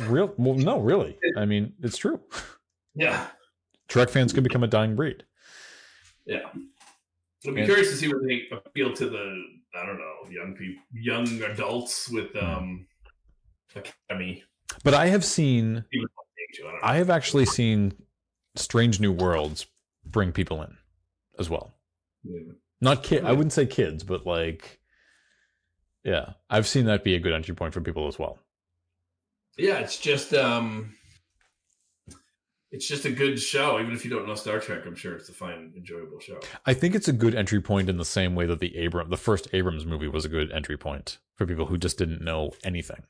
Real 0.04 0.34
well, 0.38 0.56
no, 0.56 0.80
really. 0.80 1.18
I 1.36 1.46
mean, 1.46 1.74
it's 1.82 1.98
true. 1.98 2.22
Yeah. 2.96 3.26
Trek 3.90 4.10
fans 4.10 4.32
can 4.32 4.44
become 4.44 4.64
a 4.64 4.68
dying 4.68 4.96
breed. 4.96 5.24
Yeah. 6.26 6.50
I'd 6.54 7.56
be 7.56 7.62
And- 7.62 7.66
curious 7.66 7.90
to 7.90 7.96
see 7.98 8.08
where 8.08 8.22
they 8.26 8.48
appeal 8.52 8.94
to 8.94 9.10
the 9.10 9.44
I 9.76 9.86
don't 9.86 9.98
know 10.00 10.30
young 10.32 10.56
people, 10.56 10.82
young 10.94 11.42
adults 11.44 12.10
with 12.10 12.32
Hmm. 12.32 12.38
um 12.46 12.88
academy. 13.76 14.44
But 14.84 14.94
I 14.94 15.08
have 15.08 15.24
seen 15.26 15.86
I. 16.84 16.94
I 16.94 16.98
have 16.98 17.10
actually 17.10 17.46
seen 17.46 17.94
Strange 18.56 19.00
New 19.00 19.12
Worlds 19.12 19.68
bring 20.06 20.32
people 20.32 20.62
in 20.64 20.76
as 21.38 21.50
well. 21.50 21.74
Yeah. 22.24 22.54
Not 22.82 23.04
kid. 23.04 23.26
I 23.26 23.32
wouldn't 23.32 23.54
say 23.54 23.66
kids, 23.66 24.04
but 24.04 24.26
like, 24.26 24.80
yeah, 26.04 26.34
I've 26.50 26.68
seen 26.68 26.86
that 26.86 27.04
be 27.04 27.16
a 27.16 27.20
good 27.20 27.34
entry 27.34 27.54
point 27.56 27.74
for 27.74 27.82
people 27.82 28.08
as 28.08 28.18
well. 28.18 28.40
Yeah, 29.58 29.80
it's 29.80 29.98
just 30.00 30.34
um 30.34 30.96
it's 32.72 32.88
just 32.88 33.06
a 33.06 33.12
good 33.12 33.40
show. 33.40 33.80
Even 33.80 33.94
if 33.94 34.04
you 34.06 34.12
don't 34.12 34.28
know 34.28 34.36
Star 34.36 34.60
Trek, 34.60 34.84
I'm 34.86 34.96
sure 34.96 35.16
it's 35.16 35.30
a 35.30 35.34
fine, 35.34 35.74
enjoyable 35.76 36.20
show. 36.20 36.40
I 36.66 36.74
think 36.74 36.96
it's 36.96 37.08
a 37.08 37.14
good 37.14 37.36
entry 37.36 37.62
point 37.62 37.90
in 37.90 37.98
the 37.98 38.06
same 38.06 38.36
way 38.36 38.46
that 38.46 38.60
the 38.60 38.86
Abram, 38.86 39.10
the 39.10 39.18
first 39.18 39.48
Abrams 39.54 39.86
movie, 39.86 40.08
was 40.08 40.26
a 40.26 40.30
good 40.30 40.52
entry 40.52 40.78
point 40.78 41.18
for 41.36 41.46
people 41.46 41.66
who 41.66 41.78
just 41.78 41.98
didn't 41.98 42.22
know 42.22 42.52
anything. 42.64 43.04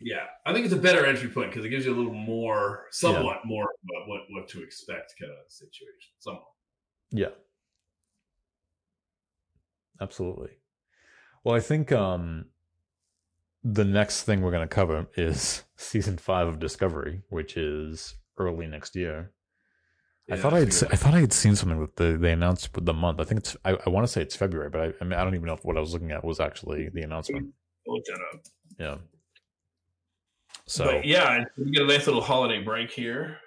Yeah, 0.00 0.26
I 0.44 0.52
think 0.52 0.66
it's 0.66 0.74
a 0.74 0.78
better 0.78 1.06
entry 1.06 1.28
point 1.28 1.50
because 1.50 1.64
it 1.64 1.70
gives 1.70 1.86
you 1.86 1.94
a 1.94 1.96
little 1.96 2.12
more, 2.12 2.86
somewhat 2.90 3.40
more 3.44 3.64
about 3.64 4.08
what 4.08 4.20
what 4.30 4.48
to 4.48 4.62
expect 4.62 5.14
kind 5.18 5.32
of 5.32 5.50
situation. 5.50 6.12
Somewhat. 6.18 6.44
Yeah, 7.10 7.28
absolutely. 10.00 10.50
Well, 11.42 11.54
I 11.54 11.60
think 11.60 11.92
um, 11.92 12.46
the 13.62 13.84
next 13.84 14.24
thing 14.24 14.42
we're 14.42 14.50
going 14.50 14.68
to 14.68 14.74
cover 14.74 15.06
is 15.16 15.64
season 15.76 16.18
five 16.18 16.48
of 16.48 16.58
Discovery, 16.58 17.22
which 17.30 17.56
is 17.56 18.16
early 18.38 18.66
next 18.66 18.96
year. 18.96 19.32
I 20.30 20.36
thought 20.36 20.54
I 20.54 20.60
had 20.60 20.72
figured 20.72 20.90
se- 20.90 20.94
I 20.94 20.96
thought 20.96 21.14
I 21.14 21.20
had 21.20 21.32
seen 21.32 21.54
something 21.54 21.80
that 21.80 21.96
the, 21.96 22.16
they 22.18 22.32
announced 22.32 22.74
with 22.74 22.86
the 22.86 22.94
month. 22.94 23.20
I 23.20 23.24
think 23.24 23.40
it's 23.40 23.56
I, 23.64 23.76
I 23.86 23.90
want 23.90 24.06
to 24.06 24.12
say 24.12 24.22
it's 24.22 24.34
February, 24.34 24.70
but 24.70 24.80
I, 24.80 24.92
I 25.00 25.04
mean 25.04 25.18
I 25.18 25.24
don't 25.24 25.34
even 25.34 25.46
know 25.46 25.52
if 25.52 25.64
what 25.64 25.76
I 25.76 25.80
was 25.80 25.92
looking 25.92 26.12
at 26.12 26.24
was 26.24 26.40
actually 26.40 26.88
the 26.88 27.02
announcement. 27.02 27.52
Look 27.86 28.04
that 28.06 28.20
up. 28.32 28.40
Yeah. 28.78 28.96
So 30.66 30.86
But 30.86 31.04
yeah, 31.04 31.44
we 31.58 31.70
get 31.72 31.82
a 31.82 31.86
nice 31.86 32.06
little 32.06 32.22
holiday 32.22 32.62
break 32.62 32.90
here. 32.90 33.38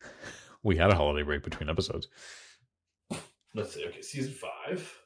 we 0.62 0.76
had 0.76 0.90
a 0.90 0.94
holiday 0.94 1.24
break 1.24 1.42
between 1.42 1.68
episodes. 1.68 2.06
let's 3.54 3.74
see. 3.74 3.84
Okay, 3.86 4.02
season 4.02 4.32
five. 4.32 4.96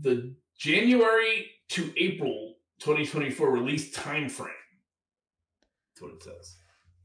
The 0.00 0.34
January 0.58 1.50
to 1.70 1.92
April 1.96 2.54
2024 2.80 3.50
release 3.50 3.92
time 3.92 4.28
frame. 4.28 4.50
That's 5.94 6.02
what 6.02 6.12
it 6.14 6.22
says. 6.22 6.56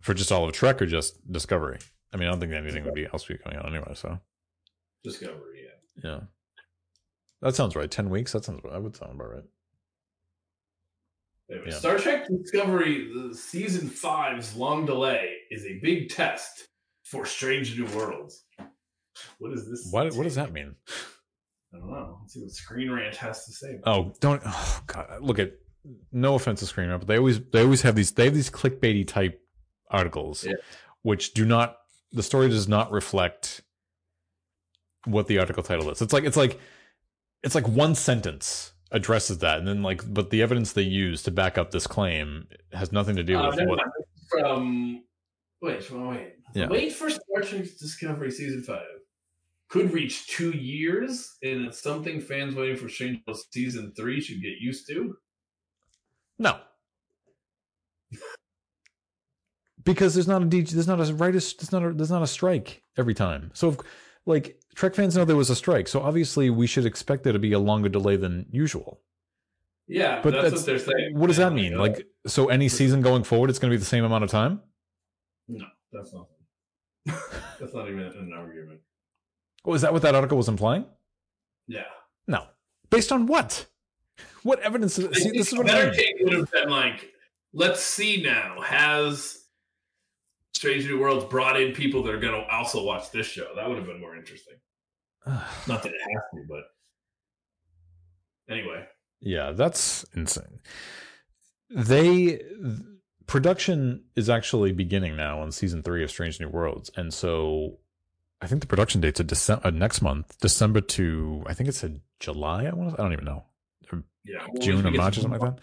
For 0.05 0.13
just 0.13 0.31
all 0.31 0.45
of 0.47 0.53
Trek 0.53 0.83
or 0.83 0.85
just 0.85 1.15
Discovery? 1.31 1.79
I 2.13 2.17
mean, 2.17 2.27
I 2.27 2.31
don't 2.31 2.39
think 2.39 2.53
anything 2.53 2.85
would 2.85 2.93
be 2.93 3.07
else 3.11 3.27
would 3.27 3.39
be 3.39 3.43
coming 3.43 3.57
out 3.57 3.67
anyway. 3.67 3.93
So 3.95 4.19
Discovery, 5.03 5.63
yeah. 5.63 6.09
yeah, 6.11 6.19
that 7.41 7.55
sounds 7.55 7.75
right. 7.75 7.89
Ten 7.89 8.11
weeks. 8.11 8.31
That 8.33 8.45
sounds. 8.45 8.61
That 8.71 8.83
would 8.83 8.95
sound 8.95 9.13
about 9.15 9.31
right. 9.31 9.43
Anyway, 11.49 11.65
Yeah. 11.69 11.77
Star 11.79 11.97
Trek 11.97 12.27
Discovery 12.27 13.11
the 13.11 13.35
season 13.35 13.89
five's 13.89 14.55
long 14.55 14.85
delay 14.85 15.33
is 15.49 15.65
a 15.65 15.79
big 15.81 16.09
test 16.09 16.67
for 17.03 17.25
Strange 17.25 17.75
New 17.75 17.87
Worlds. 17.87 18.43
What 19.39 19.53
is 19.53 19.67
this? 19.67 19.89
What 19.91 20.13
What 20.13 20.23
does 20.23 20.35
that 20.35 20.53
mean? 20.53 20.75
I 21.73 21.79
don't 21.79 21.89
know. 21.89 22.19
Let's 22.21 22.35
see 22.35 22.41
what 22.41 22.51
Screen 22.51 22.91
Rant 22.91 23.15
has 23.15 23.43
to 23.45 23.51
say. 23.53 23.79
Oh, 23.85 24.13
don't. 24.19 24.39
Oh 24.45 24.81
God, 24.85 25.17
look 25.21 25.39
at. 25.39 25.53
No 26.11 26.35
offense 26.35 26.59
to 26.59 26.67
Screen 26.67 26.89
Rant, 26.89 27.01
but 27.01 27.07
they 27.07 27.17
always 27.17 27.39
they 27.51 27.63
always 27.63 27.81
have 27.81 27.95
these 27.95 28.11
they 28.11 28.25
have 28.25 28.35
these 28.35 28.51
clickbaity 28.51 29.07
type 29.07 29.41
articles, 29.89 30.43
Yeah. 30.45 30.53
which 31.03 31.33
do 31.33 31.45
not 31.45 31.77
the 32.11 32.23
story 32.23 32.47
does 32.49 32.67
not 32.67 32.91
reflect 32.91 33.61
what 35.05 35.27
the 35.27 35.37
article 35.39 35.63
title 35.63 35.89
is. 35.89 36.01
It's 36.01 36.13
like 36.13 36.23
it's 36.23 36.37
like 36.37 36.59
it's 37.43 37.55
like 37.55 37.67
one 37.67 37.95
sentence 37.95 38.71
addresses 38.91 39.39
that, 39.39 39.59
and 39.59 39.67
then 39.67 39.83
like 39.83 40.01
but 40.13 40.29
the 40.29 40.41
evidence 40.41 40.73
they 40.73 40.81
use 40.83 41.21
to 41.23 41.31
back 41.31 41.57
up 41.57 41.71
this 41.71 41.85
claim 41.87 42.47
has 42.71 42.91
nothing 42.91 43.15
to 43.17 43.23
do 43.23 43.37
Uh, 43.37 43.47
with 43.49 43.67
what. 43.67 43.77
mind. 43.77 43.91
From 44.29 45.03
wait, 45.61 45.91
wait. 45.91 46.33
Yeah. 46.55 46.67
Wait 46.69 46.93
for 46.93 47.09
Star 47.09 47.41
Trek 47.43 47.65
Discovery 47.79 48.31
season 48.31 48.63
five. 48.63 48.87
could 49.67 49.91
reach 49.91 50.27
two 50.27 50.51
years, 50.51 51.37
and 51.43 51.65
it's 51.65 51.81
something 51.81 52.21
fans 52.21 52.55
waiting 52.55 52.77
for 52.77 52.87
Stranger 52.87 53.19
Worlds 53.27 53.47
season 53.51 53.91
three 53.95 54.21
should 54.21 54.41
get 54.41 54.57
used 54.59 54.87
to. 54.87 55.17
No. 56.39 56.59
Because 59.85 60.13
there's 60.13 60.27
not 60.27 60.41
a 60.41 60.45
DJ, 60.45 60.71
there's 60.71 60.87
not 60.87 60.99
a 60.99 61.13
writers, 61.13 61.53
there's 61.53 61.71
not 61.71 61.83
a, 61.83 61.93
there's 61.93 62.11
not 62.11 62.21
a 62.21 62.27
strike 62.27 62.83
every 62.97 63.13
time. 63.13 63.51
So, 63.53 63.69
if, 63.69 63.77
like 64.25 64.59
Trek 64.75 64.95
fans 64.95 65.15
know 65.15 65.23
there 65.23 65.35
was 65.35 65.49
a 65.49 65.55
strike, 65.55 65.87
so 65.87 66.01
obviously 66.01 66.49
we 66.49 66.67
should 66.67 66.85
expect 66.85 67.23
there 67.23 67.33
to 67.33 67.39
be 67.39 67.53
a 67.53 67.59
longer 67.59 67.87
delay 67.89 68.17
than 68.17 68.47
usual. 68.51 69.01
Yeah, 69.87 70.21
But 70.23 70.31
that's, 70.31 70.43
that's- 70.45 70.61
what 70.61 70.65
they're 70.65 70.79
saying. 70.79 71.17
What 71.19 71.27
does 71.27 71.37
that 71.37 71.53
mean? 71.53 71.77
Like, 71.77 72.07
so 72.25 72.49
any 72.49 72.67
season 72.69 73.01
going 73.01 73.23
forward, 73.23 73.51
it's 73.51 73.59
going 73.59 73.69
to 73.69 73.75
be 73.75 73.79
the 73.79 73.85
same 73.85 74.03
amount 74.03 74.23
of 74.23 74.31
time? 74.31 74.61
no, 75.47 75.65
that's 75.93 76.11
not. 76.11 76.27
that's 77.59 77.73
not 77.73 77.87
even 77.87 77.99
an 77.99 78.33
argument. 78.35 78.79
Oh, 79.63 79.73
is 79.75 79.81
that 79.83 79.93
what 79.93 80.01
that 80.01 80.15
article 80.15 80.37
was 80.37 80.47
implying? 80.49 80.85
Yeah. 81.67 81.83
No. 82.27 82.45
Based 82.89 83.11
on 83.11 83.27
what? 83.27 83.67
What 84.41 84.59
evidence? 84.61 84.97
Is, 84.97 85.23
see, 85.23 85.29
this 85.31 85.51
is 85.51 85.57
what 85.57 85.69
I 85.69 85.73
better 85.73 85.91
mean. 85.91 85.99
take 85.99 86.15
would 86.21 86.33
have 86.33 86.51
been 86.51 86.69
like, 86.69 87.11
let's 87.53 87.81
see 87.81 88.21
now. 88.23 88.61
Has 88.61 89.43
Strange 90.55 90.85
New 90.85 90.99
Worlds 90.99 91.25
brought 91.25 91.59
in 91.59 91.73
people 91.73 92.01
that 92.03 92.15
are 92.15 92.19
going 92.19 92.33
to 92.33 92.47
also 92.49 92.81
watch 92.81 93.11
this 93.11 93.27
show? 93.27 93.47
That 93.55 93.67
would 93.67 93.77
have 93.77 93.85
been 93.85 93.99
more 93.99 94.15
interesting. 94.15 94.55
Not 95.27 95.83
that 95.83 95.91
it 95.91 96.01
has 96.13 96.21
to, 96.33 96.45
but 96.47 96.63
anyway. 98.49 98.85
Yeah, 99.19 99.51
that's 99.51 100.05
insane. 100.15 100.61
They 101.69 102.37
th- 102.37 102.41
production 103.27 104.05
is 104.15 104.29
actually 104.29 104.71
beginning 104.71 105.17
now 105.17 105.41
on 105.41 105.51
season 105.51 105.83
three 105.83 106.03
of 106.03 106.11
Strange 106.11 106.39
New 106.39 106.47
Worlds, 106.47 106.89
and 106.95 107.13
so 107.13 107.79
I 108.41 108.47
think 108.47 108.61
the 108.61 108.67
production 108.67 109.01
dates 109.01 109.19
are 109.19 109.23
December 109.23 109.67
uh, 109.67 109.71
next 109.71 110.01
month, 110.01 110.39
December 110.39 110.79
to 110.79 111.43
I 111.47 111.53
think 111.53 111.67
it 111.67 111.75
said 111.75 111.99
July. 112.19 112.65
I 112.65 112.73
want 112.73 112.95
to, 112.95 113.01
I 113.01 113.03
don't 113.03 113.13
even 113.13 113.25
know 113.25 113.43
Yeah, 114.23 114.45
June 114.61 114.85
or 114.85 114.91
March 114.91 115.17
or 115.17 115.21
something 115.21 115.41
like 115.41 115.55
that. 115.55 115.61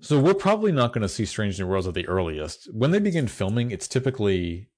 So 0.00 0.18
we're 0.20 0.34
probably 0.34 0.72
not 0.72 0.92
going 0.92 1.02
to 1.02 1.08
see 1.08 1.24
Strange 1.24 1.58
New 1.58 1.66
Worlds 1.66 1.86
at 1.86 1.94
the 1.94 2.06
earliest. 2.08 2.72
When 2.74 2.90
they 2.90 2.98
begin 2.98 3.28
filming, 3.28 3.70
it's 3.70 3.88
typically 3.88 4.68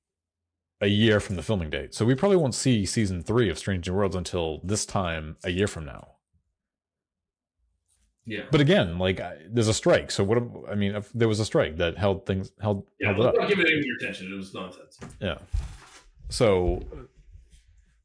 a 0.80 0.86
year 0.88 1.20
from 1.20 1.36
the 1.36 1.42
filming 1.42 1.70
date. 1.70 1.94
So 1.94 2.04
we 2.04 2.14
probably 2.14 2.36
won't 2.36 2.54
see 2.54 2.84
season 2.86 3.22
three 3.22 3.48
of 3.48 3.58
Strange 3.58 3.88
New 3.88 3.94
Worlds 3.94 4.16
until 4.16 4.60
this 4.64 4.84
time 4.86 5.36
a 5.44 5.50
year 5.50 5.66
from 5.66 5.84
now. 5.84 6.08
Yeah, 8.24 8.42
But 8.52 8.60
again, 8.60 8.98
like 8.98 9.18
I, 9.20 9.36
there's 9.50 9.66
a 9.68 9.74
strike. 9.74 10.10
So 10.12 10.22
what? 10.22 10.38
I 10.70 10.76
mean, 10.76 10.94
if 10.94 11.12
there 11.12 11.26
was 11.26 11.40
a 11.40 11.44
strike 11.44 11.76
that 11.78 11.98
held 11.98 12.24
things 12.24 12.52
held 12.60 12.86
yeah. 13.00 13.08
held 13.08 13.18
Let's 13.18 13.36
up. 13.36 13.40
not 13.42 13.48
give 13.48 13.58
it 13.58 13.66
any 13.66 13.80
more 13.84 13.96
attention. 14.00 14.32
It 14.32 14.36
was 14.36 14.54
nonsense. 14.54 15.00
Yeah. 15.20 15.38
So 16.28 16.84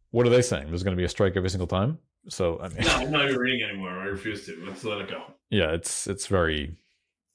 what 0.09 0.25
are 0.25 0.29
they 0.31 0.41
saying? 0.41 0.69
There's 0.69 0.81
going 0.83 0.95
to 0.95 0.99
be 0.99 1.03
a 1.05 1.09
strike 1.09 1.37
every 1.37 1.51
single 1.51 1.67
time. 1.67 1.99
So 2.29 2.59
I 2.59 2.69
mean, 2.69 2.79
No, 2.83 2.95
I'm 2.95 3.11
not 3.11 3.25
even 3.25 3.37
reading 3.37 3.61
anymore. 3.69 3.91
I 3.91 4.05
refuse 4.05 4.45
to. 4.47 4.57
Let's 4.65 4.83
let 4.83 4.99
it 5.01 5.07
go. 5.07 5.21
yeah, 5.51 5.71
it's 5.73 6.07
it's 6.07 6.25
very 6.25 6.75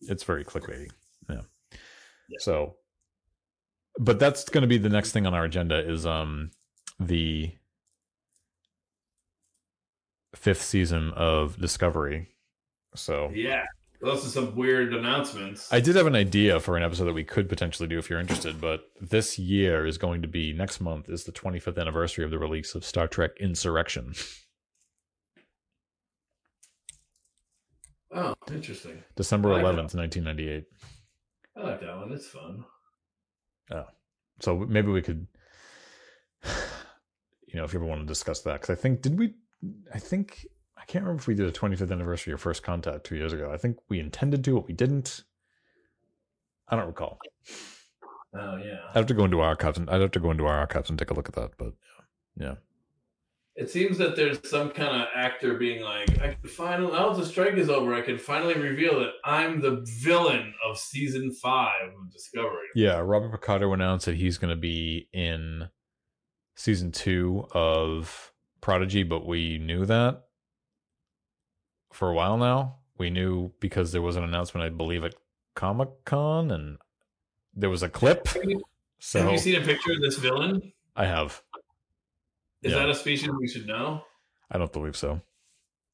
it's 0.08 0.24
very 0.24 0.44
clickbaity. 0.44 0.90
Yeah. 1.28 1.42
Yeah. 2.28 2.38
So, 2.40 2.76
but 3.98 4.18
that's 4.18 4.48
going 4.48 4.62
to 4.62 4.68
be 4.68 4.78
the 4.78 4.88
next 4.88 5.12
thing 5.12 5.26
on 5.26 5.34
our 5.34 5.44
agenda 5.44 5.78
is 5.78 6.06
um 6.06 6.50
the 6.98 7.52
fifth 10.34 10.62
season 10.62 11.10
of 11.14 11.60
Discovery. 11.60 12.28
So 12.94 13.30
Yeah, 13.34 13.64
those 14.00 14.26
are 14.26 14.28
some 14.28 14.56
weird 14.56 14.92
announcements. 14.94 15.72
I 15.72 15.80
did 15.80 15.96
have 15.96 16.06
an 16.06 16.16
idea 16.16 16.58
for 16.60 16.76
an 16.76 16.82
episode 16.82 17.04
that 17.04 17.12
we 17.12 17.24
could 17.24 17.48
potentially 17.48 17.88
do 17.88 17.98
if 17.98 18.10
you're 18.10 18.20
interested, 18.20 18.60
but 18.60 18.90
this 19.00 19.38
year 19.38 19.86
is 19.86 19.98
going 19.98 20.22
to 20.22 20.28
be 20.28 20.52
next 20.52 20.80
month 20.80 21.08
is 21.08 21.24
the 21.24 21.32
25th 21.32 21.78
anniversary 21.78 22.24
of 22.24 22.30
the 22.30 22.38
release 22.38 22.74
of 22.74 22.84
Star 22.84 23.06
Trek 23.06 23.32
Insurrection, 23.38 24.14
oh, 28.14 28.34
interesting. 28.52 29.02
December 29.16 29.50
like 29.50 29.62
11th, 29.62 29.94
1998. 29.94 30.64
I 31.56 31.60
like 31.60 31.80
that 31.80 31.96
one. 31.96 32.12
It's 32.12 32.28
fun. 32.28 32.64
Oh. 33.70 33.86
So 34.40 34.58
maybe 34.58 34.90
we 34.90 35.02
could, 35.02 35.26
you 36.44 37.54
know, 37.54 37.64
if 37.64 37.72
you 37.72 37.78
ever 37.78 37.86
want 37.86 38.00
to 38.00 38.06
discuss 38.06 38.40
that, 38.42 38.60
because 38.60 38.70
I 38.70 38.74
think 38.74 39.02
did 39.02 39.18
we? 39.18 39.34
I 39.94 39.98
think 39.98 40.46
I 40.76 40.84
can't 40.86 41.04
remember 41.04 41.20
if 41.20 41.28
we 41.28 41.34
did 41.34 41.46
a 41.46 41.52
25th 41.52 41.92
anniversary 41.92 42.32
of 42.32 42.40
First 42.40 42.62
Contact 42.62 43.04
two 43.04 43.16
years 43.16 43.32
ago. 43.32 43.50
I 43.52 43.56
think 43.56 43.76
we 43.88 44.00
intended 44.00 44.42
to, 44.44 44.54
but 44.54 44.66
we 44.66 44.74
didn't. 44.74 45.22
I 46.68 46.76
don't 46.76 46.86
recall. 46.86 47.18
Oh 48.34 48.56
yeah. 48.56 48.78
I'd 48.90 48.96
have 48.96 49.06
to 49.06 49.14
go 49.14 49.24
into 49.24 49.40
our 49.40 49.48
archives 49.48 49.78
and 49.78 49.88
I'd 49.90 50.00
have 50.00 50.10
to 50.12 50.20
go 50.20 50.30
into 50.30 50.46
our 50.46 50.58
archives 50.58 50.90
and 50.90 50.98
take 50.98 51.10
a 51.10 51.14
look 51.14 51.28
at 51.28 51.34
that. 51.34 51.52
But 51.58 51.74
yeah, 52.36 52.54
It 53.54 53.68
seems 53.70 53.98
that 53.98 54.16
there's 54.16 54.38
some 54.48 54.70
kind 54.70 55.02
of 55.02 55.08
actor 55.14 55.58
being 55.58 55.82
like, 55.82 56.10
I 56.22 56.34
can 56.34 56.48
finally, 56.48 56.92
now 56.92 57.12
the 57.12 57.26
strike 57.26 57.54
is 57.54 57.68
over, 57.68 57.94
I 57.94 58.00
can 58.00 58.16
finally 58.16 58.54
reveal 58.54 59.00
that 59.00 59.10
I'm 59.24 59.60
the 59.60 59.84
villain 60.00 60.54
of 60.66 60.78
season 60.78 61.32
five 61.32 61.88
of 61.88 62.10
Discovery. 62.10 62.68
yeah. 62.74 62.98
Robert 62.98 63.30
Picardo 63.32 63.70
announced 63.74 64.06
that 64.06 64.16
he's 64.16 64.38
going 64.38 64.54
to 64.54 64.60
be 64.60 65.08
in 65.12 65.68
season 66.56 66.92
two 66.92 67.46
of 67.52 68.32
Prodigy, 68.62 69.02
but 69.02 69.26
we 69.26 69.58
knew 69.58 69.84
that 69.84 70.22
for 71.92 72.08
a 72.08 72.14
while 72.14 72.38
now. 72.38 72.76
We 72.96 73.10
knew 73.10 73.52
because 73.60 73.92
there 73.92 74.02
was 74.02 74.16
an 74.16 74.24
announcement, 74.24 74.64
I 74.64 74.70
believe, 74.70 75.04
at 75.04 75.14
Comic 75.54 75.88
Con, 76.06 76.50
and 76.50 76.78
there 77.54 77.68
was 77.70 77.82
a 77.82 77.88
clip. 77.88 78.28
So 78.98 79.20
have 79.22 79.32
you 79.32 79.38
seen 79.38 79.60
a 79.60 79.64
picture 79.64 79.92
of 79.92 80.00
this 80.00 80.16
villain? 80.16 80.72
I 80.94 81.06
have. 81.06 81.42
Is 82.62 82.72
Yeah. 82.72 82.78
that 82.80 82.88
a 82.90 82.94
species 82.94 83.28
we 83.40 83.48
should 83.48 83.66
know? 83.66 84.04
I 84.50 84.58
don't 84.58 84.72
believe 84.72 84.96
so. 84.96 85.20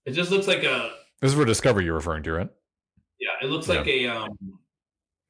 It 0.05 0.13
just 0.13 0.31
looks 0.31 0.47
like 0.47 0.65
a 0.65 0.93
This 1.21 1.33
is 1.33 1.39
for 1.39 1.45
Discovery 1.45 1.85
you're 1.85 1.95
referring 1.95 2.23
to, 2.25 2.33
right? 2.33 2.51
yeah. 3.19 3.31
It 3.43 3.47
looks 3.47 3.69
like 3.69 3.87
a 3.87 4.07
um, 4.07 4.29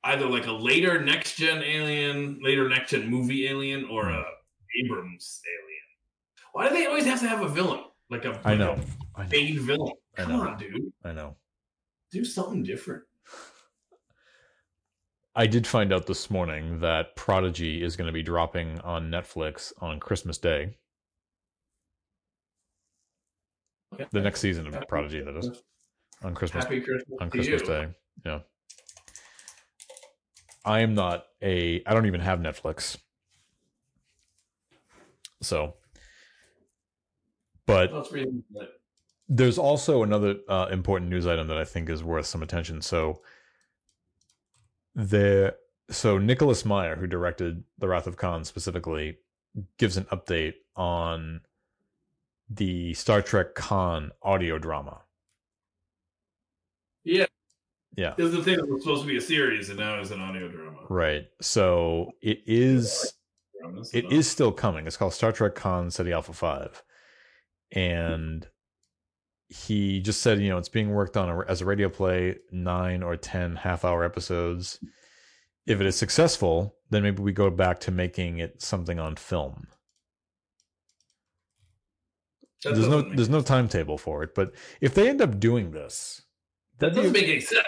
either 0.05 0.27
like 0.27 0.47
a 0.47 0.53
later 0.53 1.01
next 1.03 1.37
gen 1.37 1.63
alien, 1.63 2.41
later 2.43 2.69
next 2.69 2.91
gen 2.91 3.09
movie 3.09 3.47
alien, 3.49 3.85
or 3.87 4.09
a 4.09 4.25
Abrams 4.85 5.41
alien. 5.47 5.79
Why 6.53 6.69
do 6.69 6.75
they 6.75 6.87
always 6.87 7.05
have 7.07 7.21
to 7.21 7.29
have 7.29 7.43
a 7.43 7.49
villain? 7.49 7.85
Like 8.11 8.25
a 8.25 8.41
I 8.45 8.51
like 8.55 8.59
know. 8.59 8.73
a 9.17 9.21
I 9.21 9.23
know. 9.25 9.29
main 9.31 9.59
villain. 9.61 9.93
I 10.17 10.23
Come 10.23 10.33
on, 10.41 10.59
dude. 10.59 10.93
I 11.05 11.13
know. 11.13 11.37
Do 12.11 12.25
something 12.25 12.63
different. 12.63 13.05
I 15.35 15.47
did 15.47 15.67
find 15.67 15.93
out 15.93 16.07
this 16.07 16.31
morning 16.31 16.81
that 16.81 17.15
Prodigy 17.15 17.83
is 17.83 17.95
going 17.97 18.07
to 18.07 18.13
be 18.13 18.23
dropping 18.25 18.81
on 18.81 19.11
Netflix 19.11 19.73
on 19.81 20.01
Christmas 20.01 20.39
Day. 20.39 20.77
The 24.11 24.21
next 24.21 24.41
season 24.41 24.67
of 24.67 24.89
Prodigy, 24.89 25.21
that 25.21 25.37
is, 25.37 25.63
on 26.23 26.35
Christmas 26.35 26.65
Happy 26.65 26.81
Christmas 26.81 27.19
on 27.21 27.31
Christmas 27.31 27.61
you. 27.63 27.67
Day. 27.67 27.89
Yeah. 28.25 28.39
I 30.65 30.81
am 30.81 30.95
not 30.95 31.27
a. 31.43 31.83
I 31.87 31.95
don't 31.95 32.07
even 32.07 32.21
have 32.21 32.41
Netflix. 32.41 32.99
So, 35.41 35.75
but 37.67 37.93
Let's 37.93 38.13
read 38.13 38.27
it. 38.57 38.69
there's 39.29 39.57
also 39.57 40.03
another 40.03 40.37
uh, 40.49 40.67
important 40.71 41.11
news 41.11 41.27
item 41.27 41.47
that 41.49 41.57
I 41.57 41.65
think 41.65 41.89
is 41.89 42.03
worth 42.03 42.27
some 42.27 42.43
attention. 42.43 42.83
So, 42.83 43.23
there, 44.97 45.55
so 45.91 46.19
Nicholas 46.19 46.65
Meyer, 46.65 46.97
who 46.97 47.07
directed 47.07 47.63
The 47.79 47.87
Wrath 47.89 48.09
of 48.09 48.17
Khan 48.17 48.45
specifically, 48.45 49.19
gives 49.79 49.97
an 49.97 50.05
update 50.07 50.55
on 50.75 51.41
the 52.51 52.95
Star 52.95 53.23
Trek 53.23 53.55
Khan 53.55 54.11
audio 54.23 54.59
drama. 54.59 55.03
Yeah, 57.05 57.27
Yeah, 57.97 58.15
this 58.17 58.27
is 58.27 58.37
the 58.37 58.43
thing 58.43 58.57
that 58.57 58.69
was 58.69 58.83
supposed 58.83 59.03
to 59.03 59.09
be 59.09 59.17
a 59.17 59.21
series, 59.21 59.71
and 59.71 59.79
now 59.79 59.99
it's 60.01 60.11
an 60.11 60.21
audio 60.21 60.49
drama. 60.49 60.79
right. 60.89 61.27
So 61.41 62.13
it 62.21 62.43
is. 62.47 63.15
It 63.93 64.13
is 64.13 64.31
still 64.31 64.53
coming. 64.53 64.87
It's 64.87 64.97
called 64.97 65.13
Star 65.13 65.33
Trek 65.33 65.55
Khan 65.55 65.91
Ceti 65.91 66.13
Alpha 66.13 66.33
5. 66.33 66.83
And 67.73 68.47
he 69.49 70.01
just 70.01 70.23
said, 70.23 70.41
you 70.41 70.49
know, 70.49 70.59
it's 70.59 70.69
being 70.69 70.91
worked 70.91 71.17
on 71.17 71.45
as 71.49 71.61
a 71.61 71.65
radio 71.65 71.89
play, 71.89 72.37
nine 72.53 73.03
or 73.03 73.17
10 73.17 73.57
half 73.57 73.85
hour 73.85 74.05
episodes. 74.05 74.79
If 75.67 75.81
it 75.81 75.87
is 75.87 75.97
successful, 75.97 76.77
then 76.91 77.03
maybe 77.03 77.21
we 77.23 77.33
go 77.33 77.51
back 77.51 77.81
to 77.81 77.91
making 77.91 78.39
it 78.39 78.63
something 78.63 78.99
on 78.99 79.17
film. 79.17 79.67
That 82.65 82.75
there's 82.75 82.89
no 82.89 83.03
there's 83.03 83.29
no 83.29 83.41
timetable 83.41 83.99
for 83.99 84.23
it, 84.23 84.35
but 84.35 84.53
if 84.81 84.95
they 84.95 85.09
end 85.09 85.21
up 85.23 85.39
doing 85.39 85.71
this, 85.71 86.23
that 86.79 86.95
doesn't 86.95 87.13
make 87.13 87.29
any 87.29 87.41
sense. 87.41 87.65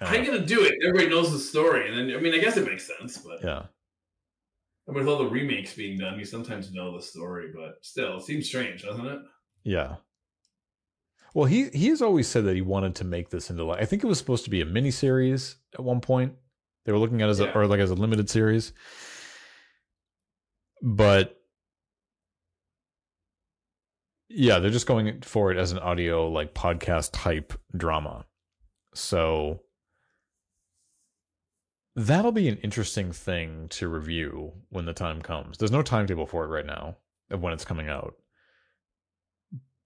uh, 0.00 0.06
How 0.06 0.14
you 0.14 0.24
gonna 0.24 0.46
do 0.46 0.62
it? 0.64 0.74
Everybody 0.86 1.08
knows 1.10 1.32
the 1.32 1.38
story, 1.38 1.88
and 1.88 1.96
then 2.10 2.16
I 2.16 2.20
mean, 2.20 2.34
I 2.34 2.38
guess 2.38 2.56
it 2.56 2.66
makes 2.66 2.86
sense, 2.86 3.18
but 3.18 3.42
yeah, 3.42 3.64
And 4.86 4.94
with 4.96 5.08
all 5.08 5.18
the 5.18 5.28
remakes 5.28 5.74
being 5.74 5.98
done, 5.98 6.18
you 6.18 6.24
sometimes 6.24 6.72
know 6.72 6.96
the 6.96 7.02
story, 7.02 7.48
but 7.54 7.76
still, 7.82 8.18
it 8.18 8.22
seems 8.22 8.46
strange, 8.46 8.82
doesn't 8.84 9.06
it? 9.06 9.18
yeah. 9.64 9.96
Well, 11.34 11.46
he 11.46 11.70
he 11.70 11.88
has 11.88 12.02
always 12.02 12.28
said 12.28 12.44
that 12.44 12.54
he 12.54 12.62
wanted 12.62 12.94
to 12.96 13.04
make 13.04 13.30
this 13.30 13.48
into 13.50 13.64
like 13.64 13.80
I 13.80 13.86
think 13.86 14.04
it 14.04 14.06
was 14.06 14.18
supposed 14.18 14.44
to 14.44 14.50
be 14.50 14.60
a 14.60 14.66
miniseries 14.66 15.56
at 15.74 15.80
one 15.82 16.00
point. 16.00 16.34
They 16.84 16.92
were 16.92 16.98
looking 16.98 17.22
at 17.22 17.28
it 17.28 17.32
as 17.32 17.40
a, 17.40 17.50
or 17.56 17.66
like 17.66 17.80
as 17.80 17.90
a 17.90 17.94
limited 17.94 18.28
series, 18.28 18.72
but 20.82 21.41
Yeah, 24.34 24.58
they're 24.58 24.70
just 24.70 24.86
going 24.86 25.20
for 25.22 25.52
it 25.52 25.58
as 25.58 25.72
an 25.72 25.78
audio 25.78 26.28
like 26.28 26.54
podcast 26.54 27.10
type 27.12 27.52
drama. 27.76 28.24
So 28.94 29.60
that'll 31.94 32.32
be 32.32 32.48
an 32.48 32.58
interesting 32.58 33.12
thing 33.12 33.68
to 33.70 33.88
review 33.88 34.52
when 34.70 34.86
the 34.86 34.92
time 34.92 35.20
comes. 35.20 35.58
There's 35.58 35.70
no 35.70 35.82
timetable 35.82 36.26
for 36.26 36.44
it 36.44 36.48
right 36.48 36.66
now 36.66 36.96
of 37.30 37.42
when 37.42 37.52
it's 37.52 37.64
coming 37.64 37.88
out. 37.88 38.14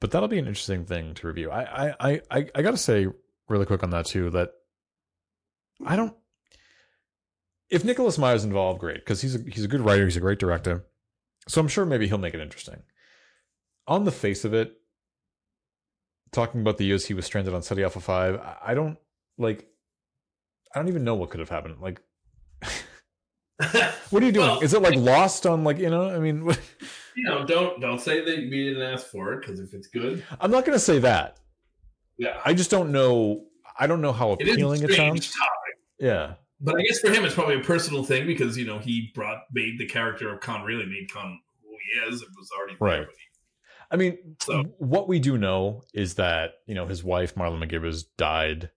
But 0.01 0.11
that'll 0.11 0.29
be 0.29 0.39
an 0.39 0.47
interesting 0.47 0.85
thing 0.85 1.15
to 1.15 1.27
review. 1.27 1.51
I 1.51 1.95
I 1.99 2.21
I 2.31 2.51
I 2.55 2.63
gotta 2.63 2.77
say 2.77 3.09
really 3.49 3.67
quick 3.67 3.83
on 3.83 3.91
that 3.91 4.07
too 4.07 4.31
that 4.31 4.53
I 5.85 5.97
don't 5.97 6.15
if 7.69 7.85
Nicholas 7.85 8.19
Meyer's 8.19 8.45
involved, 8.45 8.81
great, 8.81 8.99
because 8.99 9.21
he's 9.21 9.35
a 9.35 9.41
he's 9.51 9.65
a 9.65 9.69
good 9.69 9.81
writer, 9.81 10.05
he's 10.05 10.17
a 10.17 10.21
great 10.21 10.39
director. 10.39 10.85
So 11.49 11.61
I'm 11.61 11.69
sure 11.69 11.85
maybe 11.85 12.07
he'll 12.09 12.19
make 12.19 12.35
it 12.35 12.41
interesting. 12.41 12.83
On 13.89 14.05
the 14.05 14.13
face 14.13 14.45
of 14.45 14.53
it, 14.55 14.75
talking 16.33 16.61
about 16.61 16.77
the 16.77 16.85
years 16.85 17.07
he 17.07 17.15
was 17.15 17.25
stranded 17.25 17.55
on 17.55 17.63
Ceti 17.63 17.83
Alpha 17.85 18.01
Five, 18.01 18.41
I 18.63 18.75
don't 18.75 18.99
like 19.39 19.67
I 20.75 20.79
don't 20.79 20.89
even 20.89 21.05
know 21.05 21.15
what 21.15 21.31
could 21.31 21.41
have 21.41 21.49
happened. 21.49 21.77
Like 21.81 22.01
what 24.11 24.23
are 24.23 24.27
you 24.27 24.33
doing? 24.33 24.47
Well, 24.47 24.61
Is 24.61 24.75
it 24.75 24.83
like 24.83 24.97
lost 24.97 25.47
on 25.47 25.65
like 25.65 25.79
you 25.79 25.89
know? 25.91 26.11
I 26.11 26.19
mean, 26.19 26.45
what, 26.45 26.61
you 27.17 27.25
know, 27.25 27.45
don't 27.47 27.81
don't 27.81 28.01
say 28.01 28.25
that 28.25 28.37
we 28.37 28.51
didn't 28.69 28.83
ask 28.83 29.07
for 29.07 29.33
it 29.35 29.41
because 29.41 29.61
if 29.61 29.73
it's 29.73 29.87
good, 29.87 30.25
I'm 30.41 30.51
not 30.51 30.65
going 30.65 30.77
to 30.77 30.85
say 30.85 30.99
that. 31.01 31.39
yeah, 32.19 32.41
I 32.45 32.55
just 32.55 32.71
don't 32.71 32.93
know. 32.93 33.45
I 33.79 33.87
don't 33.87 34.01
know 34.01 34.13
how 34.13 34.33
it 34.33 34.43
appealing 34.43 34.83
it 34.83 34.91
strange 34.93 35.29
sounds. 35.29 35.35
topic. 35.35 35.53
Yeah, 35.99 36.35
But 36.61 36.75
I 36.79 36.83
guess 36.83 36.99
for 36.99 37.11
him, 37.11 37.25
it's 37.25 37.35
probably 37.35 37.57
a 37.59 37.65
personal 37.65 38.05
thing 38.05 38.27
because 38.27 38.57
you 38.59 38.67
know 38.67 38.79
he 38.79 39.11
brought 39.15 39.45
made 39.53 39.79
the 39.79 39.87
character 39.87 40.33
of 40.33 40.41
Khan 40.41 40.63
really 40.65 40.85
made 40.87 41.11
Khan 41.11 41.41
who 41.63 41.71
he 41.71 42.13
is. 42.15 42.21
It 42.21 42.29
was 42.37 42.51
already 42.59 42.77
there, 42.79 42.89
Right. 42.89 43.07
I 43.91 43.97
mean, 43.97 44.37
So- 44.41 44.63
what 44.79 45.09
we 45.09 45.19
do 45.19 45.39
know 45.39 45.83
is 45.95 46.15
that 46.15 46.55
you 46.67 46.75
know 46.75 46.87
his 46.87 47.03
wife 47.05 47.35
Marla 47.35 47.63
McGivers 47.63 48.05
died, 48.17 48.71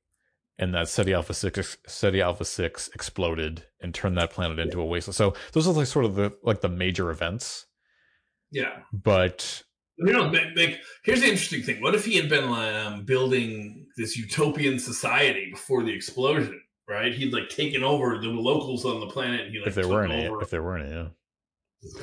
and 0.58 0.74
that 0.76 0.88
Ceti 0.90 1.14
Alpha 1.14 1.34
Six 1.34 1.78
Ceti 1.88 2.22
Alpha 2.22 2.46
Six 2.46 2.90
exploded 2.94 3.66
and 3.82 3.94
turned 3.94 4.18
that 4.18 4.32
planet 4.32 4.60
into 4.60 4.82
a 4.82 4.86
wasteland. 4.86 5.16
So 5.16 5.34
those 5.54 5.68
are 5.68 5.74
like 5.74 5.88
sort 5.88 6.06
of 6.06 6.16
the 6.16 6.34
like 6.44 6.62
the 6.62 6.70
major 6.70 7.10
events. 7.10 7.66
yeah. 8.52 8.80
But 8.94 9.64
You 9.98 10.14
know, 10.14 10.32
like, 10.56 10.80
here's 11.04 11.22
the 11.22 11.28
interesting 11.28 11.62
thing: 11.64 11.82
what 11.82 11.94
if 11.96 12.06
he 12.06 12.16
had 12.16 12.30
been 12.30 12.46
um, 12.46 13.04
building 13.06 13.88
this 13.98 14.16
utopian 14.18 14.80
society 14.80 15.50
before 15.52 15.84
the 15.84 15.92
explosion? 15.94 16.62
Right? 16.88 17.14
He'd 17.14 17.34
like 17.34 17.50
taken 17.50 17.84
over 17.84 18.18
the 18.18 18.30
locals 18.30 18.84
on 18.84 19.00
the 19.00 19.08
planet. 19.08 19.42
And 19.42 19.52
he 19.54 19.60
like 19.60 19.68
if 19.68 19.76
there 19.76 19.88
weren't 19.88 20.12
any, 20.12 20.28
over. 20.28 20.42
if 20.42 20.50
there 20.50 20.64
weren't 20.64 20.86
any, 20.88 20.96
yeah. 20.96 21.08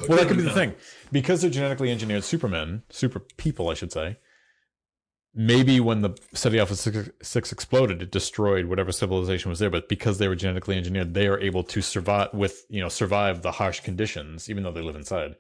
Well, 0.09 0.19
that 0.19 0.29
could 0.29 0.39
be 0.39 0.43
the 0.43 0.51
thing 0.53 0.75
because 1.13 1.43
they're 1.43 1.51
genetically 1.51 1.91
engineered 1.91 2.25
supermen, 2.25 2.83
super 2.89 3.21
people, 3.21 3.69
I 3.69 3.75
should 3.75 3.93
say. 3.93 4.19
Maybe 5.35 5.81
when 5.81 6.01
the 6.01 6.17
Ceti 6.33 6.59
Alpha 6.59 6.75
Six, 6.75 7.11
6 7.21 7.53
exploded, 7.53 8.01
it 8.01 8.11
destroyed 8.11 8.67
whatever 8.67 8.91
civilization 8.91 9.51
was 9.51 9.59
there. 9.59 9.69
But 9.69 9.87
because 9.87 10.17
they 10.17 10.29
were 10.29 10.35
genetically 10.35 10.79
engineered, 10.79 11.13
they 11.13 11.27
are 11.27 11.39
able 11.39 11.63
to 11.65 11.83
survive 11.83 12.33
with 12.33 12.65
you 12.71 12.81
know 12.81 12.89
survive 12.89 13.43
the 13.43 13.53
harsh 13.53 13.81
conditions, 13.81 14.49
even 14.49 14.63
though 14.63 14.73
they 14.73 14.81
live 14.81 14.97
inside. 14.97 15.37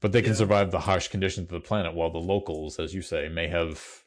But 0.00 0.10
they 0.10 0.22
can 0.22 0.32
Yeah. 0.32 0.38
survive 0.38 0.72
the 0.72 0.80
harsh 0.80 1.08
conditions 1.08 1.44
of 1.46 1.52
the 1.52 1.60
planet, 1.60 1.94
while 1.94 2.10
the 2.10 2.18
locals, 2.18 2.80
as 2.80 2.92
you 2.92 3.02
say, 3.02 3.28
may 3.28 3.46
have. 3.46 4.02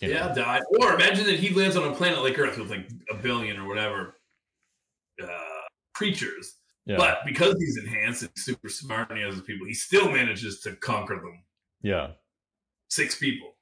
You 0.00 0.08
know, 0.08 0.14
yeah, 0.14 0.34
died. 0.34 0.62
Or 0.80 0.94
imagine 0.94 1.26
that 1.26 1.38
he 1.38 1.54
lands 1.54 1.76
on 1.76 1.90
a 1.90 1.94
planet 1.94 2.22
like 2.22 2.38
Earth 2.38 2.56
with 2.58 2.70
like 2.70 2.88
a 3.10 3.14
billion 3.14 3.58
or 3.58 3.68
whatever 3.68 4.14
uh, 5.22 5.28
creatures, 5.94 6.54
yeah, 6.86 6.96
but 6.96 7.18
because 7.26 7.56
he's 7.58 7.76
enhanced 7.78 8.22
and 8.22 8.30
super 8.36 8.68
smart 8.68 9.10
and 9.10 9.18
he 9.18 9.24
has 9.24 9.34
his 9.34 9.42
people, 9.44 9.66
he 9.66 9.74
still 9.74 10.10
manages 10.10 10.60
to 10.60 10.76
conquer 10.76 11.16
them. 11.16 11.42
yeah. 11.82 12.10
Six 12.88 13.16
people. 13.16 13.54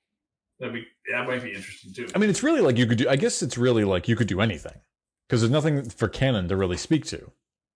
That'd 0.61 0.75
be 0.75 0.87
that 1.11 1.27
might 1.27 1.43
be 1.43 1.53
interesting 1.53 1.93
too. 1.95 2.07
I 2.15 2.19
mean, 2.19 2.29
it's 2.31 2.43
really 2.43 2.61
like 2.61 2.77
you 2.77 2.87
could 2.87 2.99
do. 2.99 3.09
I 3.09 3.17
guess 3.17 3.43
it's 3.43 3.57
really 3.57 3.83
like 3.85 4.07
you 4.07 4.17
could 4.17 4.27
do 4.29 4.41
anything 4.43 4.79
because 5.27 5.41
there's 5.41 5.51
nothing 5.51 5.89
for 5.89 6.09
canon 6.09 6.47
to 6.49 6.57
really 6.57 6.77
speak 6.77 7.07
to, 7.07 7.31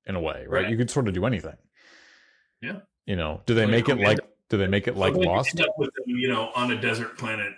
in 0.07 0.15
a 0.15 0.21
way, 0.21 0.45
right? 0.47 0.63
Right. 0.65 0.71
You 0.71 0.77
could 0.77 0.91
sort 0.91 1.09
of 1.09 1.15
do 1.15 1.25
anything. 1.25 1.57
Yeah. 2.61 2.81
You 3.07 3.17
know, 3.17 3.41
do 3.47 3.55
they 3.55 3.63
Like, 3.63 3.71
make 3.71 3.89
it 3.89 3.99
like? 3.99 4.19
Do 4.51 4.59
they 4.59 4.67
make 4.67 4.87
it 4.89 4.97
like 4.97 5.15
So, 5.15 5.21
Lost? 5.21 5.55
with 5.79 5.91
them, 5.95 6.17
you 6.19 6.29
know, 6.29 6.51
on 6.55 6.71
a 6.71 6.81
desert 6.81 7.17
planet. 7.19 7.53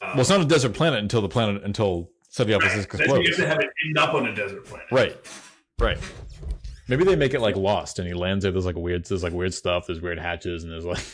Uh, 0.00 0.10
Well, 0.12 0.20
it's 0.20 0.30
not 0.30 0.40
a 0.40 0.44
desert 0.44 0.72
planet 0.74 1.00
until 1.00 1.22
the 1.22 1.28
planet 1.28 1.62
until 1.64 2.10
Ceti 2.28 2.52
Alpha 2.54 2.66
right. 2.66 2.88
Then 2.90 3.00
you 3.00 3.06
have 3.06 3.08
explodes. 3.24 3.36
to 3.38 3.46
have 3.48 3.58
it 3.58 3.70
end 3.86 3.98
up 3.98 4.14
on 4.14 4.26
a 4.26 4.34
desert 4.34 4.64
planet. 4.66 4.86
Right, 4.92 5.16
right. 5.80 5.98
Maybe 6.88 7.04
they 7.04 7.16
make 7.16 7.34
it 7.34 7.40
like 7.40 7.56
Lost, 7.56 7.98
and 7.98 8.06
he 8.06 8.14
lands 8.14 8.42
there. 8.42 8.52
There's 8.52 8.66
like 8.66 8.76
weird, 8.76 9.04
there's 9.06 9.22
like 9.22 9.32
weird 9.32 9.54
stuff. 9.54 9.86
There's 9.86 10.00
weird 10.00 10.18
hatches, 10.18 10.62
and 10.62 10.72
there's 10.72 10.84
like, 10.84 11.04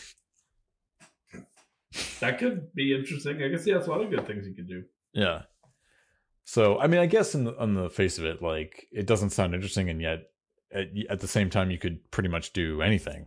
That 2.20 2.38
could 2.38 2.72
be 2.74 2.94
interesting. 2.94 3.42
I 3.42 3.48
guess 3.48 3.66
yeah, 3.66 3.74
that's 3.74 3.86
a 3.86 3.90
lot 3.90 4.00
of 4.00 4.10
good 4.10 4.26
things 4.26 4.46
you 4.46 4.54
could 4.54 4.68
do. 4.68 4.84
yeah. 5.12 5.42
So, 6.44 6.78
I 6.80 6.88
mean, 6.88 7.00
I 7.00 7.06
guess 7.06 7.34
in 7.34 7.44
the, 7.44 7.56
on 7.58 7.74
the 7.74 7.88
face 7.88 8.18
of 8.18 8.24
it, 8.24 8.42
like 8.42 8.86
it 8.90 9.06
doesn't 9.06 9.30
sound 9.30 9.54
interesting, 9.54 9.88
and 9.88 10.00
yet 10.00 10.24
at, 10.72 10.88
at 11.08 11.20
the 11.20 11.28
same 11.28 11.50
time, 11.50 11.70
you 11.70 11.78
could 11.78 12.10
pretty 12.10 12.28
much 12.28 12.52
do 12.52 12.82
anything. 12.82 13.26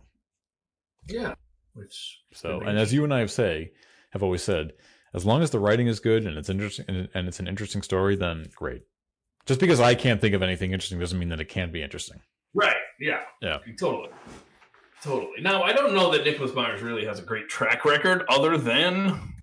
Yeah. 1.08 1.34
Which 1.74 2.20
So, 2.32 2.60
and 2.60 2.78
as 2.78 2.92
you 2.92 3.04
and 3.04 3.12
I 3.12 3.20
have 3.20 3.30
say 3.30 3.72
have 4.12 4.22
always 4.22 4.42
said, 4.42 4.72
as 5.14 5.24
long 5.24 5.42
as 5.42 5.50
the 5.50 5.58
writing 5.58 5.86
is 5.86 6.00
good 6.00 6.26
and 6.26 6.36
it's 6.36 6.48
interesting 6.48 6.86
and, 6.88 7.08
and 7.14 7.28
it's 7.28 7.40
an 7.40 7.48
interesting 7.48 7.82
story, 7.82 8.16
then 8.16 8.46
great. 8.54 8.82
Just 9.44 9.60
because 9.60 9.78
I 9.78 9.94
can't 9.94 10.20
think 10.20 10.34
of 10.34 10.42
anything 10.42 10.72
interesting 10.72 10.98
doesn't 10.98 11.18
mean 11.18 11.28
that 11.28 11.40
it 11.40 11.48
can't 11.48 11.72
be 11.72 11.82
interesting. 11.82 12.20
Right. 12.56 12.76
Yeah. 12.98 13.20
Yeah. 13.42 13.58
Totally. 13.78 14.08
Totally. 15.02 15.42
Now 15.42 15.62
I 15.62 15.72
don't 15.72 15.94
know 15.94 16.10
that 16.12 16.24
Nicholas 16.24 16.54
Myers 16.54 16.82
really 16.82 17.04
has 17.04 17.18
a 17.18 17.22
great 17.22 17.48
track 17.48 17.84
record 17.84 18.24
other 18.28 18.56
than 18.56 19.34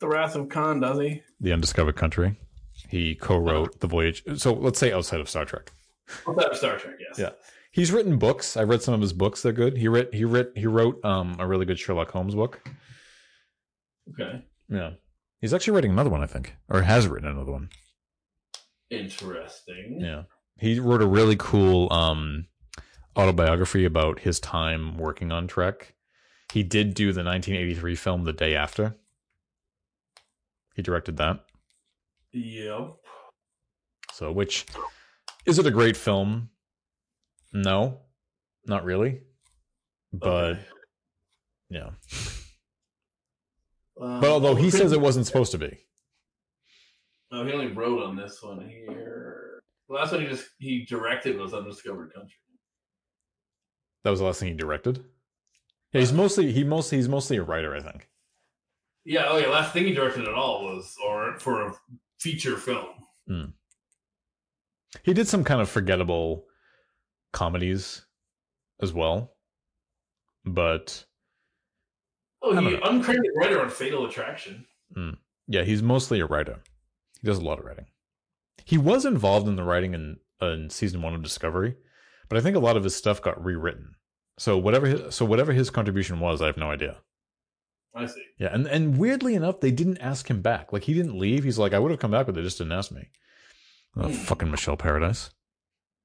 The 0.00 0.08
Wrath 0.08 0.36
of 0.36 0.48
Khan, 0.50 0.80
does 0.80 1.00
he? 1.00 1.22
The 1.40 1.52
Undiscovered 1.52 1.96
Country. 1.96 2.38
He 2.88 3.14
co-wrote 3.14 3.80
The 3.80 3.86
Voyage. 3.86 4.22
So 4.36 4.52
let's 4.52 4.78
say 4.78 4.92
outside 4.92 5.20
of 5.20 5.28
Star 5.28 5.44
Trek. 5.44 5.72
Outside 6.28 6.50
of 6.50 6.56
Star 6.56 6.76
Trek, 6.78 6.96
yes. 7.00 7.18
Yeah. 7.18 7.30
He's 7.72 7.90
written 7.90 8.18
books. 8.18 8.56
I 8.56 8.62
read 8.62 8.82
some 8.82 8.94
of 8.94 9.00
his 9.00 9.12
books. 9.12 9.42
They're 9.42 9.52
good. 9.52 9.76
He 9.76 9.88
writ 9.88 10.12
he 10.12 10.24
writ 10.24 10.52
he 10.54 10.66
wrote 10.66 11.02
um 11.04 11.36
a 11.38 11.46
really 11.46 11.64
good 11.64 11.78
Sherlock 11.78 12.10
Holmes 12.10 12.34
book. 12.34 12.60
Okay. 14.12 14.44
Yeah. 14.68 14.90
He's 15.40 15.54
actually 15.54 15.74
writing 15.74 15.90
another 15.92 16.10
one, 16.10 16.22
I 16.22 16.26
think, 16.26 16.54
or 16.68 16.82
has 16.82 17.08
written 17.08 17.28
another 17.28 17.52
one. 17.52 17.70
Interesting. 18.90 19.98
Yeah. 20.00 20.22
He 20.58 20.78
wrote 20.78 21.02
a 21.02 21.06
really 21.06 21.36
cool 21.36 21.92
um 21.92 22.46
autobiography 23.16 23.84
about 23.84 24.20
his 24.20 24.40
time 24.40 24.96
working 24.98 25.30
on 25.32 25.46
Trek. 25.46 25.94
He 26.52 26.62
did 26.62 26.94
do 26.94 27.12
the 27.12 27.24
1983 27.24 27.94
film 27.96 28.24
The 28.24 28.32
Day 28.32 28.54
After. 28.54 28.96
He 30.74 30.82
directed 30.82 31.16
that. 31.18 31.44
Yep. 32.32 32.96
So, 34.12 34.32
which 34.32 34.66
is 35.46 35.58
it 35.58 35.66
a 35.66 35.70
great 35.70 35.96
film? 35.96 36.50
No. 37.52 38.00
Not 38.66 38.84
really. 38.84 39.20
But 40.12 40.28
Okay. 40.52 40.60
yeah. 41.70 41.90
Um, 44.00 44.20
But 44.20 44.30
although 44.30 44.54
he 44.54 44.70
says 44.70 44.92
it 44.92 45.00
wasn't 45.00 45.26
supposed 45.26 45.52
to 45.52 45.58
be. 45.58 45.78
Oh, 47.30 47.44
he 47.44 47.52
only 47.52 47.68
wrote 47.68 48.02
on 48.04 48.16
this 48.16 48.42
one 48.42 48.68
here. 48.68 49.43
The 49.88 49.94
last 49.94 50.12
one 50.12 50.22
he 50.22 50.28
just 50.28 50.46
he 50.58 50.84
directed 50.84 51.38
was 51.38 51.52
Undiscovered 51.52 52.12
Country. 52.14 52.36
That 54.02 54.10
was 54.10 54.20
the 54.20 54.26
last 54.26 54.40
thing 54.40 54.50
he 54.50 54.54
directed. 54.54 55.04
Yeah, 55.92 56.00
he's 56.00 56.12
uh, 56.12 56.16
mostly 56.16 56.52
he 56.52 56.64
mostly 56.64 56.98
he's 56.98 57.08
mostly 57.08 57.36
a 57.36 57.42
writer, 57.42 57.74
I 57.74 57.80
think. 57.80 58.08
Yeah, 59.04 59.26
oh 59.28 59.36
yeah, 59.36 59.48
last 59.48 59.72
thing 59.72 59.84
he 59.84 59.92
directed 59.92 60.26
at 60.26 60.34
all 60.34 60.64
was 60.64 60.94
or 61.04 61.38
for 61.38 61.66
a 61.66 61.74
feature 62.18 62.56
film. 62.56 62.86
Hmm. 63.28 63.44
He 65.02 65.12
did 65.12 65.28
some 65.28 65.44
kind 65.44 65.60
of 65.60 65.68
forgettable 65.68 66.46
comedies 67.32 68.02
as 68.80 68.92
well. 68.92 69.32
But 70.44 71.04
Oh, 72.42 72.54
he 72.54 72.76
uncredited 72.76 73.34
writer 73.36 73.62
on 73.62 73.70
Fatal 73.70 74.04
Attraction. 74.06 74.66
Hmm. 74.94 75.10
yeah, 75.48 75.62
he's 75.62 75.82
mostly 75.82 76.20
a 76.20 76.26
writer. 76.26 76.60
He 77.20 77.26
does 77.26 77.38
a 77.38 77.44
lot 77.44 77.58
of 77.58 77.64
writing. 77.64 77.86
He 78.64 78.78
was 78.78 79.04
involved 79.04 79.46
in 79.46 79.56
the 79.56 79.62
writing 79.64 79.94
in, 79.94 80.16
in 80.40 80.70
season 80.70 81.02
one 81.02 81.14
of 81.14 81.22
Discovery, 81.22 81.76
but 82.28 82.38
I 82.38 82.40
think 82.40 82.56
a 82.56 82.60
lot 82.60 82.76
of 82.76 82.84
his 82.84 82.96
stuff 82.96 83.20
got 83.22 83.42
rewritten. 83.44 83.94
So 84.38 84.58
whatever 84.58 84.86
his, 84.86 85.14
so 85.14 85.24
whatever 85.24 85.52
his 85.52 85.70
contribution 85.70 86.18
was, 86.20 86.42
I 86.42 86.46
have 86.46 86.56
no 86.56 86.70
idea. 86.70 86.96
I 87.94 88.06
see. 88.06 88.24
Yeah, 88.38 88.48
and 88.52 88.66
and 88.66 88.98
weirdly 88.98 89.34
enough, 89.36 89.60
they 89.60 89.70
didn't 89.70 89.98
ask 89.98 90.28
him 90.28 90.42
back. 90.42 90.72
Like 90.72 90.82
he 90.84 90.94
didn't 90.94 91.16
leave. 91.18 91.44
He's 91.44 91.58
like, 91.58 91.72
I 91.74 91.78
would 91.78 91.92
have 91.92 92.00
come 92.00 92.10
back, 92.10 92.26
but 92.26 92.34
they 92.34 92.42
just 92.42 92.58
didn't 92.58 92.72
ask 92.72 92.90
me. 92.90 93.08
Oh, 93.96 94.08
Hmm. 94.08 94.12
fucking 94.12 94.50
Michelle 94.50 94.76
Paradise. 94.76 95.30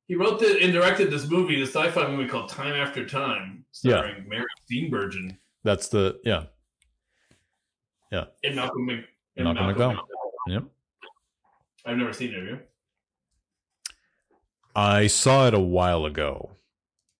He 0.07 0.15
wrote 0.15 0.40
the, 0.40 0.60
and 0.61 0.72
directed 0.73 1.10
this 1.11 1.27
movie, 1.27 1.60
this 1.60 1.69
sci-fi 1.73 2.07
movie 2.11 2.27
called 2.30 2.49
Time 2.49 2.73
After 2.73 3.06
Time, 3.07 3.65
starring 3.72 4.27
Mary 4.27 4.45
Steenburgen 4.72 5.38
That's 5.64 5.88
the 5.88 6.19
yeah. 6.23 6.44
Yeah. 8.11 8.26
And 8.44 8.56
Malcolm, 8.56 8.86
Mc, 8.86 9.06
and 9.38 9.45
Malcolm 9.45 9.65
McDowell. 9.76 9.99
Yep. 10.48 10.64
I've 11.85 11.97
never 11.97 12.14
seen 12.14 12.30
it. 12.34 12.35
Have 12.35 12.47
you? 12.47 12.60
I 14.76 15.07
saw 15.07 15.47
it 15.47 15.53
a 15.53 15.60
while 15.60 16.06
ago. 16.06 16.51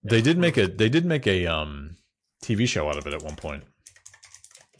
They 0.04 0.22
did 0.22 0.38
make 0.38 0.58
a 0.58 0.68
they 0.68 0.90
did 0.90 1.06
make 1.06 1.28
a 1.28 1.46
um 1.48 1.98
TV 2.44 2.68
show 2.68 2.88
out 2.88 2.98
of 2.98 3.06
it 3.08 3.14
at 3.14 3.24
one 3.24 3.36
point. 3.36 3.64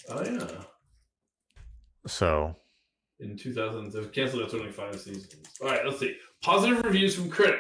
Oh 0.10 0.24
yeah. 0.24 0.48
So 2.08 2.56
In 3.20 3.36
2000, 3.38 3.92
they've 3.92 4.12
canceled 4.12 4.44
at 4.44 4.50
25 4.50 5.00
seasons. 5.00 5.36
All 5.62 5.68
right, 5.68 5.86
let's 5.86 6.00
see. 6.00 6.16
Positive 6.42 6.84
reviews 6.84 7.16
from 7.16 7.30
critics. 7.30 7.60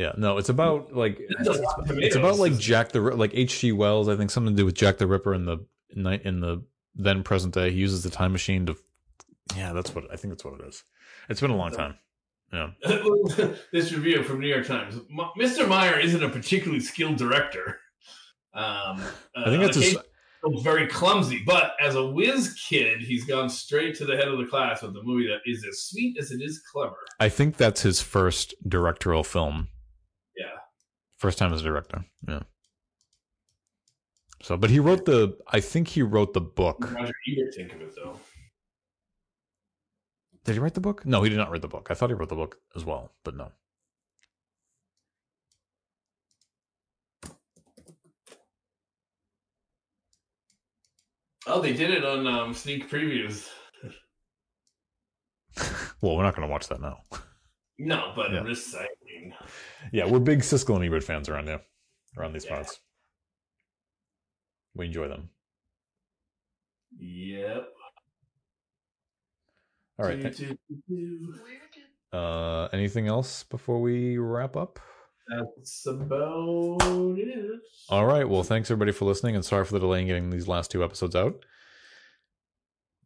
yeah, 0.00 0.12
no, 0.18 0.36
it's 0.38 0.48
about 0.48 0.92
like 0.94 1.18
It's 1.20 1.48
it's 1.90 2.16
about 2.16 2.38
like 2.38 2.58
Jack 2.58 2.90
the 2.90 3.00
like 3.00 3.30
H.G. 3.34 3.72
Wells. 3.72 4.08
I 4.08 4.16
think 4.16 4.30
something 4.30 4.54
to 4.54 4.60
do 4.60 4.66
with 4.66 4.74
Jack 4.74 4.98
the 4.98 5.06
Ripper 5.06 5.32
in 5.32 5.44
the 5.44 5.64
night 5.94 6.22
in 6.24 6.40
the 6.40 6.64
then 6.96 7.22
present 7.22 7.54
day. 7.54 7.70
He 7.70 7.78
uses 7.78 8.02
the 8.02 8.10
time 8.10 8.32
machine 8.32 8.66
to. 8.66 8.76
Yeah, 9.54 9.72
that's 9.72 9.94
what 9.94 10.04
I 10.12 10.16
think. 10.16 10.32
That's 10.32 10.44
what 10.44 10.60
it 10.60 10.66
is. 10.66 10.82
It's 11.28 11.40
been 11.40 11.50
a 11.50 11.56
long 11.56 11.72
time. 11.72 11.96
Yeah, 12.52 12.70
this 13.72 13.92
review 13.92 14.22
from 14.22 14.40
New 14.40 14.48
York 14.48 14.66
Times. 14.66 14.94
Mr. 15.38 15.68
Meyer 15.68 15.98
isn't 15.98 16.22
a 16.22 16.28
particularly 16.28 16.80
skilled 16.80 17.16
director. 17.16 17.80
Um, 18.54 19.02
I 19.36 19.46
think 19.46 19.62
that's 19.62 19.76
his. 19.76 19.84
occasionally 19.88 20.06
very 20.62 20.86
clumsy, 20.86 21.42
but 21.44 21.74
as 21.80 21.94
a 21.94 22.06
whiz 22.06 22.54
kid, 22.54 23.00
he's 23.00 23.24
gone 23.24 23.48
straight 23.48 23.94
to 23.96 24.04
the 24.04 24.16
head 24.16 24.28
of 24.28 24.38
the 24.38 24.46
class 24.46 24.82
with 24.82 24.96
a 24.96 25.02
movie 25.02 25.26
that 25.28 25.40
is 25.44 25.64
as 25.66 25.82
sweet 25.82 26.16
as 26.18 26.30
it 26.30 26.40
is 26.40 26.60
clever. 26.60 26.96
I 27.18 27.28
think 27.28 27.56
that's 27.56 27.82
his 27.82 28.00
first 28.00 28.54
directorial 28.66 29.24
film. 29.24 29.68
Yeah. 30.36 30.58
First 31.16 31.38
time 31.38 31.52
as 31.52 31.62
a 31.62 31.64
director. 31.64 32.04
Yeah. 32.28 32.40
So, 34.42 34.56
but 34.56 34.70
he 34.70 34.78
wrote 34.78 35.06
the. 35.06 35.36
I 35.48 35.60
think 35.60 35.88
he 35.88 36.02
wrote 36.02 36.34
the 36.34 36.40
book. 36.40 36.92
Roger 36.92 37.12
Ebert 37.26 37.54
think 37.54 37.72
of 37.72 37.80
it 37.80 37.94
though. 37.96 38.18
Did 40.46 40.54
he 40.54 40.58
write 40.60 40.74
the 40.74 40.80
book? 40.80 41.04
No, 41.04 41.24
he 41.24 41.28
did 41.28 41.38
not 41.38 41.50
write 41.50 41.62
the 41.62 41.68
book. 41.68 41.88
I 41.90 41.94
thought 41.94 42.08
he 42.08 42.14
wrote 42.14 42.28
the 42.28 42.36
book 42.36 42.58
as 42.76 42.84
well, 42.84 43.10
but 43.24 43.36
no. 43.36 43.50
Oh, 51.48 51.60
they 51.60 51.72
did 51.72 51.90
it 51.90 52.04
on 52.04 52.26
um, 52.26 52.54
sneak 52.54 52.90
previews. 52.90 53.48
Well, 56.02 56.14
we're 56.14 56.24
not 56.24 56.36
going 56.36 56.46
to 56.46 56.52
watch 56.52 56.68
that 56.68 56.80
now. 56.82 56.98
No, 57.78 58.12
but 58.14 58.30
Yeah. 58.30 58.40
I'm 58.40 58.46
just 58.46 58.70
saying. 58.70 59.32
Yeah, 59.92 60.04
we're 60.04 60.18
big 60.20 60.40
Siskel 60.40 60.76
and 60.76 60.84
Ebert 60.84 61.02
fans 61.02 61.30
around 61.30 61.46
here, 61.46 61.62
around 62.18 62.34
these 62.34 62.44
Yeah. 62.44 62.56
parts. 62.56 62.78
We 64.74 64.84
enjoy 64.86 65.08
them. 65.08 65.30
Yep. 66.98 67.68
All 69.98 70.06
right. 70.06 70.34
Th-. 70.36 70.58
Uh, 72.12 72.68
anything 72.72 73.08
else 73.08 73.42
before 73.44 73.80
we 73.80 74.16
wrap 74.18 74.56
up? 74.56 74.78
That's 75.28 75.86
about 75.86 76.78
it. 76.82 77.60
All 77.88 78.06
right. 78.06 78.28
Well, 78.28 78.42
thanks 78.42 78.70
everybody 78.70 78.92
for 78.92 79.04
listening, 79.06 79.34
and 79.34 79.44
sorry 79.44 79.64
for 79.64 79.72
the 79.72 79.80
delay 79.80 80.00
in 80.02 80.06
getting 80.06 80.30
these 80.30 80.46
last 80.46 80.70
two 80.70 80.84
episodes 80.84 81.16
out. 81.16 81.44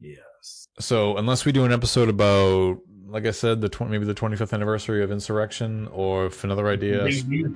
Yes. 0.01 0.69
So, 0.79 1.17
unless 1.17 1.45
we 1.45 1.53
do 1.53 1.65
an 1.65 1.73
episode 1.73 2.09
about, 2.09 2.79
like 3.07 3.27
I 3.27 3.31
said, 3.31 3.61
the 3.61 3.69
tw- 3.69 3.89
maybe 3.89 4.05
the 4.05 4.15
25th 4.15 4.53
anniversary 4.53 5.03
of 5.03 5.11
insurrection, 5.11 5.89
or 5.89 6.27
if 6.27 6.45
another 6.45 6.69
idea 6.69 7.03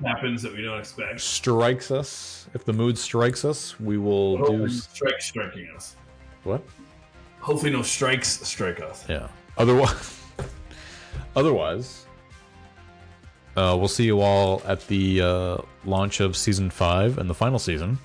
happens 0.03 0.41
that 0.43 0.53
we 0.53 0.61
don't 0.63 0.79
expect. 0.79 1.19
strikes 1.21 1.91
us, 1.91 2.47
if 2.53 2.65
the 2.65 2.73
mood 2.73 2.97
strikes 2.97 3.45
us, 3.45 3.79
we 3.79 3.97
will 3.97 4.37
do 4.37 4.43
Hopefully, 4.43 4.65
s- 4.65 4.89
strikes 4.91 5.25
striking 5.25 5.67
us. 5.75 5.95
what? 6.43 6.63
Hopefully, 7.45 7.71
no 7.71 7.83
strikes 7.83 8.39
strike 8.47 8.79
us. 8.81 9.05
Yeah. 9.07 9.27
Otherwise, 9.55 10.19
otherwise, 11.35 12.07
uh, 13.55 13.75
we'll 13.77 13.87
see 13.87 14.05
you 14.05 14.19
all 14.19 14.63
at 14.65 14.85
the 14.87 15.21
uh, 15.21 15.57
launch 15.85 16.21
of 16.21 16.35
season 16.35 16.71
five 16.71 17.19
and 17.19 17.29
the 17.29 17.35
final 17.35 17.59
season 17.59 17.99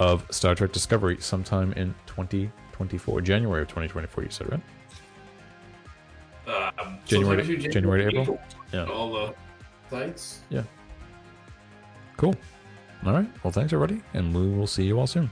of 0.00 0.26
Star 0.32 0.56
Trek 0.56 0.72
Discovery 0.72 1.16
sometime 1.20 1.72
in 1.74 1.94
2024, 2.08 3.20
January 3.20 3.62
of 3.62 3.68
2024. 3.68 4.24
You 4.24 4.30
said 4.30 4.50
right? 4.50 4.60
Um, 6.76 6.98
January 7.04 7.36
to- 7.36 7.44
sometime 7.44 7.56
between 7.56 7.70
January 7.72 8.10
to 8.10 8.20
April? 8.20 8.40
Yeah. 8.72 8.86
All 8.86 9.12
the 9.12 9.34
sites. 9.90 10.40
Yeah. 10.50 10.64
Cool. 12.16 12.34
All 13.06 13.12
right. 13.12 13.30
Well, 13.44 13.52
thanks 13.52 13.72
everybody, 13.72 14.02
and 14.12 14.34
we 14.34 14.48
will 14.58 14.66
see 14.66 14.82
you 14.82 14.98
all 14.98 15.06
soon. 15.06 15.30